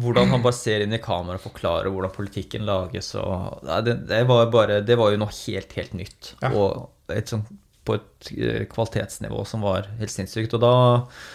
hvordan 0.00 0.32
han 0.32 0.46
bare 0.46 0.56
ser 0.56 0.86
inn 0.86 0.96
i 0.96 1.02
kamera 1.04 1.36
og 1.36 1.44
forklarer 1.44 1.92
hvordan 1.92 2.14
politikken 2.16 2.64
lages. 2.68 3.12
Og, 3.20 3.60
det, 3.84 3.98
det, 4.08 4.22
var 4.30 4.48
bare, 4.54 4.80
det 4.86 4.96
var 5.00 5.12
jo 5.12 5.20
noe 5.20 5.36
helt, 5.44 5.76
helt 5.76 6.00
nytt. 6.00 6.32
Og 6.54 7.12
et 7.12 7.28
sånt 7.28 7.52
på 7.84 7.98
et 7.98 8.28
eh, 8.32 8.62
kvalitetsnivå 8.70 9.42
som 9.44 9.64
var 9.64 9.90
helt 9.98 10.12
sinnssykt. 10.12 10.56
Og 10.56 10.62
da, 10.64 10.74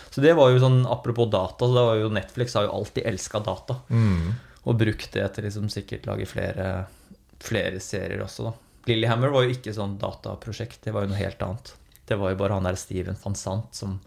så 0.09 0.23
det 0.25 0.33
var 0.37 0.49
jo 0.49 0.61
sånn, 0.63 0.79
Apropos 0.89 1.29
data, 1.29 1.61
så 1.67 1.75
det 1.75 1.87
var 1.91 1.99
jo 2.01 2.13
Netflix 2.13 2.57
har 2.57 2.65
jo 2.65 2.77
alltid 2.79 3.05
elska 3.05 3.41
data. 3.45 3.77
Mm. 3.93 4.31
Og 4.65 4.79
brukt 4.79 5.13
det 5.13 5.27
til 5.35 5.45
liksom 5.45 5.69
sikkert 5.69 6.09
lage 6.09 6.25
flere 6.29 6.87
flere 7.43 7.79
serier 7.83 8.21
også, 8.23 8.49
da. 8.49 8.53
Lillehammer 8.89 9.29
var 9.33 9.45
jo 9.45 9.53
ikke 9.53 9.73
sånn 9.75 9.97
dataprosjekt, 10.01 10.81
det 10.85 10.93
var 10.95 11.05
jo 11.05 11.11
noe 11.11 11.19
helt 11.19 11.41
annet. 11.45 11.73
Det 12.09 12.17
var 12.17 12.33
jo 12.33 12.39
bare 12.39 12.55
han 12.57 12.65
der 12.65 12.77
Steven 12.79 13.17
van 13.21 13.35
Sant 13.37 13.75
som 13.77 13.99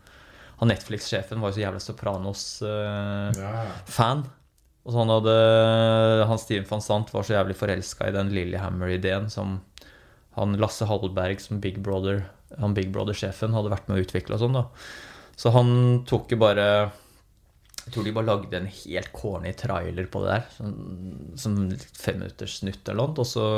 Han 0.59 0.71
Netflix-sjefen 0.71 1.41
var 1.43 1.51
jo 1.51 1.57
så 1.57 1.63
jævla 1.63 1.81
Sopranos-fan. 1.83 3.33
Uh, 3.35 4.27
ja. 4.27 4.33
Og 4.83 4.91
så 4.91 4.99
han 4.99 5.13
hadde 5.15 5.37
Han 6.31 6.41
Steven 6.43 6.67
van 6.71 6.83
Sant 6.83 7.13
var 7.15 7.23
så 7.27 7.37
jævlig 7.37 7.57
forelska 7.59 8.09
i 8.09 8.17
den 8.17 8.33
Lillehammer-ideen 8.35 9.31
som 9.31 9.61
han 10.33 10.57
Lasse 10.57 10.87
Hallberg 10.89 11.43
som 11.45 11.61
Big 11.61 11.77
Brother 11.85 12.23
Han 12.59 12.75
Big 12.75 12.89
Brother-sjefen 12.95 13.53
hadde 13.55 13.73
vært 13.73 13.89
med 13.89 13.99
å 13.99 14.03
utvikle 14.07 14.35
og 14.39 14.43
sånn, 14.43 14.57
da. 14.57 14.65
Så 15.39 15.53
han 15.55 15.69
tok 16.09 16.33
jo 16.33 16.39
bare 16.41 16.67
jeg 17.93 17.99
tror 17.99 18.07
de 18.09 18.13
bare 18.17 18.31
lagde 18.31 18.57
en 18.57 18.71
helt 18.73 19.11
corny 19.13 19.51
trailer 19.53 20.07
på 20.09 20.23
det 20.25 20.37
der. 20.39 20.47
Som, 20.57 20.77
som 21.37 21.59
femminutters 22.01 22.55
snutt 22.63 22.89
eller 22.89 23.11
noe. 23.11 23.21
Og 23.21 23.29
så 23.29 23.49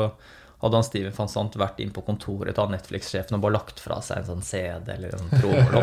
hadde 0.64 0.78
han 0.80 0.86
Steven 0.86 1.14
van 1.14 1.28
Sant 1.30 1.54
vært 1.60 1.78
inn 1.84 1.92
på 1.94 2.02
kontoret 2.06 2.56
til 2.56 2.72
Netflix-sjefen 2.72 3.36
og 3.36 3.44
bare 3.44 3.56
lagt 3.58 3.82
fra 3.84 4.00
seg 4.02 4.22
en 4.22 4.30
sånn 4.30 4.46
CD 4.46 4.90
eller 4.94 5.14
en 5.14 5.28
sånn 5.42 5.76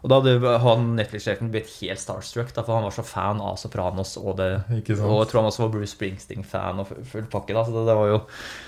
Og 0.00 0.08
da 0.10 0.18
hadde 0.18 0.54
han 0.64 0.88
Netflix-sjefen 0.96 1.52
blitt 1.52 1.70
helt 1.76 2.02
starstruck, 2.02 2.50
da, 2.56 2.64
for 2.64 2.78
han 2.78 2.88
var 2.88 2.96
så 2.96 3.04
fan 3.06 3.42
av 3.44 3.60
Sopranos. 3.60 4.16
Og, 4.18 4.34
det, 4.40 4.48
og 4.72 4.80
jeg 4.88 5.30
tror 5.30 5.42
han 5.42 5.50
også 5.52 5.66
var 5.66 5.76
Bruce 5.76 5.92
Springsteen-fan 5.94 6.82
og 6.82 6.90
full 7.12 7.28
pakke. 7.30 7.54
Da, 7.54 7.62
så 7.68 7.76
det, 7.76 7.84
det, 7.90 7.98
var 8.00 8.10
jo, 8.10 8.18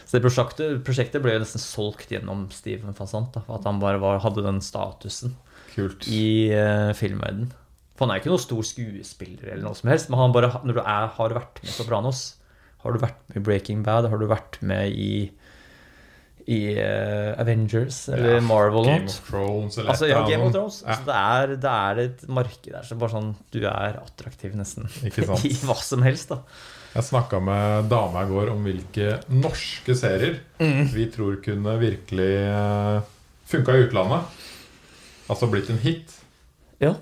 så 0.04 0.18
det 0.18 0.22
prosjektet, 0.28 0.78
prosjektet, 0.86 1.24
ble 1.24 1.34
jo 1.34 1.42
nesten 1.42 1.64
solgt 1.64 2.14
gjennom 2.14 2.46
Steven 2.54 2.94
van 2.94 3.10
Sant. 3.10 3.34
Da, 3.34 3.42
at 3.58 3.66
han 3.66 3.82
bare 3.82 4.02
var, 4.04 4.22
hadde 4.22 4.46
den 4.46 4.62
statusen 4.62 5.34
Kult. 5.72 6.06
i 6.06 6.52
uh, 6.54 6.92
filmverdenen. 6.94 7.54
For 7.94 8.06
han 8.06 8.14
er 8.14 8.22
ikke 8.22 8.32
noen 8.32 8.42
stor 8.42 8.66
skuespiller, 8.66 9.52
eller 9.52 9.62
noe 9.68 9.78
som 9.78 9.90
helst, 9.92 10.10
men 10.10 10.18
han 10.18 10.34
bare, 10.34 10.50
når 10.66 10.80
du 10.80 10.82
er, 10.82 11.08
har 11.14 11.36
vært 11.36 11.62
med 11.62 11.74
Sopranos, 11.76 12.24
har 12.82 12.94
du 12.94 13.00
vært 13.00 13.20
med 13.30 13.38
i 13.38 13.44
Breaking 13.46 13.84
Bad, 13.86 14.08
har 14.10 14.20
du 14.20 14.26
vært 14.30 14.58
med 14.66 14.92
i 14.98 15.14
i 16.44 16.74
uh, 16.76 17.40
Avengers 17.40 18.02
eller 18.12 18.34
ja, 18.34 18.40
Marvel 18.44 18.84
Game 18.84 19.08
of 19.08 19.20
Thrones 19.24 19.78
eller 19.78 19.94
altså, 19.94 20.08
ja, 20.10 20.18
Game 20.28 20.44
of 20.44 20.52
Thrones. 20.52 20.82
Ja. 20.82 20.90
Altså, 20.92 21.06
det, 21.06 21.14
er, 21.16 21.54
det, 21.56 21.70
er, 21.70 22.00
et 22.02 22.26
marked 22.28 22.68
der 22.74 22.84
så 22.84 22.98
bare 23.00 23.14
sånn 23.14 23.30
du 23.54 23.62
er 23.62 23.96
attraktiv 24.02 24.56
nesten 24.58 24.90
i 25.08 25.54
hva 25.64 25.78
som 25.80 26.04
helst. 26.04 26.34
da 26.34 26.42
Jeg 26.98 27.08
snakka 27.08 27.40
med 27.44 27.88
dama 27.92 28.26
i 28.26 28.30
går 28.34 28.52
om 28.52 28.68
hvilke 28.68 29.16
norske 29.32 29.96
serier 29.96 30.36
mm. 30.60 30.92
vi 30.92 31.08
tror 31.14 31.40
kunne 31.44 31.78
virkelig 31.80 32.30
uh, 32.44 33.00
funka 33.48 33.78
i 33.78 33.86
utlandet. 33.86 34.44
Altså 35.32 35.48
blitt 35.48 35.72
en 35.72 35.80
hit. 35.80 36.12
Ja 36.84 36.92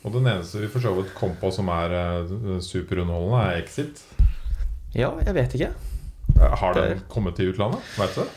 og 0.00 0.14
den 0.14 0.28
eneste 0.30 0.62
vi 0.62 0.70
for 0.72 0.82
så 0.84 0.92
vidt 0.96 1.12
kom 1.16 1.34
på 1.40 1.50
som 1.52 1.68
er 1.72 1.94
uh, 2.24 2.58
superunderholdende, 2.64 3.40
er 3.40 3.60
Exit. 3.60 4.00
Ja, 4.96 5.12
jeg 5.26 5.36
vet 5.36 5.56
ikke. 5.58 5.72
Har 6.40 6.76
den 6.76 7.02
kommet 7.10 7.36
til 7.36 7.52
utlandet? 7.52 7.84
Vet 7.98 8.16
du 8.16 8.22
det? 8.22 8.30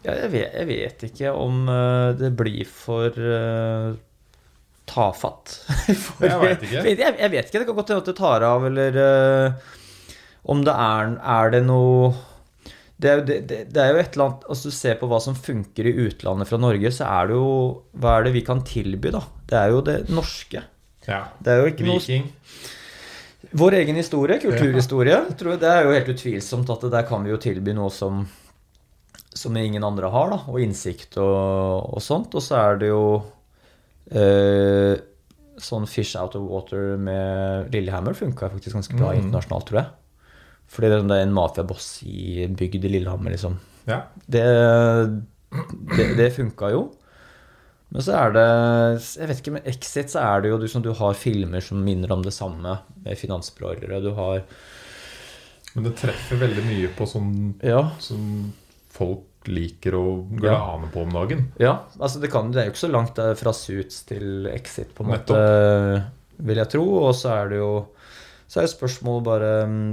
Ja, 0.00 0.14
jeg 0.16 0.30
vet, 0.32 0.54
jeg 0.56 0.68
vet 0.68 1.02
ikke 1.10 1.32
om 1.36 1.66
uh, 1.68 2.12
det 2.16 2.30
blir 2.36 2.68
for 2.68 3.16
uh, 3.16 3.96
tafatt. 4.88 5.56
for, 6.04 6.26
jeg 6.28 6.40
vet 6.44 6.66
ikke. 6.68 6.84
Jeg, 6.84 6.98
jeg, 7.00 7.32
vet 7.32 7.48
ikke. 7.48 7.62
Det 7.62 7.68
kan 7.68 7.80
godt 7.80 7.94
hende 7.94 8.04
at 8.04 8.10
det 8.12 8.16
tar 8.20 8.48
av, 8.48 8.66
eller 8.68 9.00
om 10.50 10.64
det 10.64 10.72
er 10.72 11.16
Er 11.20 11.52
det 11.52 11.64
noe 11.68 12.12
det 13.00 13.10
er, 13.10 13.20
jo, 13.20 13.24
det, 13.26 13.60
det 13.72 13.80
er, 13.80 13.94
jo, 13.94 14.00
et 14.00 14.16
eller 14.16 14.26
annet 14.26 14.42
Altså 14.52 14.70
du 14.70 14.74
ser 14.76 14.98
på 15.00 15.08
hva 15.10 15.20
som 15.24 15.36
funker 15.38 15.88
i 15.88 15.94
utlandet 16.06 16.50
fra 16.50 16.58
Norge, 16.60 16.92
så 16.92 17.06
er 17.08 17.30
det 17.30 17.38
jo 17.38 17.54
Hva 18.02 18.18
er 18.18 18.26
det 18.26 18.34
vi 18.36 18.44
kan 18.46 18.60
tilby, 18.66 19.12
da? 19.14 19.22
Det 19.48 19.56
er 19.58 19.72
jo 19.72 19.80
det 19.86 19.96
norske. 20.12 20.62
Ja. 21.06 21.24
Det 21.40 21.54
er 21.54 21.62
jo 21.62 21.72
ikke 21.72 21.86
Viking. 21.88 22.28
Noe, 22.28 22.76
vår 23.60 23.74
egen 23.80 23.96
historie, 23.98 24.36
kulturhistorie, 24.38 25.16
ja. 25.16 25.54
det 25.58 25.66
er 25.66 25.86
jo 25.86 25.94
helt 25.96 26.10
utvilsomt 26.12 26.68
at 26.70 26.84
der 26.92 27.06
kan 27.08 27.24
vi 27.24 27.32
jo 27.32 27.38
tilby 27.40 27.72
noe 27.74 27.90
som 27.90 28.20
som 29.32 29.56
ingen 29.56 29.84
andre 29.84 30.10
har, 30.10 30.32
da, 30.32 30.40
og 30.50 30.58
innsikt 30.62 31.16
og, 31.22 31.94
og 31.94 32.02
sånt. 32.02 32.34
Og 32.34 32.42
så 32.44 32.58
er 32.58 32.80
det 32.80 32.90
jo 32.90 33.04
eh, 34.10 34.96
sånn 35.60 35.86
Fish 35.90 36.18
Out 36.18 36.36
of 36.38 36.48
Water 36.50 36.96
med 37.00 37.70
Lillehammer 37.74 38.16
funka 38.18 38.50
faktisk 38.50 38.78
ganske 38.78 38.98
bra 38.98 39.12
mm. 39.12 39.22
internasjonalt, 39.22 39.68
tror 39.70 39.82
jeg. 39.82 39.92
Fordi 40.70 40.90
det, 40.92 41.00
er 41.02 41.24
en 41.24 41.34
mafiaboss 41.34 41.88
i 42.06 42.46
bygd 42.46 42.86
i 42.86 42.94
Lillehammer, 42.94 43.34
liksom. 43.34 43.58
Ja. 43.88 44.04
Det, 44.26 44.44
det, 45.96 46.06
det 46.18 46.30
funka 46.36 46.70
jo. 46.70 46.84
Men 47.90 48.04
så 48.06 48.14
er 48.14 48.34
det 48.36 48.44
Jeg 49.16 49.26
vet 49.30 49.40
ikke, 49.40 49.54
med 49.56 49.66
Exit 49.66 50.12
så 50.12 50.22
er 50.22 50.44
det 50.44 50.52
jo 50.52 50.60
du, 50.62 50.68
du 50.84 50.92
har 50.94 51.16
filmer 51.18 51.64
som 51.64 51.80
minner 51.82 52.12
om 52.14 52.22
det 52.22 52.34
samme, 52.36 52.76
med 53.02 53.18
finansbroilere. 53.18 53.98
Du 54.04 54.12
har 54.14 54.44
Men 55.74 55.88
det 55.88 55.96
treffer 55.98 56.38
veldig 56.38 56.66
mye 56.68 56.92
på 56.94 57.08
sånn 57.08 57.34
ja. 57.66 57.88
som 58.02 58.52
folk 58.90 59.26
liker 59.50 59.96
å 59.96 60.04
glane 60.28 60.86
ja. 60.86 60.92
på 60.92 61.02
om 61.02 61.14
dagen. 61.14 61.46
Ja, 61.58 61.74
altså 61.98 62.20
det, 62.22 62.30
kan, 62.30 62.50
det 62.52 62.60
er 62.60 62.68
jo 62.68 62.74
ikke 62.74 62.84
så 62.84 62.90
langt 62.92 63.18
fra 63.40 63.52
Suits 63.56 64.02
til 64.06 64.46
Exit, 64.52 64.90
på 64.94 65.06
en 65.06 65.14
måte, 65.14 65.38
vil 66.44 66.60
jeg 66.60 66.72
tro. 66.74 66.84
Og 67.00 67.14
så 67.16 67.32
er 67.38 67.54
det 67.54 67.62
jo 67.62 67.70
Så 68.50 68.58
er 68.58 68.64
jo 68.66 68.72
spørsmålet 68.72 69.22
bare 69.28 69.50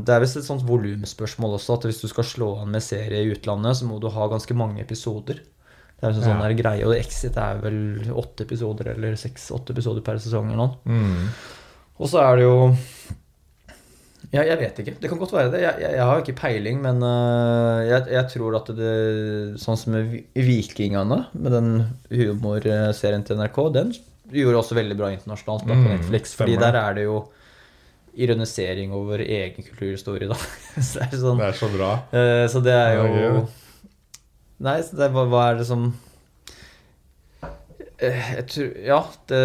Det 0.08 0.10
er 0.16 0.24
visst 0.24 0.40
et 0.40 0.48
sånt 0.48 0.64
volumspørsmål 0.66 1.60
også, 1.60 1.76
at 1.78 1.84
hvis 1.92 2.02
du 2.02 2.08
skal 2.10 2.26
slå 2.26 2.48
an 2.64 2.72
med 2.74 2.82
serie 2.82 3.20
i 3.22 3.30
utlandet, 3.36 3.78
så 3.78 3.86
må 3.86 4.00
du 4.02 4.10
ha 4.10 4.28
ganske 4.32 4.56
mange 4.58 4.82
episoder. 4.82 5.44
Det 5.98 6.04
er 6.06 6.10
en 6.14 6.22
sånn 6.26 6.42
Ja. 6.42 6.50
greie, 6.58 6.86
og 6.86 6.96
Exit 6.98 7.38
er 7.38 7.62
vel 7.62 7.78
åtte 8.18 8.46
episoder 8.46 8.92
eller 8.96 9.14
seks-åtte 9.18 9.74
episoder 9.78 10.02
per 10.06 10.18
sesong 10.22 10.50
eller 10.50 10.58
noe. 10.58 10.78
Mm. 10.86 11.30
Og 12.00 12.10
så 12.10 12.22
er 12.26 12.36
det 12.38 12.44
jo 12.50 12.58
ja, 14.34 14.42
jeg 14.44 14.58
vet 14.60 14.80
ikke. 14.84 14.94
Det 15.00 15.08
kan 15.10 15.20
godt 15.22 15.32
være 15.32 15.52
det. 15.54 15.62
Jeg, 15.64 15.80
jeg, 15.86 15.92
jeg 15.96 16.04
har 16.04 16.18
jo 16.18 16.24
ikke 16.26 16.40
peiling, 16.42 16.82
men 16.84 16.98
uh, 17.06 17.80
jeg, 17.88 18.10
jeg 18.12 18.26
tror 18.34 18.58
at 18.60 18.72
det 18.76 18.92
Sånn 19.62 19.78
som 19.80 19.94
med 19.96 20.18
Vikingene, 20.36 21.22
med 21.38 21.54
den 21.56 21.70
humorserien 22.12 23.24
til 23.24 23.40
NRK, 23.40 23.60
den 23.78 23.94
gjorde 24.36 24.60
også 24.60 24.76
veldig 24.76 24.98
bra 25.00 25.14
internasjonalt 25.16 25.64
på 25.64 25.78
Mm, 25.78 25.86
Netflix. 25.94 26.34
Fordi 26.36 26.58
stemmer. 26.58 26.74
der 26.76 26.82
er 26.82 26.98
det 27.00 27.06
jo 27.08 27.22
ironisering 28.18 28.92
over 28.98 29.22
egen 29.22 29.64
kulturhistorie, 29.66 30.28
da. 30.32 30.38
Så 30.82 31.00
det 31.04 31.08
er 31.12 31.22
sånn 31.22 31.40
Det 31.42 31.48
er 31.52 31.58
så 31.60 31.70
bra. 31.74 31.92
Uh, 32.12 32.44
Så 32.52 32.62
det 32.66 32.74
er 32.76 32.98
jo 32.98 33.08
det 33.14 33.24
er 33.30 33.40
Nei, 34.68 34.80
så 34.82 34.98
det 34.98 35.12
hva, 35.14 35.26
er 35.52 35.60
det 35.60 35.68
som 35.70 35.84
uh, 37.44 37.50
Jeg 38.02 38.46
tror 38.50 38.72
Ja, 38.88 39.00
det 39.30 39.42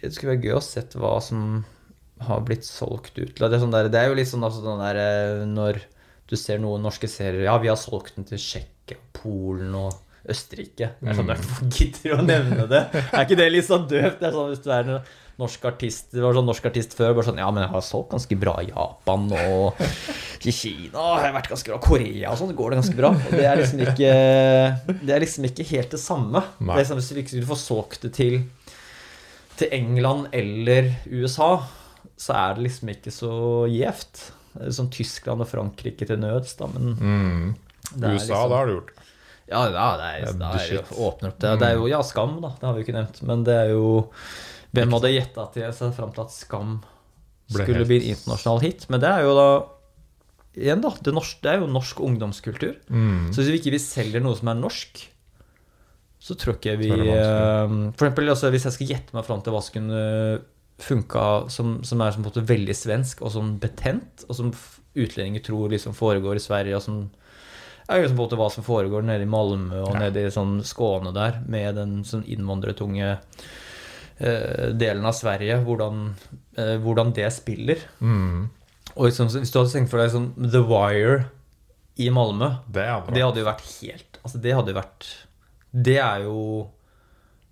Det 0.00 0.12
skulle 0.14 0.32
være 0.34 0.46
gøy 0.46 0.54
å 0.56 0.62
sett 0.64 0.96
hva 0.96 1.18
som 1.24 1.64
har 2.24 2.40
blitt 2.48 2.64
solgt 2.64 3.18
ut. 3.20 3.34
Det 3.36 3.44
er, 3.44 3.58
sånn 3.60 3.74
der, 3.74 3.90
det 3.92 4.00
er 4.00 4.06
jo 4.08 4.16
litt 4.16 4.30
sånn 4.30 4.44
altså, 4.46 4.62
den 4.64 4.80
der, 4.80 4.96
eh, 5.02 5.42
når 5.50 5.82
du 6.30 6.32
ser 6.40 6.62
noen 6.62 6.80
norske 6.86 7.10
serier 7.12 7.44
Ja, 7.44 7.58
vi 7.60 7.68
har 7.68 7.76
solgt 7.76 8.16
den 8.16 8.24
til 8.24 8.40
Tsjekkia, 8.40 8.96
Polen 9.18 9.74
og 9.76 9.98
Østerrike. 10.32 10.94
Det 10.96 11.12
er 11.12 11.18
sånn, 11.18 11.28
Mm. 11.36 11.68
Gidder 11.76 12.08
du 12.08 12.14
å 12.16 12.24
nevne 12.24 12.64
det? 12.70 12.80
Er 13.12 13.20
ikke 13.26 13.36
det 13.38 13.50
litt 13.52 13.68
sånn 13.68 13.84
døvt? 13.90 14.16
Det 14.22 14.30
er 14.30 14.34
sånn 14.34 14.48
hvis 14.54 14.64
du 14.64 14.70
er 14.72 14.88
norsk 15.38 15.64
artist 15.68 16.12
Det 16.16 16.22
var 16.24 16.32
sånn 16.32 16.46
norsk 16.48 16.64
artist 16.70 16.94
før. 16.96 17.14
Bare 17.14 17.26
sånn 17.26 17.38
Ja, 17.42 17.50
men 17.52 17.62
jeg 17.66 17.70
har 17.74 17.82
solgt 17.84 18.10
ganske 18.14 18.38
bra 18.40 18.54
i 18.62 18.70
Japan 18.70 19.26
og 19.32 19.80
i 20.46 20.52
Kina. 20.54 20.96
Og 20.96 21.18
jeg 21.20 21.26
har 21.26 21.34
vært 21.36 21.50
ganske 21.52 21.72
bra. 21.72 21.78
Korea 21.84 22.30
og 22.32 22.38
sånn 22.40 22.54
går 22.56 22.70
det 22.72 22.78
ganske 22.80 22.96
bra. 23.00 23.10
Og 23.14 23.32
det 23.36 23.44
er 23.50 23.60
liksom 23.60 23.82
ikke 23.84 24.12
Det 25.04 25.16
er 25.16 25.20
liksom 25.26 25.44
ikke 25.50 25.68
helt 25.74 25.90
det 25.96 26.00
samme. 26.00 26.42
Nei. 26.60 26.72
Det 26.72 26.78
er 26.78 26.84
liksom, 26.84 27.00
hvis 27.02 27.10
du 27.12 27.20
ikke 27.24 27.48
får 27.52 27.62
solgt 27.64 28.02
det 28.08 28.12
til 28.16 28.38
til 29.56 29.70
England 29.72 30.26
eller 30.36 30.90
USA, 31.08 31.62
så 32.20 32.34
er 32.36 32.54
det 32.58 32.66
liksom 32.66 32.90
ikke 32.92 33.08
så 33.14 33.30
gjevt. 33.72 34.26
Er 34.60 34.68
Sånn 34.76 34.90
Tyskland 34.92 35.40
og 35.40 35.48
Frankrike 35.48 36.04
til 36.08 36.18
nøds, 36.20 36.52
da, 36.58 36.66
men 36.74 36.92
Mm. 37.00 37.54
er 38.02 38.12
USA, 38.12 38.26
liksom- 38.34 38.50
da 38.50 38.56
har 38.56 38.66
du 38.66 38.72
gjort. 38.74 38.90
ja, 39.48 39.62
ja, 39.64 39.96
det 39.96 40.04
er, 40.28 40.32
det 40.32 40.42
er 40.42 40.58
det 40.58 40.68
jo 40.76 41.08
åpner 41.08 41.28
opp 41.32 41.38
det. 41.38 41.58
Det 41.58 41.68
er 41.70 41.74
jo 41.76 41.86
ja, 41.88 42.02
Skam, 42.02 42.40
da. 42.42 42.48
Det 42.60 42.66
har 42.68 42.74
vi 42.74 42.82
jo 42.82 42.84
ikke 42.86 42.98
nevnt. 42.98 43.22
Men 43.22 43.44
det 43.44 43.54
er 43.54 43.68
jo 43.72 44.10
Hvem 44.76 44.94
hadde 44.96 45.14
gjetta 45.14 45.48
jeg 45.56 45.74
seg 45.76 45.96
fram 45.96 46.12
til 46.14 46.26
at 46.26 46.34
Skam 46.34 46.76
skulle 47.52 47.86
bli 47.88 48.00
en 48.02 48.12
internasjonal 48.14 48.62
hit? 48.64 48.86
Men 48.92 49.02
det 49.02 49.10
er 49.12 49.26
jo 49.26 49.34
da 49.38 49.48
Igjen, 50.56 50.80
da. 50.80 50.88
Det, 51.04 51.12
norsk, 51.12 51.42
det 51.44 51.50
er 51.50 51.58
jo 51.60 51.66
norsk 51.68 51.98
ungdomskultur. 52.00 52.78
Mm. 52.88 53.26
Så 53.28 53.42
hvis 53.42 53.50
vi 53.52 53.58
ikke 53.60 53.74
vi 53.74 53.80
selger 53.82 54.22
noe 54.24 54.38
som 54.38 54.48
er 54.48 54.56
norsk, 54.56 55.02
så 56.16 56.36
tror 56.40 56.56
ikke 56.56 56.78
vi 56.80 56.88
eh, 56.88 57.74
For 57.92 58.06
eksempel 58.06 58.32
altså, 58.32 58.48
hvis 58.54 58.64
jeg 58.64 58.76
skal 58.78 58.92
gjette 58.94 59.16
meg 59.18 59.26
fram 59.28 59.42
til 59.44 59.52
hva 59.52 59.60
som 59.60 59.76
kunne 59.76 60.00
funka 60.80 61.26
som, 61.52 61.76
som 61.84 62.02
er 62.04 62.16
som 62.16 62.24
veldig 62.24 62.76
svensk 62.76 63.20
og 63.24 63.32
sånn 63.36 63.54
betent, 63.60 64.24
og 64.28 64.38
som 64.38 64.50
utlendinger 64.96 65.44
tror 65.44 65.72
liksom 65.72 65.96
foregår 65.96 66.40
i 66.40 66.44
Sverige, 66.46 66.80
og 66.80 66.84
som 66.84 67.04
er 67.86 68.00
jo 68.00 68.06
liksom 68.06 68.16
på 68.18 68.24
en 68.24 68.26
måte 68.26 68.40
hva 68.40 68.48
som 68.52 68.66
foregår 68.66 69.04
nede 69.06 69.24
i 69.24 69.30
Malmö 69.30 69.84
og 69.84 69.94
Ja. 69.94 70.00
nede 70.06 70.26
i 70.26 70.32
sånn 70.32 70.58
Skåne 70.64 71.12
der, 71.14 71.42
med 71.46 71.76
den 71.76 72.02
sånn 72.04 72.24
innvandrertunge 72.26 73.18
delen 74.80 75.04
av 75.04 75.12
Sverige, 75.16 75.58
hvordan, 75.64 76.14
eh, 76.56 76.76
hvordan 76.80 77.12
det 77.16 77.28
spiller. 77.34 77.82
Mm. 78.00 78.48
Og 78.94 79.08
liksom, 79.08 79.28
hvis 79.28 79.52
du 79.52 79.58
hadde 79.60 79.74
tenkt 79.74 79.92
for 79.92 80.00
deg 80.00 80.14
sånn 80.14 80.30
The 80.40 80.62
Wire 80.64 81.26
i 82.00 82.08
Malmö, 82.12 82.48
Det 82.68 82.86
det 83.12 83.24
hadde 83.24 83.40
jo 83.40 83.48
vært 83.48 83.64
helt 83.80 84.18
Altså, 84.22 84.40
det 84.40 84.52
hadde 84.56 84.72
jo 84.72 84.76
vært 84.76 85.06
Det 85.72 85.96
er 86.00 86.24
jo 86.26 86.38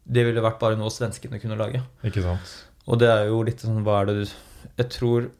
Det 0.04 0.24
ville 0.26 0.44
vært 0.44 0.60
bare 0.60 0.76
noe 0.76 0.92
svenskene 0.92 1.40
kunne 1.40 1.56
lage. 1.56 1.80
Ikke 2.04 2.24
sant? 2.24 2.54
Og 2.84 3.00
det 3.00 3.08
er 3.08 3.28
jo 3.30 3.42
litt 3.44 3.64
sånn 3.64 3.82
Hva 3.84 4.02
er 4.02 4.10
det 4.10 4.16
du 4.20 4.34
Jeg 4.78 4.90
tror 4.92 5.30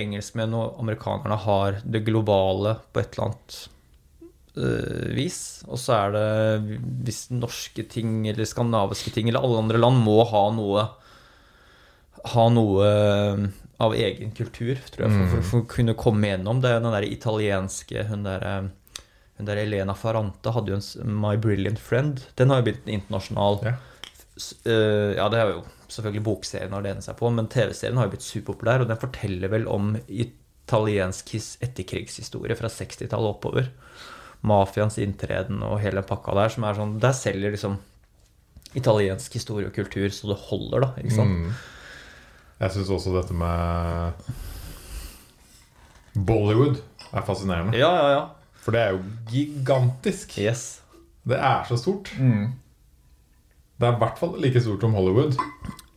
engelskmenn 0.00 0.54
og 0.54 0.78
amerikanerne 0.82 1.36
har 1.44 1.80
det 1.82 2.04
globale 2.06 2.76
på 2.92 3.02
et 3.02 3.14
eller 3.16 3.30
annet 3.30 3.56
vis. 5.16 5.40
Og 5.68 5.80
så 5.80 5.96
er 5.96 6.14
det 6.14 6.78
Hvis 7.06 7.28
norske 7.32 7.84
ting 7.90 8.24
eller 8.30 8.48
skandinaviske 8.48 9.12
ting 9.14 9.30
eller 9.30 9.44
alle 9.44 9.62
andre 9.64 9.80
land 9.80 10.02
må 10.04 10.20
ha 10.30 10.44
noe 10.56 10.86
Ha 12.26 12.46
noe 12.52 12.86
øh, 12.86 13.44
av 13.80 13.94
egen 13.96 14.34
kultur, 14.36 14.76
tror 14.92 15.06
jeg, 15.06 15.12
for, 15.14 15.28
for, 15.30 15.44
for 15.48 15.62
å 15.62 15.68
kunne 15.70 15.94
komme 15.96 16.28
gjennom. 16.28 16.58
Det 16.60 16.68
er 16.68 16.82
den 16.84 16.92
der 16.92 17.06
italienske 17.08 18.04
Hun 18.10 18.26
der, 18.26 18.44
øh, 18.44 19.04
hun 19.38 19.48
der 19.48 19.62
Elena 19.62 19.94
Farante 19.96 20.52
hadde 20.52 20.74
jo 20.74 20.80
en 20.80 21.14
My 21.22 21.38
Brilliant 21.40 21.80
Friend. 21.80 22.20
Den 22.36 22.52
har 22.52 22.60
jo 22.60 22.66
blitt 22.68 22.90
internasjonal. 22.90 23.62
Ja. 23.64 23.78
Ja, 24.64 25.26
det 25.32 25.38
er 25.40 25.50
jo 25.54 25.64
selvfølgelig 25.92 26.24
bokserien 26.24 26.74
har 26.76 26.84
lent 26.84 27.04
seg 27.04 27.16
på, 27.18 27.30
men 27.34 27.48
TV-serien 27.50 27.98
har 27.98 28.08
jo 28.08 28.14
blitt 28.14 28.26
superpopulær, 28.26 28.84
og 28.84 28.90
den 28.90 29.00
forteller 29.00 29.52
vel 29.52 29.66
om 29.70 29.94
italiensk 30.08 31.34
etterkrigshistorie 31.66 32.56
fra 32.58 32.70
60-tallet 32.72 33.34
oppover. 33.34 33.70
Mafiaens 34.46 34.96
inntreden 35.02 35.60
og 35.66 35.80
hele 35.82 36.02
pakka 36.06 36.34
der, 36.38 36.52
som 36.52 36.64
er 36.64 36.78
sånn 36.78 36.94
Der 37.02 37.12
selger 37.16 37.52
liksom 37.52 37.76
italiensk 38.78 39.34
historie 39.36 39.68
og 39.68 39.74
kultur 39.74 40.08
så 40.14 40.30
det 40.30 40.38
holder, 40.46 40.86
da. 40.86 40.90
Ikke 41.02 41.16
sant? 41.16 41.34
Mm. 41.42 41.50
Jeg 42.60 42.76
syns 42.76 42.92
også 42.94 43.14
dette 43.16 43.34
med 43.36 44.12
Bollywood 46.14 46.80
er 47.10 47.24
fascinerende. 47.26 47.78
Ja, 47.78 47.90
ja, 47.96 48.08
ja. 48.14 48.22
For 48.60 48.76
det 48.76 48.80
er 48.82 48.94
jo 48.94 49.00
gigantisk. 49.30 50.36
Yes. 50.38 50.82
Det 51.26 51.38
er 51.38 51.64
så 51.68 51.78
stort. 51.80 52.12
Det 53.80 53.88
er 53.88 53.94
i 53.96 54.00
hvert 54.02 54.18
fall 54.20 54.36
like 54.42 54.60
stort 54.60 54.84
som 54.84 54.94
Hollywood. 54.94 55.38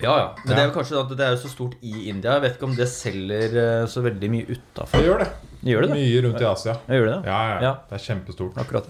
Ja, 0.03 0.13
ja. 0.19 0.27
Men 0.43 0.53
det 0.55 0.61
er 0.61 0.69
jo 0.69 0.75
kanskje 0.75 0.99
at 0.99 1.11
det 1.15 1.25
er 1.25 1.33
jo 1.35 1.41
så 1.43 1.51
stort 1.51 1.75
i 1.81 2.07
India. 2.11 2.37
Jeg 2.37 2.43
vet 2.45 2.55
ikke 2.57 2.69
om 2.69 2.77
det 2.77 2.87
selger 2.91 3.57
eh, 3.59 3.87
så 3.91 4.03
veldig 4.03 4.29
mye 4.31 4.45
Det 4.55 5.03
gjør 5.03 5.23
det. 5.23 5.29
Gjør 5.63 5.85
det 5.85 5.89
det? 5.93 5.97
Mye 5.99 6.21
rundt 6.27 6.41
i 6.43 6.47
Asia. 6.49 6.73
Gjør 6.87 7.05
det 7.07 7.13
det? 7.15 7.31
Ja, 7.31 7.39
ja, 7.49 7.61
Ja. 7.63 7.73
Det 7.89 7.95
er 7.99 8.03
kjempestort. 8.07 8.57
Akkurat. 8.59 8.89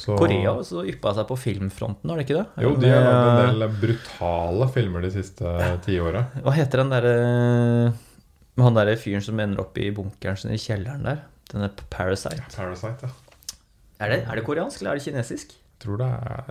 Så- 0.00 0.16
Korea 0.16 0.52
også 0.56 0.84
yppa 0.88 1.10
seg 1.14 1.26
på 1.28 1.36
filmfronten, 1.36 2.08
har 2.08 2.16
det 2.16 2.24
ikke 2.28 2.38
det? 2.38 2.62
Jo, 2.64 2.70
de 2.80 2.88
har 2.88 3.02
lagd 3.04 3.26
en 3.52 3.58
del 3.60 3.68
brutale 3.82 4.68
filmer 4.72 5.02
de 5.04 5.10
siste 5.12 5.44
tiåra. 5.86 6.22
Hva 6.40 6.54
heter 6.56 6.80
den 6.84 6.90
derre 6.94 7.92
han 8.60 8.74
derre 8.76 8.96
fyren 9.00 9.22
som 9.24 9.38
ender 9.40 9.60
opp 9.62 9.76
i 9.80 9.90
bunkeren 9.96 10.36
sin 10.40 10.52
i 10.52 10.58
kjelleren 10.60 11.04
der? 11.06 11.20
Denne 11.52 11.68
Parasite. 11.90 12.42
Parasite, 12.54 13.08
ja. 13.08 13.56
Er 14.00 14.08
det, 14.14 14.18
er 14.28 14.36
det 14.40 14.44
koreansk, 14.46 14.80
eller 14.80 14.94
er 14.94 15.00
det 15.00 15.04
kinesisk? 15.04 15.52
Tror 15.80 15.98
det 16.00 16.08
er 16.08 16.50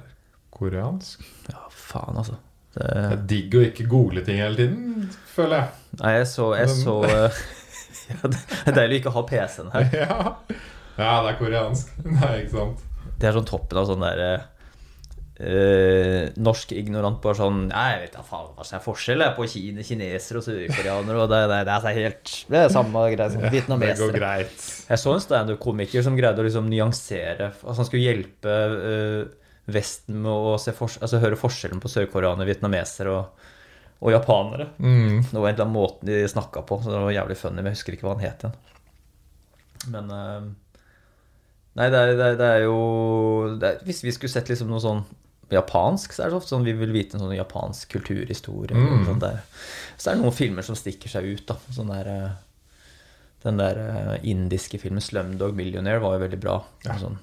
koreansk. 0.54 1.22
Ja, 1.50 1.64
faen, 1.74 2.18
altså. 2.22 2.38
Det 2.76 2.86
Det, 2.86 3.06
er 3.14 3.22
digg 3.30 3.56
å 3.58 3.62
ikke 3.66 3.88
google 3.90 4.22
ting 4.26 4.38
hele 4.38 4.56
tiden, 4.60 5.08
føler 5.34 5.56
jeg. 5.64 5.70
nei, 6.04 6.12
jeg 6.20 6.28
så, 6.30 6.52
jeg 6.58 6.70
så 6.70 6.96
eh, 7.10 7.40
ja, 8.10 8.22
Det 8.30 8.40
er 8.66 8.78
deilig 8.78 9.00
å 9.00 9.02
ikke 9.04 9.16
ha 9.18 9.26
PC-en 9.34 9.74
her. 9.76 9.90
Ja, 10.04 10.22
ja 11.00 11.18
det 11.24 11.34
er 11.34 11.38
koreansk. 11.40 11.92
Nei, 12.20 12.32
ikke 12.44 12.56
sant. 12.58 12.88
Det 13.20 13.30
er 13.30 13.36
sånn 13.36 13.48
toppen 13.48 13.82
av 13.82 13.88
sånn 13.90 14.04
derre 14.04 14.32
eh, 15.40 16.30
norsk 16.40 16.74
ignorant 16.76 17.20
bare 17.24 17.40
sånn 17.40 17.62
Nei, 17.70 17.86
jeg 17.94 18.02
vet 18.04 18.18
da 18.18 18.24
faen 18.28 18.52
hva 18.56 18.66
som 18.68 18.78
er 18.78 18.84
forskjell 18.84 19.24
er 19.24 19.34
på 19.38 19.48
kine, 19.50 19.86
kinesere 19.88 20.42
og 20.42 20.46
sørkoreanere. 20.46 21.24
Og 21.24 21.32
det, 21.32 21.42
det, 21.52 21.60
det 21.70 21.76
er 21.78 22.00
helt 22.00 22.34
Det 22.52 22.62
er 22.62 22.74
samme 22.74 23.06
greie 23.16 23.30
som 23.34 23.46
Det 23.84 23.96
går 24.00 24.16
greit. 24.16 24.66
Jeg 24.90 25.04
så 25.04 25.16
en 25.16 25.24
standup-komiker 25.24 26.06
som 26.06 26.18
greide 26.20 26.44
å 26.44 26.48
liksom 26.48 26.70
nyansere 26.72 27.54
Altså 27.62 27.84
han 27.84 27.90
skulle 27.90 28.08
hjelpe 28.08 28.58
eh, 28.80 29.22
Vesten 29.70 30.24
med 30.24 30.34
å 30.34 30.58
se 30.58 30.74
fors 30.74 30.96
altså, 30.98 31.20
høre 31.22 31.38
forskjellen 31.38 31.82
på 31.84 31.92
sørkoreanere, 31.92 32.48
vietnamesere 32.50 33.12
og, 33.14 33.49
og 34.00 34.14
japanere. 34.14 34.70
Mm. 34.80 35.22
Det 35.28 35.36
var 35.36 35.50
en 35.50 35.54
eller 35.54 35.66
annen 35.66 35.76
måte 35.76 36.08
de 36.08 36.24
snakka 36.32 36.64
på, 36.68 36.80
så 36.84 36.94
det 36.94 37.04
var 37.04 37.16
jævlig 37.16 37.38
funny. 37.40 37.60
Men 37.60 37.72
jeg 37.72 37.80
husker 37.80 37.96
ikke 37.98 38.08
hva 38.08 38.16
han 38.16 38.26
het 38.26 38.46
igjen. 38.46 38.58
Men 39.96 40.12
eh, 40.16 40.50
Nei, 41.80 41.88
det 41.94 42.00
er, 42.00 42.14
det 42.18 42.26
er, 42.26 42.38
det 42.40 42.48
er 42.50 42.62
jo 42.66 42.78
det 43.56 43.68
er, 43.68 43.84
Hvis 43.88 44.02
vi 44.04 44.12
skulle 44.12 44.32
sett 44.34 44.50
liksom 44.52 44.72
noe 44.72 44.82
sånn 44.84 45.04
japansk, 45.50 46.14
så 46.14 46.26
er 46.26 46.30
det 46.30 46.38
ofte 46.38 46.52
sånn 46.52 46.66
vi 46.68 46.76
vil 46.78 46.92
vite 46.94 47.18
en 47.18 47.24
sånn 47.24 47.34
japansk 47.34 47.90
kulturhistorie. 47.96 48.76
Mm. 48.78 49.08
Sånn. 49.08 49.24
Så 49.98 50.12
er 50.12 50.18
det 50.18 50.22
noen 50.22 50.36
filmer 50.36 50.66
som 50.66 50.78
stikker 50.78 51.10
seg 51.10 51.26
ut. 51.26 51.46
da 51.50 51.58
Sånn 51.74 51.90
der 51.90 52.10
eh, 52.12 52.36
Den 53.46 53.58
der 53.62 53.80
eh, 53.82 54.28
indiske 54.30 54.78
filmen 54.82 55.02
'Slumdog 55.02 55.56
Millionaire' 55.58 56.04
var 56.04 56.18
jo 56.18 56.24
veldig 56.26 56.42
bra. 56.44 56.60
Ja. 56.86 57.00
Sånn, 57.02 57.18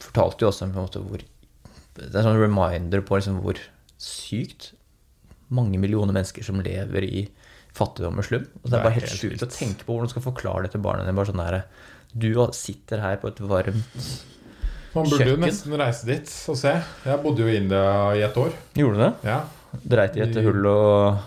fortalte 0.00 0.44
jo 0.44 0.52
også 0.52 0.68
på 0.68 0.78
en 0.78 0.86
måte 0.86 1.02
hvor 1.04 1.24
Det 1.96 2.06
er 2.06 2.20
en 2.22 2.28
sånn 2.30 2.40
reminder 2.40 3.02
på 3.02 3.18
liksom 3.18 3.40
hvor 3.42 3.58
sykt 4.00 4.72
mange 5.50 5.78
millioner 5.82 6.14
mennesker 6.14 6.44
som 6.46 6.60
lever 6.62 7.04
i 7.06 7.22
fattigdom 7.74 8.18
og 8.18 8.24
slum. 8.26 8.44
Og 8.62 8.70
det 8.70 8.78
er 8.78 8.82
bare 8.86 8.96
helt 8.98 9.12
sjukt 9.14 9.42
å 9.46 9.50
tenke 9.50 9.84
på 9.86 9.94
hvordan 9.94 10.10
du 10.10 10.14
skal 10.16 10.24
forklare 10.26 10.66
det 10.66 10.72
til 10.74 10.82
barna 10.84 11.04
dine. 11.06 11.14
Bare 11.18 11.30
sånn 11.30 11.42
der, 11.42 11.62
Du 12.12 12.32
sitter 12.52 12.98
her 13.04 13.16
på 13.22 13.28
et 13.30 13.38
varmt 13.38 14.00
Man 14.94 15.06
burde 15.06 15.28
jo 15.28 15.36
nesten 15.38 15.76
reise 15.78 16.06
dit 16.08 16.30
og 16.50 16.56
se. 16.58 16.72
Jeg 17.06 17.20
bodde 17.22 17.44
jo 17.44 17.50
i 17.50 17.56
India 17.60 17.82
i 18.18 18.24
et 18.26 18.36
år. 18.36 18.50
Gjorde 18.74 18.96
du 18.98 19.02
det? 19.04 19.12
Ja, 19.30 19.40
Dreit 19.86 20.16
i 20.18 20.24
et 20.24 20.34
hull 20.42 20.66
og 20.66 21.20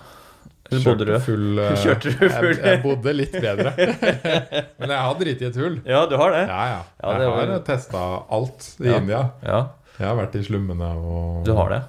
Bodde 0.74 1.06
du? 1.06 1.12
Kjørte 1.14 1.20
full 1.24 1.60
eh, 1.62 1.76
Kjørte 1.80 2.12
du 2.12 2.24
full? 2.34 2.56
Jeg, 2.58 2.64
jeg 2.66 2.82
bodde 2.84 3.14
litt 3.14 3.36
bedre. 3.38 3.72
Men 4.82 4.90
jeg 4.90 5.00
har 5.06 5.18
driti 5.20 5.46
i 5.46 5.48
et 5.52 5.60
hull. 5.62 5.76
Ja, 5.86 6.00
du 6.10 6.16
har 6.18 6.34
det? 6.34 6.42
Ja, 6.50 6.62
ja. 6.72 6.80
Ja, 7.04 7.12
det 7.20 7.28
Jeg 7.28 7.34
var- 7.36 7.52
har 7.54 7.64
testa 7.68 8.02
alt 8.40 8.68
i 8.82 8.88
Ja. 8.90 8.98
India. 8.98 9.22
Ja, 9.46 9.60
Jeg 10.00 10.08
har 10.08 10.18
vært 10.18 10.36
i 10.40 10.44
slummene 10.48 10.90
og 10.98 11.44
du 11.46 11.54
har 11.56 11.70
det. 11.76 11.82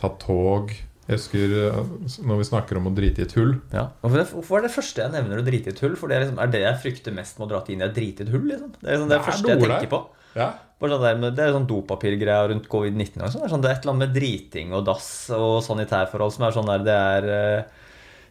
tatt 0.00 0.18
tog. 0.24 0.72
Jeg 1.08 1.16
husker 1.16 1.52
eh, 1.56 1.92
når 2.28 2.42
vi 2.42 2.46
snakker 2.50 2.78
om 2.78 2.90
å 2.90 2.92
drite 2.92 3.22
i 3.22 3.24
et 3.24 3.34
hull 3.38 3.54
Ja. 3.72 3.86
Hvorfor, 4.04 4.58
er 4.58 4.66
det 4.66 4.74
første 4.74 5.00
jeg 5.00 5.14
nevner 5.14 5.40
å 5.40 5.44
drite 5.46 5.70
i 5.70 5.72
et 5.72 5.82
hull? 5.84 5.96
For 5.96 6.10
det 6.10 6.18
er, 6.18 6.26
liksom, 6.26 6.40
er 6.44 6.52
det 6.52 6.62
jeg 6.66 6.80
frykter 6.84 7.16
mest 7.16 7.38
med 7.40 7.48
å 7.48 7.50
dra 7.54 7.60
til 7.64 7.78
India, 7.78 7.88
drite 7.96 8.24
i 8.24 8.28
et 8.28 8.32
hull? 8.34 8.44
Liksom. 8.50 8.74
Det 8.76 8.84
er 8.84 8.98
liksom 8.98 9.08
det, 9.08 9.14
Det 9.14 9.18
er 9.18 9.28
første 9.30 9.54
jeg 9.54 9.62
tenker 9.64 9.92
på. 9.94 10.02
Ja, 10.36 10.48
sånn 10.78 11.02
der 11.02 11.34
det 11.34 11.42
er 11.42 11.54
sånn 11.56 11.66
dopapirgreier 11.66 12.52
rundt 12.52 12.68
covid-19. 12.70 13.24
sånn. 13.24 13.40
Det, 13.40 13.46
er 13.48 13.52
sånn, 13.54 13.64
det 13.64 13.70
er 13.70 13.78
et 13.78 13.82
eller 13.82 13.94
annet 13.96 14.04
med 14.04 14.14
driting 14.14 14.74
og 14.76 14.84
dass 14.86 15.08
og 15.34 15.58
sanitærforhold 15.66 16.34
som 16.36 16.46
er 16.46 16.54
sånn 16.54 16.70
der 16.70 16.84
Det 16.86 16.96
er 17.08 17.28
uh... 17.32 17.84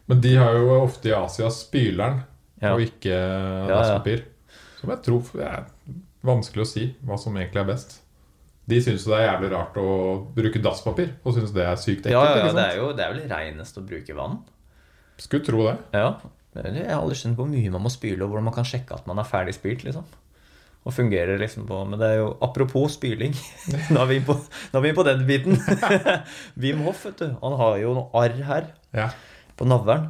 Men 0.07 0.21
de 0.23 0.35
har 0.39 0.55
jo 0.55 0.69
ofte 0.77 1.09
i 1.11 1.15
Asia 1.17 1.49
spyleren 1.51 2.21
Ja. 2.61 2.71
og 2.73 2.81
ikke 2.85 3.17
dasspapir. 3.67 4.23
Som 4.79 4.93
jeg 4.93 5.03
tror 5.05 5.33
det 5.33 5.49
er 5.49 5.65
vanskelig 6.25 6.63
å 6.63 6.69
si 6.69 6.85
hva 7.05 7.17
som 7.19 7.35
egentlig 7.35 7.65
er 7.65 7.71
best. 7.73 7.97
De 8.67 8.81
syns 8.83 9.05
det 9.07 9.15
er 9.15 9.25
jævlig 9.29 9.49
rart 9.53 9.77
å 9.79 9.87
bruke 10.35 10.59
dasspapir, 10.63 11.13
og 11.23 11.37
syns 11.37 11.53
det 11.55 11.63
er 11.63 11.77
sykt 11.79 12.07
ekkelt. 12.09 12.11
Ja, 12.11 12.47
ja, 12.47 12.51
det 12.51 12.65
er 12.65 12.79
jo 12.81 12.89
det 12.97 13.05
er 13.05 13.13
vel 13.13 13.29
reinest 13.31 13.77
å 13.79 13.83
bruke 13.87 14.15
vann. 14.17 14.41
Skulle 15.17 15.45
tro 15.47 15.61
det. 15.69 15.77
Ja. 15.95 16.09
Jeg 16.57 16.87
har 16.89 16.99
aldri 17.03 17.15
skjønt 17.19 17.37
hvor 17.37 17.47
mye 17.47 17.71
man 17.71 17.83
må 17.85 17.91
spyle, 17.93 18.19
og 18.25 18.31
hvordan 18.31 18.47
man 18.49 18.55
kan 18.55 18.65
sjekke 18.67 18.97
at 18.97 19.07
man 19.07 19.21
er 19.21 19.27
ferdig 19.29 19.53
spylt. 19.55 19.83
liksom 19.87 20.03
Og 20.87 20.93
fungerer 20.95 21.37
liksom 21.39 21.67
på 21.69 21.79
Men 21.87 21.99
det 21.99 22.07
er 22.11 22.17
jo 22.23 22.31
apropos 22.41 22.95
spyling. 22.97 23.33
Nå 23.93 24.01
er 24.01 24.09
vi 24.11 24.19
inne 24.19 24.27
på, 24.27 24.81
vi 24.83 24.93
på 24.97 25.05
den 25.07 25.23
biten. 25.29 25.59
Wim 26.61 26.81
Hoff, 26.87 27.05
vet 27.05 27.21
du. 27.23 27.27
Han 27.43 27.57
har 27.61 27.77
jo 27.81 27.93
noe 27.97 28.09
arr 28.23 28.35
her 28.51 28.71
Ja. 28.97 29.09
på 29.57 29.67
navlen. 29.69 30.09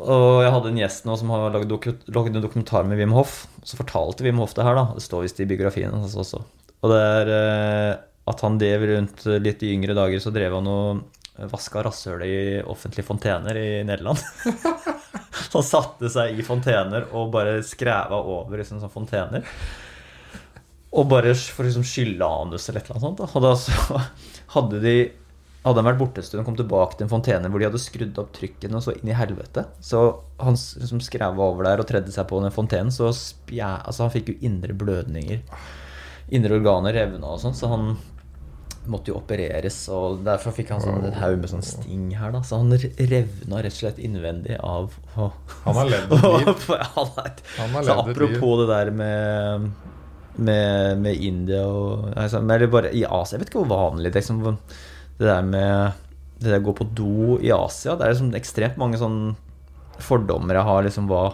Og 0.00 0.42
jeg 0.44 0.52
hadde 0.54 0.70
en 0.72 0.78
gjest 0.80 1.04
nå 1.04 1.16
som 1.20 1.30
har 1.34 1.50
lagd 1.52 1.68
doku- 1.68 1.98
lagd 2.14 2.36
en 2.36 2.42
dokumentar 2.44 2.86
med 2.88 2.96
Wim 3.00 3.12
Hoff. 3.16 3.46
Så 3.64 3.76
fortalte 3.80 4.24
Wim 4.24 4.38
Hoff 4.40 4.54
det 4.56 4.64
her, 4.64 4.74
da. 4.78 4.86
Det 4.96 5.02
står 5.04 5.26
visst 5.26 5.40
i 5.42 5.48
biografien 5.50 5.92
hans 5.92 6.14
også. 6.16 6.40
Og 6.82 6.92
det 6.92 7.00
er 7.00 7.32
eh, 7.36 7.92
at 8.32 8.44
han 8.46 8.58
drev 8.58 8.86
rundt 8.90 9.26
eh, 9.26 9.40
litt 9.42 9.62
i 9.62 9.72
yngre 9.74 9.96
dager, 9.98 10.22
så 10.22 10.32
drev 10.34 10.58
han 10.58 10.70
og 10.70 11.48
vaska 11.52 11.82
rasshølet 11.86 12.28
i 12.28 12.42
offentlige 12.68 13.06
fontener 13.06 13.56
i 13.56 13.68
Nederland. 13.88 14.20
Han 15.52 15.64
satte 15.64 16.08
seg 16.12 16.38
i 16.38 16.44
fontener 16.44 17.06
og 17.16 17.32
bare 17.32 17.58
skræva 17.64 18.18
over 18.20 18.60
liksom, 18.60 18.78
sånne 18.80 18.92
fontener. 18.92 19.48
Og 20.92 21.08
bare 21.08 21.32
for 21.34 21.64
liksom 21.64 21.84
skylle 21.88 22.24
anus 22.24 22.68
eller 22.68 22.80
et 22.80 22.88
eller 22.88 23.00
annet 23.00 23.06
sånt. 23.08 23.36
Og 23.36 23.44
da 23.44 23.52
så 23.60 24.00
hadde 24.56 24.80
de 24.84 24.96
hadde 25.62 25.78
han 25.78 25.86
vært 25.86 26.00
borte 26.00 26.22
en 26.22 26.26
stund 26.26 26.42
og 26.42 26.48
kom 26.48 26.56
tilbake 26.58 26.96
til 26.98 27.06
en 27.06 27.12
fontene 27.12 27.48
hvor 27.52 27.62
de 27.62 27.68
hadde 27.68 27.80
skrudd 27.80 28.16
opp 28.18 28.32
trykken 28.34 28.74
og 28.74 28.82
så 28.84 28.96
inn 28.96 29.12
i 29.12 29.16
helvete. 29.16 29.66
Så 29.84 30.00
han 30.42 30.58
liksom 30.58 31.02
skræva 31.04 31.46
over 31.46 31.68
der 31.68 31.82
og 31.82 31.88
tredde 31.88 32.12
seg 32.14 32.26
på 32.30 32.40
den 32.42 32.54
fontenen, 32.54 32.90
så 32.94 33.12
spjæ, 33.14 33.76
altså 33.86 34.06
han 34.06 34.14
fikk 34.14 34.32
jo 34.32 34.40
indre 34.48 34.74
blødninger. 34.76 35.44
Indre 36.30 36.54
organer 36.60 36.92
revna 36.92 37.26
og 37.34 37.40
sånn, 37.42 37.54
så 37.54 37.68
han 37.68 37.96
måtte 38.86 39.12
jo 39.12 39.18
opereres. 39.20 39.76
Og 39.94 40.22
derfor 40.26 40.52
fikk 40.56 40.70
han 40.74 40.80
sånn 40.82 41.04
en 41.06 41.12
haug 41.20 41.38
med 41.42 41.50
sånn 41.50 41.62
sting 41.62 42.08
her, 42.18 42.32
da. 42.34 42.40
Så 42.42 42.58
han 42.58 42.72
revna 42.72 43.62
rett 43.62 43.72
og 43.74 43.78
slett 43.78 43.98
innvendig 44.02 44.56
av 44.58 44.94
å 45.18 45.28
Han 45.64 45.74
har 45.76 45.90
levd 45.90 46.12
et 46.16 46.24
liv. 46.46 46.70
Han 46.96 47.12
er 47.24 47.32
Han 47.58 47.70
har 47.76 47.84
så 47.86 47.98
apropos 48.06 48.62
det 48.62 48.68
der 48.72 48.90
med 48.90 49.70
med, 50.34 50.96
med 51.04 51.14
India 51.20 51.60
og 51.68 52.06
altså, 52.16 52.38
Eller 52.40 52.66
bare 52.72 52.88
i 52.96 53.04
Asia. 53.04 53.36
Jeg 53.36 53.42
vet 53.42 53.50
ikke 53.52 53.64
hvor 53.66 53.90
vanlig 53.92 54.12
det. 54.14 54.22
Liksom, 54.22 54.56
det 55.18 55.26
der 55.28 55.42
med 55.44 55.92
Det 56.40 56.48
der 56.50 56.62
å 56.62 56.64
gå 56.70 56.72
på 56.80 56.86
do 56.96 57.36
i 57.44 57.52
Asia. 57.52 57.94
Det 57.94 58.06
er 58.06 58.14
liksom 58.14 58.32
ekstremt 58.34 58.78
mange 58.80 58.98
sånn 58.98 59.36
fordommer 60.02 60.56
jeg 60.58 60.64
har, 60.66 60.82
liksom 60.82 61.06
hva, 61.06 61.26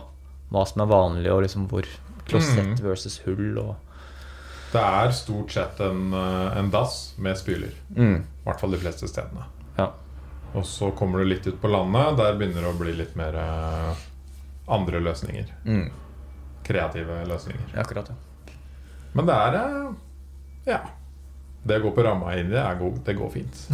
hva 0.53 0.65
som 0.69 0.83
er 0.85 0.91
vanlig, 0.91 1.31
og 1.33 1.45
liksom 1.47 1.69
hvor 1.71 1.87
klosett 2.29 2.75
Mm. 2.75 2.83
versus 2.85 3.21
hull 3.25 3.57
og 3.63 3.77
Det 4.73 4.81
er 4.81 5.13
stort 5.17 5.53
sett 5.53 5.81
en, 5.81 6.13
eh, 6.13 6.59
en 6.59 6.71
dass 6.71 7.15
med 7.19 7.39
spyler. 7.39 7.73
mm. 7.97 8.17
I 8.17 8.45
hvert 8.51 8.61
fall 8.61 8.71
de 8.71 8.81
fleste 8.81 9.09
stedene. 9.09 9.45
Ja. 9.77 9.93
Og 10.57 10.67
så 10.67 10.91
kommer 10.97 11.19
du 11.19 11.25
litt 11.29 11.47
ut 11.47 11.61
på 11.61 11.69
landet. 11.69 12.17
Der 12.17 12.37
begynner 12.37 12.65
det 12.65 12.71
å 12.73 12.79
bli 12.79 12.93
litt 12.97 13.17
mer 13.17 13.37
eh, 13.37 14.05
andre 14.69 15.01
løsninger. 15.01 15.51
Mm. 15.65 15.91
Kreative 16.65 17.25
løsninger. 17.29 17.75
Akkurat, 17.81 18.09
ja. 18.09 18.55
Men 19.13 19.29
det 19.29 19.35
er 19.35 19.59
eh, 19.63 19.91
Ja. 20.69 20.81
Det 21.69 21.81
å 21.81 21.89
gå 21.89 21.91
på 21.97 22.05
ramma 22.05 22.33
i 22.37 22.41
India, 22.41 22.69
det 23.05 23.15
går 23.19 23.31
fint. 23.33 23.65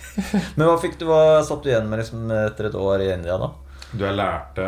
Men 0.56 0.66
hva 0.66 0.78
fikk 0.80 0.96
du, 0.98 1.04
hva 1.06 1.42
satt 1.46 1.62
du 1.62 1.68
igjen 1.70 1.90
med 1.90 2.00
liksom, 2.00 2.30
etter 2.30 2.70
et 2.70 2.78
år 2.78 3.02
i 3.04 3.10
India, 3.12 3.36
da? 3.38 3.50
Du, 3.92 4.02
har 4.06 4.16
lært 4.16 4.58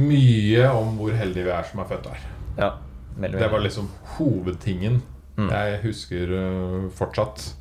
mye 0.00 0.66
om 0.74 0.96
hvor 0.98 1.14
heldige 1.16 1.46
vi 1.46 1.54
er 1.54 1.68
som 1.70 1.80
er 1.80 1.88
født 1.88 2.10
her. 2.10 2.26
Ja, 2.58 2.70
Det 3.18 3.48
var 3.52 3.60
liksom 3.60 3.88
hovedtingen. 4.16 5.02
Mm. 5.36 5.48
Jeg 5.50 5.80
husker 5.82 6.30
øh, 6.36 6.90
fortsatt 6.92 7.54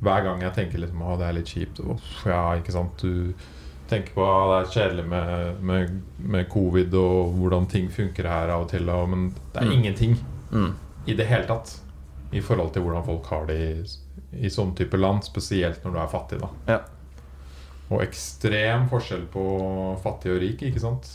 Hver 0.00 0.22
gang 0.24 0.40
jeg 0.42 0.52
tenker 0.54 0.78
liksom 0.78 1.02
Å, 1.02 1.16
det 1.18 1.26
er 1.26 1.32
litt 1.36 1.50
kjipt. 1.50 1.80
Ja, 2.24 2.54
ikke 2.56 2.72
sant. 2.72 3.00
Du 3.02 3.34
tenker 3.90 4.12
på 4.16 4.24
at 4.26 4.48
det 4.50 4.56
er 4.58 4.72
kjedelig 4.74 5.04
med, 5.08 5.60
med, 5.62 5.92
med 6.18 6.48
covid 6.50 6.94
og 6.98 7.34
hvordan 7.38 7.66
ting 7.70 7.90
funker 7.92 8.26
her 8.28 8.50
av 8.50 8.64
og 8.64 8.70
til, 8.72 8.88
og, 8.90 9.08
men 9.12 9.28
det 9.54 9.60
er 9.62 9.66
Mm. 9.68 9.72
ingenting 9.76 10.16
mm. 10.52 10.72
i 11.06 11.14
det 11.14 11.26
hele 11.30 11.46
tatt 11.46 11.76
i 12.32 12.40
forhold 12.42 12.72
til 12.74 12.82
hvordan 12.82 13.04
folk 13.06 13.26
har 13.30 13.46
det 13.46 13.56
i, 13.62 14.46
i 14.46 14.50
sånn 14.50 14.74
type 14.76 14.96
land, 14.98 15.22
spesielt 15.24 15.84
når 15.84 15.92
du 15.94 15.98
er 16.02 16.10
fattig. 16.10 16.40
da 16.42 16.48
Ja. 16.72 16.80
Og 17.90 18.02
ekstrem 18.02 18.88
forskjell 18.90 19.26
på 19.30 19.44
fattig 20.02 20.32
og 20.34 20.40
rik, 20.42 20.62
ikke 20.66 20.82
sant? 20.82 21.06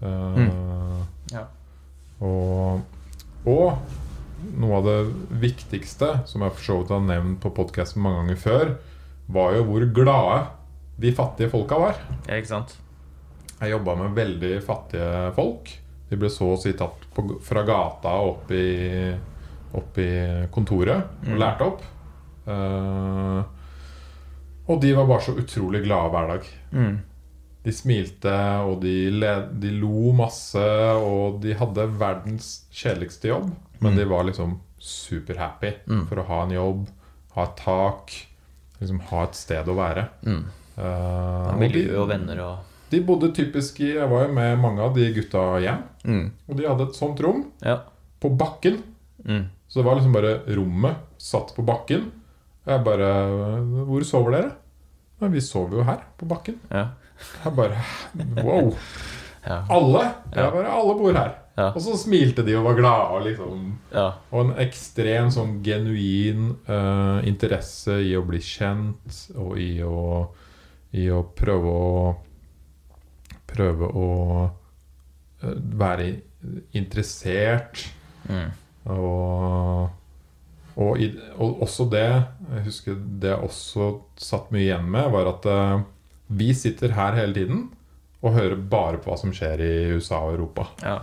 Uh. 0.00 1.02
Ja. 1.32 1.42
og, 2.20 2.80
og 3.46 3.78
noe 4.60 4.76
av 4.78 4.84
det 4.86 4.96
viktigste, 5.42 6.10
som 6.28 6.42
jeg 6.44 6.52
for 6.58 6.64
så 6.66 6.76
vidt 6.80 6.92
har 6.92 7.00
nevnt 7.06 7.40
på 7.42 7.50
podkasten 7.56 8.02
mange 8.04 8.20
ganger 8.24 8.40
før, 8.42 8.74
var 9.32 9.54
jo 9.56 9.64
hvor 9.68 9.86
glade 9.96 10.42
de 11.02 11.12
fattige 11.16 11.50
folka 11.52 11.78
var. 11.80 11.96
ja, 12.28 12.36
ikke 12.38 12.52
sant? 12.52 12.76
Jeg 13.60 13.72
jobba 13.72 13.94
med 13.96 14.14
veldig 14.16 14.52
fattige 14.64 15.32
folk. 15.36 15.70
De 16.10 16.16
ble 16.20 16.28
så 16.30 16.52
å 16.52 16.58
si 16.60 16.74
tatt 16.76 17.06
på, 17.16 17.24
fra 17.42 17.62
gata 17.66 18.12
opp 18.22 18.50
i, 18.54 19.14
opp 19.74 19.98
i 19.98 20.08
kontoret 20.52 21.08
og 21.24 21.32
Mm. 21.32 21.38
lærte 21.40 21.64
opp. 21.66 21.82
Uh, 22.46 23.42
og 24.68 24.80
de 24.82 24.92
var 24.94 25.06
bare 25.08 25.24
så 25.24 25.34
utrolig 25.38 25.80
glade 25.86 26.10
hver 26.12 26.28
dag. 26.34 26.46
Mm. 26.72 26.96
De 27.66 27.72
smilte, 27.74 28.32
og 28.62 28.76
de, 28.84 28.92
led, 29.10 29.48
de 29.60 29.72
lo 29.74 30.12
masse, 30.14 30.62
og 31.02 31.40
de 31.42 31.56
hadde 31.58 31.88
verdens 31.98 32.52
kjedeligste 32.70 33.32
jobb. 33.32 33.48
Men 33.80 33.92
Mm. 33.92 33.96
de 33.98 34.04
var 34.12 34.24
liksom 34.28 34.52
superhappy 34.78 35.72
Mm. 35.88 36.06
for 36.08 36.16
å 36.22 36.26
ha 36.28 36.42
en 36.44 36.50
jobb, 36.54 36.86
ha 37.34 37.42
et 37.42 37.56
tak, 37.56 38.12
liksom 38.80 39.00
ha 39.10 39.24
et 39.24 39.34
sted 39.34 39.66
å 39.66 39.74
være. 39.76 40.08
Mm. 40.24 40.44
Uh, 40.78 41.48
og 41.52 41.58
miljø 41.58 41.86
de- 41.88 41.98
og 41.98 42.08
venner 42.08 42.40
og 42.44 42.58
de 42.90 43.00
bodde 43.00 43.32
typisk 43.34 43.80
i 43.80 43.94
Jeg 43.94 44.08
var 44.10 44.26
jo 44.26 44.32
med 44.32 44.58
mange 44.60 44.80
av 44.80 44.94
de 44.94 45.12
gutta 45.12 45.58
hjem. 45.60 45.82
mm. 46.04 46.30
Og 46.48 46.56
de 46.56 46.66
hadde 46.68 46.82
et 46.88 46.94
sånt 46.94 47.18
rom 47.20 47.50
Ja. 47.64 47.80
på 48.20 48.30
bakken. 48.36 48.82
Mm. 49.26 49.48
Så 49.68 49.80
det 49.80 49.84
var 49.84 49.96
liksom 49.96 50.12
bare 50.12 50.40
rommet 50.54 50.96
satt 51.18 51.52
på 51.56 51.64
bakken. 51.66 52.12
Og 52.66 52.72
jeg 52.72 52.84
bare 52.84 53.60
Hvor 53.86 54.04
sover 54.04 54.30
dere? 54.32 54.52
Nei, 55.20 55.28
vi 55.30 55.40
sover 55.40 55.78
jo 55.78 55.82
her, 55.82 55.98
på 56.18 56.26
bakken. 56.28 56.58
Ja. 56.70 56.90
Jeg 57.44 57.56
bare 57.56 57.82
Wow! 58.42 58.72
Ja. 59.46 59.60
Alle! 59.70 60.04
Ja. 60.32 60.46
Jeg 60.46 60.54
bare, 60.56 60.70
alle 60.74 60.94
bor 60.98 61.14
her. 61.14 61.34
Ja. 61.56 61.70
Og 61.70 61.80
så 61.80 61.94
smilte 61.96 62.44
de 62.44 62.56
og 62.58 62.66
var 62.66 62.76
glade. 62.76 63.20
Liksom 63.30 63.66
ja. 63.94 64.08
Og 64.34 64.42
en 64.42 64.54
ekstrem 64.66 65.30
sånn 65.32 65.60
genuin 65.64 66.50
uh, 66.68 67.22
interesse 67.26 68.00
i 68.04 68.12
å 68.18 68.24
bli 68.26 68.42
kjent 68.44 69.22
og 69.38 69.54
i 69.62 69.70
å, 69.86 70.26
i 70.98 71.08
å 71.10 71.24
prøve 71.36 71.74
å 71.74 71.90
Prøve 73.46 73.86
å 73.94 74.08
uh, 74.42 75.52
være 75.78 76.08
interessert. 76.76 77.84
Mm. 78.26 78.50
Og, 78.90 79.86
og, 80.74 80.98
i, 81.00 81.08
og 81.38 81.62
også 81.64 81.86
det 81.90 82.04
Jeg 82.04 82.64
husker 82.66 82.98
det 82.98 83.30
jeg 83.32 83.48
også 83.48 83.88
satt 84.20 84.50
mye 84.54 84.66
igjen 84.66 84.90
med, 84.90 85.08
var 85.14 85.30
at 85.30 85.46
eh, 85.50 85.84
vi 86.28 86.52
sitter 86.54 86.94
her 86.96 87.16
hele 87.18 87.34
tiden 87.34 87.66
og 88.22 88.34
hører 88.34 88.56
bare 88.56 88.98
på 88.98 89.10
hva 89.10 89.18
som 89.20 89.34
skjer 89.34 89.62
i 89.62 89.74
USA 89.96 90.22
og 90.26 90.38
Europa. 90.38 90.70
ja. 90.82 90.98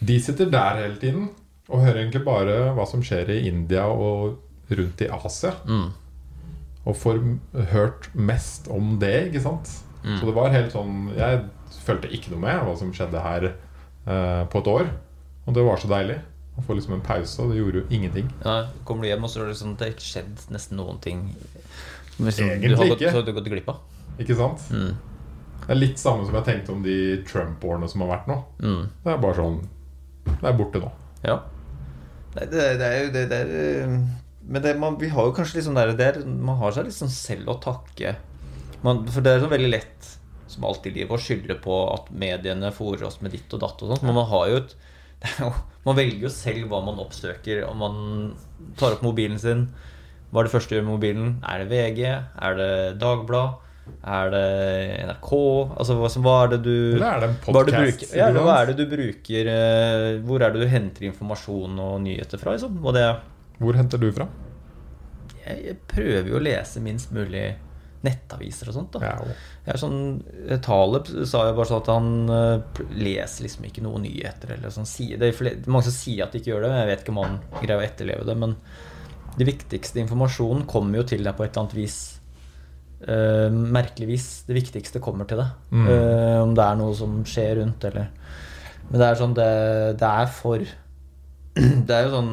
De 0.00 0.14
sitter 0.16 0.48
der 0.48 0.78
hele 0.80 0.96
tiden 0.96 1.26
og 1.68 1.82
hører 1.84 1.98
egentlig 2.00 2.22
bare 2.24 2.70
hva 2.72 2.86
som 2.88 3.02
skjer 3.04 3.28
i 3.34 3.42
India 3.50 3.84
og 3.84 4.38
rundt 4.70 5.02
i 5.04 5.08
Asia. 5.12 5.52
Mm. 5.68 5.90
Og 6.88 6.96
får 6.96 7.20
hørt 7.74 8.08
mest 8.14 8.70
om 8.72 8.94
det, 9.02 9.28
ikke 9.28 9.42
sant? 9.44 9.68
Mm. 10.00 10.16
Så 10.16 10.24
det 10.24 10.32
var 10.32 10.48
helt 10.54 10.72
sånn 10.72 11.10
Jeg 11.12 11.42
følte 11.84 12.08
ikke 12.08 12.32
noe 12.32 12.40
med 12.46 12.62
hva 12.64 12.72
som 12.80 12.94
skjedde 12.96 13.20
her 13.20 13.46
eh, 13.50 14.42
på 14.48 14.62
et 14.62 14.70
år. 14.72 14.88
Og 15.44 15.56
det 15.56 15.66
var 15.66 15.80
så 15.82 15.90
deilig. 15.90 16.16
Å 16.56 16.64
få 16.64 16.74
liksom 16.76 16.96
en 16.96 17.04
pause, 17.04 17.36
og 17.42 17.52
det 17.52 17.60
gjorde 17.60 17.82
jo 17.82 17.86
ingenting. 17.94 18.32
Ja, 18.42 18.56
kommer 18.88 19.04
du 19.04 19.10
hjem, 19.10 19.24
og 19.24 19.30
så 19.32 19.44
er 19.44 19.52
det 19.52 19.60
at 19.60 19.76
det 19.78 19.86
har 19.86 19.94
ikke 19.94 20.08
skjedd 20.08 20.42
nesten 20.52 20.80
noen 20.80 20.98
ting 21.04 21.22
liksom, 22.18 22.50
Egentlig 22.50 22.72
du 22.72 22.80
har 22.80 22.90
gått, 22.90 23.04
ikke. 23.04 23.12
så 23.12 23.20
har 23.20 23.28
du 23.28 23.32
gått 23.36 23.52
glipp 23.52 23.70
av. 23.72 23.84
Ikke 24.18 24.36
sant? 24.38 24.64
Mm. 24.74 24.96
Det 25.60 25.74
er 25.74 25.78
litt 25.78 26.00
samme 26.00 26.24
som 26.26 26.34
jeg 26.38 26.46
tenkte 26.48 26.74
om 26.74 26.80
de 26.84 26.96
Trump-årene 27.28 27.88
som 27.90 28.04
har 28.04 28.14
vært 28.14 28.30
nå. 28.30 28.38
Mm. 28.64 28.82
Det 29.04 29.12
er 29.12 29.20
bare 29.22 29.38
sånn 29.38 29.58
Det 30.26 30.48
er 30.48 30.56
borte 30.58 30.82
nå. 30.82 30.90
Ja. 31.26 31.36
Nei, 32.34 32.46
det, 32.50 32.64
det 32.80 32.88
er 32.88 32.98
jo 33.04 33.12
det, 33.14 33.24
det 33.30 33.38
er, 33.44 33.52
eh, 33.60 33.94
Men 34.46 34.64
det, 34.64 34.74
man, 34.80 34.96
vi 35.00 35.10
har 35.12 35.28
jo 35.28 35.34
kanskje 35.36 35.58
liksom 35.58 35.74
sånn 35.74 35.80
der, 35.80 35.94
der 35.98 36.20
Man 36.26 36.58
har 36.60 36.74
seg 36.74 36.88
liksom 36.88 37.10
selv 37.12 37.52
å 37.52 37.58
takke. 37.62 38.16
Man, 38.86 39.04
for 39.12 39.24
det 39.24 39.36
er 39.36 39.44
så 39.44 39.50
veldig 39.52 39.70
lett, 39.70 40.10
som 40.48 40.64
alltid 40.64 40.94
i 40.94 41.02
livet, 41.02 41.12
å 41.14 41.20
skylde 41.20 41.58
på 41.60 41.80
at 41.92 42.08
mediene 42.16 42.72
fòrer 42.72 43.04
oss 43.10 43.20
med 43.20 43.34
ditt 43.36 43.52
og 43.54 43.60
datt 43.62 43.82
og 43.84 43.92
sånt. 43.92 44.06
Men 44.06 44.16
man 44.16 44.30
har 44.30 44.46
jo 44.50 44.62
et 44.62 44.76
det 45.20 45.28
er 45.34 45.42
jo, 45.44 45.50
Man 45.84 45.98
velger 45.98 46.24
jo 46.24 46.32
selv 46.32 46.70
hva 46.70 46.80
man 46.84 47.00
oppsøker. 47.02 47.66
Om 47.68 47.82
man 47.84 47.96
tar 48.80 48.96
opp 48.96 49.04
mobilen 49.04 49.38
sin. 49.40 49.66
Hva 50.30 50.42
er 50.42 50.48
det 50.48 50.54
første 50.54 50.72
du 50.72 50.78
gjør 50.78 50.86
med 50.86 50.96
mobilen? 50.96 51.34
Er 51.44 51.62
det 51.62 51.70
VG? 51.70 52.00
Er 52.10 52.56
det 52.56 52.72
Dagblad? 53.02 53.66
Er 54.00 54.30
det 54.34 54.44
NRK? 55.08 55.32
Altså, 55.76 55.96
hva, 56.00 56.12
hva 56.24 56.36
er 56.44 56.52
det 56.54 56.60
du 56.66 56.76
Eller 56.96 57.08
er 57.08 57.24
det 57.24 57.30
en 57.30 57.40
bruker, 57.40 58.14
ja, 58.18 58.30
hva 58.36 58.60
er 58.60 58.70
det 58.70 58.76
du 58.80 58.86
bruker 58.90 59.50
eh, 59.54 60.06
Hvor 60.26 60.44
er 60.44 60.54
det 60.54 60.62
du 60.62 60.70
henter 60.70 61.08
informasjon 61.10 61.82
og 61.82 61.98
nyheter 62.04 62.40
fra? 62.42 62.54
Liksom? 62.56 62.78
Og 62.84 62.96
det, 62.96 63.08
Hvor 63.60 63.78
henter 63.78 64.02
du 64.02 64.08
fra? 64.14 64.28
jeg, 65.50 65.66
jeg 65.70 65.80
prøver 65.90 66.30
jo 66.30 66.38
å 66.38 66.42
lese 66.44 66.82
minst 66.84 67.12
mulig 67.14 67.44
nettaviser 68.04 68.70
og 68.70 68.76
sånt. 68.76 68.94
da 68.96 69.10
Ja, 69.10 69.34
jeg 69.66 69.80
sånn, 69.82 69.98
Taleb 70.64 71.10
sa 71.28 71.44
jo 71.48 71.56
bare 71.58 71.68
sånn 71.68 71.82
at 71.82 71.90
han 71.92 72.12
uh, 72.32 72.84
leser 72.96 73.44
liksom 73.44 73.66
ikke 73.68 73.84
noen 73.84 74.06
nyheter. 74.06 74.54
Eller 74.56 74.72
sånn, 74.72 74.88
det 75.20 75.28
er 75.28 75.66
mange 75.66 75.88
som 75.88 75.96
sier 75.96 76.24
at 76.24 76.32
de 76.32 76.40
ikke 76.40 76.54
gjør 76.54 76.64
det. 76.64 76.70
men 76.72 76.82
Jeg 76.82 76.90
vet 76.92 77.04
ikke 77.04 77.14
om 77.14 77.22
han 77.24 77.36
greier 77.58 77.76
å 77.76 77.84
etterleve 77.84 78.28
det. 78.28 78.38
Men 78.40 78.56
det 79.36 79.48
viktigste 79.48 80.00
informasjonen 80.02 80.64
kommer 80.70 81.02
jo 81.02 81.10
til 81.12 81.26
deg 81.26 81.36
på 81.36 81.44
et 81.44 81.52
eller 81.52 81.66
annet 81.66 81.76
vis. 81.76 81.98
Eh, 83.00 83.48
merkeligvis. 83.50 84.44
Det 84.44 84.56
viktigste 84.56 85.00
kommer 85.00 85.28
til 85.28 85.40
deg. 85.40 85.54
Mm. 85.72 85.86
Uh, 85.88 86.42
om 86.42 86.50
det 86.56 86.64
er 86.66 86.76
noe 86.76 86.96
som 86.96 87.20
skjer 87.24 87.56
rundt, 87.62 87.84
eller 87.88 88.10
Men 88.90 89.00
det 89.00 89.06
er 89.06 89.20
sånn 89.20 89.34
Det, 89.38 89.50
det 90.00 90.08
er 90.08 90.26
for 90.34 90.64
Det 91.86 91.94
er 91.94 92.08
jo 92.08 92.10
sånn 92.16 92.32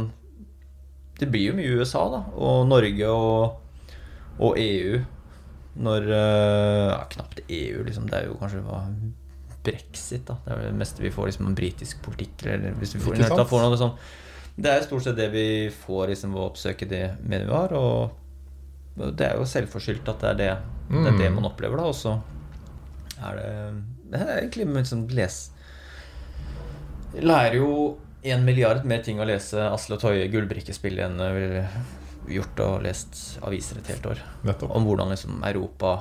Det 1.19 1.29
blir 1.31 1.51
jo 1.51 1.55
mye 1.59 1.77
USA, 1.79 2.03
da. 2.11 2.21
Og 2.35 2.67
Norge 2.67 3.13
og, 3.13 3.95
og 4.41 4.59
EU. 4.59 4.99
Når 5.87 6.11
uh, 6.11 6.91
ja, 6.91 7.01
Knapt 7.15 7.41
EU, 7.47 7.87
liksom. 7.87 8.11
Det 8.11 8.19
er 8.19 8.27
jo 8.27 8.37
kanskje 8.41 8.65
hva 8.67 8.83
brexit, 9.67 10.27
da. 10.27 10.35
Det 10.43 10.51
er 10.51 10.61
jo 10.61 10.69
det 10.73 10.77
meste 10.83 11.03
vi 11.03 11.15
får 11.15 11.31
liksom 11.31 11.47
om 11.47 11.55
britisk 11.55 12.03
politikk. 12.03 12.43
Eller 12.43 12.75
hvis 12.81 12.97
vi 12.97 13.05
får, 13.05 13.21
Ikke 13.23 13.47
får 13.47 13.63
noe 13.63 13.79
sånn 13.79 13.95
Det 14.57 14.71
er 14.71 14.83
stort 14.83 15.07
sett 15.07 15.19
det 15.19 15.31
vi 15.31 15.49
får 15.85 16.09
liksom 16.11 16.35
ved 16.35 16.43
å 16.43 16.51
oppsøke 16.51 16.91
det 16.91 17.05
mediet 17.23 17.47
vi 17.47 17.55
har. 17.55 17.79
Og 17.79 18.26
det 18.97 19.27
er 19.27 19.37
jo 19.37 19.45
selvforskyldt 19.45 20.09
at 20.09 20.23
det 20.23 20.29
er 20.29 20.39
det, 20.41 20.49
det, 20.89 21.03
er 21.05 21.17
det 21.19 21.29
Mm. 21.29 21.35
man 21.41 21.51
opplever, 21.51 21.77
da. 21.77 21.85
Og 21.91 21.95
så 21.95 22.15
er 23.21 23.37
det 23.37 23.83
Det 24.11 24.19
er 24.21 24.37
egentlig 24.41 24.67
liksom 24.73 25.07
les 25.11 25.37
lærer 27.17 27.55
jo 27.59 27.97
en 28.27 28.43
milliard 28.45 28.83
mer 28.85 29.03
ting 29.05 29.19
å 29.19 29.25
lese 29.27 29.61
Asle 29.71 29.97
Toje 30.01 30.27
gullbrikkespill 30.31 30.99
enn 30.99 31.19
jeg 31.21 31.35
ville 31.37 31.63
gjort 32.27 32.61
og 32.65 32.83
lest 32.83 33.39
aviser 33.47 33.79
et 33.79 33.87
helt 33.93 34.05
år. 34.05 34.21
Nettopp. 34.47 34.73
Om 34.75 34.87
hvordan 34.87 35.13
liksom 35.13 35.43
Europa 35.47 35.93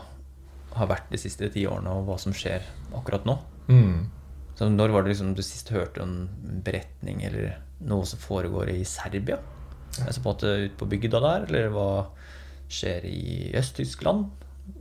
har 0.77 0.91
vært 0.91 1.13
de 1.13 1.21
siste 1.21 1.49
ti 1.55 1.63
årene, 1.69 1.93
og 1.93 2.09
hva 2.09 2.19
som 2.21 2.35
skjer 2.37 2.65
akkurat 2.97 3.25
nå. 3.29 3.37
Mm. 3.71 4.09
Så 4.59 4.69
når 4.73 4.93
var 4.93 5.05
det 5.05 5.15
liksom 5.15 5.35
du 5.37 5.43
sist 5.45 5.71
hørte 5.73 6.03
en 6.03 6.29
beretning 6.65 7.23
eller 7.29 7.61
noe 7.87 8.09
som 8.09 8.21
foregår 8.21 8.73
i 8.75 8.83
Serbia? 8.89 9.39
Altså 10.03 10.21
på 10.21 10.29
en 10.29 10.35
måte 10.35 10.55
ute 10.67 10.77
på 10.81 10.89
bygda 10.91 11.21
der, 11.23 11.47
eller 11.49 11.71
hva 11.73 11.89
skjer 12.69 13.05
i 13.09 13.53
Øst-Tyskland? 13.57 14.27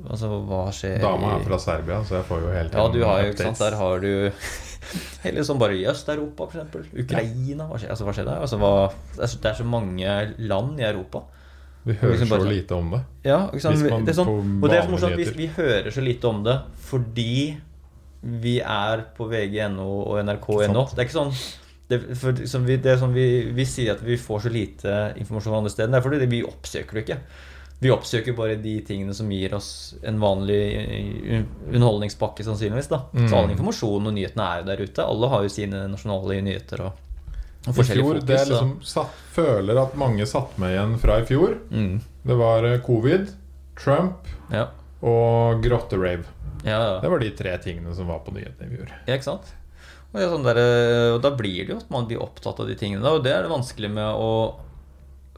Altså 0.10 0.28
hva 0.50 0.64
skjer 0.74 0.98
Dama 1.04 1.36
er 1.36 1.44
fra 1.46 1.60
Serbia, 1.62 2.00
så 2.04 2.16
jeg 2.18 2.26
får 2.26 2.40
jo 2.42 2.54
hele 2.56 2.72
Ja, 2.74 2.86
du 2.90 3.04
har 3.06 3.20
jo, 3.22 3.34
updates. 3.36 3.60
der 3.62 3.76
har 3.78 4.00
du 4.02 4.10
Eller 5.30 5.46
sånn 5.46 5.60
bare 5.62 5.78
i 5.78 5.86
Øst-Europa, 5.90 6.48
eksempel. 6.50 6.84
Ukraina. 7.04 7.68
Hva 7.70 7.78
skjer, 7.82 7.94
altså, 7.94 8.06
hva 8.08 8.14
skjer 8.18 8.28
der? 8.28 8.42
Altså, 8.46 8.60
hva, 8.62 8.72
det, 9.16 9.24
er 9.26 9.32
så, 9.32 9.40
det 9.42 9.52
er 9.52 9.60
så 9.60 9.66
mange 9.70 10.18
land 10.52 10.82
i 10.82 10.86
Europa. 10.86 11.24
Vi 11.86 11.94
hører 11.94 12.16
liksom 12.16 12.30
bare 12.34 12.42
så 12.42 12.46
sånn- 12.48 12.56
lite 12.56 12.78
om 12.80 12.92
det. 12.96 13.00
Ja? 13.26 13.40
Hvis 13.54 13.66
man 13.70 14.06
det 14.06 14.14
er 14.14 14.18
sånn, 14.18 14.32
og 14.62 14.70
det 14.70 14.78
er 14.78 14.86
så 14.88 14.94
morsomt, 14.94 15.18
vi, 15.22 15.26
vi 15.38 15.48
hører 15.58 15.92
så 15.94 16.02
lite 16.06 16.30
om 16.30 16.44
det 16.46 16.56
fordi 16.90 17.36
vi 18.46 18.56
er 18.60 19.04
på 19.18 19.28
vg.no 19.30 19.86
og 20.02 20.22
nrk.no. 20.26 20.86
Det 20.94 21.02
er 21.04 21.06
ikke 21.06 21.18
sånn 21.20 21.34
det, 21.90 22.00
for, 22.18 22.40
som 22.50 22.64
vi, 22.66 22.80
det 22.82 22.96
er 22.96 23.02
sånn 23.02 23.14
vi, 23.14 23.26
vi 23.54 23.66
sier 23.70 23.94
at 23.94 24.02
vi 24.02 24.18
får 24.18 24.48
så 24.48 24.54
lite 24.54 24.96
informasjon 25.22 25.60
andre 25.60 25.70
steder. 25.74 25.92
Det 25.94 26.00
er 26.00 26.06
fordi 26.08 26.30
vi 26.32 26.42
oppsøker 26.48 26.98
det 26.98 27.04
ikke. 27.06 27.20
Vi 27.80 27.92
oppsøker 27.92 28.36
bare 28.38 28.56
de 28.56 28.78
tingene 28.88 29.14
som 29.14 29.32
gir 29.32 29.54
oss 29.58 29.96
en 30.08 30.20
vanlig 30.22 30.60
eh, 30.80 31.42
underholdningspakke, 31.68 32.46
sannsynligvis. 32.48 32.88
da 32.92 33.02
Mm. 33.14 33.28
Så 33.30 33.36
all 33.38 33.52
informasjonen 33.52 34.08
og 34.08 34.14
nyhetene 34.16 34.46
er 34.58 34.64
der 34.68 34.84
ute. 34.84 35.04
Alle 35.04 35.30
har 35.32 35.44
jo 35.44 35.52
sine 35.52 35.84
nasjonale 35.92 36.40
nyheter 36.46 36.86
og, 36.88 37.02
og 37.68 37.80
I 37.80 37.84
fjor, 37.84 38.16
fokus. 38.16 38.24
det 38.30 38.40
jeg 38.40 38.50
liksom 38.52 38.72
satt, 38.84 39.20
føler 39.36 39.82
at 39.82 39.98
mange 40.00 40.26
satt 40.30 40.58
med 40.62 40.76
igjen 40.76 40.96
fra 41.02 41.20
i 41.22 41.28
fjor, 41.28 41.58
mm. 41.70 42.00
det 42.24 42.40
var 42.40 42.70
eh, 42.70 42.80
covid, 42.86 43.28
Trump 43.76 44.28
ja. 44.54 44.70
og 45.02 45.64
grotterave. 45.64 46.24
Ja, 46.64 46.80
ja. 46.80 47.00
Det 47.02 47.12
var 47.12 47.20
de 47.22 47.32
tre 47.38 47.58
tingene 47.62 47.94
som 47.96 48.08
var 48.08 48.24
på 48.26 48.34
nyhetene 48.34 48.72
i 48.72 48.78
fjor. 48.78 48.94
Ja, 49.06 49.18
ikke 49.18 49.28
sant? 49.28 49.52
Og, 50.14 50.22
det 50.22 50.30
sånn 50.32 50.48
der, 50.48 50.62
eh, 50.62 51.10
og 51.18 51.20
da 51.26 51.34
blir 51.36 51.66
det 51.66 51.76
jo 51.76 51.82
at 51.82 51.92
man 51.92 52.08
blir 52.08 52.24
opptatt 52.24 52.62
av 52.64 52.70
de 52.72 52.78
tingene. 52.80 53.04
da, 53.04 53.18
Og 53.18 53.26
det 53.26 53.36
er 53.36 53.44
det 53.44 53.52
vanskelig 53.52 53.92
med 53.92 54.16
å 54.16 54.32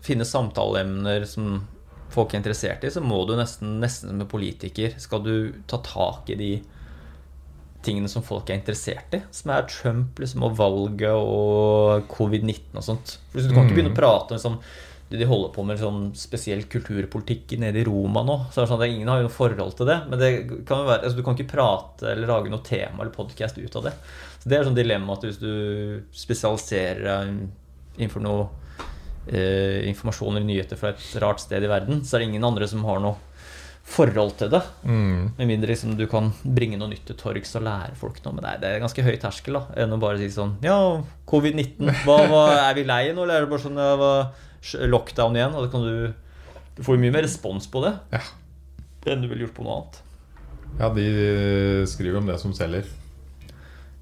finne 0.06 0.28
samtaleemner 0.28 1.26
som 1.28 1.66
folk 2.14 2.34
er 2.34 2.40
interessert 2.42 2.84
i. 2.88 2.90
Så 2.94 3.02
må 3.04 3.22
du 3.28 3.36
nesten, 3.38 3.80
nesten 3.84 4.10
som 4.10 4.22
en 4.22 4.28
politiker 4.32 4.94
Skal 5.02 5.24
du 5.26 5.34
ta 5.68 5.78
tak 5.84 6.30
i 6.34 6.36
de 6.40 6.52
tingene 7.86 8.10
som 8.12 8.24
folk 8.26 8.50
er 8.50 8.58
interessert 8.60 9.14
i, 9.16 9.22
som 9.32 9.52
er 9.54 9.68
Trump 9.70 10.18
liksom, 10.20 10.44
og 10.44 10.58
valget 10.58 11.14
og 11.14 12.08
covid-19 12.12 12.76
og 12.76 12.84
sånt. 12.84 13.18
For 13.32 13.40
Du 13.40 13.54
kan 13.54 13.64
ikke 13.68 13.72
Mm. 13.72 13.78
begynne 13.78 13.94
å 13.94 14.00
prate 14.00 14.34
om 14.34 14.38
liksom, 14.38 14.58
det 15.10 15.20
de 15.22 15.26
holder 15.30 15.54
på 15.56 15.64
med 15.64 15.80
sånn 15.80 16.12
spesiell 16.18 16.64
kulturpolitikk 16.68 17.58
nede 17.60 17.80
i 17.80 17.86
Roma 17.88 18.24
nå. 18.28 18.52
Så 18.52 18.60
er 18.60 18.66
det 18.66 18.72
sånn 18.74 18.82
at 18.82 18.90
Ingen 18.90 19.08
har 19.08 19.22
jo 19.22 19.28
noe 19.30 19.38
forhold 19.38 19.78
til 19.78 19.86
det. 19.88 20.02
Men 20.10 20.20
det 20.20 20.32
kan 20.68 20.80
jo 20.84 20.90
være, 20.90 21.04
altså, 21.06 21.16
du 21.16 21.24
kan 21.24 21.36
ikke 21.38 21.54
prate 21.54 22.12
eller 22.12 22.28
lage 22.28 22.50
noe 22.52 22.60
tema 22.66 23.00
eller 23.06 23.14
podcast 23.16 23.58
ut 23.58 23.76
av 23.78 23.84
det. 23.84 23.94
Så 24.44 24.50
Det 24.50 24.58
er 24.60 24.64
sånn 24.66 24.76
dilemma 24.76 25.14
at 25.14 25.22
hvis 25.24 25.40
du 25.40 26.04
spesialiserer 26.12 27.04
deg 27.04 27.48
innenfor 28.00 28.22
noe 28.22 28.50
eh, 29.30 29.88
informasjon 29.90 30.36
eller 30.36 30.48
nyheter 30.48 30.80
fra 30.80 30.94
et 30.94 31.08
rart 31.22 31.42
sted 31.44 31.64
i 31.64 31.72
verden, 31.72 32.04
så 32.06 32.16
er 32.18 32.24
det 32.24 32.30
ingen 32.32 32.48
andre 32.48 32.68
som 32.70 32.86
har 32.88 33.02
noe 33.04 33.16
forhold 33.88 34.34
til 34.40 34.50
det. 34.52 34.62
Mm. 34.84 35.32
Med 35.38 35.48
mindre 35.48 35.72
liksom, 35.72 35.94
du 36.00 36.06
kan 36.12 36.32
bringe 36.44 36.80
noe 36.80 36.92
nytt 36.92 37.06
til 37.08 37.18
torgs 37.20 37.56
og 37.56 37.64
lære 37.68 37.96
folk 38.00 38.20
noe. 38.26 38.36
Men 38.36 38.44
det 38.44 38.50
er, 38.52 38.60
det 38.64 38.72
er 38.72 38.84
ganske 38.84 39.06
høy 39.06 39.16
terskel 39.22 39.60
da 39.60 39.64
enn 39.84 39.96
å 39.96 40.02
bare 40.02 40.20
si 40.20 40.28
sånn 40.34 40.58
Ja, 40.66 40.76
covid-19, 41.30 41.94
hva, 42.04 42.18
hva, 42.28 42.44
er 42.66 42.76
vi 42.78 42.84
lei 42.88 43.04
nå? 43.14 43.24
Eller 43.24 43.40
er 43.40 43.48
det 43.48 43.52
bare 43.54 43.64
sånn 43.64 43.80
ja, 43.80 44.82
lockdown 44.92 45.40
igjen? 45.40 45.56
Og 45.56 45.68
da 45.68 45.72
kan 45.72 45.88
du 45.88 45.96
Du 46.78 46.84
får 46.86 46.98
jo 46.98 47.04
mye 47.06 47.16
mer 47.16 47.26
respons 47.26 47.70
på 47.72 47.86
det 47.86 47.96
Ja. 48.14 48.26
enn 49.08 49.24
du 49.24 49.30
ville 49.32 49.46
gjort 49.46 49.56
på 49.56 49.64
noe 49.64 49.80
annet. 49.80 50.02
ja, 50.82 50.90
de 50.94 51.06
skriver 51.88 52.20
om 52.20 52.28
det 52.28 52.36
som 52.42 52.52
selger. 52.54 52.90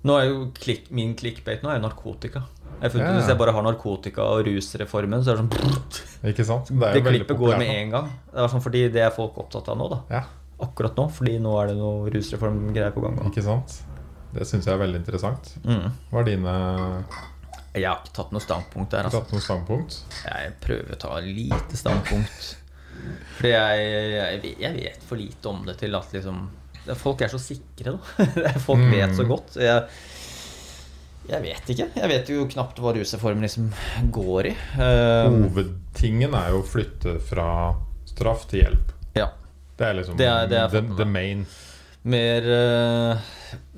Nå 0.06 0.18
er 0.18 0.26
jo 0.32 0.52
klik, 0.58 0.90
Min 0.90 1.14
clickbait 1.18 1.62
nå 1.64 1.70
er 1.70 1.80
narkotika. 1.80 2.44
Jeg 2.82 2.92
funnet, 2.92 3.06
Ja. 3.08 3.14
Hvis 3.20 3.28
jeg 3.32 3.38
bare 3.40 3.52
har 3.56 3.64
narkotika 3.64 4.22
og 4.36 4.46
rusreformen, 4.46 5.24
så 5.24 5.32
er 5.34 5.38
det 5.40 5.46
sånn 5.46 6.30
Ikke 6.32 6.46
sant? 6.46 6.70
Det, 6.74 6.94
Det 6.98 7.04
klippet 7.06 7.38
går 7.40 7.58
med 7.62 7.70
en 7.76 7.94
gang. 7.94 8.10
Det 8.34 8.42
er 8.44 8.52
sånn 8.52 8.64
fordi 8.66 8.82
det 8.92 9.02
er 9.06 9.14
folk 9.16 9.38
opptatt 9.42 9.70
av 9.72 9.78
nå, 9.80 9.88
da. 9.94 10.02
Ja, 10.12 10.24
Akkurat 10.66 10.96
nå. 10.96 11.10
Fordi 11.12 11.38
nå 11.44 11.54
er 11.62 11.68
det 11.72 11.78
noe 11.80 12.10
rusreformgreier 12.14 12.94
på 12.96 13.02
gang. 13.04 13.18
ikke 13.30 13.44
sant? 13.44 13.80
Det 14.36 14.46
syns 14.48 14.66
jeg 14.68 14.74
er 14.76 14.82
veldig 14.84 15.00
interessant. 15.04 15.54
Mm. 15.64 15.90
Hva 16.12 16.20
er 16.22 16.28
dine 16.28 16.54
Jeg 17.76 17.86
har 17.88 18.00
ikke 18.04 18.14
tatt 18.16 18.32
noe 18.36 18.44
standpunkt 18.44 18.92
der. 18.92 19.08
Altså. 19.08 19.20
tatt 19.24 19.34
noe 19.36 19.44
standpunkt? 19.44 19.98
Jeg 20.26 20.54
prøver 20.64 20.96
å 20.96 21.00
ta 21.00 21.18
lite 21.24 21.76
standpunkt. 21.80 22.54
Fordi 23.38 23.52
jeg, 23.52 23.88
jeg, 24.16 24.56
jeg 24.64 24.78
vet 24.80 25.04
for 25.08 25.20
lite 25.20 25.52
om 25.52 25.66
det 25.68 25.78
til 25.82 25.96
at 26.00 26.14
liksom 26.16 26.46
Folk 27.02 27.24
er 27.26 27.32
så 27.34 27.40
sikre, 27.42 27.96
da. 27.98 28.26
Folk 28.68 28.78
Mm. 28.80 28.92
vet 28.94 29.16
så 29.18 29.24
godt. 29.26 29.56
Jeg, 29.58 29.88
jeg 31.30 31.42
vet 31.42 31.70
ikke. 31.74 31.88
Jeg 31.96 32.10
vet 32.12 32.30
jo 32.30 32.46
knapt 32.52 32.80
hva 32.84 32.94
rusreformen 32.96 33.42
liksom 33.46 33.70
går 34.14 34.46
i. 34.52 34.54
Eh, 34.78 35.30
Hovedtingen 35.30 36.34
er 36.38 36.52
jo 36.54 36.62
å 36.62 36.68
flytte 36.68 37.18
fra 37.20 37.48
straff 38.06 38.48
til 38.52 38.64
hjelp. 38.64 38.94
ja. 39.16 39.30
Det 39.78 39.84
er 39.90 39.94
liksom 39.98 40.16
Det 40.18 40.26
er- 40.28 40.48
det 40.48 40.58
er 40.58 40.68
the, 40.72 40.82
the 40.96 41.06
main. 41.06 41.46
Mer 42.04 42.46
eh, 42.48 43.18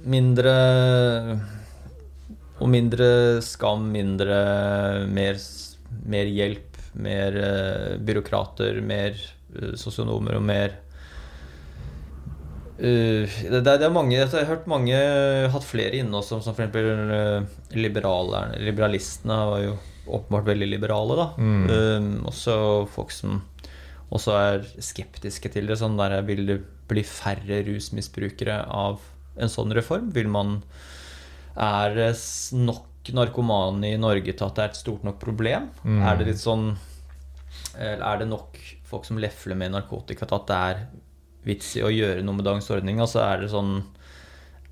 Mindre 0.05 1.39
Og 2.59 2.69
mindre 2.69 3.41
skam, 3.41 3.87
mindre 3.91 5.07
Mer, 5.09 5.39
mer 6.05 6.25
hjelp, 6.25 6.77
mer 6.97 7.37
eh, 7.37 7.97
byråkrater, 7.97 8.81
mer 8.81 9.15
sosionomer 9.77 10.35
og 10.37 10.43
mer 10.43 10.73
Eh, 12.77 13.37
det, 13.49 13.63
det 13.65 13.81
er 13.81 13.89
mange 13.89 14.13
Jeg 14.13 14.29
har 14.29 14.43
hørt 14.51 14.67
mange 14.69 14.97
Hatt 15.49 15.65
flere 15.65 15.97
inne 15.97 16.19
også, 16.19 16.37
som 16.45 16.53
f.eks. 16.53 16.75
Uh, 16.77 17.47
liberalistene 17.73 19.37
var 19.49 19.63
jo 19.63 19.77
åpenbart 20.07 20.45
veldig 20.47 20.67
liberale, 20.69 21.15
da. 21.19 21.25
Mm. 21.41 21.63
uh, 21.67 22.27
også 22.29 22.57
folk 22.93 23.09
som 23.11 23.41
også 24.13 24.35
er 24.39 24.67
skeptiske 24.79 25.49
til 25.51 25.67
det. 25.67 25.79
Sånn 25.81 25.97
der 25.99 26.21
Vil 26.27 26.45
det 26.47 26.61
bli 26.87 27.03
færre 27.03 27.63
rusmisbrukere 27.67 28.61
av 28.71 29.01
en 29.35 29.51
sånn 29.51 29.73
reform? 29.75 30.13
Vil 30.15 30.29
man 30.31 30.61
Er 31.57 31.97
det 31.97 32.13
nok 32.53 33.11
narkomane 33.17 33.93
i 33.95 33.99
Norge 33.99 34.31
til 34.35 34.45
at 34.45 34.55
det 34.55 34.63
er 34.63 34.71
et 34.71 34.79
stort 34.79 35.03
nok 35.07 35.17
problem? 35.19 35.71
Mm. 35.83 35.99
Er 36.05 36.21
det 36.21 36.29
litt 36.29 36.43
sånn 36.43 36.69
Er 37.75 38.21
det 38.21 38.29
nok 38.29 38.61
folk 38.87 39.03
som 39.03 39.19
lefler 39.19 39.57
med 39.59 39.73
narkotika 39.73 40.29
til 40.29 40.39
at 40.39 40.47
det 40.47 40.61
er 40.69 40.87
vits 41.47 41.75
i 41.79 41.85
å 41.85 41.93
gjøre 41.93 42.25
noe 42.25 42.39
med 42.39 42.47
dagens 42.47 42.69
ordning? 42.73 43.01
Altså 43.03 43.23
er 43.23 43.43
det 43.43 43.51
sånn 43.53 43.79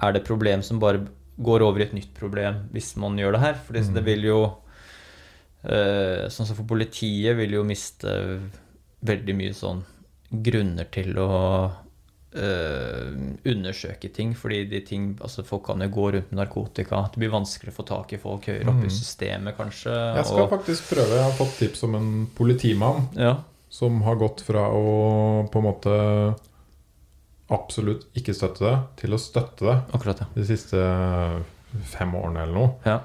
Er 0.03 0.13
det 0.13 0.25
problem 0.27 0.63
som 0.65 0.81
bare 0.81 1.05
går 1.35 1.63
over 1.63 1.81
i 1.81 1.87
et 1.87 1.95
nytt 1.95 2.13
problem 2.17 2.65
hvis 2.75 2.93
man 3.01 3.17
gjør 3.19 3.35
det 3.35 3.43
her? 3.43 3.57
For 3.63 3.77
det, 3.77 3.87
det 3.95 4.05
vil 4.05 4.27
jo 4.27 4.39
eh, 5.63 6.27
Sånn 6.29 6.47
som 6.47 6.55
for 6.55 6.67
politiet 6.67 7.37
vil 7.39 7.57
jo 7.57 7.65
miste 7.67 8.13
veldig 9.05 9.35
mye 9.37 9.55
sånn 9.55 9.83
grunner 10.45 10.87
til 10.91 11.17
å 11.21 11.31
Uh, 12.35 13.13
undersøke 13.47 14.09
ting, 14.11 14.33
fordi 14.35 14.65
de 14.67 14.81
ting, 14.83 15.03
altså 15.23 15.45
folk 15.47 15.69
kan 15.69 15.79
jo 15.79 15.87
gå 15.87 16.09
rundt 16.11 16.33
med 16.33 16.41
narkotika. 16.41 17.05
Det 17.13 17.21
blir 17.21 17.31
vanskelig 17.31 17.71
å 17.71 17.75
få 17.77 17.85
tak 17.87 18.11
i 18.11 18.19
folk 18.19 18.49
høyere 18.51 18.73
opp 18.73 18.81
i 18.83 18.89
systemet, 18.91 19.55
kanskje. 19.55 19.93
Jeg 20.17 20.25
skal 20.27 20.41
og- 20.43 20.51
faktisk 20.51 20.89
prøve. 20.89 21.15
Jeg 21.15 21.23
har 21.23 21.37
fått 21.37 21.55
tips 21.61 21.85
om 21.87 21.95
en 21.95 22.09
politimann 22.35 23.07
ja. 23.15 23.37
som 23.69 24.01
har 24.03 24.19
gått 24.19 24.43
fra 24.43 24.67
å 24.67 25.47
på 25.47 25.61
en 25.61 25.67
måte 25.69 25.95
absolutt 27.49 28.07
ikke 28.17 28.33
støtte 28.33 28.63
det, 28.65 28.75
til 29.03 29.13
å 29.13 29.19
støtte 29.21 29.65
det 29.67 29.75
Akkurat, 29.93 30.19
ja. 30.23 30.27
de 30.33 30.45
siste 30.47 30.79
fem 31.91 32.13
årene 32.15 32.43
eller 32.45 32.53
noe. 32.57 32.71
ja. 32.85 32.99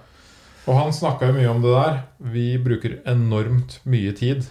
Og 0.68 0.76
han 0.76 0.92
snakka 0.92 1.30
jo 1.30 1.32
mye 1.38 1.48
om 1.50 1.62
det 1.64 1.70
der. 1.72 1.94
Vi 2.30 2.44
bruker 2.62 2.98
enormt 3.08 3.78
mye 3.88 4.12
tid 4.14 4.44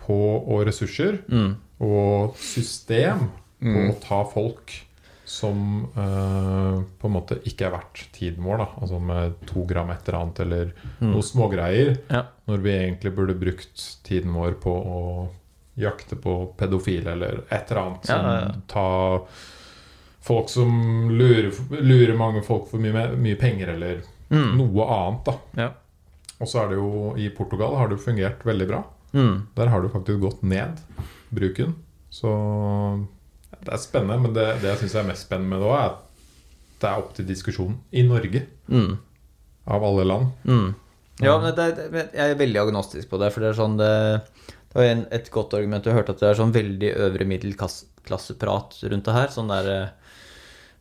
på 0.00 0.16
og 0.48 0.64
ressurser 0.66 1.18
Mm. 1.28 1.56
og 1.80 2.34
system 2.40 3.28
på 3.60 3.68
Mm. 3.74 3.90
å 3.92 4.00
ta 4.00 4.24
folk 4.24 4.72
som 5.24 5.84
eh, 5.96 6.82
på 7.00 7.06
en 7.08 7.12
måte 7.12 7.38
ikke 7.44 7.66
er 7.66 7.70
verdt 7.76 8.08
tiden 8.12 8.42
vår. 8.44 8.58
da 8.58 8.66
Altså 8.80 8.98
med 9.00 9.34
to 9.46 9.64
gram 9.66 9.90
et 9.90 10.08
eller 10.08 10.18
annet 10.20 10.40
eller 10.40 10.72
Mm. 11.00 11.12
noen 11.12 11.22
smågreier. 11.22 11.98
Ja. 12.10 12.24
Når 12.48 12.58
vi 12.62 12.70
egentlig 12.70 13.14
burde 13.14 13.38
brukt 13.38 14.02
tiden 14.02 14.32
vår 14.34 14.54
på 14.60 14.70
å 14.72 15.28
jakte 15.76 16.16
på 16.16 16.34
pedofile 16.58 17.12
eller 17.12 17.40
et 17.50 17.70
eller 17.70 17.80
annet. 17.82 18.06
Som 18.06 18.26
ja, 18.26 18.34
ja. 18.40 18.50
tar 18.70 19.24
folk 20.24 20.48
som 20.48 21.10
lurer, 21.10 21.50
lurer 21.82 22.14
mange 22.16 22.42
folk 22.46 22.68
for 22.70 22.80
mye, 22.80 23.08
mye 23.16 23.36
penger, 23.40 23.74
eller 23.76 24.02
Mm. 24.30 24.56
noe 24.56 24.84
annet. 24.88 25.24
da 25.24 25.34
Ja. 25.62 25.70
Og 26.40 26.48
så 26.48 26.62
er 26.64 26.68
det 26.70 26.76
jo 26.78 27.14
i 27.16 27.28
Portugal 27.30 27.76
har 27.76 27.88
det 27.88 27.98
fungert 28.00 28.42
veldig 28.44 28.66
bra. 28.68 28.82
Mm. 29.12 29.46
Der 29.54 29.66
har 29.68 29.82
det 29.82 29.92
faktisk 29.92 30.20
gått 30.20 30.42
ned, 30.42 30.80
bruken. 31.30 31.74
Så 32.10 33.06
det 33.64 33.72
er 33.72 33.78
spennende. 33.78 34.18
Men 34.22 34.32
det, 34.34 34.46
det 34.62 34.70
jeg 34.72 34.78
syns 34.84 34.94
er 35.00 35.06
mest 35.08 35.26
spennende 35.28 35.50
med 35.54 35.60
det 35.62 35.68
òg, 35.68 35.76
er 35.78 35.90
at 35.90 36.00
det 36.80 36.88
er 36.90 36.98
opp 37.02 37.12
til 37.16 37.26
diskusjon 37.28 37.76
i 37.92 38.02
Norge, 38.02 38.46
Mm. 38.68 38.98
av 39.66 39.84
alle 39.84 40.04
land. 40.04 40.26
Mm. 40.44 40.74
Ja, 41.20 41.38
men 41.38 41.54
det, 41.54 41.76
det, 41.92 42.08
jeg 42.14 42.30
er 42.32 42.34
veldig 42.40 42.60
agnostisk 42.64 43.08
på 43.10 43.18
det. 43.20 43.30
For 43.32 43.40
det 43.40 43.50
er 43.52 43.60
sånn 43.60 43.76
det, 43.78 44.22
det 44.74 44.80
var 44.80 44.88
en, 44.90 45.04
et 45.14 45.28
godt 45.30 45.54
argument. 45.54 45.86
Jeg 45.86 45.94
hørte 45.94 46.16
at 46.16 46.22
det 46.24 46.28
er 46.32 46.38
sånn 46.40 46.54
veldig 46.54 46.88
øvre 47.06 47.26
middelklasseprat 47.30 48.80
rundt 48.90 49.06
det 49.06 49.14
her. 49.14 49.30
Sånn 49.30 49.52
der 49.52 49.68
eh, 49.70 50.16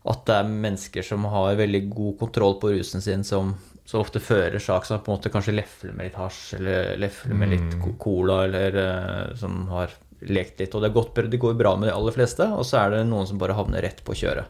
at 0.10 0.24
det 0.28 0.36
er 0.40 0.50
mennesker 0.66 1.06
som 1.06 1.28
har 1.32 1.60
veldig 1.60 1.84
god 1.94 2.18
kontroll 2.20 2.58
på 2.60 2.74
rusen 2.74 3.04
sin, 3.06 3.22
som, 3.24 3.54
så 3.86 4.02
ofte 4.02 4.20
fører 4.20 4.60
sak 4.60 4.88
som 4.90 5.00
på 5.00 5.14
en 5.14 5.20
måte 5.20 5.32
kanskje 5.32 5.54
lefler 5.56 5.94
med 5.94 6.10
litt 6.10 6.18
hasj, 6.20 6.58
eller 6.58 6.98
lefler 7.00 7.38
med 7.40 7.54
litt 7.54 7.78
co- 7.84 7.94
cola, 8.02 8.42
eller 8.48 8.80
eh, 8.82 9.36
som 9.40 9.62
har 9.70 9.94
lekt 10.26 10.60
litt. 10.60 10.74
Og 10.76 10.84
det, 10.84 10.92
godt, 10.98 11.22
det 11.30 11.40
går 11.40 11.56
bra 11.60 11.76
med 11.78 11.92
de 11.92 11.94
aller 11.96 12.18
fleste, 12.18 12.50
og 12.50 12.66
så 12.68 12.82
er 12.82 12.98
det 12.98 13.06
noen 13.12 13.30
som 13.30 13.40
bare 13.40 13.56
havner 13.56 13.86
rett 13.86 14.02
på 14.04 14.18
kjøret. 14.18 14.50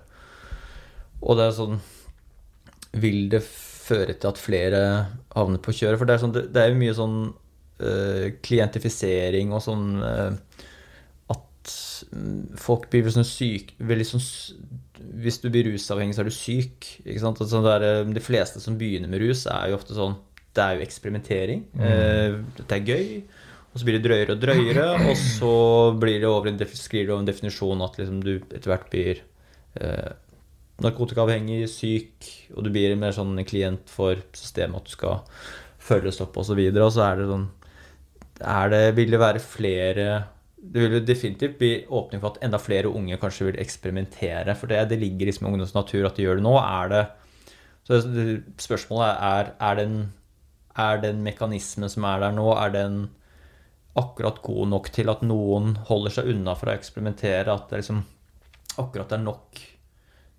Og 1.21 1.37
det 1.37 1.49
er 1.49 1.55
sånn 1.59 1.77
vil 3.03 3.23
det 3.31 3.43
føre 3.43 4.13
til 4.13 4.29
at 4.29 4.39
flere 4.41 4.81
havner 5.35 5.61
på 5.65 5.73
kjøret? 5.75 5.99
For 5.99 6.07
det 6.09 6.15
er, 6.15 6.21
sånn, 6.21 6.33
det, 6.35 6.43
det 6.53 6.61
er 6.61 6.69
jo 6.71 6.81
mye 6.81 6.93
sånn 6.97 7.15
klientifisering 8.45 9.53
og 9.55 9.63
sånn 9.65 9.87
eh, 10.07 10.67
at 11.33 11.73
mm, 12.11 12.57
folk 12.59 12.89
blir 12.91 13.09
sånn 13.13 13.27
syk 13.27 13.73
veldig 13.79 14.07
sånn, 14.07 14.25
Hvis 15.23 15.39
du 15.43 15.49
blir 15.51 15.67
rusavhengig, 15.71 16.15
så 16.15 16.23
er 16.23 16.29
du 16.29 16.35
syk. 16.35 16.89
Sånn 17.19 17.65
der, 17.65 17.87
eh, 17.87 18.03
de 18.15 18.23
fleste 18.23 18.61
som 18.63 18.77
begynner 18.79 19.11
med 19.11 19.23
rus, 19.23 19.45
er 19.47 19.71
jo 19.71 19.79
ofte 19.79 19.97
sånn 19.97 20.15
Det 20.53 20.61
er 20.61 20.75
jo 20.77 20.85
eksperimentering. 20.85 21.63
Eh, 21.81 22.35
det 22.59 22.75
er 22.75 22.85
gøy. 22.85 23.23
Og 23.73 23.79
så 23.81 23.87
blir 23.87 23.97
det 23.97 24.05
drøyere 24.05 24.35
og 24.35 24.41
drøyere, 24.41 24.83
og 25.09 25.15
så 25.17 25.53
blir 25.97 26.19
det 26.21 26.29
over 26.29 26.51
en, 26.51 26.59
skriver 26.61 27.07
du 27.07 27.13
over 27.15 27.23
en 27.23 27.31
definisjon 27.31 27.81
at 27.81 27.97
liksom 27.97 28.19
du 28.21 28.35
etter 28.37 28.69
hvert 28.69 28.85
blir 28.91 29.23
eh, 29.81 30.11
narkotikaavhengig, 30.83 31.65
syk, 31.71 32.29
og 32.53 32.67
du 32.67 32.69
blir 32.69 32.93
mer 33.01 33.15
sånn 33.17 33.33
klient 33.49 33.89
for 33.89 34.21
systemet 34.37 34.77
at 34.77 34.91
du 34.91 34.93
skal 34.93 35.23
følges 35.81 36.21
opp 36.21 36.37
osv. 36.37 36.43
Og, 36.43 36.47
så 36.51 36.59
videre, 36.59 36.85
og 36.85 36.93
så 36.93 37.07
er 37.07 37.17
det 37.17 37.29
sånn 37.31 37.47
det, 38.69 38.83
Vil 38.97 39.11
det 39.11 39.19
være 39.19 39.39
flere 39.39 40.07
Det 40.57 40.83
vil 40.83 41.05
definitivt 41.07 41.57
bli 41.59 41.71
åpning 41.89 42.21
for 42.21 42.33
at 42.33 42.43
enda 42.45 42.59
flere 42.61 42.91
unge 42.91 43.17
kanskje 43.19 43.49
vil 43.49 43.59
eksperimentere. 43.59 44.55
For 44.55 44.71
det, 44.71 44.89
det 44.89 44.99
ligger 44.99 45.27
liksom 45.27 45.47
i 45.47 45.51
ungdoms 45.51 45.73
natur 45.75 46.07
at 46.07 46.15
de 46.15 46.23
gjør 46.23 46.39
det 46.39 46.45
nå. 46.45 46.53
Er 46.59 46.93
det 46.93 47.03
så 47.83 47.99
Spørsmålet 48.63 49.17
er 49.19 49.51
er 49.59 49.75
den, 49.75 49.97
er 50.79 51.01
den 51.03 51.19
mekanismen 51.23 51.91
som 51.91 52.07
er 52.07 52.23
der 52.23 52.31
nå, 52.31 52.47
er 52.55 52.71
den 52.71 53.09
akkurat 53.99 54.39
god 54.41 54.67
nok 54.71 54.89
til 54.95 55.11
at 55.11 55.21
noen 55.21 55.75
holder 55.89 56.15
seg 56.15 56.31
unna 56.31 56.55
for 56.55 56.71
å 56.71 56.77
eksperimentere? 56.77 57.51
At 57.51 57.67
det 57.69 57.83
liksom 57.83 58.05
akkurat 58.79 59.11
er 59.11 59.21
nok 59.25 59.59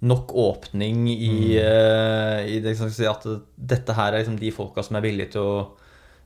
nok 0.04 0.34
åpning 0.36 1.08
i, 1.08 1.56
eh, 1.56 2.46
i 2.46 2.60
det, 2.60 2.74
liksom, 2.74 2.90
at 3.08 3.24
dette 3.56 3.94
her 3.96 4.12
er 4.12 4.20
liksom 4.20 4.36
de 4.40 4.50
folka 4.52 4.82
som 4.84 4.98
er 4.98 5.04
villige 5.06 5.32
til 5.34 5.40
å 5.40 5.54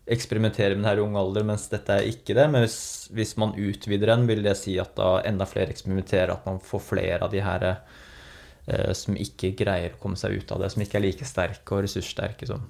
eksperimentere 0.08 0.74
med 0.74 0.84
det 0.84 0.90
her 0.92 1.00
i 1.00 1.04
ung 1.04 1.16
alder, 1.20 1.44
mens 1.46 1.68
dette 1.72 1.98
er 2.00 2.08
ikke 2.08 2.36
det. 2.38 2.48
Men 2.52 2.64
hvis, 2.64 2.80
hvis 3.14 3.36
man 3.40 3.54
utvider 3.56 4.14
den, 4.14 4.26
vil 4.30 4.42
det 4.46 4.56
si 4.60 4.78
at 4.80 4.94
da 4.98 5.18
enda 5.28 5.46
flere 5.48 5.74
eksperimenterer, 5.74 6.34
at 6.34 6.48
man 6.48 6.60
får 6.64 6.84
flere 6.86 7.20
av 7.26 7.32
de 7.34 7.42
her 7.44 7.66
eh, 7.68 8.92
som 8.96 9.16
ikke 9.20 9.52
greier 9.58 9.94
å 9.94 10.00
komme 10.02 10.18
seg 10.20 10.38
ut 10.40 10.52
av 10.56 10.64
det, 10.64 10.72
som 10.74 10.84
ikke 10.84 10.98
er 11.00 11.06
like 11.06 11.28
sterke 11.28 11.76
og 11.76 11.84
ressurssterke 11.86 12.48
som, 12.48 12.66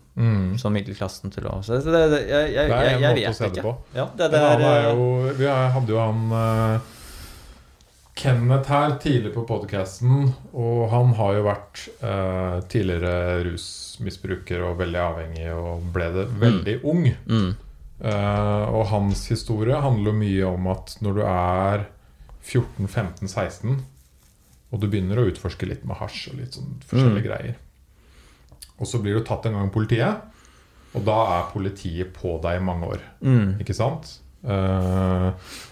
som 0.59 0.74
middelklassen 0.74 1.35
til 1.35 1.48
å 1.51 1.59
Så 1.62 1.81
det, 1.85 2.05
det, 2.15 2.23
jeg, 2.28 2.52
jeg, 2.56 2.70
jeg, 2.74 3.01
jeg 3.06 3.35
vet 3.39 3.48
ikke. 3.52 3.66
på. 3.70 3.74
Ja, 3.97 4.10
det, 4.19 4.31
det 4.35 4.44
er, 4.52 4.69
er 4.69 4.89
jo, 4.93 5.10
vi 5.39 5.51
hadde 5.51 5.94
jo 5.94 6.01
han 6.02 6.39
eh, 6.43 6.94
Kenneth 8.19 8.66
her 8.73 8.97
tidlig 8.99 9.31
på 9.35 9.45
podcasten, 9.47 10.32
og 10.53 10.89
han 10.90 11.12
har 11.19 11.36
jo 11.36 11.45
vært 11.47 11.82
eh, 12.03 12.57
tidligere 12.73 13.45
rusmisbruker 13.47 14.65
og 14.66 14.81
veldig 14.81 15.01
avhengig, 15.05 15.47
og 15.55 15.86
ble 15.95 16.09
det 16.16 16.27
veldig 16.43 16.77
ung. 16.85 17.07
mm, 17.31 17.49
Eh, 17.99 18.65
og 18.78 18.85
hans 18.93 19.24
historie 19.27 19.74
handler 19.82 20.15
mye 20.15 20.45
om 20.47 20.69
at 20.70 20.93
når 21.03 21.16
du 21.16 21.23
er 21.27 21.81
14-15-16, 22.47 23.81
og 24.70 24.78
du 24.78 24.86
begynner 24.86 25.19
å 25.19 25.24
utforske 25.27 25.66
litt 25.66 25.82
med 25.89 25.99
hasj 25.99 26.28
og 26.31 26.36
litt 26.39 26.55
sånn 26.55 26.77
forskjellige 26.86 27.27
greier, 27.27 27.57
og 28.78 28.86
så 28.86 29.01
blir 29.03 29.19
du 29.19 29.24
tatt 29.27 29.49
en 29.49 29.57
gang 29.59 29.66
av 29.66 29.74
politiet, 29.74 30.23
og 30.95 31.03
da 31.09 31.16
er 31.40 31.51
politiet 31.51 32.12
på 32.15 32.36
deg 32.45 32.61
i 32.61 32.65
mange 32.65 32.86
år. 32.95 33.03
mm, 33.19 33.59
Ikke 33.65 33.74
sant? 33.74 34.15
Eh, 34.47 35.28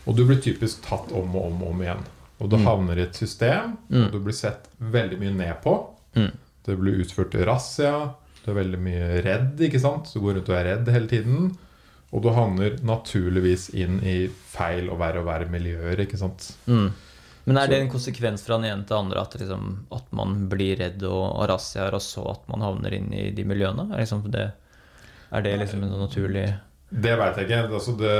og 0.06 0.16
du 0.18 0.24
blir 0.26 0.42
typisk 0.42 0.82
tatt 0.82 1.12
om 1.14 1.30
og 1.38 1.46
om 1.52 1.62
og 1.62 1.70
om 1.76 1.82
igjen. 1.86 2.02
Og 2.36 2.50
du 2.52 2.58
havner 2.60 2.98
i 2.98 3.06
et 3.06 3.16
system, 3.16 3.78
og 3.88 4.10
du 4.12 4.18
blir 4.20 4.36
sett 4.36 4.68
veldig 4.76 5.18
mye 5.22 5.34
ned 5.38 5.54
på. 5.64 5.76
Mm. 6.18 6.32
Det 6.66 6.76
blir 6.76 7.00
utført 7.04 7.36
razzia. 7.48 8.10
Du 8.42 8.50
er 8.52 8.58
veldig 8.60 8.80
mye 8.82 9.06
redd, 9.24 9.62
ikke 9.66 9.80
sant? 9.82 10.10
Du 10.12 10.20
går 10.22 10.36
rundt 10.38 10.50
og 10.52 10.58
er 10.58 10.68
redd 10.70 10.90
hele 10.92 11.08
tiden. 11.10 11.48
Og 12.14 12.22
du 12.22 12.28
havner 12.30 12.76
naturligvis 12.86 13.70
inn 13.74 13.98
i 14.06 14.18
feil 14.28 14.90
og 14.92 15.00
verre 15.00 15.22
og 15.22 15.28
verre 15.30 15.48
miljøer, 15.50 16.04
ikke 16.04 16.20
sant? 16.20 16.52
Mm. 16.70 16.90
Men 17.46 17.58
er 17.60 17.70
det 17.70 17.80
en 17.80 17.90
konsekvens 17.90 18.42
fra 18.42 18.58
den 18.58 18.68
ene 18.68 18.82
til 18.82 18.94
den 18.96 19.06
andre 19.06 19.22
at, 19.22 19.34
liksom, 19.38 19.66
at 19.94 20.06
man 20.18 20.38
blir 20.50 20.80
redd 20.80 21.02
og, 21.06 21.24
og 21.28 21.44
razziaer, 21.50 21.94
og 21.94 22.02
så 22.02 22.24
at 22.32 22.48
man 22.50 22.64
havner 22.66 22.96
inn 22.96 23.12
i 23.14 23.28
de 23.34 23.44
miljøene? 23.46 23.88
Er, 23.92 24.02
liksom 24.02 24.24
det, 24.34 24.48
er 25.30 25.46
det 25.46 25.52
liksom 25.62 25.84
en 25.84 25.92
sånn 25.94 26.02
naturlig 26.06 26.46
Det 26.90 27.14
veit 27.20 27.38
jeg 27.38 27.48
ikke. 27.48 27.60
Altså 27.78 27.94
det 28.00 28.16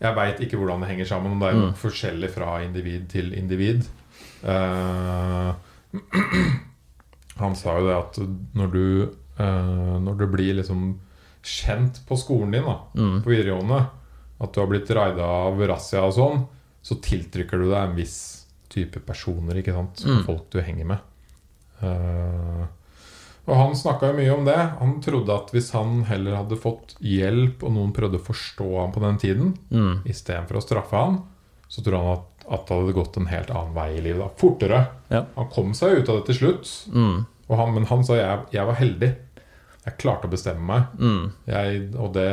Jeg 0.00 0.16
veit 0.16 0.40
ikke 0.40 0.56
hvordan 0.56 0.80
det 0.80 0.88
henger 0.88 1.08
sammen. 1.10 1.38
Det 1.40 1.48
er 1.50 1.56
jo 1.58 1.66
Mm. 1.68 1.74
forskjellig 1.76 2.30
fra 2.32 2.62
individ 2.64 3.08
til 3.12 3.34
individ. 3.36 3.84
Uh, 4.42 5.52
han 7.42 7.56
sa 7.56 7.74
jo 7.78 7.86
det 7.88 7.96
at 7.98 8.18
når 8.56 8.70
du 8.72 8.84
uh, 9.40 9.98
Når 10.00 10.16
du 10.20 10.26
blir 10.32 10.54
liksom 10.60 10.98
kjent 11.42 12.02
på 12.08 12.16
skolen 12.20 12.50
din, 12.52 12.64
da, 12.64 12.78
Mm. 12.94 13.22
på 13.24 13.30
videregående, 13.32 13.86
at 14.40 14.52
du 14.52 14.60
har 14.60 14.66
blitt 14.68 14.90
raida 14.92 15.24
av 15.24 15.56
razzia 15.68 16.02
og 16.04 16.12
sånn, 16.12 16.42
så 16.84 16.96
tiltrykker 17.00 17.56
du 17.58 17.70
deg 17.70 17.78
en 17.88 17.96
viss 17.96 18.18
type 18.68 19.00
personer, 19.00 19.56
ikke 19.56 19.72
sant? 19.72 20.02
Mm. 20.04 20.24
Folk 20.26 20.50
du 20.52 20.60
henger 20.60 20.84
med. 20.84 20.98
Eh, 21.82 22.66
og 23.46 23.54
han 23.56 23.76
snakka 23.76 24.10
jo 24.10 24.16
mye 24.20 24.32
om 24.36 24.44
det. 24.46 24.58
Han 24.80 24.96
trodde 25.02 25.34
at 25.34 25.50
hvis 25.54 25.70
han 25.74 26.02
heller 26.08 26.36
hadde 26.36 26.58
fått 26.60 26.94
hjelp, 27.00 27.62
og 27.66 27.72
noen 27.74 27.92
prøvde 27.96 28.20
å 28.20 28.26
forstå 28.26 28.66
ham 28.80 28.92
på 28.94 29.00
den 29.04 29.18
tiden, 29.18 29.54
mm. 29.70 30.02
istedenfor 30.06 30.60
å 30.60 30.64
straffe 30.64 30.96
ham, 30.96 31.22
så 31.70 31.82
tror 31.86 31.98
han 32.00 32.12
at 32.18 32.26
at 32.50 32.64
det 32.66 32.74
hadde 32.80 32.92
gått 32.96 33.14
en 33.20 33.28
helt 33.30 33.50
annen 33.54 33.74
vei 33.76 33.90
i 33.94 34.00
livet. 34.02 34.18
da 34.24 34.28
Fortere. 34.40 34.78
Ja. 35.12 35.20
Han 35.36 35.46
kom 35.54 35.68
seg 35.74 36.00
ut 36.00 36.08
av 36.10 36.16
det 36.18 36.24
til 36.32 36.34
slutt, 36.40 36.70
Mm. 36.90 37.20
og 37.46 37.56
han, 37.60 37.74
men 37.76 37.84
han 37.86 38.02
sa 38.02 38.16
jeg, 38.18 38.40
jeg 38.56 38.66
var 38.66 38.74
heldig. 38.74 39.10
Jeg 39.84 39.96
klarte 40.02 40.26
å 40.26 40.30
bestemme 40.32 40.66
meg. 40.66 40.82
Mm. 40.98 41.28
Jeg, 41.46 41.84
og 41.94 42.10
det, 42.16 42.26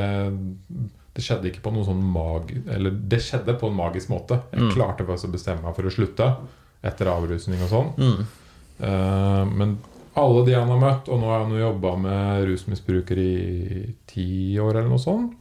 det 1.13 1.21
skjedde 1.23 1.51
ikke 1.51 1.61
på 1.67 1.73
noen 1.75 1.85
sånn 1.85 2.01
mag... 2.01 2.49
Eller 2.65 2.91
det 2.97 3.19
skjedde 3.27 3.53
på 3.61 3.69
en 3.69 3.77
magisk 3.77 4.09
måte. 4.09 4.39
Jeg 4.51 4.61
Mm. 4.63 4.71
klarte 4.73 5.05
faktisk 5.05 5.29
å 5.29 5.35
bestemme 5.37 5.61
meg 5.67 5.75
for 5.77 5.83
å 5.85 5.93
slutte 5.93 6.31
etter 6.83 7.11
avrusning 7.13 7.61
og 7.61 7.69
sånn. 7.69 7.93
Mm. 8.01 8.25
Eh, 8.79 9.45
men 9.53 9.77
alle 10.17 10.45
de 10.47 10.55
han 10.57 10.71
har 10.73 10.79
møtt, 10.81 11.09
og 11.11 11.19
nå 11.21 11.29
har 11.31 11.43
han 11.43 11.53
jo 11.53 11.61
jobba 11.61 11.91
med 12.01 12.45
rusmisbrukere 12.49 13.25
i 13.25 13.83
ti 14.09 14.29
år 14.61 14.79
eller 14.79 14.89
noe 14.91 15.01
sånt, 15.01 15.35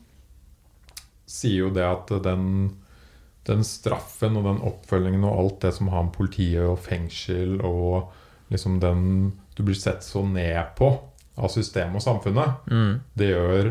sier 1.27 1.67
jo 1.67 1.73
det 1.75 1.87
at 1.87 2.13
den, 2.25 2.45
den 3.49 3.65
straffen 3.67 4.39
og 4.39 4.47
den 4.47 4.63
oppfølgingen 4.69 5.25
og 5.27 5.41
alt 5.41 5.59
det 5.65 5.73
som 5.79 5.91
har 5.93 6.07
med 6.07 6.15
politiet 6.15 6.63
og 6.67 6.79
fengsel 6.85 7.59
og 7.67 8.13
liksom 8.53 8.79
den 8.83 9.33
Du 9.57 9.63
blir 9.65 9.75
sett 9.75 10.05
så 10.05 10.21
ned 10.21 10.77
på 10.77 10.91
av 11.41 11.49
systemet 11.49 11.97
og 11.97 12.05
samfunnet. 12.05 12.67
Mm. 12.69 12.99
Det 13.17 13.29
gjør 13.31 13.71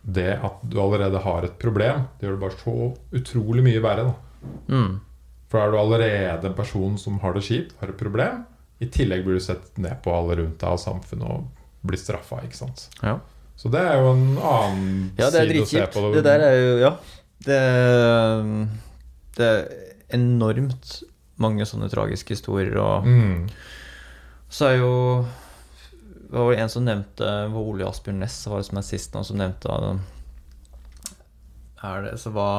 det 0.00 0.30
at 0.40 0.62
du 0.64 0.78
allerede 0.80 1.20
har 1.20 1.44
et 1.44 1.58
problem, 1.60 2.06
det 2.16 2.24
gjør 2.24 2.38
det 2.38 2.44
bare 2.46 2.60
så 2.62 2.76
utrolig 3.20 3.64
mye 3.66 3.82
verre. 3.84 4.14
Mm. 4.72 5.00
for 5.52 5.60
er 5.60 5.70
du 5.70 5.76
allerede 5.76 6.48
en 6.48 6.54
person 6.56 6.96
som 6.96 7.18
har 7.20 7.34
det 7.34 7.42
kjipt, 7.44 7.74
har 7.80 7.90
et 7.92 7.98
problem, 8.00 8.46
i 8.80 8.88
tillegg 8.88 9.26
blir 9.26 9.36
du 9.36 9.44
sett 9.44 9.76
ned 9.76 9.98
på 10.04 10.12
alle 10.16 10.38
rundt 10.40 10.60
deg 10.62 10.72
og 10.76 10.80
samfunnet 10.80 11.28
og 11.28 11.86
blir 11.86 12.00
straffa. 12.00 12.40
ikke 12.46 12.56
sant? 12.56 12.86
Ja. 13.04 13.18
Så 13.60 13.68
det 13.68 13.80
er 13.84 14.00
jo 14.00 14.14
en 14.14 14.38
annen 14.38 14.92
Ja, 15.20 15.28
det 15.28 15.44
side 15.44 15.60
å 15.60 15.68
se 15.68 15.84
på. 15.92 16.06
Det 16.14 16.24
der 16.24 16.44
er 16.46 16.56
jo 16.56 16.76
Ja. 16.80 16.94
Det, 17.40 17.58
det 19.36 19.46
er 19.48 19.60
enormt 20.12 20.98
mange 21.40 21.64
sånne 21.64 21.88
tragiske 21.88 22.34
historier, 22.36 22.74
og 22.76 23.06
mm. 23.08 23.46
så 24.52 24.66
er 24.68 24.74
jo 24.82 24.90
Det 26.30 26.36
var 26.36 26.52
en 26.52 26.72
som 26.72 26.84
nevnte 26.84 27.24
det 27.24 27.52
var 27.54 27.70
Ole 27.72 27.88
Asbjørn 27.88 28.20
Næss 28.20 28.42
var 28.44 28.60
det 28.60 28.68
som 28.68 28.80
er 28.80 28.84
sist 28.84 29.16
nå, 29.16 29.24
som 29.24 29.40
nevnte 29.40 29.78
Er 31.80 32.04
det 32.04 32.18
Så 32.20 32.32
hva 32.36 32.50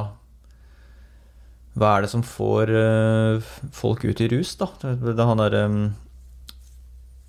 Hva 1.77 1.91
er 1.93 2.07
det 2.07 2.11
som 2.11 2.25
får 2.25 2.73
eh, 2.73 3.51
folk 3.71 4.01
ut 4.03 4.21
i 4.25 4.31
rus, 4.33 4.55
da? 4.59 4.67
Det 4.81 5.13
er 5.13 5.29
han 5.29 5.45
derre 5.45 5.65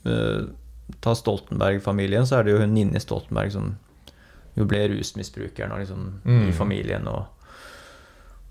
Ta 0.05 1.15
Stoltenberg-familien, 1.17 2.27
så 2.27 2.39
er 2.41 2.45
det 2.49 2.53
jo 2.57 2.61
hun 2.65 2.75
Ninni 2.75 3.01
Stoltenberg 3.01 3.53
som 3.55 3.77
jo 4.59 4.67
ble 4.69 4.83
rusmisbrukeren 4.93 5.73
liksom, 5.81 6.21
Mm. 6.25 6.49
i 6.49 6.53
familien. 6.53 7.07
Og, 7.09 7.25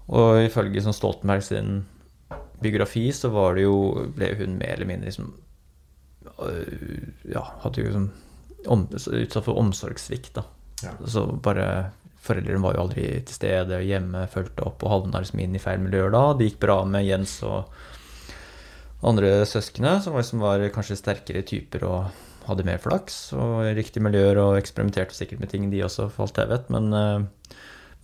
og 0.10 0.40
ifølge 0.46 0.82
sånn 0.82 0.96
Stoltenberg 0.98 1.44
sin 1.46 1.84
biografi 2.62 3.08
så 3.14 3.30
var 3.34 3.56
det 3.58 3.64
jo 3.68 4.08
ble 4.16 4.32
hun 4.40 4.58
mer 4.58 4.76
eller 4.78 4.90
mindre 4.90 5.10
liksom 5.12 5.32
øh, 6.42 7.08
Ja, 7.34 7.44
hadde 7.64 7.82
jo 7.82 7.88
liksom 7.90 8.10
om, 8.70 8.88
utsatt 8.94 9.46
for 9.46 9.58
omsorgssvikt, 9.58 10.34
da. 10.38 10.44
Ja. 10.86 10.92
Så 11.10 11.26
bare 11.42 11.92
Foreldrene 12.22 12.62
var 12.62 12.76
jo 12.78 12.84
aldri 12.84 13.06
til 13.26 13.34
stede 13.34 13.80
hjemme, 13.82 14.28
fulgte 14.30 14.62
opp 14.70 14.84
og 14.86 14.92
havna 14.94 15.24
liksom 15.24 15.40
inn 15.42 15.56
i 15.58 15.62
feil 15.62 15.80
miljøer 15.82 16.12
da. 16.14 16.20
Det 16.38 16.52
gikk 16.52 16.60
bra 16.62 16.76
med 16.86 17.08
Jens 17.08 17.40
og 17.48 17.72
andre 19.02 19.46
søskne, 19.50 19.96
som 20.04 20.18
liksom 20.18 20.44
var 20.44 20.64
kanskje 20.74 21.00
sterkere 21.00 21.42
typer 21.48 21.86
og 21.88 22.28
hadde 22.48 22.66
mer 22.66 22.82
flaks 22.82 23.32
og 23.38 23.64
riktige 23.78 24.04
miljøer 24.04 24.40
og 24.42 24.58
eksperimenterte 24.60 25.16
sikkert 25.16 25.42
med 25.44 25.52
ting, 25.54 25.70
de 25.72 25.84
også, 25.86 26.10
for 26.14 26.28
alt 26.28 26.42
jeg 26.42 26.52
vet. 26.52 26.70
Men 26.74 26.94
eh, 26.98 27.58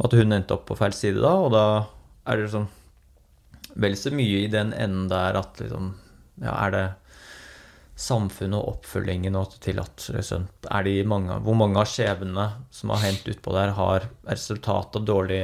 at 0.06 0.14
hun 0.18 0.36
endte 0.36 0.58
opp 0.58 0.68
på 0.70 0.78
feil 0.78 0.96
side 0.96 1.22
da, 1.24 1.34
og 1.42 1.54
da 1.56 1.66
er 2.28 2.42
det 2.42 2.52
sånn 2.54 2.70
vel 3.78 3.98
så 3.98 4.12
mye 4.14 4.44
i 4.44 4.52
den 4.52 4.74
enden 4.74 5.10
der 5.12 5.38
at 5.38 5.62
liksom 5.62 5.96
Ja, 6.38 6.54
er 6.54 6.74
det 6.74 6.86
samfunnet 7.98 8.60
og 8.60 8.76
oppfølgingen 8.76 9.34
og 9.40 9.56
til 9.62 9.80
at 9.82 10.04
liksom, 10.14 10.44
er 10.70 10.84
de 10.86 11.00
mange, 11.02 11.40
Hvor 11.42 11.58
mange 11.58 11.82
av 11.82 11.90
skjebnene 11.90 12.46
som 12.70 12.94
har 12.94 13.02
hendt 13.08 13.26
utpå 13.26 13.56
der, 13.56 13.74
har 13.74 14.06
resultat 14.30 15.00
av 15.00 15.08
dårlig 15.08 15.42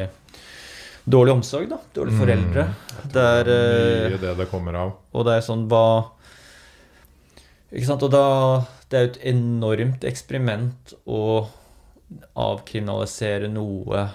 Dårlig 1.03 1.33
omsorg, 1.33 1.67
da. 1.67 1.79
Dårlige 1.95 2.19
foreldre. 2.21 2.65
Det 3.11 3.23
er 3.39 3.49
eh, 3.51 4.13
Mye 4.13 4.21
det 4.21 4.35
det 4.39 4.47
kommer 4.51 4.77
av. 4.79 4.93
og 5.11 5.25
det 5.27 5.35
er 5.35 5.43
sånn 5.43 5.65
hva 5.71 5.83
Ikke 7.73 7.89
sant? 7.89 8.05
Og 8.05 8.13
da 8.13 8.23
Det 8.87 8.97
er 8.97 9.05
jo 9.05 9.11
et 9.11 9.21
enormt 9.33 10.07
eksperiment 10.07 10.95
å 11.03 11.23
avkriminalisere 12.37 13.49
noe 13.49 14.07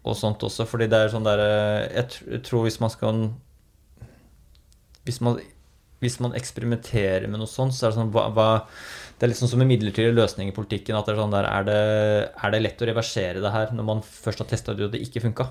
og 0.00 0.16
sånt 0.16 0.40
også, 0.46 0.64
fordi 0.64 0.86
det 0.88 0.96
er 0.96 1.10
sånn 1.12 1.26
der 1.26 1.40
Jeg, 1.44 2.20
jeg 2.24 2.42
tror 2.46 2.64
hvis 2.64 2.80
man 2.80 2.92
skal 2.92 3.24
Hvis 5.04 5.20
man 5.20 5.40
hvis 6.00 6.16
man 6.24 6.32
eksperimenterer 6.32 7.26
med 7.28 7.42
noe 7.42 7.50
sånt, 7.50 7.74
så 7.76 7.84
er 7.86 7.90
det 7.92 7.98
sånn 7.98 8.12
hva, 8.14 8.22
hva, 8.32 8.48
Det 9.18 9.26
er 9.26 9.32
litt 9.34 9.40
sånn 9.40 9.50
som 9.52 9.60
en 9.60 9.68
midlertidig 9.68 10.14
løsning 10.16 10.48
i 10.48 10.54
politikken. 10.56 10.96
At 10.96 11.04
det 11.04 11.12
er 11.12 11.20
sånn 11.20 11.34
der 11.34 11.44
Er 11.44 11.66
det, 11.66 11.80
er 12.32 12.54
det 12.54 12.60
lett 12.62 12.80
å 12.80 12.88
reversere 12.88 13.42
det 13.44 13.52
her 13.52 13.74
når 13.76 13.88
man 13.90 14.00
først 14.00 14.40
har 14.40 14.48
testa 14.48 14.72
det 14.72 14.86
og 14.86 14.94
det 14.94 15.02
ikke 15.04 15.20
funka? 15.26 15.50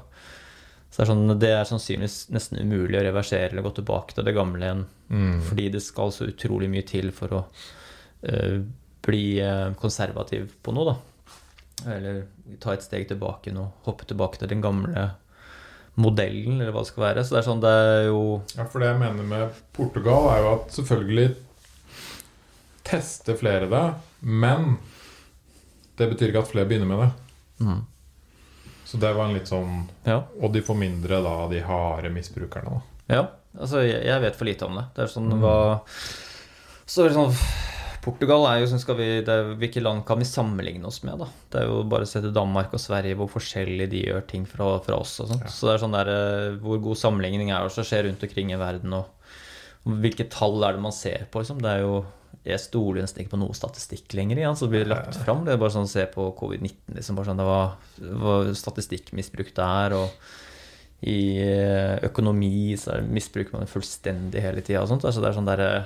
Så 0.90 1.02
det 1.02 1.06
er, 1.06 1.10
sånn, 1.12 1.40
det 1.40 1.52
er 1.54 1.68
sannsynligvis 1.70 2.18
nesten 2.34 2.64
umulig 2.66 2.98
å 2.98 3.06
reversere 3.06 3.52
eller 3.52 3.66
gå 3.66 3.76
tilbake 3.78 4.16
til 4.18 4.26
det 4.26 4.34
gamle 4.34 4.66
igjen. 4.66 4.84
Mm. 5.14 5.36
Fordi 5.46 5.68
det 5.76 5.84
skal 5.86 6.14
så 6.16 6.28
utrolig 6.32 6.70
mye 6.74 6.86
til 6.90 7.12
for 7.14 7.36
å 7.38 7.42
uh, 7.46 8.58
bli 9.06 9.24
eh, 9.40 9.70
konservativ 9.80 10.50
på 10.66 10.74
noe, 10.76 10.92
da. 10.92 11.94
Eller 11.94 12.24
ta 12.60 12.74
et 12.74 12.84
steg 12.84 13.06
tilbake 13.08 13.54
nå. 13.56 13.64
Hoppe 13.86 14.08
tilbake 14.10 14.42
til 14.42 14.50
den 14.52 14.64
gamle 14.66 15.06
modellen, 16.00 16.60
eller 16.60 16.74
hva 16.74 16.84
det 16.84 16.92
skal 16.92 17.06
være. 17.06 17.24
Så 17.24 17.36
det 17.36 17.42
er 17.42 17.48
sånn, 17.48 17.62
det 17.64 17.72
er 17.76 18.10
jo 18.10 18.24
Ja, 18.56 18.66
for 18.66 18.82
det 18.82 18.92
jeg 18.92 19.02
mener 19.02 19.30
med 19.30 19.62
Portugal, 19.76 20.30
er 20.34 20.44
jo 20.44 20.52
at 20.58 20.76
selvfølgelig 20.76 21.30
tester 22.90 23.38
flere 23.38 23.70
det, 23.70 23.86
men 24.26 24.78
det 26.00 26.08
betyr 26.10 26.32
ikke 26.32 26.44
at 26.46 26.52
flere 26.52 26.70
begynner 26.70 26.90
med 26.90 27.02
det. 27.04 27.10
mm, 27.66 27.82
Så 28.90 28.98
det 29.02 29.12
var 29.14 29.28
en 29.30 29.36
litt 29.38 29.50
sånn 29.52 29.84
Ja. 30.08 30.24
Og 30.42 30.52
de 30.56 30.62
får 30.66 30.78
mindre 30.80 31.20
da 31.22 31.36
de 31.52 31.60
harde 31.62 32.10
misbrukerne. 32.14 32.80
da 32.80 33.16
Ja, 33.16 33.28
altså 33.60 33.84
jeg, 33.86 34.04
jeg 34.06 34.22
vet 34.22 34.36
for 34.40 34.46
lite 34.50 34.66
om 34.66 34.76
det. 34.80 34.86
Det 34.96 35.04
er 35.06 35.12
sånn 35.14 35.30
Mm. 35.30 35.42
hva 35.44 35.82
Så 36.90 37.04
er 37.06 37.10
det 37.12 37.18
sånn 37.20 37.36
Portugal 38.02 38.46
er 38.48 38.62
jo 38.64 38.78
skal 38.80 38.96
vi, 38.96 39.08
det 39.22 39.28
er, 39.30 39.50
Hvilke 39.60 39.82
land 39.84 40.06
kan 40.08 40.18
vi 40.18 40.26
sammenligne 40.26 40.86
oss 40.88 41.02
med, 41.04 41.20
da? 41.20 41.26
Det 41.52 41.62
er 41.62 41.66
jo 41.68 41.84
bare 41.84 42.06
å 42.08 42.08
se 42.08 42.22
til 42.24 42.32
Danmark 42.34 42.72
og 42.74 42.80
Sverige 42.80 43.18
hvor 43.20 43.28
forskjellig 43.30 43.90
de 43.92 44.04
gjør 44.08 44.24
ting 44.26 44.46
fra, 44.48 44.80
fra 44.80 44.96
oss. 45.02 45.20
og 45.20 45.28
sånt. 45.28 45.44
Ja. 45.44 45.52
Så 45.52 45.68
det 45.68 45.74
er 45.76 45.84
sånn 45.84 45.98
der, 45.98 46.08
eh, 46.14 46.56
hvor 46.64 46.80
god 46.82 46.96
sammenligning 46.98 47.52
er 47.52 47.68
det 47.68 47.74
som 47.76 47.84
skjer 47.84 48.08
rundt 48.08 48.24
omkring 48.24 48.54
i 48.54 48.58
verden, 48.58 48.94
og 48.94 49.06
hvilke 49.86 50.30
tall 50.32 50.64
er 50.64 50.74
det 50.74 50.82
man 50.82 50.92
ser 50.96 51.28
på? 51.30 51.44
Liksom? 51.44 51.60
Det 51.62 51.70
er 51.76 51.82
jo 51.84 52.06
jeg 52.46 52.60
stoler 52.64 53.02
nesten 53.04 53.22
ikke 53.24 53.34
på 53.36 53.40
noe 53.42 53.54
statistikk 53.58 54.14
lenger. 54.18 54.38
Igjen, 54.42 54.56
så 54.60 54.70
blir 54.72 54.86
lagt 54.90 55.18
fram. 55.26 55.44
Det 55.46 55.54
er 55.54 55.62
bare 55.62 55.74
sånn 55.76 55.88
å 55.90 55.92
se 55.92 56.06
på 56.14 56.30
covid-19. 56.40 56.96
Liksom, 56.96 57.18
bare 57.20 57.30
sånn, 57.30 57.42
det 57.42 57.48
var, 57.50 57.74
var 58.24 58.54
statistikkmisbruk 58.58 59.54
der. 59.58 59.98
og 60.00 60.10
i 61.00 61.40
eh, 61.40 61.96
økonomi 62.04 62.76
så 62.76 62.98
er- 62.98 63.06
misbruker 63.08 63.54
man 63.56 63.62
det 63.64 63.72
fullstendig 63.72 64.42
hele 64.44 64.62
tida. 64.62 64.82
Så 64.86 65.00
det 65.00 65.30
er 65.30 65.38
sånn 65.38 65.48
der, 65.48 65.62
eh, 65.64 65.86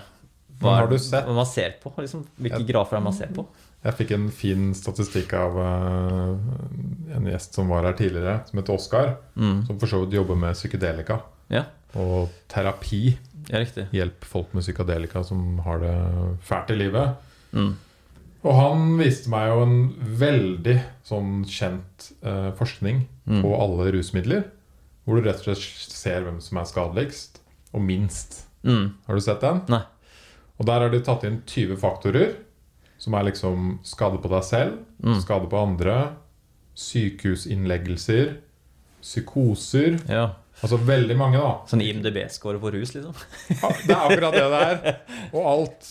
hva 0.61 0.80
er 0.82 0.98
sett- 0.98 1.28
man 1.28 1.45
ser 1.45 1.76
på? 1.84 1.91
Liksom, 1.98 2.26
hvilke 2.40 2.64
jeg, 2.64 2.68
grafer 2.72 2.98
er 2.98 3.02
man 3.02 3.14
ser 3.14 3.28
på? 3.28 3.45
Jeg 3.84 3.94
fikk 3.99 4.11
en 4.15 4.30
fin 4.32 4.74
statistikk 4.74 5.34
av 5.34 5.57
uh, 5.57 6.38
en 7.18 7.26
gjest 7.28 7.53
som 7.53 7.68
var 7.68 7.84
her 7.84 7.94
tidligere, 7.94 8.48
som 8.48 8.60
heter 8.60 8.74
Oskar. 8.74 9.18
Mm. 9.36 9.65
Som 9.68 9.78
for 9.78 9.88
så 9.91 9.99
vidt 10.06 10.15
jobber 10.15 10.36
med 10.40 10.56
psykedelika 10.56 11.22
Ja, 11.52 11.65
og 11.99 12.30
terapi. 12.48 13.18
Ja, 13.49 13.60
riktig. 13.60 13.88
Hjelp 13.91 14.24
folk 14.26 14.53
med 14.53 14.64
psykadelika 14.64 15.24
som 15.24 15.60
har 15.65 15.80
det 15.80 15.95
fælt 16.48 16.70
i 16.72 16.76
livet. 16.76 17.15
Mm. 17.53 17.76
Og 18.44 18.56
han 18.57 18.98
viste 18.99 19.30
meg 19.32 19.48
jo 19.49 19.61
en 19.64 19.78
veldig 20.20 20.78
sånn 21.07 21.44
kjent 21.48 22.11
eh, 22.24 22.52
forskning 22.60 23.07
Mm. 23.26 23.41
på 23.41 23.53
alle 23.56 23.91
rusmidler. 23.95 24.44
Hvor 25.06 25.15
du 25.15 25.22
rett 25.30 25.40
og 25.48 25.56
slett 25.56 25.94
ser 25.94 26.24
hvem 26.26 26.41
som 26.44 26.57
er 26.60 26.65
skadeligst 26.68 27.38
og 27.74 27.82
minst. 27.82 28.41
Mm. 28.64 28.90
Har 29.07 29.15
du 29.15 29.22
sett 29.22 29.40
den? 29.41 29.61
Nei. 29.70 29.80
Og 30.60 30.65
der 30.68 30.80
har 30.84 30.90
de 30.91 30.99
tatt 30.99 31.24
inn 31.24 31.41
20 31.48 31.78
faktorer. 31.80 32.36
Som 32.99 33.14
er 33.15 33.24
liksom 33.24 33.80
skade 33.84 34.20
på 34.22 34.30
deg 34.30 34.44
selv, 34.44 34.78
Mm. 35.03 35.22
skade 35.22 35.48
på 35.49 35.57
andre, 35.61 36.15
sykehusinnleggelser, 36.76 38.36
psykoser 39.02 39.99
Ja. 40.10 40.30
Altså 40.64 40.77
veldig 40.88 41.15
mange, 41.19 41.38
da. 41.44 41.53
Sånn 41.68 41.81
IMDb-score 41.84 42.60
på 42.64 42.72
rus, 42.72 42.94
liksom? 42.95 43.14
Ja, 43.52 43.69
det 43.84 43.91
er 43.91 44.03
akkurat 44.07 44.35
det 44.38 44.44
det 44.53 44.61
er. 44.64 44.98
Og 45.34 45.48
alt. 45.52 45.90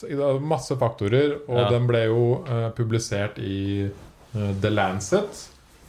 Masse 0.48 0.76
faktorer. 0.80 1.34
Og 1.46 1.58
Ja. 1.60 1.68
den 1.74 1.86
ble 1.90 2.00
jo 2.08 2.22
uh, 2.48 2.70
publisert 2.76 3.36
i 3.38 3.90
uh, 3.90 4.52
The 4.62 4.70
Lancet. 4.72 5.42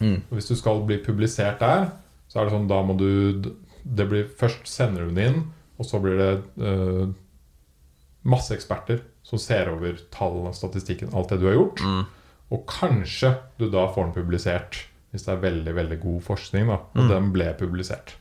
Mm. 0.03 0.17
Og 0.27 0.33
hvis 0.35 0.49
du 0.51 0.55
skal 0.59 0.81
bli 0.89 0.97
publisert 1.05 1.59
der, 1.63 1.85
så 2.27 2.41
er 2.41 2.49
det 2.49 2.55
sånn 2.57 2.67
da 2.67 2.81
må 2.83 2.97
du 2.99 3.07
det 3.83 4.05
blir, 4.09 4.25
Først 4.39 4.67
sender 4.67 5.07
du 5.07 5.13
den 5.15 5.23
inn, 5.33 5.41
og 5.79 5.85
så 5.87 5.99
blir 6.03 6.17
det 6.19 6.33
uh, 6.63 7.07
masse 8.23 8.53
eksperter 8.55 9.01
som 9.23 9.39
ser 9.39 9.69
over 9.71 9.95
tallene, 10.11 10.51
statistikken, 10.55 11.11
alt 11.15 11.31
det 11.31 11.39
du 11.41 11.47
har 11.49 11.55
gjort. 11.57 11.79
Mm. 11.83 12.03
Og 12.53 12.65
kanskje 12.69 13.33
du 13.59 13.69
da 13.71 13.85
får 13.95 14.09
den 14.09 14.15
publisert, 14.17 14.81
hvis 15.13 15.23
det 15.27 15.33
er 15.37 15.41
veldig 15.43 15.73
veldig 15.79 15.99
god 16.03 16.19
forskning. 16.27 16.67
da 16.67 16.77
Og 16.95 17.03
Mm. 17.05 17.09
den 17.13 17.31
ble 17.35 17.47
publisert. 17.59 18.15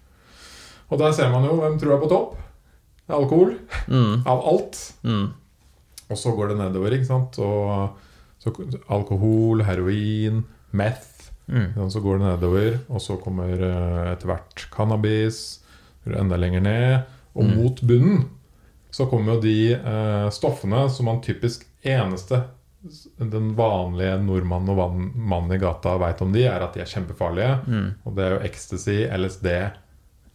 Og 0.93 0.99
der 1.01 1.15
ser 1.17 1.31
man 1.33 1.47
jo 1.49 1.55
hvem 1.61 1.79
tror 1.81 1.95
er 1.97 2.03
på 2.03 2.11
topp. 2.13 2.35
Alkohol. 3.13 3.55
Mm. 3.89 4.23
Av 4.29 4.43
alt. 4.53 4.79
Mm. 5.09 5.31
Og 6.13 6.19
så 6.21 6.35
går 6.37 6.53
det 6.53 6.59
nedover, 6.61 6.95
ikke 6.99 7.09
sant. 7.09 7.39
Og 7.41 7.97
så 8.43 8.53
alkohol, 8.93 9.63
heroin, 9.65 10.43
meth. 10.77 11.31
Mm. 11.49 11.73
Så 11.91 12.01
går 12.05 12.21
det 12.21 12.29
nedover, 12.29 12.79
og 12.93 13.01
så 13.03 13.17
kommer 13.21 13.51
eh, 13.57 14.13
etter 14.13 14.31
hvert 14.31 14.67
cannabis. 14.73 15.41
Enda 16.07 16.37
lenger 16.41 16.65
ned. 16.65 17.03
Og 17.35 17.45
Mm. 17.49 17.53
mot 17.57 17.81
bunnen 17.89 18.25
så 18.93 19.07
kommer 19.09 19.35
jo 19.39 19.41
de 19.41 19.73
eh, 19.73 20.29
stoffene 20.31 20.85
som 20.93 21.07
man 21.09 21.23
typisk 21.25 21.65
eneste 21.83 22.43
den 23.17 23.53
vanlige 23.57 24.19
nordmannen 24.21 24.73
og 24.75 24.97
mannen 25.17 25.55
i 25.55 25.59
gata 25.63 25.95
veit 26.03 26.21
om 26.21 26.33
de, 26.35 26.43
er 26.51 26.61
at 26.67 26.75
de 26.75 26.83
er 26.83 26.91
kjempefarlige. 26.91 27.55
Mm. 27.67 27.87
Og 28.05 28.17
det 28.17 28.25
er 28.27 28.35
jo 28.35 28.41
ecstasy, 28.49 28.97
LSD 29.07 29.47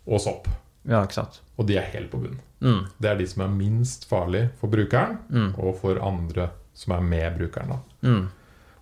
og 0.07 0.21
sopp. 0.23 0.47
Ja, 0.87 1.01
ikke 1.03 1.13
sant. 1.19 1.41
Og 1.59 1.67
de 1.67 1.77
er 1.77 1.81
helt 1.93 2.09
på 2.11 2.17
bunnen. 2.21 2.39
Mm. 2.61 2.85
Det 2.99 3.09
er 3.11 3.17
de 3.19 3.25
som 3.27 3.43
er 3.43 3.47
minst 3.53 4.07
farlig 4.09 4.49
for 4.59 4.67
brukeren, 4.71 5.17
Mm. 5.29 5.53
og 5.59 5.75
for 5.81 5.99
andre 6.01 6.49
som 6.73 6.93
er 6.93 7.01
med 7.01 7.37
brukeren. 7.37 7.69
da. 7.69 7.79
Mm. 8.07 8.27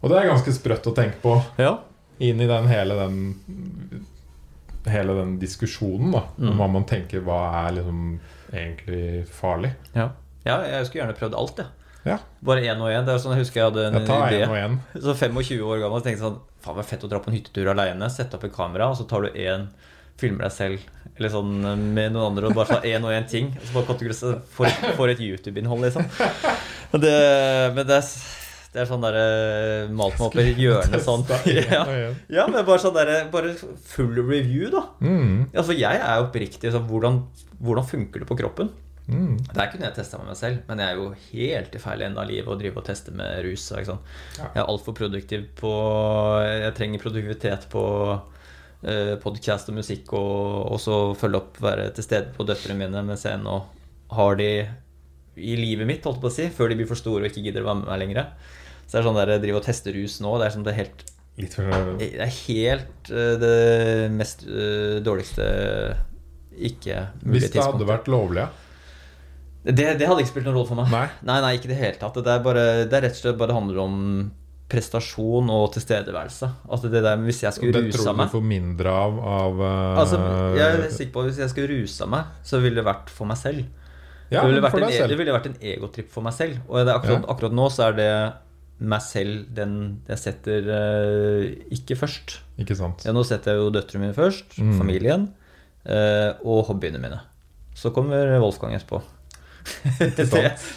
Og 0.03 0.09
det 0.11 0.17
er 0.19 0.29
ganske 0.29 0.51
sprøtt 0.53 0.85
å 0.85 0.93
tenke 0.95 1.17
på 1.21 1.43
Ja. 1.57 1.79
inn 2.19 2.39
i 2.41 2.47
den 2.47 2.67
hele 2.67 2.95
den 2.95 4.05
Hele 4.85 5.13
den 5.17 5.39
diskusjonen 5.39 6.11
da 6.11 6.23
Mm. 6.37 6.49
om 6.51 6.57
hva 6.59 6.67
man 6.71 6.83
tenker 6.85 7.21
hva 7.25 7.67
er 7.67 7.71
liksom 7.81 8.19
egentlig 8.53 9.27
farlig. 9.27 9.73
ja. 9.95 10.09
Ja, 10.45 10.61
jeg 10.61 10.85
skulle 10.85 11.01
gjerne 11.07 11.17
prøvd 11.17 11.33
alt, 11.35 11.57
jeg. 11.57 11.65
Ja. 12.05 12.19
Bare 12.43 12.61
én 12.61 12.77
og 12.79 12.87
én. 12.93 13.03
Det 13.03 13.19
sånn, 13.19 13.33
jeg 13.35 13.39
husker 13.45 13.53
jeg 13.61 13.71
hadde 13.71 13.85
en 13.87 13.93
Jeg 13.95 14.05
tar 14.07 14.29
idé. 14.29 14.41
En 14.43 14.49
og 14.51 14.57
en. 14.57 14.79
Så 15.01 15.15
25 15.15 15.59
år 15.65 15.79
gammel 15.81 15.97
og 15.97 16.03
tenkte 16.03 16.19
sånn 16.21 16.39
Faen, 16.61 16.75
det 16.75 16.85
er 16.85 16.89
fett 16.97 17.03
å 17.03 17.09
dra 17.09 17.19
på 17.19 17.27
en 17.29 17.33
hyttetur 17.33 17.67
aleine. 17.73 18.09
Sette 18.11 18.35
opp 18.35 18.43
et 18.43 18.53
kamera, 18.53 18.89
og 18.91 18.95
så 18.97 19.07
tar 19.07 19.21
du 19.23 19.29
én 19.29 19.67
Filmer 20.21 20.47
deg 20.47 20.53
selv 20.55 20.91
eller 21.15 21.31
sånn 21.31 21.51
med 21.95 22.11
noen 22.11 22.25
andre 22.33 22.49
og 22.49 22.55
bare 22.57 22.75
ta 22.75 22.87
én 22.87 23.03
og 23.07 23.11
én 23.15 23.23
ting. 23.31 23.53
Og 23.55 23.67
så 23.69 23.73
bare 23.77 24.41
får, 24.51 24.65
et- 24.67 24.95
får 24.97 25.11
et 25.13 25.21
YouTube-innhold, 25.23 25.85
liksom. 25.85 26.03
Men 26.91 27.01
det, 27.05 27.13
men 27.77 27.87
det 27.87 27.95
er, 28.01 28.09
det 28.73 28.81
er 28.83 28.89
sånn 28.89 29.03
derre 29.05 29.23
Malt 29.95 30.17
meg 30.19 30.25
opp 30.27 30.35
i 30.35 30.43
et 30.51 30.59
hjørne 30.59 30.99
sånn. 31.03 31.23
Ja, 31.71 31.85
ja 32.27 32.45
men 32.51 32.65
bare 32.67 32.83
sånn 32.83 32.95
derre 32.97 33.21
Bare 33.31 33.53
full 33.87 34.11
review, 34.27 34.67
da. 34.75 34.83
Mm, 34.99 35.45
Altså, 35.55 35.71
jeg 35.79 36.01
er 36.03 36.25
oppriktig 36.25 36.73
sånn 36.75 36.87
Hvordan, 36.89 37.21
hvordan 37.63 37.87
funker 37.87 38.23
det 38.25 38.27
på 38.33 38.37
kroppen? 38.43 38.73
mm. 39.07 39.37
Der 39.55 39.71
kunne 39.71 39.87
jeg 39.87 39.95
testa 40.01 40.17
med 40.19 40.33
meg 40.33 40.39
selv, 40.41 40.63
men 40.67 40.79
jeg 40.83 40.91
er 40.91 40.99
jo 40.99 41.09
helt 41.31 41.75
i 41.75 41.83
feil 41.87 42.01
ende 42.09 42.19
av 42.23 42.27
livet 42.27 42.51
å 42.51 42.59
drive 42.59 42.81
og 42.81 42.87
teste 42.87 43.11
med 43.15 43.39
rus. 43.45 43.69
Ikke 43.71 43.85
sant? 43.93 44.15
Jeg 44.41 44.51
er 44.63 44.67
altfor 44.67 44.95
produktiv 44.97 45.47
på 45.59 45.71
Jeg 46.43 46.73
trenger 46.75 47.03
produktivitet 47.07 47.67
på 47.71 47.83
podkast 49.23 49.71
og 49.71 49.79
musikk, 49.79 50.11
og 50.13 50.75
og 50.75 50.81
så 50.81 50.97
følge 51.17 51.39
opp, 51.41 51.61
være 51.63 51.87
til 51.95 52.05
stede 52.05 52.33
på 52.35 52.45
døtrene 52.45 52.77
mine 52.83 53.01
mens 53.07 53.25
jeg 53.25 53.39
nå 53.41 53.59
har 54.15 54.37
de 54.37 54.49
i 55.35 55.55
livet 55.59 55.87
mitt, 55.89 56.05
holdt 56.05 56.21
på 56.23 56.29
å 56.29 56.33
si, 56.33 56.47
før 56.53 56.71
de 56.71 56.77
blir 56.79 56.87
for 56.89 56.99
store 56.99 57.25
og 57.25 57.31
ikke 57.31 57.43
gidder 57.47 57.65
å 57.65 57.69
være 57.71 57.81
med 57.81 57.89
meg 57.89 58.01
lenger. 58.03 58.29
Så 58.85 58.93
det 58.93 59.01
er 59.01 59.07
sånn 59.07 59.17
der, 59.19 59.33
jeg 59.35 59.43
driver 59.43 59.61
og 59.63 59.67
tester 59.67 59.95
rus 59.97 60.19
nå. 60.23 60.35
Det 60.39 60.47
er 60.47 60.55
sånn 60.55 60.65
det 60.67 60.73
er 60.75 60.81
helt 60.83 61.05
Litt 61.35 61.51
for 61.57 61.67
det 61.99 62.05
er 62.23 62.29
helt 62.31 63.09
eh, 63.11 63.33
det 63.41 63.55
mest 64.15 64.45
eh, 64.47 65.01
dårligste 65.03 65.47
ikke 66.55 67.01
Hvis 67.25 67.49
det 67.51 67.59
hadde 67.59 67.87
vært 67.89 68.07
lovlig, 68.07 68.45
ja. 68.45 68.53
Det, 69.65 69.87
det 69.99 70.07
hadde 70.07 70.21
ikke 70.21 70.29
spilt 70.29 70.45
noen 70.45 70.59
rolle 70.59 70.69
for 70.69 70.77
meg. 70.77 70.91
Nei. 70.93 71.05
Nei, 71.25 71.35
nei, 71.41 71.51
ikke 71.57 71.67
i 71.67 71.71
det 71.71 71.79
hele 71.79 71.97
tatt. 71.97 72.19
Det 72.21 72.29
er, 72.31 72.41
bare, 72.45 72.65
det 72.85 72.95
er 72.95 73.07
rett 73.07 73.17
og 73.17 73.23
slett 73.23 73.39
bare 73.39 73.49
det 73.49 73.57
handler 73.57 73.79
om 73.81 73.95
prestasjon 74.69 75.49
og 75.53 75.67
tilstedeværelse. 75.75 76.47
Altså 76.73 76.89
det 76.89 77.03
der, 77.05 77.19
Hvis 77.21 77.43
jeg 77.43 77.53
skulle 77.53 77.73
Det 77.75 77.91
rusa 77.91 78.13
tror 78.13 78.17
du 78.25 78.31
får 78.33 78.45
mindre 78.49 78.89
av 78.89 79.19
av 79.21 79.59
uh... 79.61 79.99
Altså, 80.01 80.17
jeg 80.57 80.65
er 80.79 80.87
sikker 80.89 81.11
på 81.13 81.21
at 81.21 81.27
Hvis 81.29 81.41
jeg 81.43 81.51
skulle 81.53 81.81
rusa 81.83 82.07
meg, 82.09 82.31
så 82.43 82.61
ville 82.63 82.81
det 82.81 82.85
vært 82.87 83.11
for 83.13 83.29
meg 83.29 83.37
selv. 83.37 83.61
Ja, 84.33 84.41
det, 84.41 84.49
ville 84.49 84.63
vært 84.65 84.79
en, 84.79 84.87
e- 84.89 85.07
det 85.11 85.19
ville 85.19 85.35
vært 85.35 85.51
en 85.51 85.59
egotripp 85.61 86.09
for 86.09 86.25
meg 86.25 86.33
selv. 86.33 86.57
Og 86.65 86.81
det 86.81 86.95
akkurat, 86.95 87.21
Ja. 87.21 87.29
akkurat 87.35 87.53
nå 87.53 87.67
så 87.69 87.85
er 87.91 87.93
det 87.99 88.09
meg 88.81 89.03
selv 89.05 89.45
den 89.55 89.75
jeg 90.09 90.17
setter 90.19 90.65
uh, 90.73 91.45
ikke 91.77 91.95
først. 92.01 92.39
Ikke 92.59 92.75
sant. 92.75 93.05
Ja, 93.05 93.13
nå 93.15 93.21
setter 93.23 93.53
jeg 93.53 93.61
jo 93.61 93.69
døtrene 93.75 94.07
mine 94.07 94.17
først, 94.17 94.57
Mm. 94.57 94.73
familien, 94.81 95.27
uh, 95.85 96.33
og 96.41 96.65
hobbyene 96.71 96.99
mine. 96.99 97.21
Så 97.77 97.93
kommer 97.93 98.33
Wolfgang 98.41 98.73
etterpå. 98.73 99.03
det, 99.99 100.25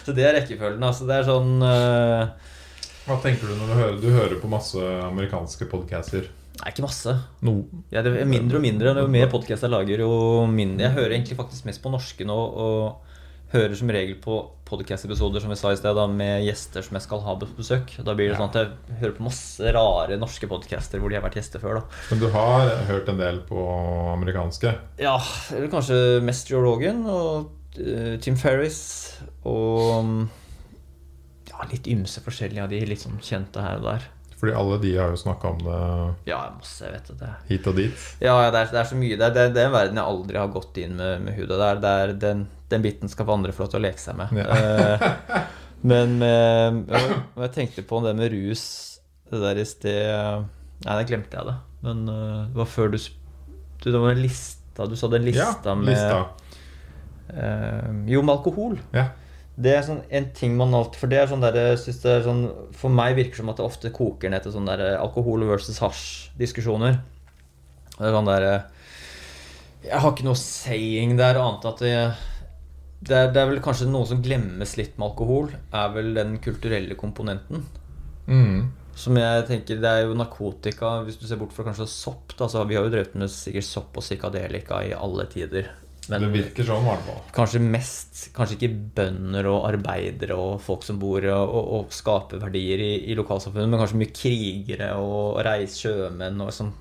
så 0.05 0.13
det 0.13 0.23
er 0.29 0.37
rekkefølgen. 0.37 0.83
Altså, 0.85 1.09
det 1.09 1.17
er 1.19 1.27
sånn 1.27 1.61
Hva 3.09 3.17
tenker 3.23 3.49
du 3.49 3.55
når 3.57 3.69
du 3.71 3.73
hører, 3.79 3.95
du 4.03 4.09
hører 4.13 4.37
på 4.41 4.49
masse 4.51 4.77
amerikanske 5.07 5.65
podcaster? 5.71 6.27
Nei, 6.59 6.71
ikke 6.73 6.83
masse. 6.85 7.13
No. 7.45 7.55
Ja, 7.89 8.03
det 8.05 8.11
er 8.21 8.27
mindre 8.29 8.59
og 8.59 8.63
mindre. 8.65 8.91
Jo 8.99 9.07
mer 9.09 9.29
podkast 9.31 9.63
jeg 9.65 9.71
lager, 9.73 10.03
jo 10.03 10.45
mindre. 10.51 10.85
Jeg 10.89 10.97
hører 10.97 11.15
egentlig 11.15 11.37
faktisk 11.39 11.65
mest 11.69 11.81
på 11.81 11.89
norske 11.93 12.27
nå, 12.27 12.35
og 12.35 13.05
hører 13.49 13.73
som 13.79 13.89
regel 13.89 14.19
på 14.21 14.35
podcast-episoder 14.69 15.41
som 15.41 15.49
vi 15.49 15.57
sa 15.57 15.71
i 15.73 15.77
sted, 15.79 15.95
da, 15.97 16.03
med 16.05 16.43
gjester 16.45 16.85
som 16.85 16.99
jeg 16.99 17.05
skal 17.07 17.23
ha 17.25 17.33
på 17.41 17.47
besøk. 17.57 17.95
Da 18.05 18.13
blir 18.13 18.29
det 18.29 18.35
Ja. 18.35 18.41
sånn 18.43 18.51
at 18.51 18.59
jeg 18.59 18.99
hører 18.99 19.15
på 19.17 19.25
masse 19.25 19.71
rare 19.73 20.19
norske 20.21 20.45
podcaster 20.51 20.99
hvor 21.01 21.09
de 21.09 21.15
har 21.17 21.23
vært 21.25 21.39
gjester 21.39 21.63
før. 21.63 21.79
da 21.79 21.85
Men 22.11 22.19
du 22.19 22.27
har 22.29 22.69
hørt 22.91 23.09
en 23.09 23.17
del 23.17 23.39
på 23.49 23.63
amerikanske? 24.13 24.75
Ja, 25.01 25.15
eller 25.55 25.67
kanskje 25.73 26.21
mest 26.21 26.51
Joe 26.51 26.61
Rogan 26.61 27.01
og 27.09 27.49
uh, 27.79 28.17
Tim 28.21 28.35
Ferris 28.37 29.17
og 29.45 30.05
mm, 30.05 30.29
litt 31.71 31.87
ymse 31.91 32.21
forskjellige 32.23 32.63
av 32.63 32.69
de 32.71 32.79
litt 32.85 33.01
sånn 33.03 33.19
kjente 33.21 33.61
her 33.61 33.77
og 33.81 33.83
der. 33.89 34.07
Fordi 34.39 34.53
alle 34.55 34.77
de 34.79 34.93
har 34.95 35.09
jo 35.11 35.17
snakka 35.19 35.49
om 35.51 35.57
det 35.65 35.79
Ja, 36.31 36.37
masse, 36.55 36.85
jeg 36.85 36.93
vet 36.95 37.09
det. 37.19 37.29
hit 37.49 37.65
og 37.67 37.75
dit. 37.75 38.05
Ja, 38.23 38.37
ja, 38.45 38.51
det 38.55 38.59
er, 38.61 38.69
det 38.71 38.79
er 38.79 38.87
så 38.87 38.95
mye. 38.95 39.17
Det 39.19 39.25
er, 39.27 39.33
det 39.35 39.41
er, 39.41 39.49
det 39.57 39.61
er 39.61 39.67
en 39.67 39.73
verden 39.75 39.99
jeg 39.99 40.05
aldri 40.13 40.37
har 40.39 40.47
gått 40.53 40.77
inn 40.79 40.93
med, 40.95 41.21
med 41.25 41.35
hudet. 41.35 41.57
Det 41.59 41.67
er, 41.67 41.81
det 41.83 41.89
er 42.03 42.13
den, 42.23 42.45
den 42.71 42.81
biten 42.85 43.11
skal 43.11 43.33
andre 43.35 43.51
få 43.51 43.65
lov 43.65 43.73
til 43.73 43.81
å 43.81 43.83
leke 43.83 43.99
seg 43.99 44.15
med. 44.15 44.31
Ja. 44.39 44.47
Eh, 44.55 45.43
men 45.91 46.15
med, 46.23 46.79
og 47.35 47.43
jeg 47.43 47.51
tenkte 47.57 47.83
på 47.87 47.99
det 48.03 48.11
med 48.19 48.31
rus 48.33 48.63
Det 49.31 49.39
der 49.39 49.59
i 49.61 49.63
sted 49.63 50.47
Nei, 50.83 50.95
da 50.95 51.03
glemte 51.07 51.37
jeg 51.37 51.45
det. 51.47 51.53
Men 51.83 52.01
eh, 52.11 52.41
det 52.51 52.59
var 52.59 52.67
før 52.67 52.89
du 52.91 52.97
du, 52.99 53.85
Det 53.91 53.99
var 53.99 54.11
en 54.11 54.19
lista 54.23 54.87
Du 54.91 54.95
sa 54.99 55.07
den 55.11 55.23
lista 55.27 55.51
ja, 55.71 55.75
med 55.75 55.87
lista. 55.93 56.17
eh, 57.35 57.91
Jo, 58.11 58.21
med 58.23 58.35
alkohol. 58.37 58.79
Ja. 58.95 59.09
Det 59.59 59.73
er 59.75 59.83
sånn 59.83 60.01
en 60.15 60.27
ting 60.35 60.55
man 60.55 60.75
alltid 60.75 61.01
For 61.01 61.11
det 61.11 61.17
er 61.19 61.29
sånn 61.31 61.43
der, 61.43 61.57
synes 61.79 61.99
det 62.03 62.11
er 62.13 62.21
sånn 62.23 62.43
For 62.79 62.93
meg 62.95 63.17
virker 63.17 63.35
det 63.35 63.41
som 63.41 63.51
at 63.51 63.59
det 63.59 63.67
ofte 63.67 63.91
koker 63.95 64.31
ned 64.31 64.45
til 64.45 64.55
sånn 64.55 64.69
der 64.69 64.83
alkohol 65.01 65.43
versus 65.49 65.81
hasj-diskusjoner. 65.83 67.01
Det 67.97 68.07
er 68.07 68.15
sånn 68.15 68.29
der 68.29 68.47
Jeg 69.83 70.03
har 70.03 70.13
ikke 70.13 70.27
noe 70.27 70.39
saying 70.39 71.17
der 71.19 71.41
annet 71.41 71.67
at 71.67 71.83
det, 71.83 71.93
det, 73.03 73.15
er, 73.15 73.31
det 73.35 73.41
er 73.41 73.51
vel 73.51 73.61
kanskje 73.63 73.89
noe 73.91 74.07
som 74.07 74.23
glemmes 74.23 74.75
litt 74.79 74.97
med 74.97 75.11
alkohol, 75.11 75.51
er 75.71 75.93
vel 75.95 76.11
den 76.17 76.37
kulturelle 76.43 76.95
komponenten. 76.99 77.63
Mm. 78.27 78.69
Som 78.99 79.15
jeg 79.15 79.45
tenker, 79.47 79.79
Det 79.79 79.89
er 79.89 80.07
jo 80.07 80.17
narkotika, 80.19 80.97
hvis 81.05 81.19
du 81.19 81.27
ser 81.27 81.39
bort 81.39 81.53
fra 81.55 81.63
kanskje 81.67 81.87
sopp. 81.87 82.35
Da, 82.37 82.47
Vi 82.67 82.75
har 82.75 82.83
jo 82.83 82.91
drevet 82.91 83.15
med 83.15 83.31
sikkert 83.31 83.67
sopp 83.67 83.99
og 83.99 84.03
psykadelika 84.03 84.83
i 84.87 84.95
alle 84.95 85.27
tider. 85.31 85.71
Men 86.09 86.25
Det 86.25 86.29
virker 86.33 86.65
sånn, 86.65 86.83
i 86.83 86.89
hvert 86.89 87.03
fall. 87.05 87.19
kanskje 87.35 87.59
mest 87.61 88.21
Kanskje 88.33 88.55
ikke 88.57 88.71
bønder 88.97 89.47
og 89.51 89.67
arbeidere 89.69 90.37
og 90.39 90.59
folk 90.63 90.83
som 90.87 90.97
bor 91.01 91.21
og, 91.21 91.55
og, 91.55 91.71
og 91.77 91.93
skaper 91.93 92.41
verdier 92.41 92.81
i, 92.81 92.91
i 93.11 93.17
lokalsamfunnet, 93.19 93.69
men 93.69 93.81
kanskje 93.81 93.99
mye 94.01 94.15
krigere 94.15 94.93
og 94.97 95.41
reis 95.45 95.77
sjømenn 95.81 96.41
og 96.45 96.53
sånn 96.55 96.73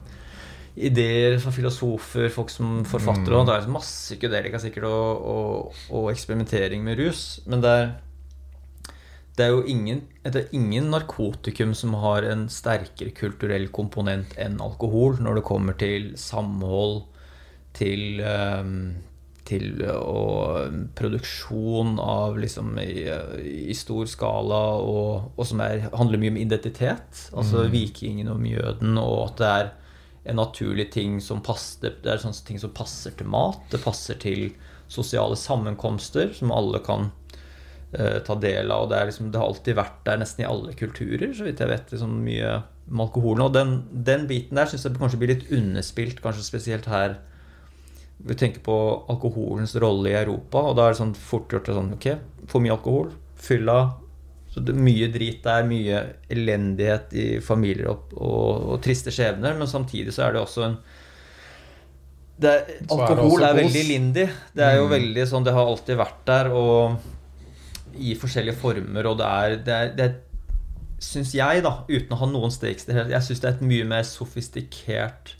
ideer 0.79 1.39
som 1.43 1.55
filosofer, 1.55 2.29
folk 2.33 2.53
som 2.53 2.83
forfattere. 2.89 3.39
Og 3.39 3.49
det 3.49 3.57
er 3.57 3.73
masse 3.73 4.13
psykedelika 4.13 4.61
sikkert 4.63 4.87
og, 4.89 5.25
og, 5.33 5.81
og 5.91 6.11
eksperimentering 6.13 6.85
med 6.87 7.01
rus. 7.01 7.25
Men 7.51 7.65
det 7.65 7.73
er, 7.81 7.91
det 9.39 9.47
er 9.47 9.53
jo 9.55 9.65
ingen, 9.71 10.05
det 10.23 10.45
er 10.45 10.57
ingen 10.57 10.91
narkotikum 10.95 11.75
som 11.79 11.97
har 12.03 12.27
en 12.31 12.47
sterkere 12.53 13.15
kulturell 13.17 13.69
komponent 13.75 14.35
enn 14.41 14.61
alkohol 14.63 15.19
når 15.23 15.41
det 15.41 15.47
kommer 15.51 15.79
til 15.79 16.13
samhold, 16.19 17.05
til 17.79 18.23
ehm, 18.25 18.81
til 19.49 19.83
og 19.89 20.77
produksjon 20.99 21.97
av 22.03 22.39
liksom 22.41 22.77
i, 22.83 23.09
i 23.71 23.77
stor 23.77 24.09
skala, 24.11 24.63
og, 24.85 25.35
og 25.35 25.49
som 25.49 25.63
er, 25.65 25.89
handler 25.97 26.21
mye 26.21 26.35
om 26.35 26.41
identitet. 26.43 27.27
Altså 27.33 27.67
vikingen 27.73 28.31
og 28.33 28.43
mjøden, 28.45 28.99
og 29.01 29.31
at 29.31 29.41
det 29.41 29.53
er 29.53 29.71
en 30.29 30.37
naturlig 30.37 30.91
ting 30.93 31.21
som 31.25 31.41
passer 31.45 31.95
Det 32.03 32.11
er 32.13 32.21
sånne 32.21 32.45
ting 32.45 32.61
som 32.61 32.75
passer 32.77 33.15
til 33.17 33.31
mat. 33.33 33.63
Det 33.73 33.81
passer 33.81 34.19
til 34.21 34.51
sosiale 34.89 35.37
sammenkomster 35.37 36.35
som 36.37 36.53
alle 36.53 36.81
kan 36.85 37.09
uh, 37.95 38.19
ta 38.25 38.37
del 38.41 38.73
av. 38.73 38.85
Og 38.85 38.93
det, 38.93 39.05
liksom, 39.11 39.31
det 39.33 39.41
har 39.41 39.49
alltid 39.49 39.79
vært 39.79 40.03
der 40.05 40.21
nesten 40.21 40.45
i 40.45 40.49
alle 40.49 40.75
kulturer, 40.77 41.33
så 41.33 41.49
vidt 41.49 41.63
jeg 41.65 41.73
vet. 41.73 41.95
Liksom 41.95 42.19
mye 42.27 42.59
med 42.89 43.05
alkoholen. 43.07 43.47
Og 43.47 43.57
den, 43.57 43.75
den 43.93 44.29
biten 44.29 44.61
der 44.61 44.69
syns 44.69 44.87
jeg 44.89 45.01
kanskje 45.01 45.21
blir 45.23 45.35
litt 45.35 45.51
underspilt, 45.55 46.23
kanskje 46.25 46.47
spesielt 46.47 46.89
her 46.91 47.19
vi 48.19 48.35
tenker 48.35 48.61
på 48.67 48.75
alkoholens 49.09 49.77
rolle 49.79 50.11
i 50.11 50.19
Europa, 50.19 50.59
og 50.71 50.77
da 50.77 50.89
er 50.89 50.95
det 50.95 51.01
sånn 51.01 51.15
fort 51.15 51.53
gjort 51.55 51.71
sånn 51.71 51.93
Ok, 51.95 52.09
for 52.51 52.65
mye 52.65 52.75
alkohol, 52.75 53.13
fylla 53.39 53.79
så 54.49 54.63
det 54.65 54.73
er 54.73 54.81
Mye 54.81 55.09
drit 55.13 55.43
der, 55.45 55.67
mye 55.69 55.99
elendighet 56.33 57.13
i 57.15 57.27
familier 57.45 57.91
og, 57.93 58.15
og, 58.17 58.65
og 58.73 58.81
triste 58.83 59.13
skjebner, 59.15 59.55
men 59.59 59.69
samtidig 59.71 60.15
så 60.17 60.25
er 60.27 60.35
det 60.35 60.43
også 60.43 60.65
en 60.67 60.79
det 62.39 62.51
er, 62.55 62.69
alkohol 62.95 63.43
er 63.43 63.49
er, 63.51 63.57
veldig 63.59 63.81
lindy. 63.89 64.25
Det 64.55 64.63
er 64.63 64.77
jo 64.79 64.85
Mm. 64.87 64.93
veldig 64.93 65.25
sånn 65.27 65.45
Det 65.45 65.53
har 65.57 65.67
alltid 65.67 65.97
vært 65.99 66.21
der, 66.29 66.51
og 66.55 67.99
i 67.99 68.15
forskjellige 68.15 68.55
former, 68.61 69.09
og 69.11 69.19
det 69.19 69.27
er, 69.27 69.57
det 69.67 69.75
er, 69.75 69.93
det 69.99 70.09
Syns 71.03 71.31
jeg, 71.35 71.63
da, 71.63 71.85
uten 71.87 72.15
å 72.15 72.19
ha 72.19 72.27
noen 72.27 72.51
stakes 72.51 72.89
Jeg 72.89 73.23
syns 73.23 73.41
det 73.43 73.47
er 73.47 73.55
et 73.55 73.61
mye 73.63 73.85
mer 73.87 74.03
sofistikert 74.03 75.37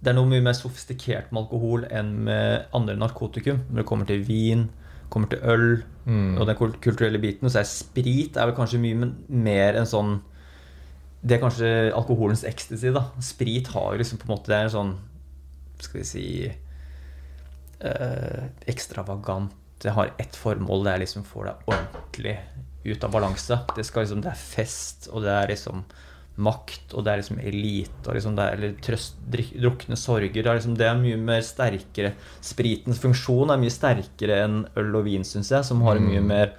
Det 0.00 0.08
er 0.10 0.16
noe 0.16 0.28
mye 0.30 0.40
mer 0.44 0.56
sofistikert 0.56 1.28
med 1.32 1.42
alkohol 1.42 1.84
enn 1.92 2.14
med 2.24 2.70
andre 2.76 2.94
narkotikum. 2.96 3.58
Når 3.68 3.82
det 3.82 3.86
kommer 3.90 4.06
til 4.08 4.22
vin, 4.24 4.68
kommer 5.12 5.28
til 5.28 5.42
øl 5.42 5.82
Mm. 6.06 6.38
og 6.40 6.46
den 6.48 6.56
kulturelle 6.80 7.18
biten. 7.20 7.50
Så 7.50 7.58
er 7.60 7.66
sprit 7.68 8.36
er 8.40 8.46
vel 8.48 8.54
kanskje 8.56 8.80
mye 8.80 9.10
mer 9.28 9.76
en 9.76 9.86
sånn 9.86 10.20
Det 11.22 11.36
er 11.36 11.42
kanskje 11.42 11.92
alkoholens 11.94 12.44
ecstasy, 12.48 12.88
da. 12.90 13.02
Sprit 13.20 13.68
har 13.68 13.92
jo 13.92 13.98
liksom 14.00 14.18
på 14.18 14.24
en 14.24 14.32
måte 14.32 14.46
Det 14.48 14.56
er 14.56 14.64
en 14.64 14.70
sånn 14.70 14.94
Skal 15.78 16.00
vi 16.00 16.04
si 16.08 16.24
eh, 17.80 18.44
Ekstravagant. 18.66 19.52
Det 19.82 19.92
har 19.96 20.12
ett 20.18 20.36
formål. 20.36 20.84
Det 20.84 20.92
er 20.94 20.98
liksom 21.04 21.22
å 21.22 21.28
få 21.28 21.44
deg 21.44 21.70
ordentlig 21.70 22.38
ut 22.84 23.04
av 23.04 23.12
balanse. 23.12 23.60
Det, 23.76 23.84
skal 23.84 24.04
liksom, 24.04 24.20
det 24.24 24.32
er 24.32 24.40
fest, 24.40 25.08
og 25.12 25.22
det 25.24 25.30
er 25.32 25.48
liksom 25.52 25.84
makt, 26.40 26.94
og 26.96 27.04
det 27.06 27.12
er 27.12 27.22
liksom 27.22 27.40
elite, 27.44 28.02
og 28.06 28.16
liksom 28.16 28.34
det 28.38 28.46
er 28.46 28.58
eller 28.58 28.74
trøst, 28.86 29.20
drik, 29.30 29.52
drukne 29.60 29.98
sorger. 30.00 30.34
Det 30.40 30.46
er, 30.46 30.58
liksom, 30.58 30.76
det 30.80 30.88
er 30.88 30.98
mye 31.00 31.20
mer 31.20 31.44
sterkere 31.46 32.14
Spritens 32.44 33.00
funksjon 33.02 33.52
er 33.52 33.60
mye 33.60 33.72
sterkere 33.74 34.42
enn 34.46 34.60
øl 34.80 35.00
og 35.00 35.06
vin, 35.08 35.26
syns 35.26 35.52
jeg, 35.52 35.66
som 35.68 35.82
har 35.86 36.00
en 36.00 36.08
mye 36.08 36.20
Mm. 36.24 36.30
mer 36.32 36.52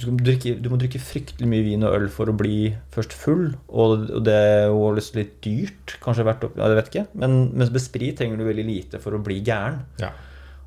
du, 0.00 0.06
drikke, 0.16 0.54
du 0.62 0.70
må 0.72 0.78
drikke 0.80 1.00
fryktelig 1.02 1.48
mye 1.50 1.64
vin 1.66 1.82
og 1.84 1.92
øl 1.92 2.06
for 2.12 2.30
å 2.30 2.36
bli 2.36 2.70
først 2.94 3.12
full, 3.12 3.50
og, 3.68 4.06
og 4.08 4.22
det 4.24 4.32
er 4.32 4.62
jo 4.70 4.86
litt 4.96 5.34
dyrt, 5.44 5.96
kanskje 6.00 6.24
vært 6.24 6.46
opp, 6.46 6.56
ja, 6.56 6.70
jeg 6.70 6.78
vet 6.78 6.88
ikke, 6.92 7.02
men 7.20 7.34
mens 7.52 7.72
med 7.74 7.84
sprit 7.84 8.16
trenger 8.16 8.40
du 8.40 8.46
veldig 8.48 8.64
lite 8.64 9.00
for 9.02 9.16
å 9.16 9.20
bli 9.24 9.40
gæren. 9.44 9.82
Ja. 10.00 10.12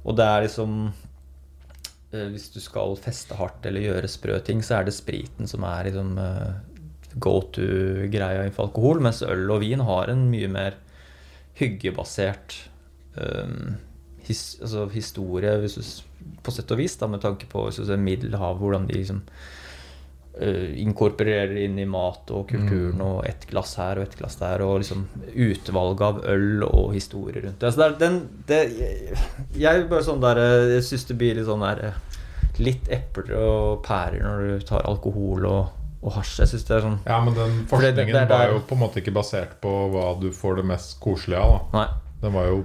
Og 0.03 0.17
det 0.19 0.27
er 0.27 0.43
liksom 0.43 0.75
eh, 2.11 2.27
Hvis 2.33 2.49
du 2.53 2.59
skal 2.59 2.97
feste 2.99 3.37
hardt 3.39 3.65
eller 3.65 3.85
gjøre 3.85 4.09
sprø 4.11 4.37
ting, 4.45 4.61
så 4.61 4.77
er 4.79 4.89
det 4.89 4.93
spriten 4.97 5.49
som 5.49 5.63
er 5.65 5.89
liksom 5.89 6.13
eh, 6.19 6.51
go 7.19 7.39
to-greia 7.53 8.43
innenfor 8.45 8.69
alkohol, 8.69 9.01
mens 9.05 9.21
øl 9.25 9.49
og 9.53 9.61
vin 9.61 9.83
har 9.85 10.09
en 10.13 10.27
mye 10.31 10.47
mer 10.49 10.77
hyggebasert 11.59 12.55
um, 13.17 13.75
his, 14.25 14.57
altså 14.61 14.87
historie, 14.93 15.57
hvis 15.61 15.75
du, 15.75 15.83
på 16.43 16.51
sett 16.55 16.71
og 16.73 16.79
vis, 16.79 16.95
da, 16.97 17.09
med 17.11 17.21
tanke 17.21 17.45
på 17.51 17.67
hvis 17.67 17.81
du 17.81 17.85
ser 17.85 17.99
Middelhavet, 18.01 18.61
hvordan 18.63 18.87
de 18.89 18.95
liksom 19.01 19.19
eh, 20.39 20.71
inkorporerer 20.81 21.53
inn 21.65 21.77
i 21.79 21.85
mat 21.85 22.31
og 22.33 22.47
kulturen, 22.49 22.97
Mm. 22.97 23.01
og 23.05 23.27
ett 23.29 23.45
glass 23.51 23.75
her 23.77 23.99
og 23.99 24.07
ett 24.07 24.15
glass 24.17 24.39
der, 24.39 24.63
og 24.65 24.79
liksom 24.81 25.05
utvalget 25.35 26.01
av 26.07 26.23
øl 26.31 26.63
og 26.63 26.93
historie 26.95 27.43
rundt 27.43 27.59
det. 27.59 27.67
Altså 27.69 27.89
det 27.91 27.99
den, 27.99 28.17
det, 28.47 28.61
jeg, 28.79 29.19
jeg 29.61 29.85
bare 29.91 30.07
sånn 30.07 30.23
der 30.23 30.41
eh, 30.41 30.71
Jeg 30.77 30.83
syns 30.89 31.05
det 31.11 31.17
blir 31.21 31.35
litt 31.37 31.45
sånn 31.51 31.61
der 31.67 31.83
eh, 31.91 32.01
Litt 32.61 32.89
epler 32.93 33.31
og 33.41 33.83
pærer 33.85 34.21
når 34.21 34.41
du 34.59 34.65
tar 34.69 34.85
alkohol 34.85 35.45
og, 35.49 35.71
og 36.03 36.11
hasj. 36.17 36.39
Jeg 36.39 36.47
synes 36.51 36.63
det 36.67 36.75
er 36.77 36.81
sånn 36.81 36.99
ja, 37.07 37.19
men 37.23 37.33
den 37.33 37.65
forskningen 37.69 37.95
det- 38.13 38.13
det 38.13 38.21
er 38.21 38.27
var 38.37 38.47
jo 38.51 38.59
på 38.67 38.75
en 38.75 38.79
måte 38.83 38.99
ikke 39.01 39.13
basert 39.15 39.59
på 39.61 39.73
hva 39.93 40.19
du 40.19 40.29
får 40.31 40.55
det 40.57 40.65
mest 40.65 40.99
koselige 40.99 41.39
av. 41.39 41.71
da 41.71 41.77
Nei. 41.79 41.87
Den 42.21 42.33
var 42.33 42.45
jo 42.47 42.63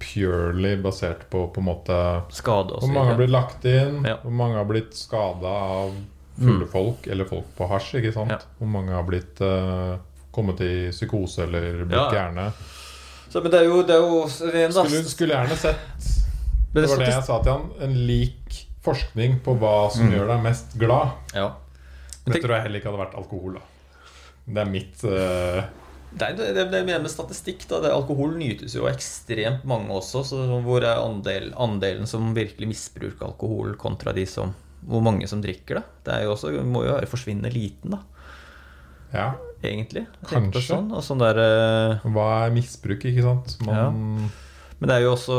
purely 0.00 0.76
basert 0.82 1.28
på 1.30 1.46
på 1.54 1.58
en 1.62 1.64
måte 1.68 1.98
Skade 2.34 2.72
og 2.76 2.82
Hvor 2.82 2.92
mange 2.92 3.08
har 3.10 3.16
blitt 3.16 3.30
lagt 3.30 3.64
inn, 3.64 4.02
Ja. 4.04 4.16
hvor 4.22 4.30
mange 4.32 4.54
har 4.56 4.64
blitt 4.64 4.94
skada 4.94 5.46
av 5.46 5.92
fulle 6.38 6.64
Mm. 6.66 6.70
folk, 6.70 7.06
eller 7.06 7.24
folk 7.24 7.44
på 7.56 7.68
hasj, 7.68 7.94
ikke 8.02 8.12
sant? 8.12 8.30
Ja. 8.30 8.38
Hvor 8.60 8.66
mange 8.68 8.90
har 8.90 9.02
blitt 9.04 9.40
uh, 9.40 9.96
kommet 10.32 10.60
i 10.60 10.90
psykose 10.90 11.44
eller 11.44 11.84
blitt 11.84 11.92
Ja. 11.92 12.10
gærne. 12.10 12.52
Så, 13.30 13.40
men 13.42 13.50
det 13.50 13.60
er 13.60 13.64
jo, 13.64 13.82
det 13.82 13.90
er 13.94 14.00
jo 14.00 14.22
ren. 14.52 14.72
Skulle, 14.72 15.04
skulle 15.04 15.34
gjerne 15.34 15.56
sett 15.56 15.76
Det 16.74 16.88
var 16.88 16.96
det 16.98 17.08
jeg 17.08 17.22
sa 17.24 17.38
til 17.42 17.52
han. 17.52 17.70
En 17.80 17.94
lik 18.06 18.66
forskning 18.82 19.40
på 19.44 19.56
hva 19.58 19.90
som 19.92 20.08
Mm. 20.08 20.12
gjør 20.18 20.26
deg 20.26 20.42
mest 20.42 20.78
glad. 20.78 21.12
Ja. 21.34 21.52
Det 22.24 22.40
tror 22.40 22.56
jeg 22.56 22.66
heller 22.66 22.80
ikke 22.80 22.90
hadde 22.90 23.02
vært 23.04 23.16
alkohol. 23.20 23.56
da 23.58 24.52
Det 24.54 24.62
er 24.62 24.70
mitt 24.70 25.06
uh... 25.08 25.64
Det 26.14 26.28
er 26.30 26.36
det, 26.54 26.66
det, 26.70 26.80
med 26.86 27.08
statistikk. 27.10 27.64
da 27.66 27.80
det, 27.82 27.90
Alkohol 27.90 28.36
nytes 28.38 28.76
jo 28.76 28.86
ekstremt 28.86 29.64
mange 29.66 29.90
også. 29.90 30.22
Så 30.28 30.44
hvor 30.62 30.84
er 30.86 31.00
andel, 31.02 31.48
andelen 31.58 32.06
som 32.06 32.28
virkelig 32.36 32.68
misbruker 32.70 33.26
alkohol, 33.26 33.74
kontra 33.80 34.14
de 34.14 34.22
som 34.30 34.54
hvor 34.84 35.02
mange 35.04 35.26
som 35.28 35.40
drikker 35.42 35.80
det? 35.80 35.84
Det 36.06 36.12
er 36.14 36.26
jo 36.26 36.34
også, 36.34 36.52
må 36.62 36.84
jo 36.84 36.92
være 36.92 37.08
forsvinnende 37.08 37.52
liten, 37.54 37.96
da, 37.96 38.02
Ja. 39.14 39.26
egentlig. 39.64 40.06
Kanskje. 40.28 40.62
Sånn, 40.68 40.92
og 40.92 41.02
sånn 41.02 41.22
der, 41.22 41.40
uh... 41.40 42.06
Hva 42.12 42.28
er 42.44 42.54
misbruk, 42.54 43.06
ikke 43.08 43.24
sant? 43.24 43.56
Man, 43.64 44.28
men 44.78 44.90
det 44.90 44.98
er 44.98 45.06
jo 45.06 45.14
også 45.14 45.38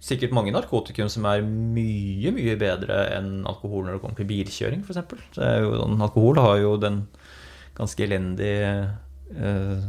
sikkert 0.00 0.32
mange 0.32 0.52
narkotikum 0.54 1.10
som 1.12 1.26
er 1.28 1.42
mye, 1.44 2.32
mye 2.32 2.56
bedre 2.60 3.02
enn 3.18 3.42
alkohol 3.48 3.84
når 3.84 3.96
det 3.98 4.02
kommer 4.04 4.20
til 4.20 4.28
bilkjøring, 4.30 4.84
f.eks. 4.86 5.36
Sånn, 5.36 6.00
alkohol 6.00 6.40
har 6.40 6.56
jo 6.62 6.76
den 6.80 7.02
ganske 7.76 8.04
elendige 8.06 8.70
eh, 9.36 9.84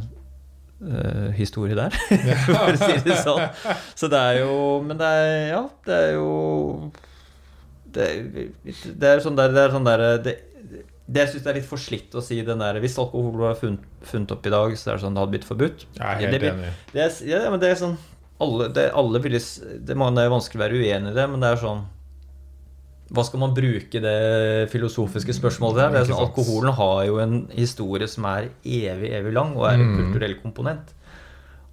eh, 0.84 1.30
historie 1.38 1.76
der, 1.78 1.96
for 2.44 2.74
å 2.74 2.76
si 2.76 3.00
det 3.06 3.18
sånn. 3.24 3.48
Så 3.96 4.12
det 4.12 4.20
er 4.20 4.42
jo 4.42 4.54
Men 4.84 5.00
det 5.00 5.08
er 5.08 5.34
Ja, 5.54 5.64
det 5.88 5.98
er 5.98 6.14
jo 6.18 6.28
Det, 7.92 8.06
det 8.64 9.10
er 9.10 9.20
sånn 9.24 9.36
der, 9.36 9.52
det 9.52 9.64
er 9.66 9.74
sånn 9.74 9.88
der 9.88 10.06
det, 10.24 10.38
det 11.12 11.24
jeg 11.26 11.32
syns 11.34 11.48
er 11.50 11.56
litt 11.58 11.68
for 11.68 11.80
slitt 11.80 12.14
å 12.16 12.22
si 12.24 12.38
den 12.46 12.60
der 12.62 12.78
Hvis 12.84 12.96
alkohol 13.00 13.34
var 13.42 13.58
funnet, 13.60 13.84
funnet 14.08 14.32
opp 14.32 14.46
i 14.48 14.52
dag, 14.54 14.76
så 14.78 14.92
er 14.92 14.96
det 14.96 15.04
sånn 15.04 15.16
det 15.16 15.24
hadde 15.24 15.34
blitt 15.34 15.48
forbudt. 15.48 15.84
jeg 15.98 16.04
er 16.04 16.20
helt 16.22 16.36
Det 16.36 16.52
enig. 16.52 16.72
Det 16.92 17.04
er, 17.04 17.18
ja, 17.28 17.42
men 17.52 17.60
det 17.60 17.72
er 17.72 17.80
sånn 17.80 17.96
alle, 18.42 18.68
det, 18.74 18.84
alle 18.98 19.20
ville, 19.24 19.40
det, 19.86 19.96
man, 19.98 20.14
det 20.18 20.24
er 20.26 20.32
vanskelig 20.32 20.58
å 20.60 20.64
være 20.66 20.80
uenig 20.82 21.12
i 21.12 21.16
det, 21.16 21.26
men 21.32 21.42
det 21.44 21.50
er 21.54 21.60
sånn 21.62 21.82
Hva 23.12 23.24
skal 23.28 23.42
man 23.42 23.52
bruke 23.56 24.00
det 24.00 24.70
filosofiske 24.72 25.34
spørsmålet 25.36 25.78
til? 25.82 25.92
Det 25.94 26.00
er 26.00 26.10
sånn, 26.10 26.22
alkoholen 26.24 26.72
har 26.78 27.02
jo 27.10 27.18
en 27.20 27.34
historie 27.52 28.08
som 28.08 28.24
er 28.30 28.46
evig, 28.64 29.10
evig 29.18 29.34
lang, 29.36 29.50
og 29.58 29.66
er 29.68 29.74
en 29.76 29.84
Mm. 29.90 29.98
kulturell 30.00 30.36
komponent. 30.40 30.94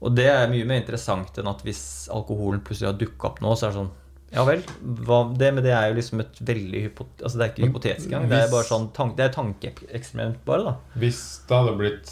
Og 0.01 0.13
det 0.15 0.25
er 0.31 0.49
mye 0.51 0.65
mer 0.67 0.81
interessant 0.81 1.37
enn 1.39 1.47
at 1.51 1.61
hvis 1.63 1.81
alkoholen 2.11 2.59
plutselig 2.63 2.89
har 2.91 2.99
dukka 2.99 3.31
opp 3.33 3.39
nå, 3.43 3.53
så 3.55 3.67
er 3.67 3.71
det 3.71 3.79
sånn 3.79 3.91
Ja 4.35 4.43
vel. 4.45 4.61
Hva, 5.07 5.21
det, 5.33 5.47
men 5.55 5.63
det 5.65 5.71
er 5.73 5.87
jo 5.89 5.95
liksom 5.97 6.19
et 6.21 6.35
veldig 6.45 6.81
hypot... 6.85 7.07
Altså 7.23 7.39
det 7.39 7.45
er 7.47 7.53
ikke 7.55 7.67
hypotetisk 7.71 8.11
engang. 8.11 8.27
Det 8.29 8.41
er 8.43 8.51
bare 8.51 8.67
sånn 8.67 8.89
tank, 8.93 9.15
Det 9.17 9.23
er 9.25 9.31
tankeeksperiment, 9.33 10.43
bare, 10.45 10.63
da. 10.67 10.73
Hvis 11.01 11.21
det 11.49 11.55
hadde 11.57 11.73
blitt 11.79 12.11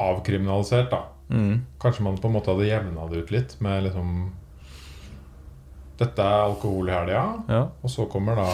avkriminalisert, 0.00 0.90
da 0.90 1.04
Mm. 1.30 1.62
Kanskje 1.80 2.04
man 2.04 2.18
på 2.20 2.28
en 2.28 2.34
måte 2.36 2.52
hadde 2.52 2.66
jevna 2.68 3.06
det 3.10 3.22
ut 3.24 3.30
litt 3.32 3.54
med 3.64 3.86
liksom 3.86 4.10
Dette 5.98 6.20
er 6.26 6.42
alkoholhelga, 6.48 7.22
Ja. 7.48 7.60
og 7.82 7.90
så 7.90 8.04
kommer 8.10 8.34
da 8.36 8.48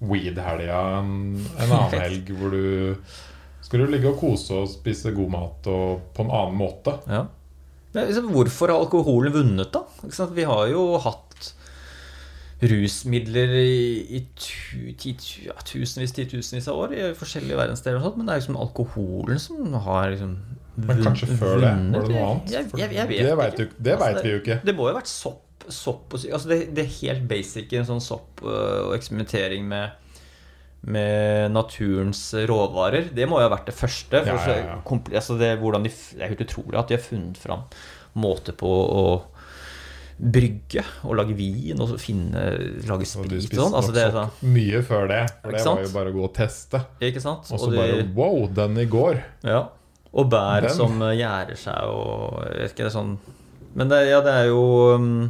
weed-helga 0.00 0.78
en, 1.00 1.10
en 1.58 1.72
annen 1.74 1.96
helg 2.04 2.30
hvor 2.38 2.54
du 2.54 2.94
skal 3.60 3.82
du 3.82 3.90
ligge 3.90 4.08
og 4.12 4.20
kose 4.22 4.54
og 4.62 4.70
spise 4.70 5.10
god 5.14 5.30
mat 5.34 5.66
og 5.70 6.06
på 6.14 6.24
en 6.24 6.30
annen 6.30 6.56
måte. 6.58 6.94
Ja. 7.10 7.24
Men 7.92 8.06
liksom, 8.06 8.30
hvorfor 8.32 8.70
har 8.70 8.78
alkoholen 8.84 9.34
vunnet, 9.34 9.74
da? 9.74 9.82
Vi 10.34 10.46
har 10.46 10.70
jo 10.70 10.84
hatt 11.02 11.50
rusmidler 12.62 13.52
i, 13.56 14.06
i 14.16 14.20
tu, 14.36 14.92
ti, 15.00 15.14
tu, 15.18 15.46
ja, 15.48 15.54
tusenvis, 15.64 16.12
titusenvis 16.16 16.68
av 16.70 16.80
år 16.84 16.94
i 16.96 17.04
forskjellige 17.18 17.56
verdensdeler, 17.58 17.98
og 18.00 18.08
sånt, 18.10 18.18
men 18.20 18.28
det 18.28 18.34
er 18.34 18.42
liksom 18.42 18.58
alkoholen 18.60 19.40
som 19.42 19.74
har 19.86 20.10
liksom 20.14 20.34
Men 20.88 21.02
kanskje 21.04 21.26
før 21.36 21.60
det? 21.60 21.70
Var 21.94 22.02
det 22.06 22.14
noe 22.14 22.26
annet? 22.30 22.50
Jeg, 22.54 22.66
jeg, 22.78 22.92
jeg 22.96 23.08
vet 23.08 23.18
det 23.26 23.36
vet, 23.38 23.58
jo, 23.58 23.68
det 23.78 23.94
Altså, 23.96 24.10
vet 24.14 24.24
vi 24.24 24.30
jo 24.34 24.40
ikke. 24.42 24.58
Det 24.64 24.74
må 24.76 24.86
jo 24.88 24.92
ha 24.94 24.98
vært 25.00 25.10
sopp, 25.12 25.64
sopp 25.70 26.14
og 26.16 26.24
altså 26.32 26.48
det, 26.50 26.60
det 26.74 26.84
er 26.86 26.92
helt 27.00 27.26
basic 27.30 27.72
en 27.78 27.88
sånn 27.88 28.00
sopp 28.04 28.40
øh, 28.42 28.88
og 28.88 28.94
eksperimentering 28.98 29.66
med 29.68 29.96
med 30.80 31.50
naturens 31.52 32.22
råvarer. 32.48 33.10
Det 33.12 33.26
må 33.28 33.36
jo 33.42 33.44
ha 33.44 33.50
vært 33.52 33.66
det 33.68 33.74
første. 33.76 34.22
Ja, 34.24 34.32
ja, 34.48 34.54
ja. 34.64 34.76
kompl- 34.88 35.12
Altså 35.14 35.34
det, 35.36 35.50
de, 35.60 35.90
det 36.16 36.22
er 36.24 36.30
helt 36.32 36.40
utrolig 36.46 36.78
at 36.80 36.88
de 36.88 36.96
har 36.96 37.02
funnet 37.04 37.36
fram 37.36 37.66
måter 38.16 38.56
på 38.56 38.70
å 38.70 39.02
brygge 40.20 40.82
og 41.08 41.14
lage 41.16 41.32
vin 41.36 41.78
og 41.80 41.88
så 41.92 41.98
finne, 42.00 42.42
lage 42.88 43.06
Og 43.16 43.28
du 43.28 43.36
sprit 43.36 43.36
og 43.36 43.44
spiste 43.44 43.60
sånn. 43.60 43.76
Altså 43.76 43.92
nok 43.92 43.98
det 43.98 44.06
sånn, 44.16 44.32
mye 44.56 44.80
før 44.88 45.06
det. 45.12 45.20
For 45.42 45.52
det 45.56 45.62
var 45.68 45.84
jo 45.84 45.92
bare 45.94 46.12
å 46.12 46.16
gå 46.16 46.24
og 46.26 46.34
teste. 46.36 46.80
Og 47.00 47.60
så 47.60 47.70
bare 47.76 48.00
Wow, 48.16 48.40
den 48.56 48.80
i 48.80 48.86
går! 48.96 49.20
Ja. 49.48 49.62
Og 50.10 50.30
bær 50.30 50.64
Den. 50.66 50.72
som 50.74 51.02
eh, 51.06 51.16
gjærer 51.20 51.58
seg 51.58 51.90
og 51.92 52.40
jeg 52.48 52.56
vet 52.56 52.72
ikke, 52.72 52.82
det 52.82 52.88
er 52.90 52.96
sånn 52.96 53.12
Men 53.78 53.92
det, 53.92 54.00
ja, 54.08 54.18
det 54.26 54.32
er 54.34 54.48
jo 54.50 54.64
um, 54.98 55.28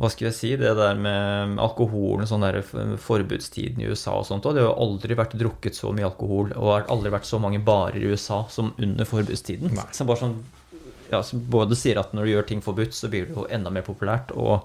Hva 0.00 0.08
skal 0.12 0.30
jeg 0.30 0.36
si? 0.38 0.52
Det 0.56 0.72
der 0.78 0.96
med 0.96 1.60
alkoholen, 1.60 2.24
sånn 2.26 2.46
der 2.46 2.62
forbudstiden 2.64 3.84
i 3.84 3.90
USA 3.92 4.16
og 4.18 4.24
sånt 4.26 4.48
òg. 4.48 4.56
Det 4.56 4.64
har 4.64 4.70
jo 4.70 4.86
aldri 4.86 5.18
vært 5.18 5.36
drukket 5.38 5.76
så 5.76 5.92
mye 5.94 6.08
alkohol, 6.08 6.54
og 6.56 6.70
har 6.72 6.88
aldri 6.90 7.12
vært 7.12 7.28
så 7.28 7.38
mange 7.42 7.60
barer 7.62 8.00
i 8.00 8.08
USA 8.08 8.40
som 8.50 8.72
under 8.82 9.06
forbudstiden. 9.06 9.74
Nei. 9.76 9.84
Som 9.94 10.08
bare 10.08 10.22
sånn 10.24 10.34
ja, 11.12 11.20
som 11.22 11.44
både 11.52 11.76
sier 11.76 12.00
at 12.00 12.14
når 12.16 12.24
du 12.24 12.32
gjør 12.32 12.46
ting 12.48 12.62
forbudt, 12.64 12.96
så 12.96 13.10
blir 13.12 13.28
det 13.28 13.36
jo 13.36 13.44
enda 13.52 13.70
mer 13.70 13.84
populært. 13.86 14.32
Og 14.32 14.64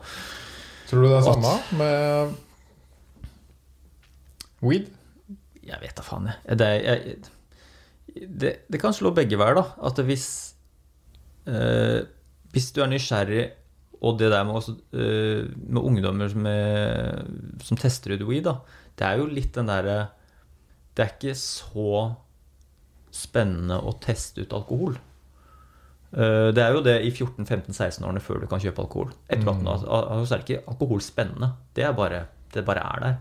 Tror 0.88 1.04
du 1.04 1.10
det 1.12 1.18
er 1.20 1.26
samme 1.28 1.56
med 1.76 2.38
weed? 4.64 4.88
jeg 5.68 5.82
vet 5.84 5.98
da 6.00 6.04
faen, 6.06 6.30
jeg. 6.32 6.58
Det, 6.62 6.68
jeg 6.86 7.18
det, 8.26 8.54
det 8.72 8.82
kan 8.82 8.96
slå 8.96 9.12
begge 9.16 9.38
veier, 9.40 9.58
da. 9.60 9.66
At 9.88 10.00
hvis 10.08 10.28
eh, 11.48 12.02
hvis 12.54 12.72
du 12.74 12.82
er 12.84 12.92
nysgjerrig, 12.92 13.48
og 14.02 14.20
det 14.20 14.30
der 14.32 14.46
med, 14.46 14.60
også, 14.60 14.76
eh, 14.94 15.48
med 15.68 15.82
ungdommer 15.82 16.34
med, 16.38 17.62
som 17.66 17.78
tester 17.78 18.14
ut 18.16 18.26
weed, 18.30 18.46
da, 18.46 18.60
det 18.98 19.06
er 19.08 19.20
jo 19.22 19.28
litt 19.30 19.54
den 19.58 19.70
derre 19.70 19.98
Det 20.98 21.04
er 21.04 21.12
ikke 21.14 21.36
så 21.38 22.16
spennende 23.14 23.78
å 23.86 23.94
teste 24.02 24.42
ut 24.42 24.54
alkohol. 24.58 24.96
Eh, 26.14 26.50
Det 26.54 26.64
er 26.64 26.74
jo 26.74 26.82
det 26.86 26.96
i 27.06 27.12
14-15-16-årene 27.12 28.22
før 28.22 28.42
du 28.42 28.48
kan 28.50 28.62
kjøpe 28.62 28.82
alkohol. 28.86 29.12
Etter 29.30 29.46
18 29.46 29.68
år 29.68 30.26
så 30.26 30.34
er 30.34 30.42
det 30.42 30.46
ikke 30.48 30.72
alkohol 30.74 31.02
spennende. 31.06 31.52
Det 31.74 31.86
er 31.86 31.94
bare, 31.94 32.24
det 32.54 32.66
bare 32.66 32.86
er 32.96 33.04
der. 33.06 33.20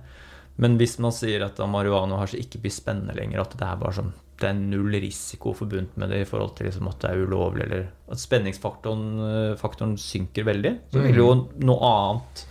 Men 0.56 0.78
hvis 0.80 0.98
man 1.04 1.12
sier 1.12 1.44
at 1.44 1.58
marihuana 1.68 2.16
og 2.16 2.22
hasj 2.24 2.38
ikke 2.40 2.62
blir 2.64 2.72
spennende 2.72 3.16
lenger, 3.16 3.42
at 3.42 3.56
det 3.58 3.66
er 3.66 3.76
bare 3.80 3.96
sånn 3.98 4.14
det 4.40 4.48
er 4.50 4.58
null 4.58 4.92
risiko 5.00 5.54
forbundet 5.56 5.96
med 6.00 6.12
det 6.12 6.22
i 6.22 6.28
forhold 6.28 6.56
til 6.58 6.68
liksom 6.68 6.90
at 6.90 7.00
det 7.02 7.12
er 7.12 7.22
ulovlig, 7.24 7.64
eller 7.64 7.86
at 8.12 8.20
spenningsfaktoren 8.20 9.06
eh, 9.24 9.54
faktoren 9.60 9.96
synker 10.00 10.46
veldig, 10.48 10.74
så 10.92 11.04
vil 11.06 11.20
jo 11.22 11.30
noe 11.64 11.90
annet 11.90 12.44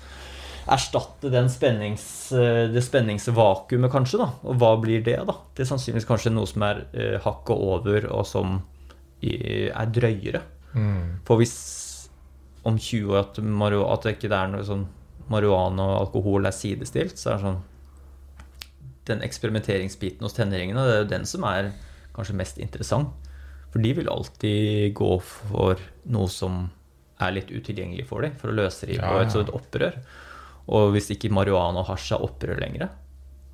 erstatte 0.76 1.30
den 1.30 1.50
spennings, 1.54 2.08
eh, 2.34 2.66
det 2.74 2.82
spenningsvakuumet, 2.86 3.92
kanskje. 3.94 4.24
da 4.24 4.32
Og 4.50 4.58
hva 4.62 4.74
blir 4.82 5.06
det, 5.06 5.20
da? 5.28 5.38
Det 5.54 5.66
er 5.66 5.70
sannsynligvis 5.70 6.10
kanskje 6.10 6.34
noe 6.34 6.50
som 6.50 6.66
er 6.66 6.86
eh, 6.94 7.20
hakket 7.22 7.56
over, 7.56 8.10
og 8.10 8.26
som 8.30 8.60
er 9.26 9.90
drøyere. 9.90 10.42
Mm. 10.76 11.22
For 11.26 11.40
hvis 11.40 11.56
om 12.66 12.78
20 12.78 13.14
år 13.14 13.22
at, 13.22 13.40
at 13.40 14.04
det 14.06 14.16
ikke 14.18 14.34
er 14.34 14.52
noe 14.52 14.66
sånn 14.66 14.84
marihuana 15.32 15.86
og 15.86 16.02
alkohol 16.04 16.46
er 16.46 16.54
sidestilt, 16.54 17.18
så 17.18 17.32
er 17.32 17.38
det 17.38 17.46
sånn 17.46 17.64
Den 19.06 19.22
eksperimenteringsbiten 19.26 20.26
hos 20.26 20.38
tenåringene, 20.38 20.82
det 20.88 20.96
er 20.96 21.04
jo 21.04 21.12
den 21.12 21.28
som 21.30 21.46
er 21.48 21.72
kanskje 22.16 22.38
mest 22.40 22.62
interessant. 22.62 23.14
For 23.74 23.84
de 23.84 23.92
vil 23.98 24.10
alltid 24.10 24.94
gå 24.96 25.12
for 25.20 25.82
noe 26.16 26.32
som 26.32 26.70
er 27.22 27.36
litt 27.36 27.52
utilgjengelig 27.52 28.08
for 28.10 28.26
dem, 28.26 28.36
for 28.40 28.52
å 28.52 28.56
løsrive 28.56 29.00
Ja, 29.00 29.12
på 29.12 29.24
et 29.24 29.34
sånt 29.36 29.52
opprør. 29.56 29.98
Og 30.72 30.94
hvis 30.96 31.12
ikke 31.14 31.32
marihuana 31.34 31.84
og 31.84 31.90
hasj 31.92 32.16
er 32.16 32.24
opprør 32.26 32.60
lenger, 32.64 32.90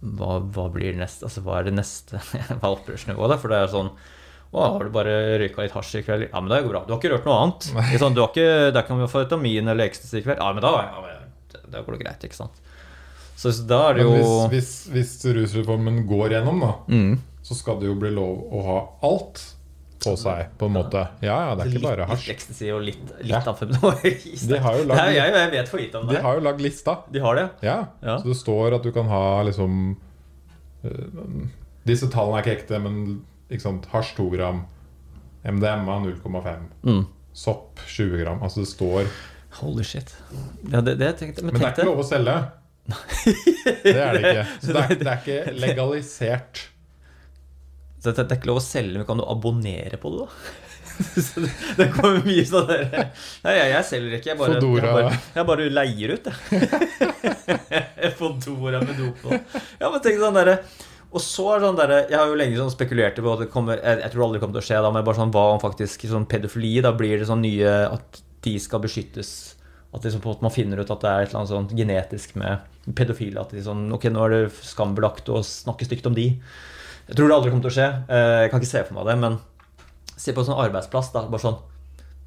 hva, 0.02 0.40
hva 0.42 0.66
blir 0.74 0.96
neste? 0.98 1.28
Altså, 1.28 1.44
hva 1.46 1.60
er 1.60 1.70
det 1.70 1.76
neste 1.78 2.22
hva 2.58 2.58
er 2.58 2.72
opprørsnivået? 2.72 3.38
For 3.42 3.54
det 3.54 3.60
er 3.60 3.72
sånn 3.74 3.92
å, 4.52 4.60
har 4.60 4.84
du 4.84 4.92
bare 4.92 5.14
røyka 5.40 5.64
litt 5.64 5.76
hasj 5.76 6.02
i 6.02 6.04
kveld? 6.04 6.26
Ja, 6.28 6.42
men 6.44 6.52
det 6.52 6.64
går 6.66 6.74
bra. 6.74 6.82
Du 6.84 6.92
har 6.92 7.00
ikke 7.00 7.14
rørt 7.14 7.28
noe 7.30 7.38
annet. 7.40 7.70
Sånn. 8.02 8.16
Du 8.18 8.20
har 8.20 8.34
ikke, 8.34 8.48
det 8.68 8.76
er 8.76 8.82
ikke 8.84 8.98
noe 8.98 9.08
amfetamin 9.08 9.72
eller 9.72 9.88
ecstasy 9.88 10.20
i 10.20 10.26
kveld. 10.26 10.42
Ja, 10.42 10.50
men 10.52 10.66
da, 10.66 10.72
ja, 10.84 11.04
men, 11.06 11.70
da 11.72 11.84
går 11.86 11.96
det 11.96 12.02
greit, 12.02 12.26
ikke 12.28 12.40
sant. 12.42 12.60
Så, 13.36 13.52
så 13.56 13.64
da 13.70 13.80
er 13.90 13.94
det 13.98 14.06
Men 14.06 14.20
hvis, 14.20 14.36
hvis, 14.52 14.74
hvis 14.94 15.34
rusreformen 15.38 16.04
går 16.10 16.36
gjennom, 16.36 16.60
da, 16.62 16.74
mm. 16.92 17.16
så 17.48 17.56
skal 17.58 17.80
det 17.82 17.88
jo 17.90 17.96
bli 17.98 18.12
lov 18.14 18.44
å 18.54 18.62
ha 18.68 18.78
alt 19.10 19.42
på 20.02 20.16
seg, 20.18 20.48
på 20.58 20.66
en 20.66 20.74
måte. 20.74 21.02
Ja, 21.22 21.36
ja, 21.46 21.56
det 21.56 21.66
er 21.68 21.72
ikke 21.76 21.84
bare 21.84 21.98
litt, 22.06 22.10
hasj. 22.10 22.28
litt 22.28 22.36
ecstasy 22.36 22.70
og 22.74 22.82
litt, 22.86 23.02
litt 23.22 23.30
Ja. 23.30 23.42
amfetamin. 23.46 24.48
De 24.52 24.58
har 24.64 24.78
jo 24.80 24.86
lagd- 24.90 25.14
jeg, 25.14 25.34
jeg 25.36 25.52
vet 25.52 25.70
for 25.70 25.78
lite 25.84 26.00
om 26.02 26.08
De 26.10 26.22
har 26.22 26.38
jo 26.40 26.46
lagd 26.48 26.62
lista. 26.66 26.96
De 27.14 27.22
har 27.22 27.36
det? 27.38 27.48
Ja. 27.66 27.76
Ja. 28.02 28.16
Så 28.22 28.32
det 28.32 28.38
står 28.40 28.78
at 28.80 28.84
du 28.88 28.92
kan 28.96 29.06
ha 29.12 29.44
liksom 29.46 29.96
øh, 30.86 31.50
Disse 31.86 32.10
tallene 32.14 32.40
er 32.40 32.46
ikke 32.46 32.56
ekte, 32.60 32.80
men 32.82 32.98
ikke 33.52 33.62
sant, 33.66 33.86
hasj 33.94 34.14
2 34.18 34.28
gram, 34.36 34.64
MDMA 35.46 35.96
0,5, 36.06 36.66
Mm. 36.86 37.06
sopp 37.34 37.80
20 37.88 38.22
gram. 38.24 38.42
Altså 38.46 38.62
det 38.66 38.70
står 38.70 39.06
Holy 39.62 39.84
shit. 39.84 40.14
Ja, 40.72 40.80
det, 40.82 40.98
det 41.02 41.18
tenkte 41.20 41.44
Men 41.44 41.54
det 41.58 41.62
er 41.66 41.74
ikke 41.74 41.86
lov 41.90 42.00
å 42.00 42.08
selge. 42.08 42.36
Det 43.86 43.94
er 43.94 44.18
det 44.18 44.22
ikke. 44.22 44.46
Så 44.64 44.74
det 44.74 44.82
er, 44.82 44.98
det 44.98 45.08
er 45.08 45.22
ikke 45.22 45.56
legalisert. 45.62 46.66
Så 48.02 48.12
det, 48.12 48.26
det 48.26 48.34
er 48.34 48.40
ikke 48.40 48.50
lov 48.50 48.60
å 48.62 48.66
selge, 48.66 48.98
men 48.98 49.08
kan 49.08 49.22
du 49.22 49.26
abonnere 49.30 50.00
på 50.02 50.12
det, 50.14 50.26
da? 50.26 50.68
Så 51.26 51.42
det, 51.42 51.50
det 51.78 51.88
kommer 51.96 52.20
mye 52.26 52.44
sånn 52.46 52.68
der 52.68 52.82
Nei, 52.92 53.54
jeg, 53.56 53.68
jeg 53.72 53.86
selger 53.88 54.16
ikke. 54.18 54.32
Jeg 54.34 54.40
bare, 54.42 54.58
jeg 54.60 54.96
bare, 54.98 55.20
jeg 55.38 55.48
bare 55.50 55.68
leier 55.74 56.16
ut, 56.18 56.30
jeg. 56.30 58.14
Fodora 58.20 58.82
med 58.84 58.98
dop 59.00 59.22
på. 59.24 59.38
Ja, 59.80 59.90
men 59.90 60.02
tenk 60.04 60.20
sånn 60.22 60.38
derre 60.38 60.62
og 61.12 61.20
så 61.20 61.44
er 61.52 61.60
det 61.60 61.68
sånn 61.68 61.80
der, 61.80 61.92
Jeg 62.08 62.16
har 62.16 62.30
jo 62.30 62.36
lenge 62.40 62.60
sånn 62.60 62.72
spekulert 62.72 63.18
på 63.20 63.32
at 63.34 63.42
det 63.44 63.50
kommer 63.52 63.80
jeg, 63.82 64.00
jeg 64.00 64.14
tror 64.14 64.26
aldri 64.26 64.40
det 64.40 64.44
kommer 64.46 64.56
til 64.56 64.64
å 64.64 64.68
skje, 64.70 64.82
da, 64.86 64.92
men 64.96 65.08
bare 65.08 65.20
sånn 65.20 65.34
hva 65.36 65.46
om 65.56 65.64
faktisk 65.64 66.06
sånn 66.08 66.28
pedofili 66.32 66.78
Da 66.86 66.94
blir 66.96 67.20
det 67.20 67.28
sånn 67.28 67.44
nye 67.44 67.74
At 67.92 68.22
de 68.42 68.54
skal 68.64 68.82
beskyttes. 68.82 69.32
At 69.92 70.06
liksom 70.08 70.22
på 70.24 70.30
en 70.30 70.38
måte 70.38 70.46
man 70.48 70.54
finner 70.56 70.80
ut 70.82 70.94
at 70.94 71.04
det 71.04 71.10
er 71.10 71.26
et 71.26 71.30
eller 71.30 71.42
annet 71.42 71.52
sånn 71.52 71.68
genetisk 71.78 72.38
med 72.40 72.64
pedofile. 72.98 73.42
At 73.44 73.52
de 73.54 73.62
sånn 73.66 73.88
Ok, 73.94 74.08
nå 74.12 74.24
er 74.26 74.30
det 74.36 74.54
skambelagt 74.66 75.30
å 75.30 75.42
snakke 75.46 75.86
stygt 75.88 76.08
om 76.10 76.16
de. 76.18 76.30
Jeg 77.08 77.18
tror 77.18 77.28
det 77.30 77.36
aldri 77.36 77.52
kommer 77.52 77.66
til 77.68 77.74
å 77.74 77.78
skje. 77.78 77.90
Eh, 78.10 78.42
Jeg 78.46 78.52
kan 78.52 78.62
ikke 78.62 78.72
se 78.72 78.84
for 78.88 78.98
meg 78.98 79.10
det, 79.12 79.18
men 79.22 79.40
se 80.16 80.34
på 80.34 80.42
en 80.44 80.50
sånn 80.52 80.62
arbeidsplass. 80.66 81.12
da, 81.14 81.26
bare 81.28 81.42
sånn 81.46 81.60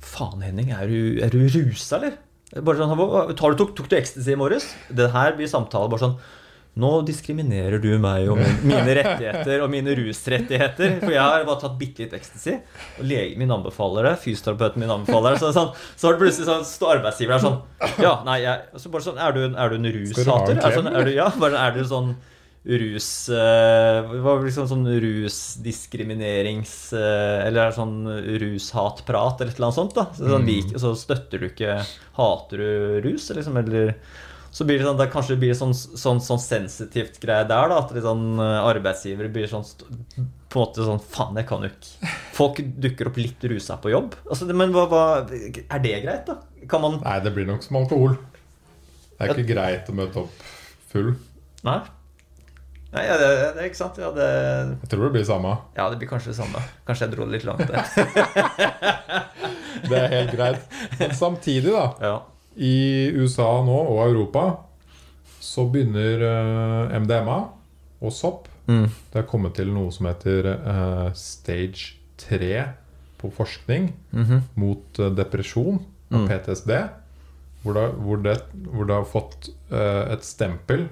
Faen, 0.05 0.43
Henning, 0.44 0.68
er 0.70 0.86
du, 0.86 1.18
er 1.24 1.31
du 1.32 1.39
rusa, 1.48 1.97
eller? 1.97 2.18
Bare 2.60 2.76
sånn, 2.76 3.36
tok, 3.39 3.72
tok 3.74 3.89
du 3.89 3.97
ecstasy 3.97 4.35
i 4.35 4.36
morges? 4.39 4.66
Det 4.93 5.10
her 5.14 5.32
blir 5.39 5.48
samtale 5.48 5.89
bare 5.89 6.02
sånn 6.02 6.18
Nå 6.74 6.90
diskriminerer 7.06 7.78
du 7.78 7.92
meg 8.02 8.26
og 8.32 8.40
mine 8.66 8.96
rettigheter 8.98 9.62
og 9.62 9.70
mine 9.70 9.94
rusrettigheter. 9.94 10.96
For 11.05 11.14
jeg 11.14 11.22
har 11.22 11.46
bare 11.46 11.62
tatt 11.62 11.76
bitte 11.78 12.02
litt 12.02 12.16
ecstasy, 12.18 12.56
og 12.98 13.06
legen 13.06 13.38
min 13.38 13.55
anbefaler 13.55 14.10
det. 14.10 14.14
Fysioterapeuten 14.24 14.82
min 14.82 14.90
anbefaler 14.96 15.36
det. 15.36 15.42
Så, 15.44 15.52
sånn, 15.55 15.70
så 15.94 16.09
har 16.09 16.16
det 16.16 16.24
plutselig 16.24 16.48
sånn, 16.51 16.66
står 16.66 16.96
arbeidsgiver 16.98 17.36
der 17.36 17.44
sånn 17.44 18.02
Ja, 18.02 18.16
nei, 18.26 18.40
jeg, 18.42 18.82
så 18.82 18.90
bare 18.90 19.06
sånn, 19.06 19.22
er 19.22 19.36
du, 19.36 19.42
er 19.46 19.70
du 19.70 19.78
en 19.78 19.90
rushater? 20.01 20.59
Er, 20.59 20.78
sånn, 20.80 20.90
er, 20.90 21.06
du, 21.06 21.14
ja, 21.14 21.28
bare, 21.38 21.62
er 21.62 21.78
du 21.78 21.84
sånn 21.86 22.14
rus 22.64 23.28
uh, 23.28 24.09
var 24.24 24.38
det 24.40 24.48
liksom 24.48 24.68
sånn 24.70 24.86
rusdiskriminerings... 25.05 26.74
Uh, 26.96 27.44
eller 27.44 27.68
er 27.68 27.74
sånn 27.76 27.98
rushatprat 28.40 29.42
eller 29.42 29.52
et 29.52 29.59
eller 29.60 29.68
annet 29.68 29.80
sånt. 29.80 29.96
da 29.98 30.06
Så, 30.16 30.30
sånn, 30.32 30.46
lik, 30.48 30.72
så 30.80 30.94
støtter 30.98 31.44
du 31.44 31.51
ikke 31.51 31.82
Hater 32.16 32.62
du 32.64 33.02
rus? 33.05 33.28
Liksom, 33.36 33.60
eller 33.60 33.92
så 34.55 34.62
blir 34.66 34.78
det 34.78 34.86
sånn, 34.86 34.98
det 35.01 35.09
kanskje 35.10 35.36
blir 35.40 35.55
sånn, 35.59 35.72
sånn, 35.74 36.20
sånn 36.22 36.39
sensitivt 36.43 37.16
greie 37.22 37.43
der, 37.51 37.72
da. 37.72 37.81
At 37.82 37.90
sånn 38.05 38.39
eh, 38.39 38.59
arbeidsgivere 38.70 39.32
blir 39.35 39.48
sånn 39.51 39.64
På 39.74 40.60
en 40.60 40.60
måte 40.62 40.85
sånn 40.86 41.01
Faen, 41.02 41.40
jeg 41.40 41.48
kan 41.48 41.64
jo 41.66 41.70
ikke 41.72 42.12
Folk 42.36 42.60
dukker 42.85 43.10
opp 43.10 43.18
litt 43.18 43.43
rusa 43.51 43.76
på 43.82 43.90
jobb. 43.90 44.14
Altså, 44.28 44.47
men 44.55 44.70
hva, 44.74 44.85
hva 44.90 45.02
Er 45.26 45.82
det 45.82 45.97
greit, 46.05 46.28
da? 46.31 46.39
Kan 46.70 46.85
man 46.85 47.01
Nei, 47.02 47.16
det 47.24 47.32
blir 47.35 47.48
nok 47.51 47.66
som 47.66 47.81
alkohol. 47.82 48.14
Det 49.18 49.26
er 49.26 49.35
ikke 49.35 49.51
greit 49.51 49.90
å 49.90 49.94
møte 49.98 50.22
opp 50.22 50.47
full. 50.93 51.12
Nei? 51.66 51.81
Nei, 52.94 53.02
ja, 53.09 53.14
det, 53.18 53.28
det 53.56 53.62
er 53.64 53.66
ikke 53.66 53.78
sant. 53.81 53.97
Ja, 53.98 54.12
det, 54.14 54.26
Jeg 54.85 54.90
tror 54.93 55.09
det 55.09 55.12
blir 55.16 55.26
samme. 55.26 55.56
ja, 55.74 55.89
det 55.90 55.98
blir 55.98 56.10
kanskje 56.12 56.31
det 56.31 56.39
samme. 56.39 56.62
Kanskje 56.86 57.09
jeg 57.09 57.14
dro 57.16 57.26
det 57.26 57.40
litt 57.40 57.47
langt 57.48 57.66
der. 57.66 57.82
Det 59.85 59.98
er 59.98 60.06
helt 60.14 60.31
greit. 60.32 60.62
Men 61.01 61.10
samtidig, 61.18 61.72
da, 61.74 61.89
Ja. 62.01 62.14
I 62.56 63.10
USA 63.16 63.48
nå 63.66 63.76
og 63.90 64.01
Europa, 64.09 64.44
så 65.40 65.64
begynner 65.70 66.22
uh, 66.24 66.98
MDMA 67.02 67.39
og 68.05 68.12
sopp 68.12 68.48
Mm. 68.66 68.86
Det 69.12 69.18
er 69.20 69.26
kommet 69.28 69.52
til 69.59 69.68
noe 69.68 69.90
som 69.93 70.06
heter 70.09 70.47
uh, 70.55 71.10
stage 71.12 71.98
3 72.16 72.62
på 73.20 73.28
forskning 73.36 73.90
Mhm. 74.10 74.39
mot 74.56 75.01
uh, 75.05 75.10
depresjon 75.12 75.82
og 76.10 76.16
Mm. 76.22 76.28
PTSD. 76.31 76.70
Hvor 77.62 77.74
det, 77.74 77.85
hvor, 78.01 78.16
det, 78.24 78.39
hvor 78.72 78.85
det 78.89 78.94
har 78.97 79.05
fått 79.05 79.48
eh, 79.72 80.12
et 80.12 80.24
stempel 80.24 80.82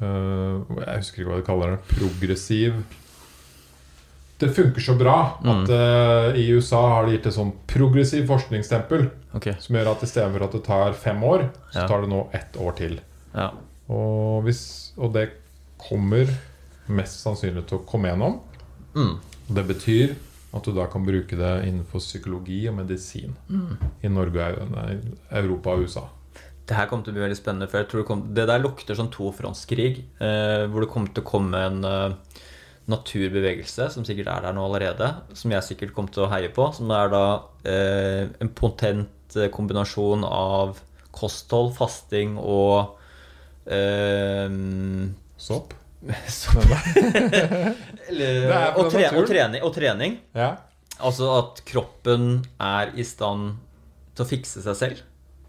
eh, 0.00 0.60
Jeg 0.86 0.98
husker 1.00 1.20
ikke 1.22 1.30
hva 1.30 1.38
de 1.40 1.46
kaller 1.46 1.70
det. 1.76 1.80
Progressiv 1.98 2.74
Det 4.38 4.50
funker 4.52 4.84
så 4.84 4.94
bra 4.98 5.16
at 5.40 5.70
uh, 5.72 6.36
i 6.36 6.44
USA 6.52 6.82
har 6.92 7.06
de 7.06 7.14
gitt 7.14 7.28
et 7.30 7.36
sånn 7.36 7.54
progressiv 7.70 8.26
forskningstempel 8.28 9.06
okay. 9.36 9.56
Som 9.62 9.78
gjør 9.78 9.94
at 9.94 10.04
istedenfor 10.04 10.44
at 10.44 10.56
det 10.58 10.62
tar 10.66 10.98
fem 11.00 11.22
år, 11.24 11.46
så 11.72 11.86
tar 11.88 12.04
det 12.04 12.10
nå 12.12 12.26
ett 12.36 12.58
år 12.60 12.76
til. 12.76 12.98
Ja. 13.32 13.48
Og, 13.88 14.44
hvis, 14.44 14.62
og 15.00 15.14
det 15.16 15.30
kommer 15.80 16.28
mest 16.92 17.22
sannsynlig 17.24 17.64
til 17.68 17.80
å 17.80 17.86
komme 17.88 18.12
gjennom. 18.12 18.38
Mm. 18.96 19.16
Det 19.56 19.64
betyr 19.68 20.16
at 20.56 20.64
du 20.64 20.72
da 20.76 20.86
kan 20.90 21.04
bruke 21.06 21.36
det 21.36 21.54
innenfor 21.68 22.00
psykologi 22.00 22.62
og 22.70 22.78
medisin 22.78 23.34
i 24.04 24.10
Norge, 24.12 24.46
Europa 25.30 25.74
og 25.74 25.84
USA. 25.86 26.06
Det 26.66 26.74
her 26.74 26.88
kommer 26.90 27.06
til 27.06 27.14
å 27.14 27.16
bli 27.18 27.22
veldig 27.22 27.38
spennende. 27.38 27.68
For 27.70 27.78
jeg 27.78 27.88
tror 27.90 28.00
det, 28.00 28.06
kom, 28.08 28.22
det 28.34 28.46
der 28.50 28.62
lukter 28.62 28.98
sånn 28.98 29.10
tofrontskrig. 29.14 30.00
Eh, 30.18 30.64
hvor 30.72 30.82
det 30.82 30.88
kommer 30.90 31.12
til 31.14 31.22
å 31.22 31.28
komme 31.28 31.60
en 31.62 31.84
eh, 31.86 32.16
naturbevegelse, 32.90 33.88
som 33.92 34.06
sikkert 34.06 34.30
er 34.30 34.46
der 34.46 34.56
nå 34.56 34.64
allerede. 34.66 35.10
Som 35.34 35.54
jeg 35.54 35.66
sikkert 35.66 35.94
kommer 35.96 36.14
til 36.14 36.26
å 36.26 36.30
heie 36.30 36.50
på. 36.54 36.68
Som 36.76 36.92
er 36.94 37.10
da 37.12 37.24
eh, 37.66 38.28
en 38.42 38.52
potent 38.54 39.36
eh, 39.36 39.50
kombinasjon 39.52 40.26
av 40.26 40.78
kosthold, 41.16 41.74
fasting 41.78 42.36
og 42.38 42.96
eh, 43.66 44.48
Sopp? 45.36 45.74
eller, 48.08 48.46
er 48.46 48.76
og, 48.78 48.90
tre, 48.92 49.08
og, 49.10 49.26
trening, 49.26 49.62
og 49.66 49.72
trening. 49.74 50.18
Ja. 50.36 50.52
Altså 50.96 51.32
at 51.40 51.60
kroppen 51.68 52.44
er 52.62 52.94
i 52.96 53.04
stand 53.04 53.56
til 54.16 54.24
å 54.24 54.28
fikse 54.28 54.62
seg 54.64 54.78
selv. 54.78 55.02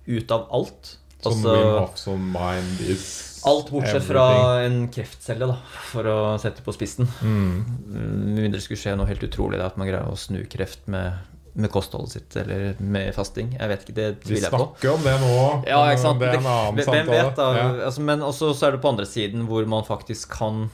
Ut 0.07 0.31
av 0.33 0.47
alt. 0.55 0.97
Som 1.23 1.33
Altså, 1.33 1.53
Wim 1.53 1.79
Hof 1.81 2.05
mind 2.33 2.83
is 2.93 3.07
alt 3.47 3.69
bortsett 3.71 4.03
fra 4.03 4.25
en 4.65 4.87
kreftcelle, 4.91 5.47
da, 5.47 5.55
for 5.91 6.09
å 6.09 6.17
sette 6.41 6.63
på 6.65 6.73
spissen. 6.75 7.07
mm. 7.21 7.55
Med 7.87 8.41
mindre 8.43 8.57
det 8.57 8.65
skulle 8.65 8.81
skje 8.81 8.95
noe 8.99 9.07
helt 9.09 9.23
utrolig, 9.23 9.59
da, 9.61 9.69
at 9.71 9.77
man 9.79 9.87
greier 9.89 10.09
å 10.09 10.17
snu 10.19 10.41
kreft 10.51 10.87
med 10.91 11.15
med 11.57 11.71
kostholdet 11.73 12.11
sitt 12.13 12.35
eller 12.37 12.75
med 12.77 13.09
fasting. 13.15 13.55
Jeg 13.57 13.69
vet 13.71 13.85
ikke, 13.85 13.93
det 13.97 14.07
Vi 14.19 14.27
tviler 14.27 14.43
jeg 14.45 14.53
på. 14.53 14.57
Vi 14.57 14.65
snakker 14.67 14.91
om 14.93 15.05
det 15.07 15.13
nå. 15.23 15.37
Ja, 15.65 15.79
ikke 15.89 16.03
sant? 16.03 16.19
Det 16.21 16.27
er 16.27 16.35
en 16.37 16.49
annen 16.51 16.75
Hvem 16.77 16.85
samtale. 16.85 17.15
vet, 17.15 17.39
da? 17.39 17.47
Ja. 17.57 17.69
Altså, 17.87 18.03
men 18.09 18.25
også 18.27 18.49
så 18.53 18.67
er 18.67 18.75
det 18.75 18.81
på 18.83 18.91
andre 18.93 19.07
siden 19.09 19.47
hvor 19.49 19.65
man 19.69 19.87
faktisk 19.87 20.35
kan 20.37 20.67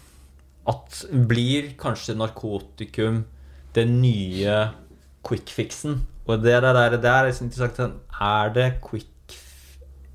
At 0.68 1.06
blir 1.28 1.74
kanskje 1.80 2.18
narkotikum 2.20 3.24
den 3.76 3.95
nye 4.02 4.57
quick-fixen? 5.28 6.02
Og 6.28 6.44
det 6.44 6.53
der, 6.64 6.74
der, 6.76 6.98
det 6.99 7.10
er 7.10 7.26
liksom 7.28 7.48
interessant. 7.48 7.98
Er 8.20 8.52
det 8.56 8.68
quick 8.84 9.07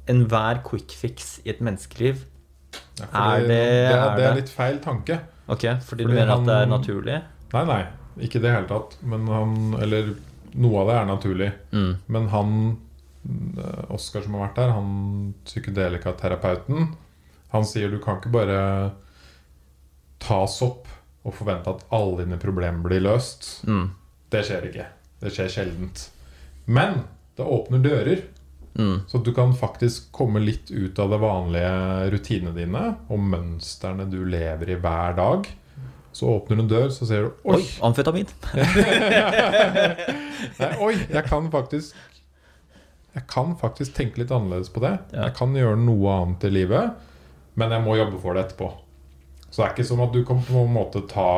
Enhver 0.08 0.62
quick 0.64 0.92
fix 0.96 1.38
i 1.44 1.50
et 1.52 1.60
menneskeliv 1.64 2.24
Ja, 2.98 3.06
Er 3.12 3.40
det- 3.40 3.48
det, 3.48 3.58
er, 3.94 4.16
det 4.16 4.24
er 4.26 4.34
litt 4.34 4.48
feil 4.52 4.78
tanke. 4.84 5.20
Ok, 5.48 5.64
fordi, 5.86 6.04
du 6.04 6.08
mener 6.08 6.26
mener 6.26 6.32
at 6.34 6.46
det 6.46 6.56
er 6.62 6.66
naturlig? 6.66 7.22
Nei, 7.54 7.64
nei, 7.64 7.82
ikke 8.26 8.36
i 8.40 8.42
det 8.44 8.50
hele 8.52 8.68
tatt. 8.68 8.96
Men 9.02 9.26
han 9.30 9.74
Eller 9.80 10.14
noe 10.54 10.80
av 10.82 10.88
det 10.90 10.96
er 10.98 11.06
naturlig. 11.06 11.52
Mm. 11.72 11.92
Men 12.08 12.28
han 12.28 12.78
eh, 13.58 13.84
Oskar 13.94 14.22
som 14.24 14.34
har 14.34 14.48
vært 14.48 14.56
der, 14.60 14.72
han 14.74 15.34
psykedelikaterapeuten, 15.44 16.94
han 17.52 17.64
sier 17.64 17.88
du 17.90 17.98
kan 18.02 18.18
ikke 18.20 18.32
bare 18.34 18.92
ta 20.20 20.42
opp 20.44 20.88
og 21.24 21.34
forvente 21.34 21.70
at 21.70 21.84
alle 21.94 22.24
dine 22.24 22.38
problemer 22.40 22.82
blir 22.84 23.00
løst. 23.04 23.62
Mm. 23.68 23.90
Det 24.30 24.42
skjer 24.44 24.68
ikke. 24.68 24.86
Det 25.22 25.32
skjer 25.34 25.48
sjeldent. 25.54 26.08
Men 26.66 27.04
det 27.38 27.46
åpner 27.46 27.82
dører. 27.84 28.22
Mm. 28.74 28.98
Så 29.10 29.20
du 29.24 29.30
kan 29.34 29.54
faktisk 29.56 30.10
komme 30.14 30.42
litt 30.42 30.70
ut 30.70 30.98
av 30.98 31.14
det 31.14 31.20
vanlige 31.22 32.10
rutinene 32.14 32.54
dine 32.56 32.84
og 33.08 33.22
mønstrene 33.32 34.06
du 34.10 34.20
lever 34.28 34.74
i 34.74 34.78
hver 34.82 35.16
dag. 35.18 35.48
Så 36.12 36.26
åpner 36.32 36.58
du 36.58 36.64
en 36.64 36.70
dør, 36.70 36.88
så 36.90 37.06
ser 37.06 37.26
du 37.26 37.42
Oi, 37.46 37.60
Oi! 37.60 37.64
amfetamin! 37.86 38.30
Nei, 40.60 40.70
oi, 40.82 40.94
jeg 40.96 41.22
kan 41.28 41.46
faktisk 41.52 41.94
Jeg 43.14 43.24
kan 43.30 43.54
faktisk 43.60 43.94
tenke 43.96 44.22
litt 44.22 44.32
annerledes 44.34 44.70
på 44.72 44.82
det. 44.84 44.94
Ja. 45.12 45.28
Jeg 45.28 45.36
kan 45.38 45.54
gjøre 45.56 45.78
noe 45.80 46.16
annet 46.22 46.46
i 46.48 46.52
livet, 46.54 46.92
men 47.58 47.74
jeg 47.74 47.84
må 47.84 47.96
jobbe 47.98 48.20
for 48.22 48.36
det 48.36 48.46
etterpå. 48.46 48.70
Så 49.48 49.62
det 49.62 49.66
er 49.66 49.74
ikke 49.74 49.88
som 49.88 50.02
at 50.04 50.14
du 50.14 50.20
kan 50.28 50.42
på 50.44 50.60
en 50.60 50.74
måte 50.74 51.00
ta 51.08 51.30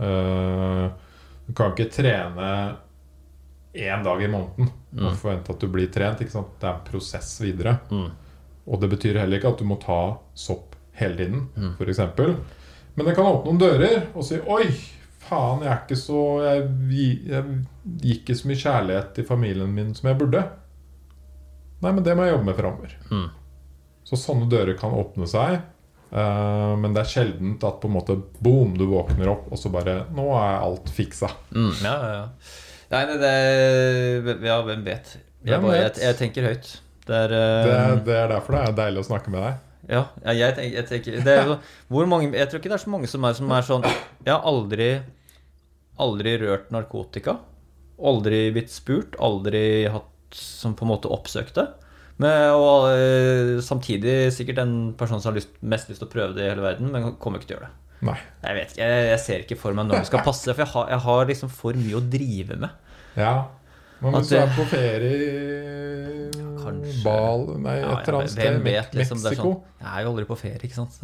øh, 0.00 0.86
Du 1.46 1.52
kan 1.54 1.74
ikke 1.74 1.90
trene 1.92 2.48
én 3.74 4.02
dag 4.04 4.22
i 4.22 4.28
måneden 4.28 4.68
og 5.00 5.14
forvente 5.16 5.54
at 5.54 5.60
du 5.62 5.68
blir 5.72 5.88
trent. 5.92 6.18
Det 6.18 6.28
er 6.34 6.74
en 6.74 6.82
prosess 6.84 7.38
videre. 7.40 7.78
Mm. 7.90 8.10
Og 8.68 8.80
det 8.82 8.90
betyr 8.92 9.18
heller 9.22 9.38
ikke 9.40 9.52
at 9.54 9.58
du 9.62 9.64
må 9.64 9.78
ta 9.82 10.00
sopp 10.38 10.76
hele 11.00 11.16
tiden, 11.16 11.46
Mm. 11.56 11.70
eksempel 11.88 12.34
Men 12.96 13.06
det 13.06 13.14
kan 13.16 13.24
åpne 13.24 13.48
noen 13.54 13.58
dører 13.62 14.02
og 14.14 14.24
si 14.28 14.36
Oi, 14.44 14.66
faen, 15.24 15.62
jeg 15.64 15.72
er 15.72 15.78
ikke 15.86 15.96
så 15.96 16.18
Jeg, 16.44 16.66
jeg 17.26 17.44
gir 18.02 18.18
ikke 18.18 18.36
så 18.36 18.48
mye 18.50 18.60
kjærlighet 18.60 19.14
til 19.16 19.24
familien 19.24 19.72
min 19.74 19.94
som 19.94 20.08
jeg 20.10 20.18
burde. 20.20 20.42
Nei, 21.82 21.90
men 21.92 22.04
det 22.04 22.14
må 22.16 22.26
jeg 22.26 22.34
jobbe 22.36 22.46
med 22.50 22.58
framover. 22.60 22.92
Mm. 23.10 23.28
Så 24.06 24.18
sånne 24.20 24.48
dører 24.52 24.76
kan 24.78 24.92
åpne 24.94 25.26
seg. 25.30 25.62
eh, 26.12 26.74
men 26.76 26.92
det 26.92 27.00
er 27.06 27.10
sjeldent 27.14 27.64
at 27.64 27.80
på 27.80 27.88
en 27.88 27.96
måte 27.96 28.18
boom, 28.44 28.76
du 28.76 28.84
våkner 28.86 29.28
opp, 29.32 29.48
og 29.50 29.58
så 29.58 29.72
bare 29.72 30.04
Nå 30.14 30.28
er 30.36 30.60
alt 30.60 30.92
fiksa. 30.92 31.30
Mm, 31.56 31.72
ja, 31.82 31.94
ja, 31.96 32.12
ja. 32.20 32.28
Nei, 32.92 33.02
nei, 33.08 33.18
det 33.22 34.46
Ja, 34.46 34.58
hvem 34.66 34.82
vet? 34.84 35.14
Jeg, 35.42 35.54
Hvem 35.54 35.64
bare, 35.66 35.76
jeg, 35.78 35.84
vet? 35.88 36.00
jeg 36.04 36.18
tenker 36.18 36.48
høyt. 36.50 36.72
Det 37.06 37.18
er, 37.18 37.32
Det 37.32 37.70
eh, 37.72 37.94
det 38.06 38.16
er 38.18 38.28
derfor 38.30 38.54
det 38.54 38.62
er 38.68 38.74
deilig 38.78 39.00
å 39.02 39.06
snakke 39.08 39.32
med 39.32 39.42
deg. 39.42 39.62
Ja, 39.90 40.02
ja, 40.22 40.32
jeg, 40.38 40.54
tenker, 40.54 40.76
jeg 40.76 40.86
tenker 40.90 41.24
det 41.26 41.32
er 41.40 41.48
hvor 41.90 42.06
mange, 42.06 42.28
Jeg 42.38 42.46
tror 42.48 42.60
ikke 42.60 42.70
det 42.70 42.76
er 42.76 42.84
så 42.84 42.92
mange 42.92 43.08
som 43.10 43.24
er, 43.26 43.34
som 43.34 43.50
er 43.50 43.64
sånn 43.66 43.82
Jeg 43.82 44.30
har 44.30 44.44
aldri 44.46 44.86
Aldri 46.02 46.36
rørt 46.40 46.70
narkotika. 46.72 47.34
Aldri 48.02 48.44
blitt 48.54 48.70
spurt. 48.72 49.16
Aldri 49.22 49.88
hatt 49.92 50.36
som 50.36 50.72
på 50.78 50.86
en 50.86 50.92
måte 50.94 51.10
oppsøkt 51.12 51.58
det. 51.58 51.66
Men, 52.22 52.54
og 52.56 52.86
eh, 52.92 53.58
samtidig 53.64 54.32
sikkert 54.34 54.62
en 54.62 54.74
person 54.98 55.20
som 55.20 55.32
har 55.32 55.40
lyst, 55.40 55.52
mest 55.60 55.90
lyst 55.90 56.00
til 56.02 56.08
å 56.08 56.12
prøve 56.12 56.36
det 56.36 56.46
i 56.46 56.50
hele 56.52 56.64
verden, 56.64 56.90
men 56.92 57.14
kommer 57.22 57.40
ikke 57.40 57.50
til 57.50 57.56
å 57.56 57.60
gjøre 57.60 57.68
det. 57.68 57.91
Nei. 58.02 58.16
Jeg 58.42 58.54
vet 58.58 58.72
ikke, 58.74 58.82
jeg, 58.88 59.08
jeg 59.12 59.20
ser 59.22 59.38
ikke 59.44 59.56
for 59.62 59.72
meg 59.78 59.86
når 59.86 60.00
det 60.02 60.08
skal 60.10 60.22
passe, 60.28 60.50
for 60.54 60.62
jeg 60.64 60.70
har, 60.74 60.86
jeg 60.96 61.02
har 61.06 61.26
liksom 61.30 61.50
for 61.54 61.72
mye 61.78 61.98
å 62.00 62.04
drive 62.10 62.56
med. 62.64 62.70
Ja. 63.16 63.34
Men 64.02 64.16
hvis 64.18 64.32
du 64.32 64.36
er 64.40 64.48
på 64.56 64.64
ferie 64.66 66.30
Kanskje. 66.62 66.94
Bal 67.04 67.44
Nei, 67.62 67.76
et 67.78 67.84
Ja, 67.84 67.92
eller 68.00 68.16
annet 68.18 68.32
sted. 68.32 68.56
vet, 68.64 68.94
liksom, 68.98 69.18
Mexico. 69.22 69.52
sånn, 69.52 69.60
Jeg 69.84 69.90
er 69.92 70.00
jo 70.02 70.08
aldri 70.10 70.24
på 70.26 70.36
ferie, 70.40 70.58
ikke 70.66 70.78
sant. 70.80 70.94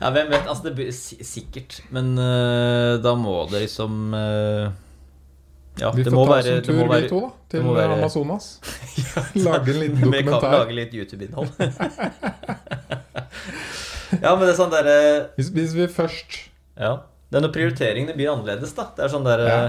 Ja, 0.00 0.10
hvem 0.10 0.32
vet. 0.32 0.42
Altså, 0.50 0.62
det 0.66 0.72
blir 0.78 0.90
sikkert. 0.94 1.78
Men 1.94 2.06
uh, 2.18 2.98
da 3.04 3.12
må 3.18 3.36
det 3.52 3.62
liksom 3.68 4.10
uh, 4.14 4.66
Ja, 5.78 5.90
Vi 5.94 6.02
det 6.02 6.10
får 6.10 6.18
må 6.18 6.26
ta 6.26 6.38
oss 6.40 6.50
en 6.50 6.62
tur, 6.66 6.82
være, 6.82 7.02
vi 7.06 7.08
to, 7.14 7.20
da. 7.22 7.30
Til 7.54 7.62
være- 7.70 7.98
Amazonas. 8.00 8.50
Lage 9.46 9.70
en 9.74 9.80
liten 9.84 10.02
dokumentar. 10.02 10.50
lage 10.58 10.74
litt 10.80 10.92
YouTube-innhold. 10.98 11.50
Ja, 14.22 14.32
men 14.36 14.44
det 14.46 14.52
er 14.54 14.58
sånn 14.58 14.72
derre 14.72 14.96
Hvis, 15.36 15.50
hvis 15.54 15.74
vi 15.76 15.86
først 15.90 16.36
Ja. 16.78 16.96
Det 17.30 17.38
er 17.38 17.42
når 17.46 17.54
prioriteringene 17.54 18.14
blir 18.16 18.30
annerledes, 18.30 18.74
da. 18.76 18.88
Det 18.96 19.04
er 19.06 19.12
sånn 19.12 19.26
der, 19.26 19.42
Ja. 19.46 19.62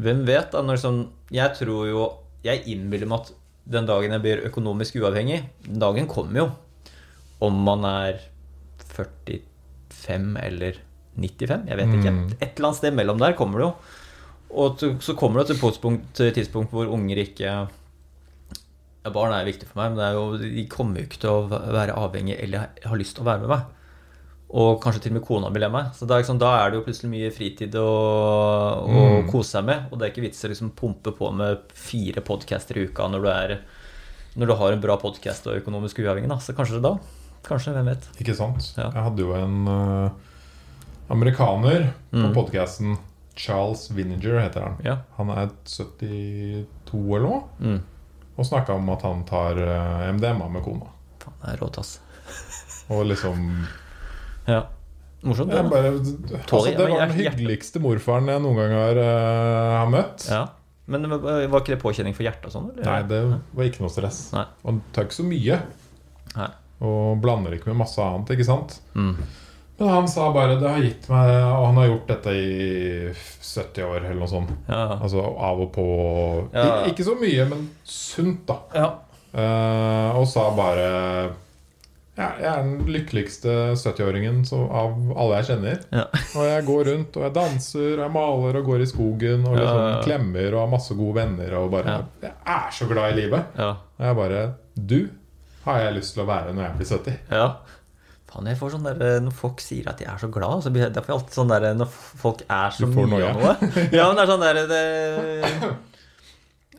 Hvem 0.00 0.24
vet? 0.26 0.50
da 0.52 0.62
når 0.62 0.80
sånn, 0.82 1.00
Jeg 1.34 1.54
tror 1.58 1.88
jo 1.90 2.04
Jeg 2.44 2.64
innbiller 2.70 3.08
meg 3.10 3.20
at 3.24 3.32
den 3.64 3.86
dagen 3.88 4.12
jeg 4.12 4.20
blir 4.20 4.42
økonomisk 4.44 4.98
uavhengig 5.00 5.40
Den 5.64 5.80
dagen 5.80 6.06
kommer 6.06 6.42
jo. 6.42 6.48
Om 7.40 7.62
man 7.64 7.84
er 7.88 8.20
45 8.94 10.36
eller 10.42 10.78
95. 11.16 11.68
Jeg 11.70 11.78
vet 11.78 11.94
ikke. 11.94 12.12
Mm. 12.12 12.24
Et 12.40 12.50
eller 12.58 12.68
annet 12.68 12.80
sted 12.80 12.96
mellom 12.96 13.20
der 13.22 13.36
kommer 13.38 13.60
det 13.60 13.68
jo. 13.68 13.72
Og 14.64 14.84
så 15.02 15.16
kommer 15.18 15.42
det 15.42 15.56
til 15.56 15.58
et 16.28 16.34
tidspunkt, 16.36 16.68
et 16.68 16.74
hvor 16.74 16.90
unger 16.94 17.18
ikke 17.24 17.54
Barn 19.12 19.32
er 19.36 19.44
viktig 19.44 19.66
for 19.68 19.82
meg, 19.82 19.92
men 19.92 19.98
det 20.00 20.14
jo, 20.16 20.38
de 20.40 20.66
kommer 20.72 21.00
jo 21.00 21.06
ikke 21.08 21.20
til 21.20 21.30
å 21.30 21.48
være 21.50 21.92
avhengig 22.00 22.38
eller 22.40 22.70
har 22.88 22.96
lyst 22.96 23.16
til 23.18 23.24
å 23.24 23.28
være 23.28 23.40
med 23.44 23.48
meg. 23.52 23.64
Og 24.54 24.80
kanskje 24.80 25.02
til 25.02 25.12
og 25.12 25.16
med 25.18 25.24
kona 25.26 25.48
vil 25.50 25.66
meg. 25.72 25.90
Så 25.96 26.06
det 26.06 26.14
er 26.14 26.22
liksom, 26.22 26.38
da 26.38 26.50
er 26.62 26.70
det 26.70 26.78
jo 26.78 26.84
plutselig 26.86 27.10
mye 27.10 27.30
fritid 27.34 27.74
å, 27.74 27.84
å 27.84 29.04
Mm. 29.24 29.30
kose 29.30 29.50
seg 29.56 29.64
med. 29.66 29.88
Og 29.90 29.98
det 29.98 30.06
er 30.06 30.12
ikke 30.12 30.24
vits 30.28 30.44
å 30.44 30.48
liksom 30.52 30.70
pumpe 30.78 31.12
på 31.16 31.30
med 31.34 31.58
fire 31.74 32.20
podcaster 32.24 32.78
i 32.78 32.84
uka 32.86 33.08
når 33.10 33.20
du, 33.24 33.28
er, 33.32 33.54
når 34.36 34.46
du 34.46 34.54
har 34.60 34.72
en 34.72 34.80
bra 34.84 34.96
podkast 34.96 35.46
og 35.50 35.58
økonomisk 35.58 35.98
uavhengig. 36.04 36.28
Da. 36.30 36.38
Så 36.38 36.54
kanskje 36.54 36.80
da. 36.84 36.94
Kanskje, 37.44 37.74
hvem 37.74 37.90
vet. 37.92 38.06
Ikke 38.22 38.36
sant? 38.38 38.70
Ja. 38.78 38.88
Jeg 38.94 39.02
hadde 39.08 39.20
jo 39.26 39.34
en 39.36 39.66
uh, 39.68 40.10
amerikaner 41.10 41.90
på 42.12 42.22
Mm. 42.24 42.32
podkasten. 42.36 42.96
Charles 43.36 43.88
Vinegar 43.90 44.38
heter 44.44 44.62
han. 44.62 44.76
Ja. 44.86 44.98
Han 45.18 45.28
er 45.34 45.48
72 45.66 47.16
eller 47.16 47.26
noe. 47.26 47.42
Mm. 47.58 47.80
Og 48.34 48.46
snakka 48.48 48.74
om 48.74 48.88
at 48.94 49.04
han 49.06 49.22
tar 49.28 49.58
eh, 49.62 50.06
MDMA 50.16 50.48
med 50.56 50.64
kona. 50.66 50.90
Faen, 51.22 51.36
det 51.44 51.52
er 51.54 51.60
rått, 51.62 51.78
ass. 51.82 51.98
Og 52.92 53.04
liksom 53.08 53.44
Ja. 54.48 54.64
Morsomt. 55.24 55.50
det, 55.54 55.62
bare, 55.70 55.92
altså, 55.94 56.64
Det 56.68 56.76
var 56.76 57.06
den 57.06 57.14
hyggeligste 57.16 57.80
morfaren 57.80 58.26
jeg 58.28 58.42
noen 58.44 58.58
gang 58.60 58.74
har, 58.76 58.98
uh, 59.00 59.70
har 59.78 59.88
møtt. 59.88 60.26
Ja. 60.28 60.42
Men 60.84 61.08
var 61.08 61.62
ikke 61.62 61.72
det 61.72 61.80
påkjenning 61.80 62.12
for 62.16 62.26
hjertet 62.26 62.50
og 62.50 62.52
sånn? 62.52 62.66
eller? 62.74 62.84
Nei, 62.84 62.98
det 63.08 63.20
var 63.56 63.70
ikke 63.70 63.80
noe 63.86 63.92
stress. 63.92 64.18
Nei. 64.34 64.44
Han 64.66 64.82
tar 64.92 65.06
ikke 65.06 65.16
så 65.16 65.24
mye. 65.24 65.56
Nei. 66.34 66.50
Og 66.84 67.22
blander 67.24 67.56
ikke 67.56 67.70
med 67.70 67.80
masse 67.80 68.04
annet, 68.04 68.34
ikke 68.34 68.44
sant? 68.44 68.76
Mm. 68.92 69.14
Men 69.78 69.88
han 69.90 70.08
sa 70.08 70.28
bare 70.32 70.54
det 70.60 70.68
har 70.70 70.82
gitt 70.84 71.08
meg 71.10 71.30
Og 71.34 71.64
han 71.66 71.78
har 71.80 71.88
gjort 71.88 72.10
dette 72.12 72.30
i 72.38 73.08
70 73.10 73.82
år, 73.88 73.96
eller 74.04 74.20
noe 74.20 74.30
sånt. 74.30 74.52
Ja. 74.70 74.84
Altså 75.02 75.24
av 75.24 75.60
og 75.64 75.72
på 75.74 75.86
Ja. 76.54 76.84
I, 76.84 76.92
Ikke 76.92 77.06
så 77.06 77.16
mye, 77.18 77.46
men 77.50 77.64
sunt, 77.82 78.44
da. 78.46 78.60
ja. 78.74 78.90
Uh, 79.34 80.14
og 80.20 80.28
sa 80.30 80.44
bare 80.54 80.84
ja, 82.14 82.28
Jeg 82.38 82.46
er 82.46 82.60
den 82.62 82.84
lykkeligste 82.94 83.54
70-åringen 83.74 84.44
av 84.54 84.92
alle 85.18 85.40
jeg 85.40 85.48
kjenner. 85.48 85.80
Ja. 85.90 86.04
Og 86.38 86.44
jeg 86.46 86.66
går 86.68 86.84
rundt, 86.92 87.16
og 87.18 87.24
jeg 87.26 87.34
danser, 87.34 87.88
og 87.96 88.04
jeg 88.04 88.14
maler 88.14 88.60
og 88.60 88.68
går 88.70 88.84
i 88.84 88.86
skogen 88.86 89.42
og 89.50 89.56
liksom 89.58 90.04
klemmer 90.06 90.54
og 90.54 90.60
har 90.62 90.70
masse 90.76 90.94
gode 90.94 91.16
venner 91.18 91.56
og 91.58 91.72
bare. 91.74 91.96
Jeg 92.22 92.30
er 92.54 92.70
så 92.78 92.86
glad 92.92 93.10
i 93.16 93.18
livet. 93.24 93.50
ja. 93.58 93.72
Og 93.98 94.06
jeg 94.06 94.16
bare 94.18 94.44
Du 94.74 95.00
har 95.64 95.78
jeg 95.80 95.94
lyst 95.98 96.14
til 96.14 96.22
å 96.22 96.30
være 96.30 96.52
når 96.54 96.62
jeg 96.68 96.78
blir 96.78 96.92
70. 96.94 97.18
Ja. 97.34 97.48
Faen, 98.34 98.48
jeg 98.50 98.58
får 98.58 98.72
sånn 98.74 98.86
der, 98.88 99.20
Når 99.22 99.34
folk 99.38 99.62
sier 99.62 99.86
at 99.92 100.00
de 100.02 100.08
er 100.10 100.18
så 100.18 100.28
glad, 100.34 100.64
så 100.66 100.72
blir 100.74 100.82
jeg 100.88 100.94
derfor 100.96 101.14
alltid 101.20 101.36
sånn 101.38 101.52
der 101.54 101.68
Når 101.78 101.90
folk 101.94 102.42
er 102.50 102.74
så 102.74 102.88
mye 102.90 103.28
av 103.30 103.38
noe. 103.38 103.54
Ja, 103.94 104.08
men 104.10 104.18
det 104.18 104.24
er 104.24 104.32
sånn 104.32 104.42
der 104.44 104.60
det, 104.66 104.80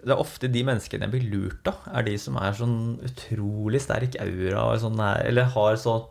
det 0.05 0.13
er 0.13 0.19
ofte 0.21 0.49
de 0.53 0.61
menneskene 0.67 1.07
jeg 1.07 1.13
blir 1.15 1.29
lurt 1.31 1.69
av, 1.71 1.79
er 1.97 2.03
de 2.05 2.13
som 2.21 2.35
er 2.37 2.53
sånn 2.59 2.75
utrolig 3.07 3.79
sterk 3.81 4.19
aura 4.21 4.67
og 4.75 4.83
sånn 4.83 4.99
der, 4.99 5.23
eller 5.31 5.47
har 5.55 5.79
sånn 5.81 6.03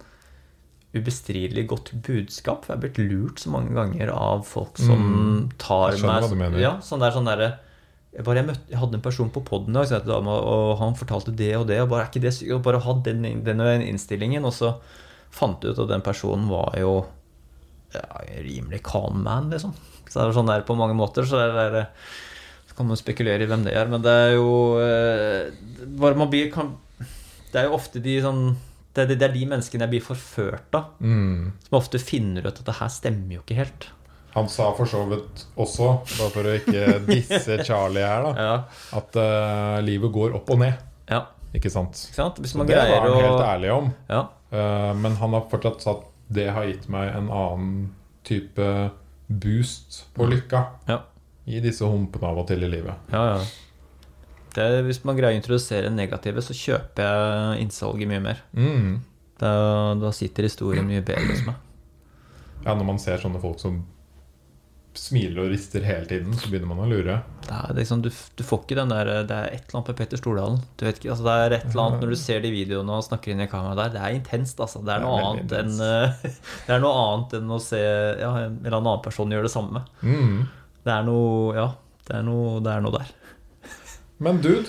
ubestridelig 0.95 1.65
godt 1.71 1.93
budskap. 2.07 2.67
Jeg 2.69 2.75
har 2.77 2.81
blitt 2.83 2.99
lurt 3.03 3.43
så 3.43 3.51
mange 3.55 3.75
ganger 3.75 4.11
av 4.15 4.43
folk 4.47 4.79
som 4.79 4.99
Mm. 4.99 5.53
tar 5.59 5.93
Jeg 5.95 6.03
meg. 6.07 6.59
Ja, 6.63 6.77
sånn 6.83 7.01
der, 7.03 7.11
sånn 7.15 7.27
der, 7.31 7.45
jeg, 8.15 8.25
bare, 8.25 8.37
jeg, 8.43 8.47
møtte, 8.47 8.69
jeg 8.71 8.79
hadde 8.79 8.95
en 8.99 9.03
person 9.03 9.31
på 9.31 9.43
poden 9.45 9.77
og 9.77 10.79
han 10.79 10.95
fortalte 10.95 11.35
det 11.35 11.57
og 11.57 11.67
det. 11.67 11.81
Og 11.83 11.89
bare, 11.91 12.07
er 12.07 12.11
ikke 12.11 12.23
det? 12.23 12.35
Og 12.55 12.63
bare 12.63 12.79
ha 12.83 12.93
den, 13.03 13.23
den 13.45 13.61
innstillingen. 13.83 14.45
Og 14.45 14.53
så 14.55 14.75
fant 15.35 15.65
ut 15.67 15.79
at 15.83 15.91
den 15.91 16.03
personen 16.07 16.47
var 16.51 16.77
jo 16.79 16.93
ja, 17.95 18.05
rimelig 18.43 18.81
calm 18.87 19.23
man, 19.27 19.51
liksom. 19.53 19.75
Så 20.09 20.21
det 20.21 20.29
er 20.29 20.37
sånn 20.37 20.51
der 20.51 20.65
på 20.67 20.77
mange 20.79 20.95
måter. 20.99 21.27
Så 21.27 21.39
det 21.41 21.65
er, 21.65 21.89
så 22.69 22.77
kan 22.79 22.87
man 22.91 22.99
spekulere 23.01 23.43
i 23.47 23.49
hvem 23.51 23.65
det 23.67 23.75
er, 23.79 23.91
men 23.91 24.03
det 24.05 24.13
er 24.29 24.33
jo 24.37 24.49
eh, 24.83 25.51
Bare 25.99 26.19
man 26.19 26.31
blir 26.33 26.49
kan, 26.55 26.73
Det 27.53 27.61
er 27.61 27.69
jo 27.69 27.77
ofte 27.79 28.03
de 28.03 28.17
sånn 28.25 28.45
det, 28.95 29.09
det, 29.11 29.17
det 29.19 29.27
er 29.27 29.33
de 29.35 29.45
menneskene 29.51 29.87
jeg 29.89 29.91
blir 29.97 30.05
forført 30.07 30.77
av, 30.79 30.93
Mm. 31.03 31.49
som 31.67 31.77
ofte 31.81 31.99
finner 31.99 32.45
ut 32.47 32.53
at 32.61 32.67
det 32.69 32.77
her 32.79 32.91
stemmer 32.95 33.35
jo 33.41 33.41
ikke 33.43 33.57
helt. 33.59 33.89
Han 34.37 34.47
sa 34.51 34.69
for 34.75 34.87
så 34.91 35.01
vidt 35.11 35.43
også, 35.59 35.89
bare 36.15 36.31
for 36.35 36.47
å 36.47 36.53
ikke 36.61 36.85
disse 37.09 37.57
Charlie 37.67 38.07
her, 38.07 38.23
da, 38.29 38.33
Ja, 38.47 38.55
at 39.01 39.19
uh, 39.19 39.81
livet 39.83 40.15
går 40.15 40.37
opp 40.39 40.51
og 40.55 40.63
ned. 40.63 40.79
ja 41.11 41.25
Ikke 41.55 41.71
sant? 41.71 41.95
ikke 42.09 42.19
sant? 42.19 42.39
Hvis 42.43 42.55
man 42.59 42.67
det 42.67 42.77
var 42.77 43.05
han 43.05 43.19
helt 43.21 43.45
ærlig 43.49 43.73
om. 43.75 43.93
Ja, 44.11 44.25
Eh, 44.55 44.93
men 44.95 45.17
han 45.19 45.33
har 45.35 45.49
fortsatt 45.51 45.81
sagt 45.83 46.05
det 46.31 46.45
har 46.55 46.63
gitt 46.69 46.85
meg 46.89 47.09
en 47.17 47.27
annen 47.27 47.71
type 48.23 48.67
boost 49.27 50.05
på 50.15 50.29
lykka 50.31 50.61
ja. 50.87 51.01
i 51.51 51.59
disse 51.65 51.83
humpene 51.91 52.29
av 52.29 52.39
og 52.39 52.47
til 52.47 52.63
i 52.63 52.69
livet. 52.71 52.95
Ja, 53.11 53.25
ja. 53.35 53.41
Det, 54.55 54.63
er- 54.63 54.85
hvis 54.87 55.01
man 55.05 55.17
greier 55.19 55.35
å 55.35 55.41
introdusere 55.41 55.91
negative, 55.91 56.39
så 56.47 56.55
kjøper 56.55 57.03
jeg 57.09 57.65
innsalget 57.65 58.09
mye 58.13 58.23
mer. 58.23 58.45
Mm. 58.55 59.01
Da, 59.43 59.51
da 59.99 60.13
sitter 60.15 60.47
historien 60.47 60.87
mye 60.87 61.03
bedre 61.03 61.27
hos 61.33 61.43
meg. 61.49 61.57
Ja, 62.65 62.77
når 62.79 62.87
man 62.93 63.03
ser 63.03 63.19
sånne 63.19 63.43
folk 63.43 63.59
som 63.61 63.83
smiler 64.99 65.45
og 65.45 65.51
rister 65.53 65.83
hele 65.85 66.07
tiden, 66.09 66.33
så 66.39 66.49
begynner 66.51 66.69
man 66.71 66.83
å 66.85 66.89
lure. 66.91 67.17
Det 67.45 67.53
er 67.57 67.75
liksom, 67.77 68.03
du, 68.05 68.09
du 68.11 68.43
får 68.47 68.61
ikke 68.65 68.77
den 68.79 68.93
der 68.93 69.09
Det 69.29 69.37
er 69.37 69.49
et 69.53 69.65
eller 69.67 69.79
annet 69.81 69.89
med 69.93 69.97
Petter 69.99 70.21
Stordalen. 70.21 70.61
Du 70.81 70.85
vet 70.87 71.01
ikke, 71.01 71.11
altså 71.13 71.27
det 71.27 71.35
er 71.35 71.55
et 71.59 71.67
eller 71.69 71.83
annet 71.85 72.05
Når 72.05 72.13
du 72.15 72.19
ser 72.21 72.41
de 72.45 72.53
videoene 72.55 72.97
og 72.99 73.05
snakker 73.05 73.35
inn 73.35 73.43
i 73.45 73.49
kameraet 73.51 73.81
der, 73.83 73.93
det 73.97 74.03
er 74.07 74.17
intenst. 74.21 74.61
Altså. 74.65 74.81
Det, 74.87 74.95
er 74.97 75.43
Det 75.51 75.59
er 75.59 75.65
enn, 75.65 75.77
det 76.69 76.77
er 76.77 76.85
noe 76.85 76.95
annet 77.03 77.37
enn 77.41 77.51
å 77.53 77.61
se 77.63 77.81
ja, 77.83 78.31
en 78.47 78.61
eller 78.63 78.79
annen 78.81 79.03
person 79.05 79.35
gjøre 79.35 79.49
det 79.49 79.55
samme. 79.55 79.85
Mm. 80.07 80.39
Det 80.85 80.95
er 80.99 81.05
noe 81.11 81.55
Ja, 81.59 81.69
det 82.09 82.19
er 82.21 82.25
noe, 82.31 82.61
det 82.65 82.73
er 82.77 82.85
noe 82.85 82.99
der. 83.01 83.13
Men 84.25 84.41
dude, 84.45 84.65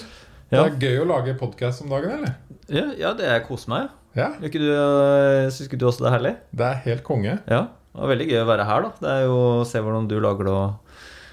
det 0.49 0.57
Ja. 0.57 0.65
er 0.65 0.75
gøy 0.81 0.99
å 1.03 1.07
lage 1.09 1.33
podkast 1.39 1.81
om 1.85 1.89
dagen, 1.93 2.17
eller? 2.19 2.35
Ja, 2.71 2.87
ja 2.97 3.13
det 3.17 3.29
er 3.29 3.45
koser 3.45 3.69
meg. 3.71 3.89
Ja, 4.15 4.29
Syns 4.39 5.65
ikke 5.67 5.77
du 5.79 5.85
også 5.89 6.05
det 6.05 6.07
er 6.07 6.13
herlig? 6.15 6.35
det 6.55 6.65
er 6.69 6.77
helt 6.85 7.03
konge. 7.03 7.33
Ja. 7.51 7.65
Det 7.95 8.01
var 8.03 8.11
veldig 8.11 8.25
gøy 8.27 8.41
å 8.41 8.47
være 8.49 8.65
her, 8.67 8.81
da. 8.85 8.89
Det 8.99 9.11
er 9.13 9.21
jo 9.29 9.35
å 9.39 9.65
se 9.67 9.79
hvordan 9.79 10.07
du 10.11 10.17
lager 10.19 10.49
det 10.49 10.55
og 10.55 10.81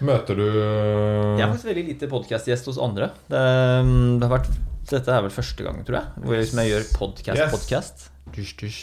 Møter 0.02 0.34
du 0.38 0.46
Jeg 0.46 1.42
er 1.44 1.50
faktisk 1.52 1.68
veldig 1.68 1.82
lite 1.86 2.08
podkastgjest 2.10 2.66
hos 2.70 2.78
andre. 2.82 3.10
Det, 3.30 3.42
mm, 3.86 4.18
det 4.18 4.26
har 4.26 4.32
vært, 4.32 4.48
dette 4.90 5.12
er 5.14 5.22
vel 5.26 5.34
første 5.34 5.62
gang, 5.66 5.78
tror 5.86 5.98
jeg, 6.00 6.22
hvor 6.24 6.34
jeg, 6.34 6.42
liksom 6.46 6.60
jeg 6.62 6.72
gjør 6.72 6.86
podkast-podkast. 6.98 8.08
Yes. 8.34 8.82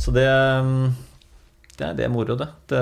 Så 0.00 0.12
det, 0.16 0.24
mm, 0.28 0.86
det, 1.80 1.90
det 1.98 2.06
er 2.06 2.12
moro, 2.12 2.36
det. 2.40 2.48
Det, 2.72 2.80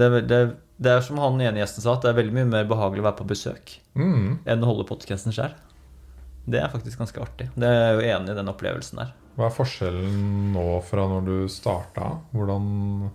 det, 0.00 0.08
det, 0.30 0.40
det 0.82 0.94
er 0.96 1.04
som 1.04 1.20
han 1.20 1.40
ene 1.44 1.60
gjesten 1.60 1.84
sa, 1.84 1.96
at 1.98 2.04
det 2.06 2.12
er 2.14 2.18
veldig 2.22 2.36
mye 2.38 2.48
mer 2.54 2.68
behagelig 2.72 3.04
å 3.04 3.08
være 3.10 3.20
på 3.20 3.28
besøk 3.34 3.78
Mm. 3.92 4.38
enn 4.48 4.62
å 4.64 4.70
holde 4.70 4.86
podkasten 4.88 5.34
sjøl. 5.36 5.52
Det 6.48 6.56
er 6.62 6.70
faktisk 6.72 7.02
ganske 7.02 7.20
artig. 7.20 7.50
Det 7.52 7.68
er 7.68 7.82
jeg 7.82 7.98
jo 7.98 8.06
enig 8.16 8.32
i 8.32 8.36
den 8.38 8.48
opplevelsen 8.48 9.02
der. 9.02 9.10
Hva 9.36 9.50
er 9.50 9.52
forskjellen 9.56 10.54
nå 10.54 10.64
fra 10.88 11.04
når 11.10 11.26
du 11.28 11.34
starta? 11.52 12.14
Hvordan 12.32 13.10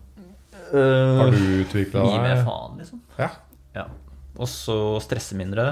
Uh, 0.73 1.17
har 1.21 1.31
du 1.33 1.43
utvikla 1.61 2.05
Gi 2.07 2.21
mer 2.23 2.41
faen, 2.47 2.79
liksom. 2.81 3.01
Ja. 3.19 3.29
Ja. 3.75 3.85
Og 4.37 4.49
så 4.51 4.77
stresse 5.03 5.37
mindre. 5.39 5.69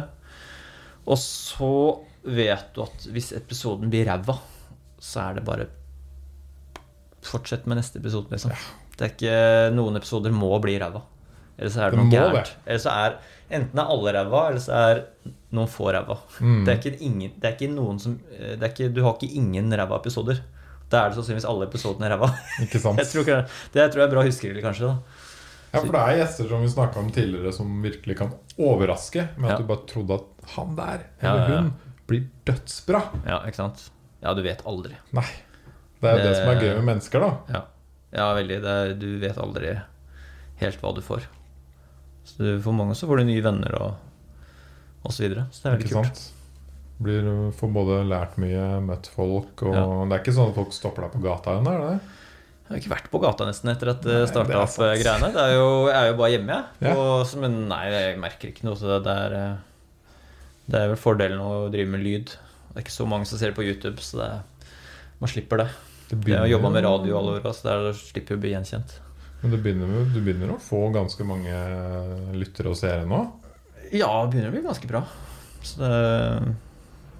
Og 1.05 1.19
så 1.21 1.71
vet 2.25 2.69
du 2.73 2.83
at 2.85 3.09
hvis 3.13 3.31
episoden 3.37 3.91
blir 3.93 4.07
ræva, 4.09 4.37
så 5.01 5.27
er 5.29 5.39
det 5.39 5.47
bare 5.47 5.67
Fortsett 7.25 7.65
med 7.65 7.79
neste 7.79 7.97
episode, 7.97 8.29
liksom. 8.29 8.51
Det 8.95 9.01
er 9.01 9.13
ikke 9.15 9.37
Noen 9.73 9.97
episoder 9.97 10.33
må 10.33 10.51
bli 10.61 10.75
ræva. 10.81 11.01
Eller 11.57 11.71
så 11.71 11.85
er 11.85 11.93
det 11.93 11.97
Det 11.97 12.03
noe 12.03 12.13
gærent. 12.13 12.51
Eller 12.65 12.83
så 12.83 12.93
er 12.93 13.15
Enten 13.55 13.79
er 13.79 13.89
alle 13.93 14.13
ræva, 14.15 14.41
eller 14.49 14.61
så 14.61 14.77
er 14.89 15.01
noen 15.53 15.69
få 15.69 15.91
ræva. 15.93 16.17
Mm. 16.39 16.63
Det, 16.65 16.71
er 16.73 16.79
ikke 16.79 17.05
ingen, 17.05 17.33
det 17.37 17.49
er 17.49 17.53
ikke 17.53 17.69
noen 17.73 17.99
som 18.01 18.15
det 18.17 18.57
er 18.57 18.71
ikke, 18.71 18.89
Du 18.93 19.03
har 19.05 19.17
ikke 19.17 19.37
ingen 19.37 19.73
ræva 19.73 19.99
episoder. 20.01 20.41
Da 20.95 21.03
er 21.03 21.11
det 21.11 21.17
sannsynligvis 21.19 21.47
alle 21.51 21.67
episodene 21.67 22.09
ræva. 22.13 22.31
Ikke 22.65 22.79
sant? 22.81 23.01
Jeg 23.03 23.11
tror 23.11 23.25
det 23.75 23.87
tror 23.91 24.01
jeg 24.01 24.07
er 24.07 24.13
bra 24.15 24.23
huskeregel, 24.27 24.61
kanskje. 24.63 24.91
da 24.93 25.23
Ja, 25.75 25.81
for 25.81 25.91
det 25.91 26.01
er 26.05 26.19
gjester 26.21 26.47
som 26.47 26.61
vi 26.63 26.69
snakka 26.71 27.01
om 27.01 27.09
tidligere, 27.11 27.51
som 27.51 27.71
virkelig 27.83 28.15
kan 28.21 28.29
overraske 28.55 29.25
med 29.35 29.49
at 29.49 29.57
Ja. 29.57 29.57
du 29.59 29.67
bare 29.73 29.83
trodde 29.91 30.15
at 30.21 30.51
han 30.55 30.75
der, 30.77 31.01
eller 31.19 31.49
ja, 31.49 31.57
hun, 31.59 31.73
blir 32.07 32.21
dødsbra. 32.47 33.01
Ja, 33.27 33.41
ikke 33.49 33.59
sant? 33.59 33.89
Ja, 34.23 34.31
du 34.37 34.39
vet 34.45 34.61
aldri. 34.65 34.95
Nei. 35.17 35.25
Det 35.99 36.07
er 36.07 36.15
jo 36.15 36.21
det, 36.23 36.29
Det- 36.29 36.37
som 36.37 36.51
er 36.53 36.61
gøy 36.63 36.71
med 36.79 36.85
mennesker, 36.93 37.19
da. 37.19 37.31
Ja, 37.51 37.61
ja 38.15 38.29
veldig. 38.37 38.61
Det 38.63 38.75
er, 38.85 38.93
du 39.01 39.07
vet 39.19 39.37
aldri 39.41 39.73
helt 40.61 40.79
hva 40.81 40.93
du 40.95 41.01
får. 41.03 41.27
Så 42.25 42.37
du, 42.39 42.61
for 42.63 42.71
mange 42.77 42.95
så 42.95 43.09
får 43.09 43.17
du 43.21 43.25
nye 43.27 43.43
venner 43.43 43.75
og, 43.81 43.97
og 45.03 45.11
så 45.11 45.25
videre. 45.27 45.47
Så 45.51 45.65
det 45.65 45.71
er 45.73 45.75
veldig 45.77 45.91
kult. 45.91 46.05
sant? 46.05 46.31
Blir, 47.03 47.25
får 47.59 47.71
både 47.75 47.97
lært 48.07 48.37
mye, 48.39 48.79
møtt 48.85 49.09
folk, 49.11 49.65
og 49.67 49.73
Ja. 49.75 49.85
det 50.07 50.15
er 50.15 50.21
ikke 50.23 50.35
sånn 50.37 50.53
at 50.53 50.55
folk 50.55 50.71
stopper 50.71 51.03
deg 51.03 51.11
på 51.17 51.23
gata 51.25 51.57
ennå, 51.59 51.73
er 51.73 51.81
det 51.81 51.89
det? 51.89 52.11
Jeg 52.65 52.71
har 52.71 52.79
ikke 52.81 52.93
vært 52.95 53.09
på 53.11 53.19
gata 53.21 53.45
nesten 53.45 53.69
etter 53.69 53.91
at 53.91 54.05
Nei, 54.07 54.13
det 54.15 54.29
starta 54.31 54.61
opp 54.63 54.77
eh, 54.81 54.95
greiene. 54.97 55.27
Det 55.35 55.41
er 55.43 55.51
jo, 55.53 55.67
jeg 55.91 55.97
er 55.99 56.07
jo 56.09 56.15
bare 56.17 56.29
hjemme, 56.33 56.55
jeg. 56.55 56.87
Ja. 56.87 56.93
Og, 56.97 57.33
men 57.43 57.57
nei, 57.69 57.81
jeg 57.93 58.15
merker 58.23 58.49
ikke 58.49 58.65
noe 58.65 58.79
Så 58.79 58.95
det. 59.05 59.11
Er, 59.11 59.35
eh, 59.37 60.15
det 60.65 60.79
er 60.79 60.89
vel 60.89 60.97
fordelen 60.97 61.43
å 61.45 61.67
drive 61.69 61.91
med 61.93 62.01
lyd. 62.01 62.31
Det 62.33 62.79
er 62.79 62.81
ikke 62.87 62.95
så 62.95 63.05
mange 63.05 63.29
som 63.29 63.37
ser 63.37 63.51
det 63.53 63.59
på 63.59 63.67
YouTube, 63.67 64.01
så 64.01 64.17
det, 64.17 64.29
man 65.21 65.29
slipper 65.29 65.61
det. 65.61 65.67
Det 66.09 66.17
Jeg 66.31 66.39
har 66.41 66.49
jobba 66.49 66.71
med 66.73 66.87
radio 66.87 67.19
alle 67.19 67.37
åra, 67.37 67.53
så 67.53 67.67
der 67.69 67.93
slipper 67.99 68.39
å 68.39 68.41
bli 68.41 68.55
gjenkjent. 68.55 68.97
Men 69.43 69.53
du 69.53 69.59
begynner, 69.61 70.09
du 70.09 70.17
begynner 70.25 70.55
å 70.55 70.57
få 70.61 70.87
ganske 70.95 71.21
mange 71.27 71.53
lyttere 72.33 72.73
og 72.73 72.79
seere 72.81 73.05
nå? 73.05 73.21
Ja, 73.93 74.09
det 74.25 74.31
begynner 74.33 74.49
å 74.49 74.55
bli 74.57 74.65
ganske 74.65 74.89
bra. 74.89 75.03
Så 75.61 75.81
det, 75.85 76.55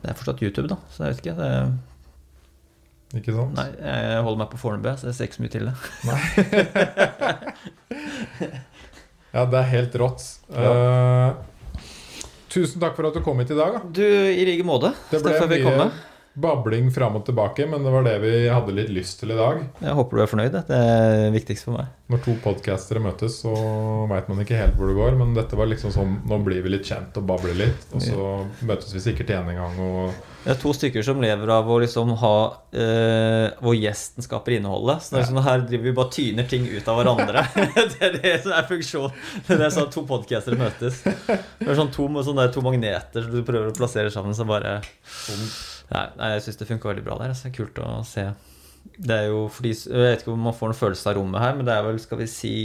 det 0.06 0.14
er 0.14 0.18
fortsatt 0.20 0.42
YouTube, 0.46 0.70
da. 0.70 0.78
Så 0.94 1.02
jeg 1.02 1.16
vet 1.16 1.22
ikke. 1.24 1.38
Det, 1.42 1.50
Ikke 3.22 3.34
sant? 3.34 3.56
nei, 3.58 3.68
jeg 3.80 4.22
holder 4.28 4.40
meg 4.44 4.50
på 4.52 4.60
Fornebu, 4.62 4.92
så 5.02 5.10
jeg 5.10 5.18
ser 5.18 5.26
ikke 5.30 5.40
så 5.40 5.46
mye 5.46 5.56
til 5.56 5.66
det. 5.66 5.76
Ja, 9.36 9.42
det 9.52 9.58
er 9.60 9.66
helt 9.68 9.96
rått. 10.00 10.22
Ja. 10.48 10.70
Uh, 10.72 11.82
tusen 12.54 12.80
takk 12.80 12.94
for 12.96 13.10
at 13.10 13.18
du 13.18 13.20
kom 13.26 13.42
hit 13.42 13.50
i 13.52 13.58
dag. 13.58 13.74
Da. 13.76 13.82
Du, 13.98 14.06
i 14.06 14.46
like 14.48 14.64
måte. 14.64 14.94
Det 15.10 15.20
ble 15.26 15.34
jeg 15.36 15.66
mye. 15.66 15.90
Babling 16.36 16.92
fram 16.92 17.16
og 17.20 17.26
tilbake, 17.26 17.66
men 17.70 17.84
det 17.86 17.92
var 17.94 18.06
det 18.06 18.16
vi 18.24 18.34
hadde 18.52 18.76
litt 18.76 18.92
lyst 18.94 19.22
til 19.22 19.32
i 19.32 19.40
dag. 19.40 19.62
Jeg 19.82 19.96
håper 19.98 20.18
du 20.18 20.24
er 20.24 20.32
fornøyd. 20.32 20.58
Det 20.68 20.80
er 20.80 21.32
viktigst 21.36 21.68
for 21.68 21.80
meg. 21.80 21.92
Når 22.12 22.22
to 22.22 22.36
podkastere 22.44 23.02
møtes, 23.02 23.40
så 23.42 23.52
veit 24.12 24.28
man 24.30 24.44
ikke 24.44 24.60
helt 24.60 24.76
hvor 24.78 24.92
det 24.92 24.98
går. 25.00 25.16
Men 25.18 25.34
dette 25.38 25.58
var 25.58 25.70
liksom 25.72 25.94
sånn 25.96 26.20
Nå 26.30 26.38
blir 26.46 26.62
vi 26.62 26.74
litt 26.76 26.86
kjent 26.86 27.18
og 27.18 27.26
babler 27.30 27.58
litt, 27.58 27.88
og 27.96 28.04
så 28.04 28.30
møtes 28.68 28.94
vi 28.94 29.02
sikkert 29.08 29.32
igjen 29.32 29.52
en 29.54 29.62
gang. 29.64 29.80
Det 30.46 30.54
er 30.54 30.60
to 30.62 30.74
stykker 30.78 31.02
som 31.06 31.22
lever 31.24 31.50
av 31.50 31.70
å 31.72 31.80
liksom 31.82 32.12
ha 32.22 32.36
eh, 32.78 33.48
Hvor 33.58 33.74
gjesten 33.74 34.26
skaper 34.26 34.60
innholdet. 34.60 35.02
Så 35.08 35.16
det 35.16 35.24
sånn, 35.32 35.42
her 35.46 35.64
driver 35.66 35.90
vi 35.90 35.96
bare 35.98 36.14
tyner 36.14 36.50
ting 36.50 36.68
ut 36.70 36.92
av 36.92 37.00
hverandre. 37.02 37.46
det 37.96 38.10
er 38.10 38.20
det 38.20 38.36
som 38.44 38.54
er 38.54 38.68
funksjonen. 38.70 39.24
Det 39.48 39.58
er 39.58 39.74
sånn 39.74 39.88
at 39.88 39.96
to 39.96 40.06
podkastere 40.06 40.60
møtes. 40.60 41.02
Det 41.02 41.66
er 41.66 41.80
sånn 41.80 41.94
to, 41.96 42.10
sånne 42.28 42.50
to 42.54 42.66
magneter 42.66 43.26
som 43.26 43.34
du 43.34 43.42
prøver 43.48 43.72
å 43.72 43.78
plassere 43.78 44.14
sammen, 44.14 44.38
så 44.38 44.46
bare 44.46 44.78
Nei, 44.86 45.48
nei 45.92 46.32
jeg 46.34 46.46
syns 46.48 46.58
det 46.62 46.68
funka 46.72 46.90
veldig 46.92 47.06
bra 47.06 47.18
der. 47.22 47.34
Så 47.38 47.48
det 47.48 47.54
er 47.54 47.58
kult 47.60 47.80
å 47.84 47.92
se. 48.08 48.26
Det 48.96 49.16
er 49.16 49.30
jo 49.32 49.46
fordi 49.52 49.72
Jeg 49.74 50.02
vet 50.02 50.22
ikke 50.24 50.34
om 50.34 50.44
man 50.46 50.54
får 50.56 50.72
en 50.72 50.80
følelse 50.80 51.10
av 51.10 51.18
rommet 51.18 51.42
her, 51.42 51.56
men 51.58 51.66
det 51.68 51.74
er 51.74 51.86
vel, 51.86 52.00
skal 52.02 52.20
vi 52.22 52.28
si, 52.30 52.56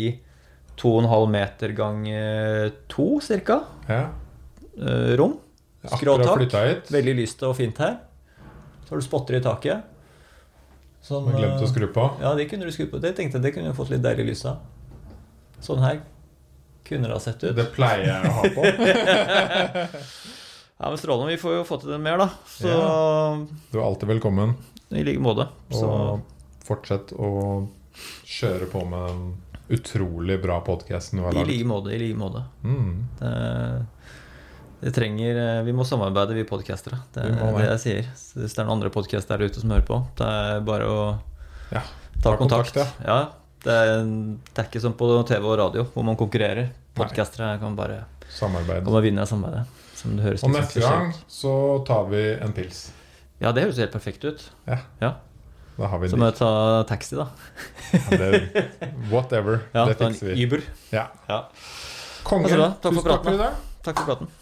2,5 0.81 1.31
meter 1.33 1.75
ganger 1.77 2.73
2 2.89 3.09
cirka. 3.21 3.63
ja, 3.89 4.09
Eh, 4.81 5.17
rom. 5.19 5.35
Skråtak. 5.85 6.53
Veldig 6.89 7.15
lyst 7.19 7.43
og 7.45 7.57
fint 7.59 7.77
her. 7.83 7.99
Så 8.87 8.95
har 8.95 9.01
du 9.01 9.05
spotter 9.05 9.37
i 9.37 9.41
taket. 9.45 9.83
Som, 11.03 11.27
Men 11.27 11.37
glemte 11.37 11.65
å 11.65 11.67
eh, 11.67 11.73
skru 11.73 11.87
på. 11.93 12.07
Ja, 12.21 12.35
det 12.39 12.47
kunne 12.49 12.69
du 12.69 12.73
skru 12.73 12.87
på. 12.89 13.01
Det 13.01 13.15
tenkte 13.17 13.39
jeg 13.39 13.45
det 13.45 13.53
kunne 13.57 13.73
du 13.73 13.77
fått 13.77 13.91
litt 13.93 14.03
deilig 14.05 14.31
lys 14.31 14.45
av. 14.49 14.63
Sånn 15.61 15.83
her 15.85 16.01
kunne 16.87 17.09
det 17.09 17.17
ha 17.17 17.21
sett 17.21 17.45
ut. 17.45 17.55
Det 17.57 17.69
pleier 17.75 18.07
jeg 18.09 18.21
å 18.25 18.35
ha 18.39 18.43
på. 18.57 18.63
Ja, 20.81 20.89
men 20.89 20.99
Strålende. 20.99 21.31
Vi 21.35 21.37
får 21.43 21.55
jo 21.59 21.65
få 21.69 21.77
til 21.83 21.91
det 21.93 21.99
mer, 22.01 22.17
da. 22.23 22.29
Så 22.49 22.71
Du 23.71 23.79
er 23.79 23.85
alltid 23.85 24.09
velkommen. 24.09 24.55
i 24.91 25.03
like 25.05 25.21
måte. 25.21 25.49
Så 25.71 25.87
Og 25.87 26.21
fortsett 26.65 27.13
å 27.13 27.67
kjøre 28.25 28.67
på 28.71 28.85
med 28.89 29.09
den 29.11 29.23
utrolig 29.77 30.39
bra 30.43 30.61
podkasten 30.67 31.21
du 31.21 31.25
har 31.27 31.37
i 31.37 31.45
like 31.47 31.67
måte, 31.69 31.93
i 31.95 31.99
like 32.01 32.17
måte. 32.19 32.43
Mm. 32.65 33.05
Det, 33.21 33.87
det 34.81 34.93
trenger 34.97 35.37
eh, 35.43 35.63
Vi 35.69 35.75
må 35.77 35.85
samarbeide, 35.87 36.35
vi 36.35 36.45
podkastere. 36.49 36.99
Det 37.15 37.23
er 37.27 37.35
det 37.37 37.51
det. 37.59 37.67
jeg 37.69 37.83
sier. 37.85 38.09
Hvis 38.41 38.55
det 38.57 38.63
er 38.63 38.67
noen 38.67 38.79
andre 38.79 38.91
podcaster 38.95 39.37
der 39.39 39.51
ute 39.53 39.61
som 39.63 39.71
hører 39.75 39.87
på, 39.87 40.01
det 40.19 40.27
er 40.27 40.65
bare 40.67 40.89
å 40.89 41.01
Ja, 41.71 41.85
ta 42.23 42.33
ta 42.33 42.37
kontakt. 42.41 42.73
kontakt, 42.73 43.05
ja. 43.07 43.21
det, 43.67 43.77
er, 43.77 44.01
det 44.49 44.59
er 44.65 44.71
ikke 44.71 44.81
som 44.83 44.97
på 44.99 45.11
TV 45.29 45.45
og 45.45 45.59
radio, 45.61 45.85
hvor 45.95 46.07
man 46.09 46.17
konkurrerer. 46.19 46.73
Podkastere 46.97 47.53
kan 47.61 47.77
bare, 47.79 48.01
Samarbeid. 48.33 48.83
kan 48.83 48.93
bare 48.97 49.07
vinne 49.07 49.27
samarbeidet. 49.29 49.69
Som 50.01 50.17
det 50.17 50.25
høres 50.25 50.45
Og 50.47 50.53
neste 50.55 50.81
gang 50.81 51.11
så 51.29 51.53
tar 51.89 52.07
vi 52.13 52.23
en 52.41 52.55
pils. 52.57 52.87
Ja, 53.41 53.53
det 53.57 53.67
høres 53.67 53.81
helt 53.81 53.93
perfekt 53.93 54.25
ut. 54.25 54.45
Ja. 54.69 54.81
Da 55.81 55.89
har 55.89 56.01
vi 56.03 56.11
Så 56.13 56.19
må 56.21 56.29
jeg 56.29 56.37
ta 56.41 56.51
taxi, 56.89 57.17
da. 57.17 57.29
det, 58.11 58.67
Whatever. 59.13 59.63
Ja, 59.73 59.87
det 59.89 59.97
fikser 60.01 60.33
vi. 60.33 60.45
Uber. 60.45 60.65
Ja. 60.93 61.07
Ja. 61.29 61.43
Konge. 62.25 62.51
Altså 62.51 62.61
da, 62.61 62.69
takk 62.85 62.95
for 62.99 63.01
Tusen 63.01 63.01
takk 63.01 63.01
for 63.01 63.11
praten, 63.11 63.35
i 63.35 63.43
dag. 63.45 63.67
Takk 63.87 64.03
for 64.03 64.13
praten. 64.13 64.33